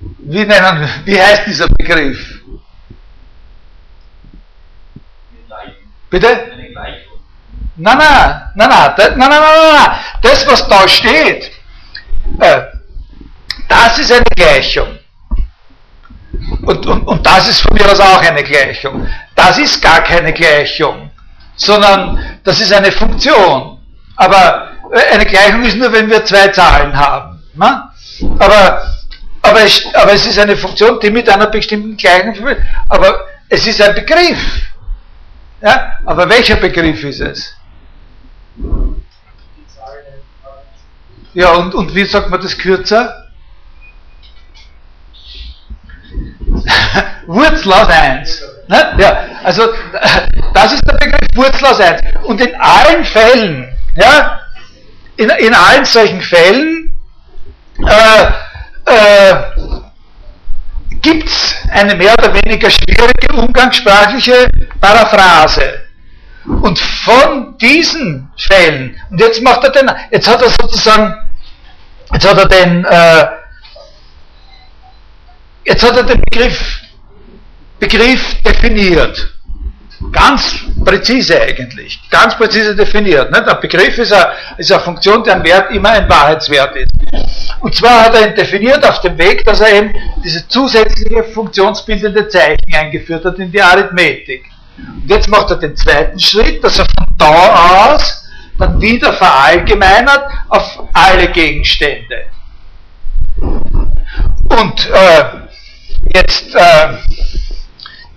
Wie, 0.00 0.44
nennen, 0.44 0.88
wie 1.04 1.20
heißt 1.20 1.46
dieser 1.46 1.68
Begriff? 1.68 2.40
Bitte? 6.10 6.52
Nein, 7.76 7.98
nein, 7.98 7.98
nein, 8.56 8.68
nein, 8.68 8.68
nein, 8.96 9.12
nein, 9.16 9.28
nein, 9.28 9.40
nein, 9.40 9.98
das, 10.22 10.46
was 10.46 10.66
da 10.68 10.88
steht, 10.88 11.52
äh, 12.40 12.62
das 13.68 13.98
ist 13.98 14.10
eine 14.10 14.24
Gleichung. 14.34 14.98
Und, 16.62 16.86
und, 16.86 17.02
und 17.06 17.26
das 17.26 17.48
ist 17.48 17.60
von 17.60 17.76
mir 17.76 17.90
aus 17.90 18.00
auch 18.00 18.22
eine 18.22 18.42
Gleichung. 18.42 19.06
Das 19.34 19.58
ist 19.58 19.80
gar 19.80 20.00
keine 20.00 20.32
Gleichung, 20.32 21.10
sondern 21.56 22.40
das 22.42 22.60
ist 22.60 22.72
eine 22.72 22.90
Funktion. 22.90 23.78
Aber 24.16 24.72
äh, 24.92 25.14
eine 25.14 25.26
Gleichung 25.26 25.62
ist 25.64 25.76
nur, 25.76 25.92
wenn 25.92 26.08
wir 26.08 26.24
zwei 26.24 26.48
Zahlen 26.48 26.96
haben. 26.96 27.42
Ne? 27.54 27.90
Aber 28.38 28.97
aber 29.42 29.62
es, 29.62 29.82
aber 29.94 30.12
es 30.12 30.26
ist 30.26 30.38
eine 30.38 30.56
Funktion, 30.56 30.98
die 31.00 31.10
mit 31.10 31.28
einer 31.28 31.46
bestimmten 31.46 31.96
Gleichung 31.96 32.34
verbindet. 32.34 32.64
Aber 32.88 33.26
es 33.48 33.66
ist 33.66 33.80
ein 33.80 33.94
Begriff. 33.94 34.62
Ja? 35.60 35.98
Aber 36.04 36.28
welcher 36.28 36.56
Begriff 36.56 37.02
ist 37.04 37.20
es? 37.20 37.54
Ja, 41.34 41.52
und, 41.52 41.74
und 41.74 41.94
wie 41.94 42.04
sagt 42.04 42.30
man 42.30 42.40
das 42.40 42.56
kürzer? 42.58 43.28
Wurzel 47.26 47.72
aus 47.72 47.88
1. 47.88 48.42
Ne? 48.68 48.94
Ja, 48.98 49.24
also 49.44 49.62
das 50.54 50.72
ist 50.72 50.82
der 50.86 50.94
Begriff 50.94 51.28
Wurzel 51.34 51.66
aus 51.66 51.80
1. 51.80 52.02
Und 52.24 52.40
in 52.40 52.54
allen 52.56 53.04
Fällen, 53.04 53.76
ja, 53.96 54.40
in, 55.16 55.30
in 55.30 55.54
allen 55.54 55.84
solchen 55.84 56.20
Fällen, 56.20 56.96
äh, 57.86 58.30
äh, 58.88 59.34
gibt 61.00 61.28
es 61.28 61.54
eine 61.70 61.94
mehr 61.94 62.14
oder 62.18 62.34
weniger 62.34 62.70
schwierige 62.70 63.34
umgangssprachliche 63.34 64.48
Paraphrase. 64.80 65.80
Und 66.44 66.78
von 66.78 67.56
diesen 67.58 68.30
Fällen, 68.36 68.98
und 69.10 69.20
jetzt 69.20 69.42
macht 69.42 69.64
er 69.64 69.70
den, 69.70 69.90
jetzt 70.10 70.28
hat 70.28 70.40
er 70.40 70.48
sozusagen, 70.48 71.14
jetzt 72.12 72.28
hat 72.28 72.38
er 72.38 72.48
den, 72.48 72.84
äh, 72.84 73.26
jetzt 75.64 75.82
hat 75.82 75.96
er 75.96 76.04
den 76.04 76.20
Begriff, 76.22 76.80
Begriff 77.78 78.42
definiert. 78.42 79.37
Ganz 80.12 80.64
präzise 80.84 81.40
eigentlich, 81.40 82.00
ganz 82.08 82.36
präzise 82.36 82.76
definiert. 82.76 83.32
Ne? 83.32 83.42
Der 83.42 83.54
Begriff 83.56 83.98
ist 83.98 84.12
eine, 84.12 84.32
ist 84.56 84.70
eine 84.70 84.80
Funktion, 84.80 85.24
deren 85.24 85.42
Wert 85.42 85.72
immer 85.72 85.90
ein 85.90 86.08
Wahrheitswert 86.08 86.76
ist. 86.76 86.92
Und 87.60 87.74
zwar 87.74 88.04
hat 88.04 88.14
er 88.14 88.28
ihn 88.28 88.34
definiert 88.36 88.84
auf 88.88 89.00
dem 89.00 89.18
Weg, 89.18 89.44
dass 89.44 89.60
er 89.60 89.72
eben 89.72 89.92
diese 90.22 90.46
zusätzliche 90.46 91.24
funktionsbildende 91.24 92.28
Zeichen 92.28 92.72
eingeführt 92.72 93.24
hat 93.24 93.38
in 93.38 93.50
die 93.50 93.60
Arithmetik. 93.60 94.44
Und 94.78 95.10
jetzt 95.10 95.28
macht 95.28 95.50
er 95.50 95.56
den 95.56 95.76
zweiten 95.76 96.18
Schritt, 96.20 96.62
dass 96.62 96.78
er 96.78 96.86
von 96.86 97.06
da 97.18 97.94
aus 97.94 98.24
dann 98.58 98.80
wieder 98.80 99.12
verallgemeinert 99.12 100.30
auf 100.48 100.84
alle 100.92 101.28
Gegenstände. 101.28 102.26
Und 103.40 104.90
äh, 104.90 105.24
jetzt 106.14 106.54
äh, 106.54 106.88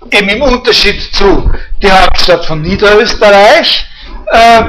eben 0.09 0.29
im 0.29 0.41
Unterschied 0.41 1.01
zu 1.13 1.51
die 1.81 1.91
Hauptstadt 1.91 2.45
von 2.45 2.61
Niederösterreich, 2.61 3.85
äh, 4.31 4.63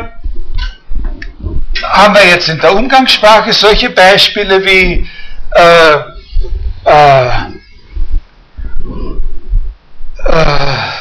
haben 1.83 2.15
wir 2.15 2.27
jetzt 2.29 2.49
in 2.49 2.61
der 2.61 2.75
Umgangssprache 2.75 3.53
solche 3.53 3.91
Beispiele 3.91 4.65
wie 4.65 5.09
äh, 5.55 5.95
äh, 6.85 7.29
äh, 10.25 10.93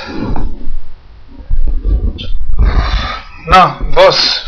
na, 3.47 3.79
was 3.93 4.43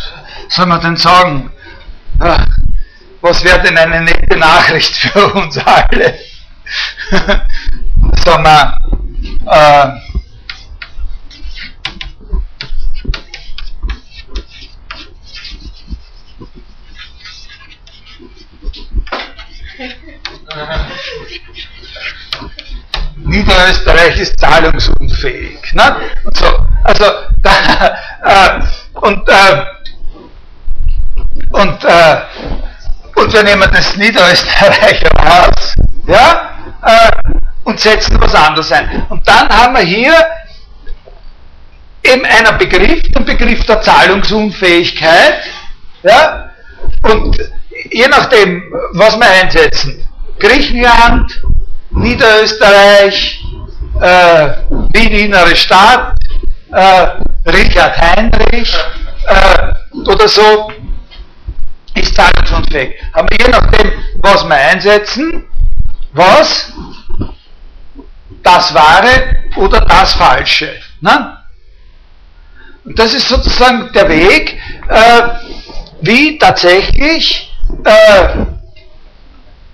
soll 0.49 0.65
man 0.65 0.81
denn 0.81 0.97
sagen? 0.97 1.51
Was 3.22 3.43
wäre 3.43 3.61
denn 3.61 3.77
eine 3.77 4.01
nette 4.01 4.38
Nachricht 4.38 4.95
für 4.95 5.34
uns 5.34 5.57
alle? 5.57 6.19
Wir, 8.26 8.77
äh, 9.45 9.87
Niederösterreich 23.17 24.17
ist 24.19 24.39
zahlungsunfähig. 24.39 25.59
Ne? 25.73 25.95
Und 26.23 26.37
so, 26.37 26.45
also, 26.83 27.05
da, 27.41 27.97
äh, 28.23 28.59
und, 28.93 29.27
äh, 29.27 29.65
und, 31.51 31.83
äh, 31.83 32.21
und 33.15 33.33
wir 33.33 33.43
nehmen 33.43 33.69
das 33.71 33.95
Niederösterreich 33.95 35.03
raus, 35.19 35.75
ja, 36.07 36.49
äh, 36.83 37.43
und 37.64 37.80
setzen 37.80 38.19
was 38.19 38.35
anderes 38.35 38.72
ein. 38.72 39.06
Und 39.10 39.27
dann 39.27 39.49
haben 39.49 39.76
wir 39.76 39.84
hier 39.84 40.14
eben 42.03 42.26
einen 42.26 42.57
Begriff, 42.57 43.02
den 43.11 43.26
Begriff 43.26 43.65
der 43.65 43.81
Zahlungsunfähigkeit, 43.81 45.35
ja, 46.03 46.52
und 47.03 47.38
je 47.91 48.07
nachdem, 48.07 48.64
was 48.94 49.18
wir 49.18 49.30
einsetzen, 49.41 50.06
Griechenland, 50.40 51.41
Niederösterreich, 51.91 53.44
äh, 54.02 54.49
Wien 54.94 55.11
Innere 55.11 55.56
Stadt, 55.56 56.18
äh, 56.72 57.07
Richard 57.49 57.98
Heinrich, 57.98 58.73
äh, 59.27 59.99
oder 60.10 60.27
so, 60.27 60.72
ist 61.95 62.15
zahlungsunfähig. 62.15 62.95
Haben 63.14 63.27
wir 63.30 63.45
je 63.45 63.52
nachdem, 63.52 63.91
was 64.22 64.44
wir 64.44 64.56
einsetzen, 64.56 65.45
was 66.14 66.73
das 68.44 68.74
Wahre 68.74 69.38
oder 69.56 69.82
das 69.82 70.14
Falsche. 70.14 70.70
Ne? 71.02 71.38
Und 72.86 72.99
das 72.99 73.14
ist 73.14 73.28
sozusagen 73.28 73.91
der 73.94 74.10
Weg, 74.10 74.60
äh, 74.90 75.22
wie 76.02 76.38
tatsächlich 76.38 77.49
äh, 77.86 78.45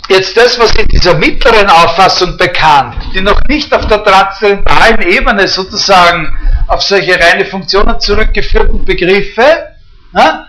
jetzt 0.09 0.37
das, 0.37 0.59
was 0.59 0.75
in 0.75 0.87
dieser 0.87 1.15
mittleren 1.15 1.69
Auffassung 1.69 2.37
bekannt, 2.37 2.95
die 3.13 3.21
noch 3.21 3.41
nicht 3.47 3.73
auf 3.73 3.87
der 3.87 4.03
transzendentalen 4.03 5.01
Ebene 5.01 5.47
sozusagen 5.47 6.37
auf 6.67 6.83
solche 6.83 7.19
reine 7.19 7.45
Funktionen 7.45 7.99
zurückgeführten 7.99 8.85
Begriffe, 8.85 9.69
ne, 10.13 10.45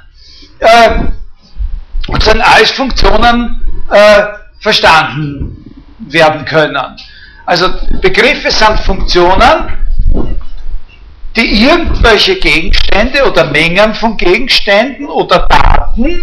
äh, 0.59 1.01
sozusagen 2.07 2.43
als 2.43 2.71
Funktionen 2.71 3.85
äh, 3.91 4.23
verstanden 4.61 5.65
werden 5.99 6.45
können. 6.45 6.97
Also 7.47 7.69
Begriffe 8.01 8.51
sind 8.51 8.81
Funktionen, 8.81 9.77
die 11.37 11.65
irgendwelche 11.65 12.37
Gegenstände 12.37 13.25
oder 13.25 13.45
Mengen 13.45 13.95
von 13.95 14.17
Gegenständen 14.17 15.07
oder 15.07 15.47
Daten 15.49 16.23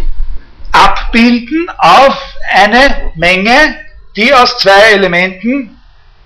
abbilden 0.72 1.70
auf 1.78 2.18
eine 2.54 3.12
Menge, 3.16 3.76
die 4.16 4.34
aus 4.34 4.58
zwei 4.58 4.92
Elementen 4.94 5.80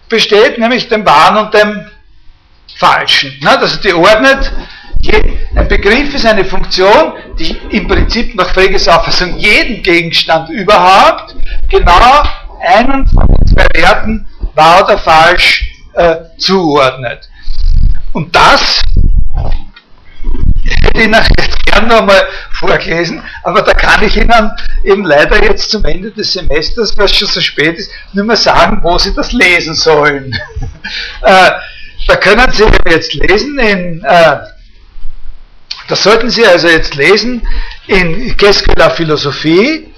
besteht, 0.10 0.58
nämlich 0.58 0.90
dem 0.90 1.06
Wahren 1.06 1.46
und 1.46 1.54
dem 1.54 1.88
Falschen. 2.78 3.40
Also 3.46 3.80
die 3.82 3.94
ordnet, 3.94 4.52
ein 5.56 5.68
Begriff 5.68 6.14
ist 6.14 6.26
eine 6.26 6.46
Funktion, 6.46 7.14
die 7.40 7.58
im 7.70 7.88
Prinzip 7.88 8.36
nach 8.36 8.50
Freges 8.54 8.88
Auffassung 8.88 9.38
jeden 9.38 9.82
Gegenstand 9.84 10.50
überhaupt 10.50 11.36
genau 11.70 12.24
einen 12.62 13.08
von 13.08 13.28
den 13.28 13.48
zwei 13.48 13.66
Werten 13.74 14.28
wahr 14.56 14.84
oder 14.86 14.98
falsch 14.98 15.66
äh, 15.94 16.18
zuordnet. 16.38 17.30
Und 18.14 18.36
das 18.36 18.82
hätte 20.64 21.00
ich 21.00 21.04
Ihnen 21.06 21.24
jetzt 21.38 21.66
gern 21.66 21.88
nochmal 21.88 22.28
vorgelesen, 22.52 23.24
aber 23.44 23.62
da 23.62 23.74
kann 23.74 24.04
ich 24.04 24.16
Ihnen 24.18 24.52
eben 24.84 25.06
leider 25.06 25.44
jetzt 25.44 25.72
zum 25.72 25.86
Ende 25.86 26.12
des 26.12 26.34
Semesters, 26.34 26.98
weil 26.98 27.06
es 27.06 27.16
schon 27.16 27.28
so 27.28 27.42
spät 27.42 27.78
ist, 27.78 27.90
nicht 28.14 28.26
mehr 28.26 28.36
sagen, 28.36 28.80
wo 28.84 28.98
Sie 28.98 29.14
das 29.14 29.32
lesen 29.32 29.74
sollen. 29.74 30.38
äh, 31.24 31.52
da 32.08 32.16
können 32.18 32.52
Sie 32.52 32.66
jetzt 32.86 33.14
lesen 33.14 33.58
in, 33.60 34.04
äh, 34.04 34.38
das 35.88 36.04
sollten 36.04 36.30
Sie 36.30 36.46
also 36.46 36.68
jetzt 36.68 36.96
lesen 36.96 37.42
in 37.88 38.36
Qu'est-ce 38.38 38.90
Philosophie, 38.92 39.94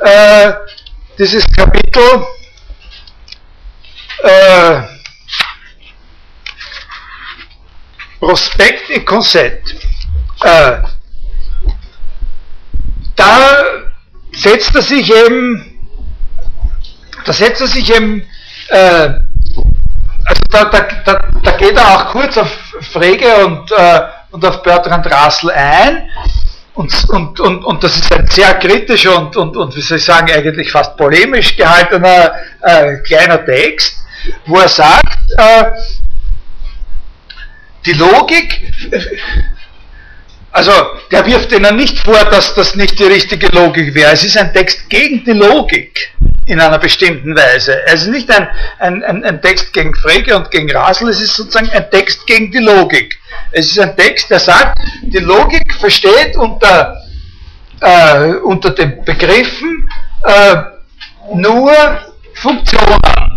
äh, 0.00 0.52
dieses 1.18 1.44
Kapitel, 1.54 2.24
äh, 4.22 4.82
Prospekt 8.20 8.90
et 8.90 9.06
Concept. 9.06 9.74
Äh, 10.42 10.78
da 13.16 13.38
setzt 14.32 14.74
er 14.74 14.82
sich 14.82 15.12
eben, 15.12 15.78
da 17.24 17.32
setzt 17.32 17.60
er 17.60 17.66
sich 17.66 17.94
eben, 17.94 18.22
äh, 18.68 19.08
also 20.24 20.42
da, 20.50 20.64
da, 20.64 20.80
da, 21.04 21.28
da, 21.42 21.50
geht 21.52 21.76
er 21.76 21.88
auch 21.88 22.12
kurz 22.12 22.36
auf 22.36 22.50
Frege 22.92 23.46
und, 23.46 23.70
äh, 23.72 24.00
und 24.30 24.44
auf 24.44 24.62
Bertrand 24.62 25.06
Russell 25.06 25.50
ein. 25.50 26.08
Und, 26.74 27.10
und, 27.10 27.40
und, 27.40 27.64
und 27.64 27.84
das 27.84 27.96
ist 27.96 28.12
ein 28.12 28.26
sehr 28.28 28.54
kritischer 28.54 29.18
und, 29.18 29.36
und, 29.36 29.56
und 29.56 29.76
wie 29.76 29.80
soll 29.80 29.98
ich 29.98 30.04
sagen, 30.04 30.30
eigentlich 30.30 30.70
fast 30.70 30.96
polemisch 30.96 31.56
gehaltener 31.56 32.32
äh, 32.62 32.96
kleiner 32.98 33.44
Text, 33.44 33.96
wo 34.46 34.58
er 34.58 34.68
sagt, 34.68 35.30
äh, 35.36 35.64
die 37.86 37.92
Logik, 37.92 38.60
also 40.52 40.72
der 41.10 41.24
wirft 41.26 41.52
ihnen 41.52 41.76
nicht 41.76 41.98
vor, 41.98 42.24
dass 42.24 42.54
das 42.54 42.74
nicht 42.74 42.98
die 42.98 43.04
richtige 43.04 43.46
Logik 43.48 43.94
wäre. 43.94 44.12
Es 44.12 44.24
ist 44.24 44.36
ein 44.36 44.52
Text 44.52 44.90
gegen 44.90 45.24
die 45.24 45.32
Logik 45.32 46.12
in 46.46 46.60
einer 46.60 46.78
bestimmten 46.78 47.36
Weise. 47.36 47.80
Es 47.86 48.02
ist 48.02 48.08
nicht 48.08 48.30
ein, 48.30 48.48
ein, 48.80 49.04
ein, 49.04 49.24
ein 49.24 49.40
Text 49.40 49.72
gegen 49.72 49.94
Frege 49.94 50.36
und 50.36 50.50
gegen 50.50 50.70
Rasel, 50.70 51.08
es 51.08 51.20
ist 51.20 51.36
sozusagen 51.36 51.70
ein 51.70 51.88
Text 51.90 52.26
gegen 52.26 52.50
die 52.50 52.58
Logik. 52.58 53.18
Es 53.52 53.70
ist 53.70 53.78
ein 53.78 53.96
Text, 53.96 54.30
der 54.30 54.40
sagt, 54.40 54.78
die 55.02 55.18
Logik 55.18 55.72
versteht 55.74 56.36
unter, 56.36 56.96
äh, 57.80 58.32
unter 58.42 58.70
den 58.70 59.04
Begriffen 59.04 59.88
äh, 60.24 60.56
nur 61.34 61.72
Funktionen. 62.34 63.29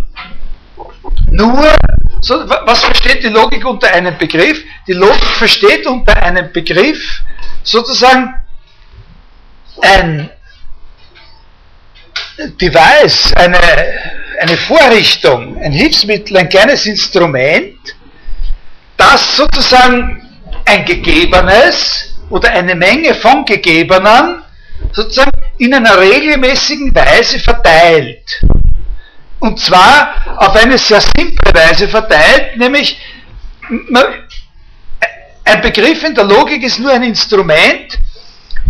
Nur 1.34 1.76
so, 2.22 2.48
was 2.48 2.84
versteht 2.84 3.24
die 3.24 3.30
Logik 3.30 3.66
unter 3.66 3.92
einem 3.92 4.16
Begriff? 4.20 4.64
Die 4.88 4.94
Logik 4.94 5.24
versteht 5.24 5.88
unter 5.88 6.16
einem 6.22 6.52
Begriff 6.54 7.22
sozusagen 7.64 8.36
ein 9.82 10.30
Device, 12.62 13.34
eine, 13.34 13.58
eine 14.40 14.58
Vorrichtung, 14.58 15.58
ein 15.60 15.72
Hilfsmittel, 15.72 16.38
ein 16.38 16.50
kleines 16.50 16.86
Instrument, 16.86 17.80
das 18.96 19.36
sozusagen 19.36 20.22
ein 20.66 20.86
Gegebenes 20.86 22.16
oder 22.30 22.52
eine 22.52 22.76
Menge 22.76 23.16
von 23.16 23.44
Gegebenen 23.44 24.44
sozusagen 24.92 25.32
in 25.58 25.74
einer 25.74 26.00
regelmäßigen 26.00 26.94
Weise 26.94 27.40
verteilt. 27.40 28.40
Und 29.44 29.60
zwar 29.60 30.16
auf 30.38 30.56
eine 30.56 30.78
sehr 30.78 31.02
simple 31.02 31.54
Weise 31.54 31.90
verteilt, 31.90 32.56
nämlich 32.56 32.98
ein 35.44 35.62
Begriff 35.62 36.02
in 36.02 36.16
der 36.16 36.24
Logik 36.24 36.64
ist 36.64 36.80
nur 36.80 36.94
ein 36.94 37.04
Instrument 37.04 38.00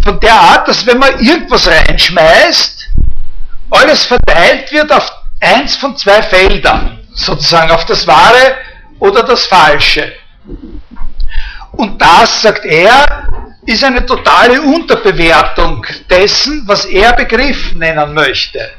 von 0.03 0.19
der 0.19 0.33
Art, 0.33 0.67
dass 0.67 0.83
wenn 0.87 0.97
man 0.97 1.19
irgendwas 1.19 1.67
reinschmeißt, 1.67 2.89
alles 3.69 4.05
verteilt 4.05 4.71
wird 4.71 4.91
auf 4.91 5.13
eins 5.39 5.75
von 5.75 5.95
zwei 5.95 6.23
Feldern, 6.23 7.07
sozusagen 7.13 7.69
auf 7.69 7.85
das 7.85 8.07
Wahre 8.07 8.57
oder 8.97 9.21
das 9.21 9.45
Falsche. 9.45 10.11
Und 11.73 12.01
das, 12.01 12.41
sagt 12.41 12.65
er, 12.65 13.27
ist 13.67 13.83
eine 13.83 14.03
totale 14.07 14.59
Unterbewertung 14.59 15.85
dessen, 16.09 16.63
was 16.65 16.85
er 16.85 17.13
Begriff 17.13 17.75
nennen 17.75 18.15
möchte. 18.15 18.71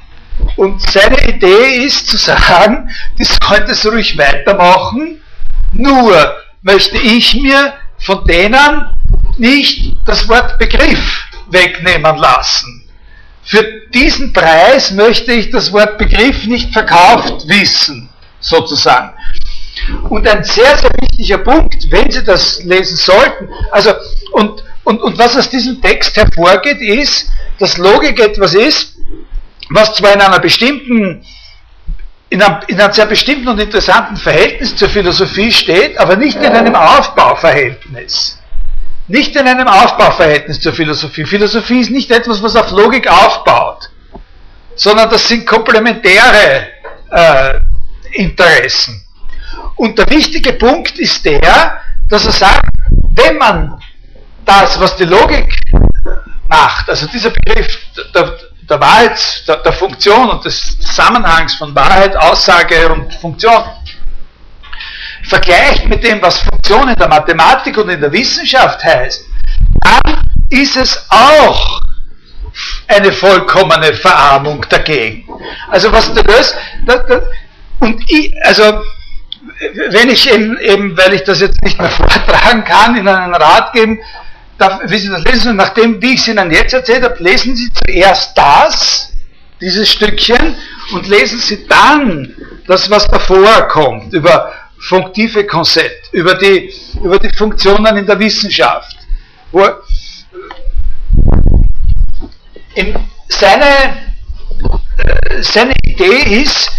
Und 0.56 0.81
seine 0.82 1.28
Idee 1.28 1.85
ist 1.85 2.09
zu 2.09 2.16
sagen, 2.16 2.90
die 3.19 3.24
sollen 3.24 3.66
das 3.66 3.85
ruhig 3.86 4.16
weitermachen, 4.16 5.20
nur 5.73 6.35
möchte 6.62 6.98
ich 6.98 7.35
mir 7.35 7.74
von 7.98 8.24
denen 8.24 8.86
nicht 9.39 9.97
das 10.06 10.28
Wort 10.28 10.59
Begriff 10.59 11.24
wegnehmen 11.51 12.16
lassen. 12.16 12.85
Für 13.43 13.62
diesen 13.93 14.32
Preis 14.32 14.90
möchte 14.90 15.32
ich 15.32 15.51
das 15.51 15.73
Wort 15.73 15.98
Begriff 15.98 16.47
nicht 16.47 16.73
verkauft 16.73 17.47
wissen, 17.48 18.09
sozusagen. 18.40 19.12
Und 20.09 20.27
ein 20.27 20.44
sehr, 20.44 20.78
sehr 20.78 20.90
wichtiger 21.01 21.39
Punkt, 21.39 21.90
wenn 21.90 22.11
Sie 22.11 22.24
das 22.24 22.62
lesen 22.62 22.97
sollten, 22.97 23.48
also, 23.70 23.93
und, 24.32 24.65
und, 24.85 25.02
und 25.02 25.19
was 25.19 25.36
aus 25.36 25.51
diesem 25.51 25.82
Text 25.82 26.16
hervorgeht, 26.16 26.81
ist, 26.81 27.28
dass 27.59 27.77
Logik 27.77 28.20
etwas 28.20 28.55
ist, 28.55 28.97
was 29.70 29.94
zwar 29.94 30.12
in 30.12 30.20
einer 30.20 30.40
bestimmten, 30.40 31.24
in 32.30 32.42
einem, 32.42 32.60
in 32.68 32.80
einem 32.80 32.92
sehr 32.92 33.06
bestimmten 33.06 33.48
und 33.48 33.60
interessanten 33.60 34.16
Verhältnis 34.16 34.76
zur 34.76 34.88
Philosophie 34.88 35.52
steht, 35.52 35.98
aber 35.98 36.16
nicht 36.16 36.36
in 36.36 36.52
einem 36.52 36.74
Aufbauverhältnis. 36.74 38.38
Nicht 39.06 39.36
in 39.36 39.46
einem 39.46 39.68
Aufbauverhältnis 39.68 40.60
zur 40.60 40.72
Philosophie. 40.72 41.24
Philosophie 41.24 41.80
ist 41.80 41.90
nicht 41.90 42.10
etwas, 42.10 42.42
was 42.42 42.56
auf 42.56 42.70
Logik 42.70 43.06
aufbaut, 43.06 43.90
sondern 44.76 45.10
das 45.10 45.28
sind 45.28 45.46
komplementäre 45.46 46.68
äh, 47.10 47.60
Interessen. 48.12 49.04
Und 49.76 49.98
der 49.98 50.08
wichtige 50.08 50.54
Punkt 50.54 50.98
ist 50.98 51.24
der, 51.24 51.80
dass 52.08 52.26
er 52.26 52.32
sagt, 52.32 52.68
wenn 53.14 53.36
man 53.38 53.80
das, 54.44 54.78
was 54.80 54.96
die 54.96 55.04
Logik 55.04 55.54
macht, 56.48 56.88
also 56.88 57.06
dieser 57.06 57.30
Begriff 57.30 57.78
der, 58.14 58.38
der 58.68 58.80
Wahrheit, 58.80 59.46
der, 59.46 59.56
der 59.56 59.72
Funktion 59.72 60.30
und 60.30 60.44
des 60.44 60.78
Zusammenhangs 60.78 61.54
von 61.54 61.74
Wahrheit, 61.74 62.16
Aussage 62.16 62.88
und 62.92 63.14
Funktion 63.14 63.62
vergleicht 65.24 65.86
mit 65.86 66.04
dem, 66.04 66.20
was 66.20 66.40
Funktion 66.40 66.88
in 66.88 66.96
der 66.96 67.08
Mathematik 67.08 67.76
und 67.78 67.88
in 67.88 68.00
der 68.00 68.12
Wissenschaft 68.12 68.82
heißt, 68.84 69.24
dann 69.80 70.20
ist 70.50 70.76
es 70.76 71.06
auch 71.08 71.80
eine 72.86 73.12
vollkommene 73.12 73.94
Verarmung 73.94 74.64
dagegen. 74.68 75.26
Also 75.70 75.90
was 75.90 76.12
das, 76.12 76.54
das, 76.86 77.06
das 77.06 77.22
und 77.80 78.00
ich, 78.08 78.32
also 78.44 78.82
wenn 79.90 80.10
ich 80.10 80.30
eben, 80.30 80.58
eben, 80.58 80.96
weil 80.96 81.14
ich 81.14 81.24
das 81.24 81.40
jetzt 81.40 81.62
nicht 81.62 81.78
mehr 81.78 81.90
vortragen 81.90 82.64
kann, 82.64 82.96
in 82.96 83.08
einen 83.08 83.34
Rat 83.34 83.72
geben 83.72 84.00
da, 84.59 84.81
wie 84.86 84.98
Sie 84.98 85.09
das 85.09 85.24
lesen, 85.24 85.56
nachdem, 85.56 86.01
wie 86.01 86.14
ich 86.14 86.20
es 86.20 86.28
Ihnen 86.28 86.51
jetzt 86.51 86.74
erzählt 86.74 87.02
habe, 87.02 87.22
lesen 87.22 87.56
Sie 87.56 87.70
zuerst 87.72 88.36
das, 88.36 89.12
dieses 89.60 89.90
Stückchen, 89.90 90.56
und 90.93 91.09
lesen 91.09 91.39
Sie 91.39 91.66
dann 91.66 92.35
das, 92.66 92.90
was 92.90 93.09
davor 93.09 93.68
kommt, 93.68 94.12
über 94.12 94.52
funktive 94.78 95.47
Konzept, 95.47 96.12
über 96.12 96.35
die, 96.35 96.72
über 97.02 97.18
die 97.18 97.31
Funktionen 97.31 97.97
in 97.97 98.06
der 98.06 98.18
Wissenschaft. 98.18 98.97
Wo 99.51 99.66
in 102.74 102.94
seine, 103.28 104.12
äh, 104.98 105.43
seine 105.43 105.74
Idee 105.85 106.43
ist, 106.43 106.70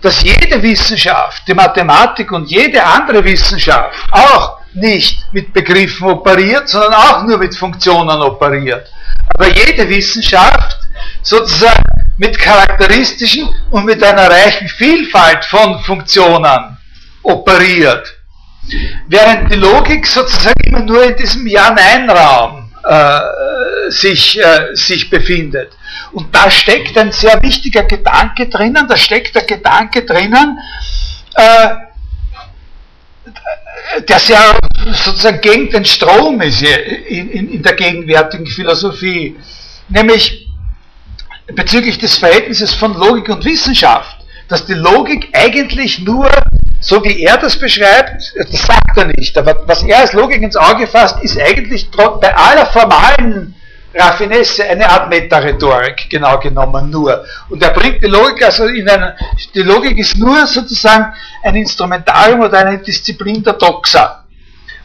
dass 0.00 0.22
jede 0.22 0.60
Wissenschaft, 0.62 1.46
die 1.46 1.54
Mathematik 1.54 2.32
und 2.32 2.50
jede 2.50 2.82
andere 2.82 3.24
Wissenschaft 3.24 3.96
auch 4.10 4.61
nicht 4.74 5.26
mit 5.32 5.52
Begriffen 5.52 6.08
operiert, 6.08 6.68
sondern 6.68 6.94
auch 6.94 7.22
nur 7.24 7.38
mit 7.38 7.54
Funktionen 7.54 8.20
operiert. 8.22 8.90
Aber 9.34 9.48
jede 9.48 9.88
Wissenschaft 9.88 10.78
sozusagen 11.22 11.82
mit 12.18 12.38
charakteristischen 12.38 13.48
und 13.70 13.84
mit 13.84 14.02
einer 14.02 14.30
reichen 14.30 14.68
Vielfalt 14.68 15.44
von 15.44 15.80
Funktionen 15.80 16.76
operiert. 17.22 18.14
Während 19.08 19.52
die 19.52 19.56
Logik 19.56 20.06
sozusagen 20.06 20.60
immer 20.64 20.80
nur 20.80 21.04
in 21.04 21.16
diesem 21.16 21.46
Ja-Nein-Raum 21.46 22.72
äh, 22.84 23.20
sich, 23.90 24.38
äh, 24.40 24.74
sich 24.74 25.10
befindet. 25.10 25.72
Und 26.12 26.34
da 26.34 26.50
steckt 26.50 26.96
ein 26.98 27.12
sehr 27.12 27.42
wichtiger 27.42 27.84
Gedanke 27.84 28.48
drinnen, 28.48 28.86
da 28.88 28.96
steckt 28.96 29.34
der 29.34 29.44
Gedanke 29.44 30.04
drinnen, 30.04 30.58
äh, 31.34 31.68
der 34.08 34.18
sehr 34.18 34.56
sozusagen 34.92 35.40
gegen 35.40 35.70
den 35.70 35.84
Strom 35.84 36.40
ist 36.40 36.62
in, 36.62 37.30
in, 37.30 37.52
in 37.52 37.62
der 37.62 37.74
gegenwärtigen 37.74 38.46
Philosophie, 38.46 39.36
nämlich 39.88 40.48
bezüglich 41.54 41.98
des 41.98 42.16
Verhältnisses 42.16 42.74
von 42.74 42.94
Logik 42.94 43.28
und 43.28 43.44
Wissenschaft, 43.44 44.18
dass 44.48 44.66
die 44.66 44.74
Logik 44.74 45.28
eigentlich 45.32 46.00
nur, 46.00 46.30
so 46.80 47.02
wie 47.04 47.22
er 47.22 47.36
das 47.36 47.56
beschreibt, 47.56 48.32
das 48.36 48.62
sagt 48.66 48.96
er 48.96 49.06
nicht, 49.06 49.36
aber 49.36 49.62
was 49.66 49.82
er 49.82 49.98
als 49.98 50.12
Logik 50.12 50.42
ins 50.42 50.56
Auge 50.56 50.86
fasst, 50.86 51.22
ist 51.22 51.38
eigentlich 51.38 51.90
bei 51.90 52.34
aller 52.34 52.66
formalen 52.66 53.54
Raffinesse 53.94 54.64
eine 54.64 54.88
Art 54.88 55.10
Metarhetorik, 55.10 56.08
genau 56.08 56.38
genommen 56.38 56.90
nur. 56.90 57.24
Und 57.48 57.62
er 57.62 57.70
bringt 57.70 58.02
die 58.02 58.08
Logik, 58.08 58.44
also 58.44 58.66
in 58.66 58.88
einer, 58.88 59.16
die 59.54 59.62
Logik 59.62 59.98
ist 59.98 60.16
nur 60.16 60.46
sozusagen 60.46 61.12
ein 61.42 61.56
Instrumentarium 61.56 62.40
oder 62.40 62.58
eine 62.58 62.78
Disziplin 62.78 63.42
der 63.42 63.54
Doxa. 63.54 64.24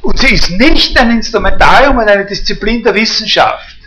Und 0.02 0.20
sie 0.20 0.34
ist 0.34 0.50
nicht 0.52 1.00
ein 1.00 1.12
Instrumentarium 1.12 1.98
und 1.98 2.08
eine 2.08 2.26
Disziplin 2.26 2.84
der 2.84 2.94
Wissenschaft. 2.96 3.78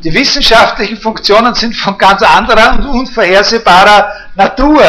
Die 0.00 0.12
wissenschaftlichen 0.12 0.98
Funktionen 0.98 1.54
sind 1.54 1.74
von 1.74 1.96
ganz 1.96 2.22
anderer 2.22 2.74
und 2.74 2.86
unvorhersehbarer 2.86 4.12
Natur. 4.34 4.82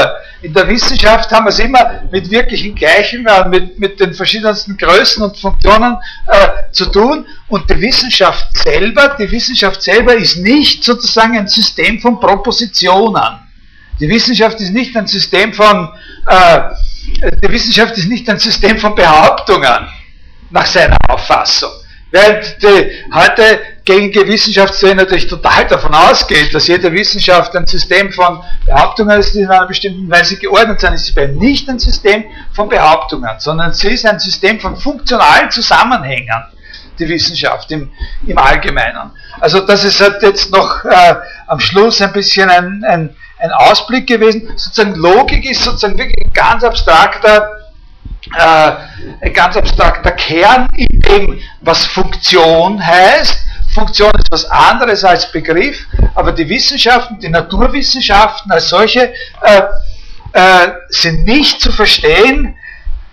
In 0.45 0.53
der 0.53 0.67
Wissenschaft 0.67 1.31
haben 1.31 1.45
wir 1.45 1.49
es 1.49 1.57
immer 1.57 2.03
mit 2.11 2.29
wirklichen 2.29 2.75
Gleichen, 2.75 3.25
äh, 3.25 3.49
mit, 3.49 3.79
mit 3.79 3.99
den 3.99 4.13
verschiedensten 4.13 4.77
Größen 4.77 5.23
und 5.23 5.35
Funktionen 5.39 5.97
äh, 6.27 6.71
zu 6.71 6.85
tun. 6.85 7.25
Und 7.47 7.67
die 7.67 7.81
Wissenschaft 7.81 8.55
selber, 8.55 9.15
die 9.19 9.31
Wissenschaft 9.31 9.81
selber 9.81 10.13
ist 10.13 10.37
nicht 10.37 10.83
sozusagen 10.83 11.35
ein 11.35 11.47
System 11.47 11.99
von 11.99 12.19
Propositionen. 12.19 13.39
Die 13.99 14.07
Wissenschaft 14.07 14.61
ist 14.61 14.69
nicht 14.69 14.95
ein 14.95 15.07
System 15.07 15.51
von, 15.51 15.89
äh, 16.27 16.61
die 17.43 17.51
Wissenschaft 17.51 17.97
ist 17.97 18.07
nicht 18.07 18.29
ein 18.29 18.37
System 18.37 18.77
von 18.77 18.93
Behauptungen 18.93 19.87
nach 20.51 20.67
seiner 20.67 20.97
Auffassung. 21.09 21.71
Während 22.11 22.61
die 22.61 22.91
heute 23.11 23.61
gängige 23.85 24.27
Wissenschaftslehre 24.27 24.95
natürlich 24.95 25.27
total 25.27 25.67
davon 25.67 25.93
ausgeht, 25.93 26.53
dass 26.53 26.67
jede 26.67 26.91
Wissenschaft 26.91 27.55
ein 27.55 27.67
System 27.67 28.11
von 28.11 28.43
Behauptungen 28.65 29.19
ist, 29.19 29.35
die 29.35 29.41
in 29.41 29.49
einer 29.49 29.67
bestimmten 29.67 30.09
Weise 30.09 30.37
geordnet 30.37 30.81
sind, 30.81 30.93
ist 30.93 31.05
sie 31.05 31.13
bei 31.13 31.27
nicht 31.27 31.69
ein 31.69 31.77
System 31.77 32.25
von 32.53 32.67
Behauptungen, 32.67 33.29
sondern 33.37 33.73
sie 33.73 33.89
ist 33.89 34.05
ein 34.05 34.19
System 34.19 34.59
von 34.59 34.75
funktionalen 34.75 35.51
Zusammenhängen, 35.51 36.43
die 36.97 37.07
Wissenschaft 37.07 37.71
im, 37.71 37.91
im 38.25 38.37
Allgemeinen. 38.37 39.11
Also 39.39 39.59
das 39.61 39.83
ist 39.83 40.01
halt 40.01 40.21
jetzt 40.23 40.51
noch 40.51 40.83
äh, 40.83 41.15
am 41.45 41.59
Schluss 41.59 42.01
ein 42.01 42.11
bisschen 42.11 42.49
ein, 42.49 42.83
ein, 42.83 43.15
ein 43.37 43.51
Ausblick 43.51 44.07
gewesen. 44.07 44.49
Sozusagen 44.55 44.95
Logik 44.95 45.45
ist 45.45 45.63
sozusagen 45.63 45.97
wirklich 45.97 46.25
ein 46.25 46.33
ganz 46.33 46.63
abstrakter 46.63 47.51
äh, 48.35 48.71
ein 49.21 49.33
ganz 49.33 49.55
abstrakter 49.55 50.11
Kern 50.11 50.67
in 50.75 50.99
dem, 50.99 51.39
was 51.61 51.85
Funktion 51.85 52.83
heißt. 52.83 53.45
Funktion 53.75 54.11
ist 54.17 54.31
was 54.31 54.45
anderes 54.45 55.03
als 55.03 55.31
Begriff, 55.31 55.85
aber 56.15 56.31
die 56.31 56.47
Wissenschaften, 56.47 57.19
die 57.19 57.29
Naturwissenschaften 57.29 58.49
als 58.51 58.69
solche 58.69 59.13
äh, 59.41 59.61
äh, 60.31 60.71
sind 60.89 61.25
nicht 61.25 61.59
zu 61.61 61.71
verstehen, 61.71 62.55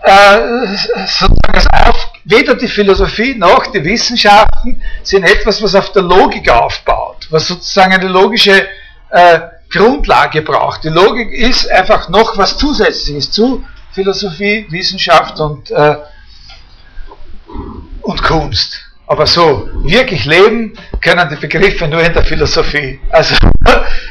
äh, 0.03 0.67
sozusagen 1.07 1.89
auf, 1.89 2.13
weder 2.25 2.55
die 2.55 2.69
Philosophie 2.69 3.35
noch 3.35 3.67
die 3.67 3.85
Wissenschaften 3.85 4.81
sind 5.03 5.25
etwas, 5.25 5.61
was 5.63 5.75
auf 5.75 5.91
der 5.93 6.03
Logik 6.03 6.49
aufbaut, 6.49 7.27
was 7.31 7.49
sozusagen 7.49 7.93
eine 7.93 8.09
logische 8.09 8.67
äh, 9.11 9.41
Grundlage 9.69 10.43
braucht. 10.43 10.85
Die 10.85 10.91
Logik 10.91 11.33
ist 11.33 11.69
einfach 11.71 12.09
noch 12.09 12.39
was 12.39 12.57
Zusätzliches 12.57 13.33
zu 13.33 13.65
Philosophie, 13.93 14.67
Wissenschaft 14.71 15.41
und, 15.41 15.71
äh, 15.73 15.97
und 18.03 18.23
Kunst. 18.23 18.92
Aber 19.07 19.27
so 19.27 19.69
wirklich 19.85 20.25
leben 20.25 20.75
können 21.01 21.29
die 21.29 21.37
Begriffe 21.37 21.87
nur 21.89 22.03
in 22.03 22.13
der 22.13 22.25
Philosophie. 22.25 23.01
Also 23.11 23.35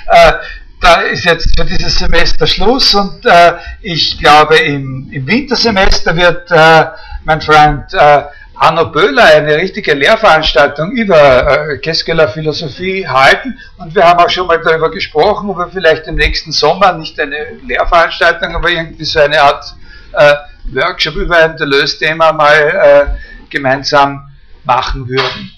äh, 0.08 0.34
da 0.82 1.02
ist 1.02 1.26
jetzt 1.26 1.56
für 1.58 1.66
dieses 1.66 1.98
Semester 1.98 2.48
Schluss 2.48 2.94
und 2.96 3.26
äh, 3.26 3.54
ich 3.82 4.18
glaube 4.18 4.58
im, 4.58 5.10
im 5.12 5.28
Wintersemester 5.28 6.16
wird 6.16 6.50
äh, 6.52 6.86
mein 7.24 7.40
Freund 7.40 7.94
äh, 7.94 8.24
Arno 8.56 8.92
Böhler 8.92 9.26
eine 9.26 9.56
richtige 9.56 9.94
Lehrveranstaltung 9.94 10.92
über 10.92 11.72
äh, 11.72 11.78
Keskeler 11.78 12.28
Philosophie 12.28 13.08
halten 13.08 13.58
und 13.78 13.96
wir 13.96 14.04
haben 14.04 14.20
auch 14.20 14.30
schon 14.30 14.48
mal 14.48 14.60
darüber 14.60 14.92
gesprochen, 14.92 15.50
ob 15.50 15.58
wir 15.58 15.68
vielleicht 15.68 16.08
im 16.08 16.16
nächsten 16.16 16.52
Sommer 16.52 16.94
nicht 16.94 17.20
eine 17.20 17.54
Lehrveranstaltung, 17.66 18.56
aber 18.56 18.70
irgendwie 18.70 19.06
so 19.06 19.20
eine 19.20 19.42
Art 19.42 19.66
äh, 20.14 20.34
Workshop 20.74 21.16
über 21.16 21.38
ein 21.38 21.58
Deleuze-Thema 21.58 22.34
mal 22.34 22.54
äh, 22.54 23.50
gemeinsam 23.50 24.31
machen 24.64 25.08
würden. 25.08 25.52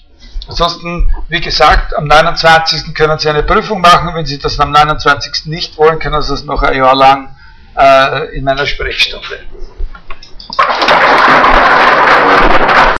Ansonsten, 0.46 1.10
wie 1.28 1.40
gesagt, 1.40 1.96
am 1.96 2.04
29. 2.04 2.94
können 2.94 3.18
Sie 3.18 3.28
eine 3.30 3.42
Prüfung 3.42 3.80
machen. 3.80 4.14
Wenn 4.14 4.26
Sie 4.26 4.38
das 4.38 4.60
am 4.60 4.72
29. 4.72 5.46
nicht 5.46 5.78
wollen, 5.78 5.98
können 5.98 6.20
Sie 6.22 6.30
das 6.30 6.44
noch 6.44 6.62
ein 6.62 6.76
Jahr 6.76 6.94
lang 6.94 7.34
äh, 7.76 8.36
in 8.36 8.44
meiner 8.44 8.66
Sprechstunde. 8.66 9.40